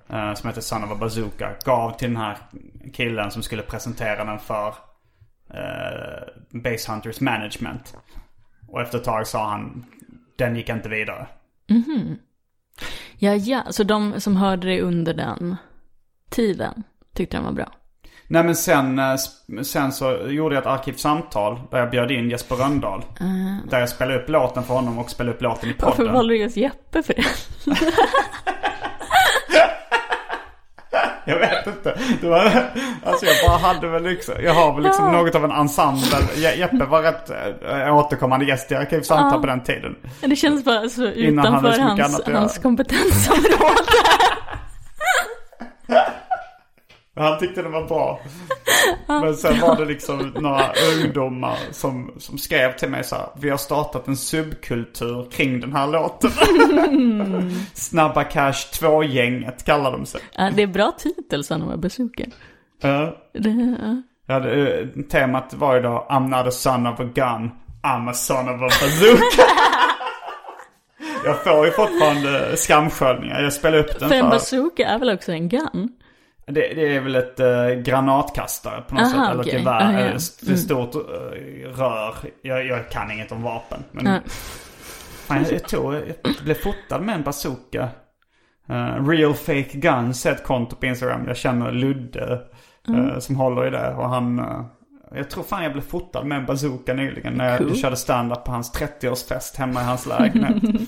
eh, 0.09 0.33
som 0.33 0.49
heter 0.49 0.61
Son 0.61 0.83
of 0.83 0.91
a 0.91 0.95
Bazooka. 0.95 1.51
Gav 1.65 1.97
till 1.97 2.07
den 2.13 2.17
här 2.17 2.37
killen 2.93 3.31
som 3.31 3.43
skulle 3.43 3.61
presentera 3.61 4.25
den 4.25 4.39
för 4.39 4.73
uh, 5.53 6.61
Base 6.61 6.91
Hunters 6.91 7.19
management. 7.19 7.97
Och 8.67 8.81
efter 8.81 8.97
ett 8.97 9.03
tag 9.03 9.27
sa 9.27 9.49
han, 9.49 9.85
den 10.35 10.55
gick 10.55 10.69
inte 10.69 10.89
vidare. 10.89 11.27
Ja, 13.17 13.35
ja, 13.35 13.63
så 13.69 13.83
de 13.83 14.21
som 14.21 14.35
hörde 14.35 14.67
det 14.67 14.81
under 14.81 15.13
den 15.13 15.55
tiden 16.29 16.83
tyckte 17.13 17.37
den 17.37 17.43
var 17.43 17.51
bra. 17.51 17.73
Nej 18.27 18.43
men 18.43 18.55
sen, 18.55 18.99
eh, 18.99 19.15
sen 19.63 19.91
så 19.91 20.27
gjorde 20.27 20.55
jag 20.55 20.61
ett 20.61 20.67
arkivsamtal 20.67 21.59
där 21.71 21.79
jag 21.79 21.91
bjöd 21.91 22.11
in 22.11 22.29
Jesper 22.29 22.55
Röndahl. 22.55 23.03
Där 23.69 23.79
jag 23.79 23.89
spelade 23.89 24.19
upp 24.19 24.29
låten 24.29 24.63
för 24.63 24.73
honom 24.73 24.99
och 24.99 25.09
spelade 25.09 25.35
upp 25.35 25.41
låten 25.41 25.69
i 25.69 25.73
podden. 25.73 25.97
Varför 25.97 26.13
valde 26.13 26.33
du 26.33 26.39
just 26.39 26.57
Jeppe 26.57 27.03
för 27.03 27.13
det? 27.13 27.25
Jag 31.25 31.39
vet 31.39 31.67
inte. 31.67 31.97
Det 32.21 32.27
var, 32.29 32.43
alltså 33.05 33.25
jag 33.25 33.35
bara 33.49 33.57
hade 33.57 33.87
väl 33.87 34.03
liksom, 34.03 34.35
jag 34.43 34.53
har 34.53 34.73
väl 34.73 34.83
liksom 34.83 35.11
något 35.11 35.35
av 35.35 35.43
en 35.45 35.51
ensemble. 35.51 36.17
Je- 36.35 36.55
Jeppe 36.55 36.85
var 36.85 37.01
rätt 37.01 37.29
äh, 37.29 37.95
återkommande 37.97 38.45
gäst 38.45 38.71
i 38.71 38.75
Arkivsamtal 38.75 39.41
på 39.41 39.47
den 39.47 39.63
tiden. 39.63 39.95
Det 40.21 40.35
känns 40.35 40.65
bara 40.65 40.89
så 40.89 41.11
Innan 41.11 41.45
han 41.53 41.65
utanför 41.65 41.83
mycket 41.89 42.05
hans, 42.11 42.21
hans 42.33 42.57
kompetensområde. 42.57 43.75
Han 47.15 47.39
tyckte 47.39 47.61
det 47.61 47.69
var 47.69 47.87
bra. 47.87 48.19
Men 49.07 49.35
sen 49.35 49.59
var 49.59 49.75
det 49.75 49.85
liksom 49.85 50.33
några 50.35 50.71
ungdomar 50.93 51.57
som, 51.71 52.13
som 52.17 52.37
skrev 52.37 52.77
till 52.77 52.89
mig 52.89 53.03
så 53.03 53.15
här. 53.15 53.25
Vi 53.39 53.49
har 53.49 53.57
startat 53.57 54.07
en 54.07 54.17
subkultur 54.17 55.27
kring 55.31 55.59
den 55.59 55.73
här 55.73 55.87
låten. 55.87 56.31
Snabba 57.73 58.23
Cash 58.23 58.71
2-gänget 58.81 59.65
kallar 59.65 59.91
de 59.91 60.05
sig. 60.05 60.21
Ja, 60.35 60.49
det 60.55 60.63
är 60.63 60.67
bra 60.67 60.91
titel, 60.91 61.43
Sanna 61.43 61.77
Bazooka. 61.77 62.23
Ja. 62.81 63.15
Det, 63.33 63.77
ja. 64.27 64.49
Eh, 64.49 64.87
temat 65.09 65.53
var 65.53 65.75
ju 65.75 65.81
då 65.81 66.07
I'm 66.09 66.37
not 66.37 66.47
a 66.47 66.51
son 66.51 66.87
of 66.87 66.99
a 66.99 67.03
gun, 67.03 67.51
I'm 67.83 68.09
a 68.09 68.13
son 68.13 68.49
of 68.49 68.61
a 68.61 68.69
bazooka. 68.81 69.43
jag 71.25 71.43
får 71.43 71.65
ju 71.65 71.71
fortfarande 71.71 72.57
skamsköljningar. 72.57 73.41
Jag 73.41 73.53
spelar 73.53 73.77
upp 73.77 73.99
den 73.99 74.09
För 74.09 74.15
en 74.15 74.23
för... 74.23 74.31
bazooka 74.31 74.87
är 74.87 74.99
väl 74.99 75.09
också 75.09 75.31
en 75.31 75.49
gun? 75.49 75.89
Det, 76.53 76.73
det 76.75 76.95
är 76.95 76.99
väl 77.01 77.15
ett 77.15 77.39
eh, 77.39 77.69
granatkastare 77.69 78.81
på 78.81 78.95
något 78.95 79.03
Aha, 79.03 79.25
sätt. 79.25 79.31
Eller 79.31 79.41
ett 79.41 79.53
gevär. 79.53 79.81
Ah, 79.81 79.91
ja. 79.91 79.99
Ett 79.99 80.49
ett 80.49 80.59
stort 80.59 80.95
eh, 80.95 81.01
rör. 81.77 82.15
Jag, 82.41 82.65
jag 82.65 82.89
kan 82.89 83.11
inget 83.11 83.31
om 83.31 83.41
vapen. 83.43 83.83
Men 83.91 84.21
fan, 85.27 85.43
jag, 85.43 85.53
jag 85.53 85.63
tror 85.63 85.95
jag 85.95 86.35
blev 86.43 86.53
fotad 86.53 87.01
med 87.01 87.15
en 87.15 87.23
bazooka. 87.23 87.89
Eh, 88.69 89.07
Real 89.07 89.33
Fake 89.33 89.77
Guns 89.77 90.25
är 90.25 90.31
ett 90.31 90.43
konto 90.43 90.75
på 90.75 90.85
Instagram. 90.85 91.27
Jag 91.27 91.37
känner 91.37 91.71
Ludde 91.71 92.41
eh, 92.87 93.19
som 93.19 93.35
håller 93.35 93.67
i 93.67 93.69
det. 93.69 93.93
Och 93.95 94.09
han... 94.09 94.39
eh, 94.39 94.65
jag 95.15 95.29
tror 95.29 95.43
fan 95.43 95.63
jag 95.63 95.71
blev 95.73 95.81
fotad 95.81 96.23
med 96.25 96.37
en 96.37 96.45
bazooka 96.45 96.93
nyligen 96.93 97.33
när 97.33 97.49
jag 97.49 97.57
Cool. 97.57 97.75
körde 97.75 97.95
stand-up 97.95 98.43
på 98.45 98.51
hans 98.51 98.73
30-årsfest 98.79 99.57
hemma 99.57 99.81
i 99.81 99.83
hans 99.83 100.05
lägenhet. 100.05 100.63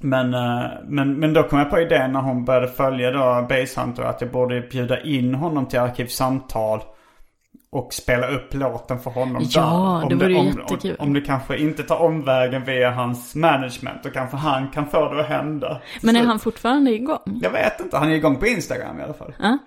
Men, 0.00 0.34
eh, 0.34 0.64
men, 0.84 1.14
men 1.20 1.32
då 1.32 1.42
kom 1.42 1.58
jag 1.58 1.70
på 1.70 1.80
idén 1.80 2.12
när 2.12 2.20
hon 2.20 2.44
började 2.44 2.68
följa 2.68 3.10
då 3.10 3.46
Base 3.48 3.80
Hunter 3.80 4.02
att 4.02 4.20
jag 4.20 4.30
borde 4.30 4.60
bjuda 4.60 5.00
in 5.00 5.34
honom 5.34 5.66
till 5.66 5.78
Arkivsamtal 5.80 6.80
och 7.72 7.92
spela 7.92 8.26
upp 8.28 8.54
låten 8.54 8.98
för 8.98 9.10
honom 9.10 9.42
Ja, 9.50 10.00
där. 10.02 10.08
det 10.16 10.24
vore 10.24 10.34
om, 10.38 10.46
jättekul. 10.46 10.96
Om, 10.98 11.06
om 11.08 11.14
det 11.14 11.20
kanske 11.20 11.58
inte 11.58 11.82
tar 11.82 11.96
omvägen 12.02 12.64
via 12.64 12.90
hans 12.90 13.34
management 13.34 14.02
då 14.02 14.10
kanske 14.10 14.36
han 14.36 14.68
kan 14.68 14.86
få 14.86 15.12
det 15.14 15.20
att 15.20 15.26
hända. 15.28 15.80
Men 16.02 16.16
är 16.16 16.20
Så- 16.20 16.26
han 16.26 16.38
fortfarande 16.38 16.90
igång? 16.90 17.40
Jag 17.42 17.50
vet 17.50 17.80
inte, 17.80 17.96
han 17.96 18.10
är 18.10 18.14
igång 18.14 18.36
på 18.36 18.46
Instagram 18.46 19.00
i 19.00 19.02
alla 19.02 19.14
fall. 19.14 19.34
Ja. 19.38 19.58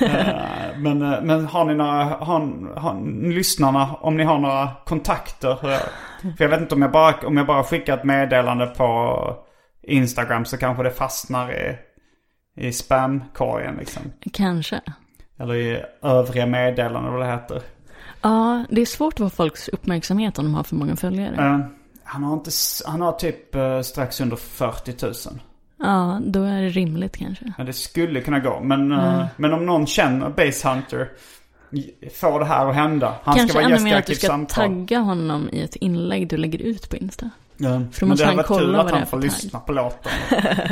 Eh, 0.00 0.78
men, 0.78 1.02
eh, 1.02 1.18
men 1.22 1.46
har 1.46 1.64
ni 1.64 1.74
några, 1.74 2.04
har, 2.04 2.76
har, 2.80 3.22
lyssnarna, 3.32 3.88
om 4.00 4.16
ni 4.16 4.24
har 4.24 4.38
några 4.38 4.68
kontakter. 4.84 5.54
För 5.56 5.78
jag 6.38 6.48
vet 6.48 6.60
inte 6.60 6.74
om 6.74 6.82
jag 6.82 6.90
bara, 6.92 7.14
om 7.26 7.36
jag 7.36 7.46
bara 7.46 7.62
skickar 7.64 7.94
ett 7.98 8.04
meddelande 8.04 8.66
på 8.66 9.18
Instagram 9.86 10.44
så 10.44 10.56
kanske 10.56 10.82
det 10.82 10.90
fastnar 10.90 11.52
i, 11.52 11.76
i 12.66 12.72
spamkorgen 12.72 13.76
liksom. 13.76 14.02
Kanske. 14.32 14.80
Eller 15.38 15.54
i 15.54 15.82
övriga 16.02 16.46
meddelanden 16.46 17.12
vad 17.12 17.22
det 17.22 17.32
heter. 17.32 17.62
Ja, 18.22 18.64
det 18.70 18.80
är 18.80 18.86
svårt 18.86 19.12
att 19.14 19.18
få 19.18 19.30
folks 19.30 19.68
uppmärksamhet 19.68 20.38
om 20.38 20.44
de 20.44 20.54
har 20.54 20.62
för 20.64 20.76
många 20.76 20.96
följare. 20.96 21.34
Eh, 21.46 21.60
han 22.04 22.22
har 22.24 22.34
inte, 22.34 22.50
han 22.86 23.00
har 23.00 23.12
typ 23.12 23.54
eh, 23.54 23.80
strax 23.80 24.20
under 24.20 24.36
40 24.36 24.94
000. 25.06 25.14
Ja, 25.78 26.20
då 26.24 26.42
är 26.42 26.62
det 26.62 26.68
rimligt 26.68 27.16
kanske. 27.16 27.52
Ja, 27.58 27.64
det 27.64 27.72
skulle 27.72 28.20
kunna 28.20 28.40
gå. 28.40 28.60
Men, 28.60 28.92
eh, 28.92 29.26
men 29.36 29.52
om 29.52 29.66
någon 29.66 29.86
känner 29.86 30.28
Base 30.30 30.68
Hunter, 30.68 31.08
j- 31.70 31.90
får 32.14 32.38
det 32.38 32.44
här 32.44 32.66
att 32.68 32.74
hända. 32.74 33.14
Han 33.22 33.34
kanske 33.34 33.48
ska 33.48 33.58
vara 33.62 33.64
ännu 33.64 33.74
gäst 33.74 33.86
i 33.86 33.90
mer 33.90 33.98
att 33.98 34.06
du 34.06 34.14
ska 34.14 34.32
Arkivsamtal. 34.32 34.64
tagga 34.66 34.98
honom 34.98 35.48
i 35.52 35.60
ett 35.62 35.76
inlägg 35.76 36.28
du 36.28 36.36
lägger 36.36 36.58
ut 36.62 36.90
på 36.90 36.96
Insta. 36.96 37.30
För 37.58 37.64
då 37.68 37.88
Men 38.00 38.08
måste 38.08 38.24
det 38.24 38.34
han 38.34 38.44
kolla 38.44 38.78
att 38.78 38.84
vad 38.84 38.92
det 38.92 38.96
är 38.96 38.98
han 38.98 39.06
får 39.06 39.20
lyssna 39.20 39.60
på 39.60 39.72
låten. 39.72 40.12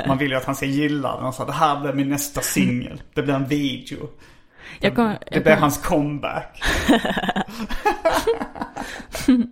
Man 0.09 0.19
vill 0.19 0.31
ju 0.31 0.37
att 0.37 0.45
han 0.45 0.55
ska 0.57 0.67
gilla 0.67 1.17
den. 1.17 1.25
Och 1.25 1.35
så, 1.35 1.45
det 1.45 1.53
här 1.53 1.81
blir 1.81 1.93
min 1.93 2.09
nästa 2.09 2.41
singel. 2.41 3.03
Det 3.15 3.23
blir 3.23 3.35
en 3.35 3.45
video. 3.45 4.09
Jag 4.81 4.95
kom, 4.95 5.05
Det 5.05 5.19
jag 5.31 5.43
blir 5.43 5.53
kom, 5.55 5.63
hans 5.63 5.79
comeback. 5.79 6.63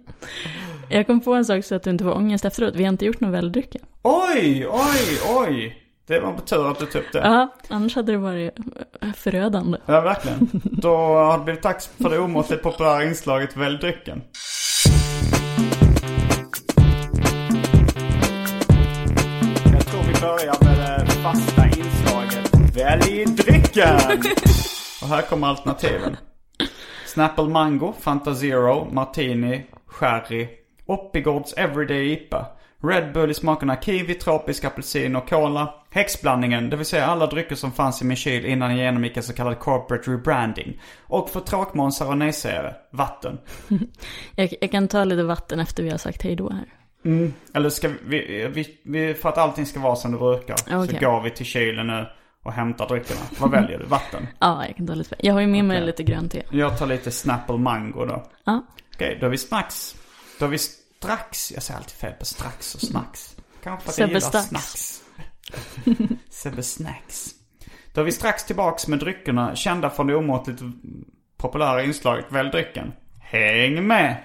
jag 0.88 1.06
kom 1.06 1.20
på 1.20 1.34
en 1.34 1.44
sak 1.44 1.64
så 1.64 1.74
att 1.74 1.82
du 1.82 1.90
inte 1.90 2.04
får 2.04 2.14
ångest 2.14 2.44
efteråt. 2.44 2.76
Vi 2.76 2.84
har 2.84 2.88
inte 2.88 3.04
gjort 3.04 3.20
någon 3.20 3.30
väldrycke. 3.30 3.78
Oj, 4.02 4.66
oj, 4.68 5.20
oj. 5.28 5.78
Det 6.06 6.20
var 6.20 6.38
tur 6.38 6.70
att 6.70 6.78
du 6.78 6.86
tog 6.86 7.02
upp 7.02 7.12
det. 7.12 7.18
Ja, 7.18 7.54
annars 7.68 7.94
hade 7.94 8.12
det 8.12 8.18
varit 8.18 8.54
förödande. 9.16 9.78
Ja, 9.86 10.00
verkligen. 10.00 10.48
Då 10.64 10.96
har 10.96 11.38
det 11.38 11.44
blivit 11.44 11.62
dags 11.62 11.90
för 12.02 12.10
det 12.10 12.18
omåttligt 12.18 12.62
populära 12.62 13.04
inslaget 13.04 13.56
Välj 13.56 13.78
drycken. 13.78 14.22
Börjar 20.22 20.64
med 20.64 21.06
det 21.06 21.12
fasta 21.12 21.66
inslaget 21.66 22.76
Välj 22.76 23.24
drycken! 23.24 24.22
Och 25.02 25.08
här 25.08 25.22
kommer 25.22 25.46
alternativen. 25.46 26.16
Snapple 27.06 27.44
Mango, 27.44 27.92
Fanta 28.00 28.34
Zero, 28.34 28.88
Martini, 28.92 29.66
Sherry, 29.86 30.48
Oppigårds 30.86 31.54
Everyday 31.56 32.12
IPA, 32.12 32.46
Red 32.82 33.12
Bull 33.12 33.30
i 33.30 33.34
smakerna 33.34 33.76
kiwi, 33.76 34.14
tropisk 34.14 34.64
apelsin 34.64 35.16
och 35.16 35.28
cola, 35.28 35.74
häxblandningen, 35.90 36.70
det 36.70 36.76
vill 36.76 36.86
säga 36.86 37.06
alla 37.06 37.26
drycker 37.26 37.54
som 37.54 37.72
fanns 37.72 38.02
i 38.02 38.04
min 38.04 38.16
kyl 38.16 38.44
innan 38.44 38.70
jag 38.70 38.78
genomgick 38.78 39.16
en 39.16 39.22
så 39.22 39.32
kallad 39.32 39.58
corporate 39.58 40.10
rebranding. 40.10 40.80
Och 41.00 41.30
för 41.30 41.40
tråkmånsar 41.40 42.06
och 42.06 42.18
nejsägare, 42.18 42.74
vatten. 42.90 43.38
Jag, 44.36 44.54
jag 44.60 44.70
kan 44.70 44.88
ta 44.88 45.04
lite 45.04 45.22
vatten 45.22 45.60
efter 45.60 45.82
vi 45.82 45.90
har 45.90 45.98
sagt 45.98 46.22
hej 46.22 46.36
då 46.36 46.52
här. 47.04 47.30
Eller 47.54 47.68
ska 47.70 47.88
vi, 48.06 48.48
vi, 48.54 48.78
vi, 48.82 49.14
för 49.14 49.28
att 49.28 49.38
allting 49.38 49.66
ska 49.66 49.80
vara 49.80 49.96
som 49.96 50.12
det 50.12 50.18
brukar, 50.18 50.56
så 50.56 50.84
Okej. 50.84 50.98
går 51.00 51.20
vi 51.20 51.30
till 51.30 51.46
kylen 51.46 51.86
nu 51.86 52.06
och 52.42 52.52
hämtar 52.52 52.88
dryckerna. 52.88 53.20
Vad 53.38 53.50
väljer 53.50 53.78
du? 53.78 53.84
Vatten? 53.84 54.26
Ja, 54.38 54.66
jag 54.66 54.76
kan 54.76 54.86
ta 54.86 54.94
lite. 54.94 55.16
Jag 55.18 55.34
har 55.34 55.40
ju 55.40 55.46
med 55.46 55.64
mig 55.64 55.80
lite 55.80 56.02
grönt 56.02 56.32
te. 56.32 56.42
Jag 56.50 56.78
tar 56.78 56.86
lite 56.86 57.10
Snapple 57.10 57.56
Mango 57.58 58.04
då. 58.04 58.26
Ja, 58.44 58.66
Okej, 58.94 59.18
då 59.20 59.26
är 59.26 59.30
vi 59.30 59.38
strax. 59.38 59.96
Då 60.38 60.44
är 60.44 60.48
vi 60.48 60.58
strax. 60.58 61.52
Jag 61.52 61.62
säger 61.62 61.78
alltid 61.78 61.94
fel 61.96 62.12
på 62.12 62.24
strax 62.24 62.74
och 62.74 62.80
snacks. 62.80 63.36
Kanske 63.64 63.90
att 63.90 63.98
jag 63.98 64.08
gillar 64.08 64.20
Stax. 64.20 64.44
snacks. 64.48 65.02
Sebbe 66.30 66.62
Snacks. 66.62 67.30
Då 67.94 68.00
är 68.00 68.04
vi 68.04 68.12
strax 68.12 68.44
tillbaks 68.44 68.88
med 68.88 68.98
dryckerna 68.98 69.56
kända 69.56 69.90
från 69.90 70.06
det 70.06 70.16
omåttligt 70.16 70.62
populära 71.36 71.82
inslaget 71.82 72.24
Välj 72.28 72.50
drycken. 72.50 72.92
Häng 73.20 73.86
med! 73.86 74.22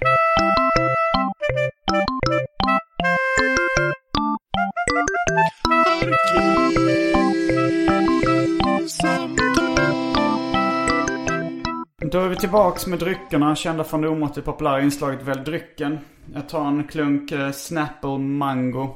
Då 12.18 12.24
är 12.24 12.30
vi 12.30 12.36
tillbaks 12.36 12.88
med 12.88 13.00
dryckerna 13.00 13.56
kända 13.56 13.84
från 13.84 14.02
det 14.02 14.10
omåttligt 14.10 14.46
populära 14.46 14.82
inslaget 14.82 15.22
Välj 15.22 15.44
drycken. 15.44 16.00
Jag 16.34 16.50
tar 16.50 16.66
en 16.68 16.84
klunk 16.84 17.32
eh, 17.32 17.52
Snapple 17.52 18.18
Mango. 18.18 18.96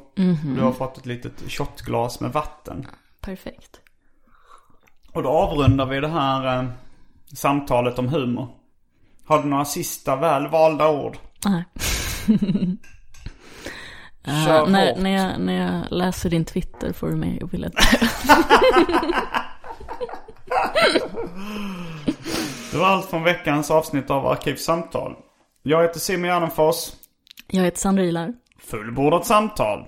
Du 0.56 0.61
har 0.61 0.72
fått 0.72 0.98
ett 0.98 1.06
litet 1.06 1.52
shotglas 1.52 2.19
med 2.19 2.31
vatten. 2.31 2.88
perfekt. 3.22 3.80
Och 5.14 5.23
då 5.23 5.30
avrundar 5.30 5.85
vi 5.85 5.99
det 5.99 6.07
här 6.07 6.60
eh, 6.60 6.69
samtalet 7.34 7.99
om 7.99 8.07
humor. 8.07 8.48
Har 9.26 9.43
du 9.43 9.49
några 9.49 9.65
sista 9.65 10.15
väl 10.15 10.48
valda 10.48 10.89
ord? 10.89 11.18
Nej. 11.45 11.65
Kör 14.45 14.61
Uh, 14.61 14.69
när, 14.69 14.95
när, 14.95 15.10
jag, 15.10 15.41
när 15.41 15.53
jag 15.53 15.81
läser 15.91 16.30
din 16.30 16.45
Twitter 16.45 16.93
får 16.93 17.10
du 17.10 17.15
mig 17.15 17.41
att 17.43 17.53
vilja 17.53 17.72
Det 22.72 22.77
var 22.77 22.85
allt 22.85 23.10
från 23.10 23.23
veckans 23.23 23.72
avsnitt 23.72 24.10
av 24.10 24.27
Arkivsamtal. 24.27 25.15
Jag 25.64 25.81
heter 25.81 25.99
Simon 25.99 26.30
Gärdenfors. 26.30 26.91
Jag 27.48 27.64
heter 27.64 27.77
Sandra 27.77 28.03
Ilar. 28.03 28.34
Fullbordat 28.60 29.26
samtal. 29.26 29.88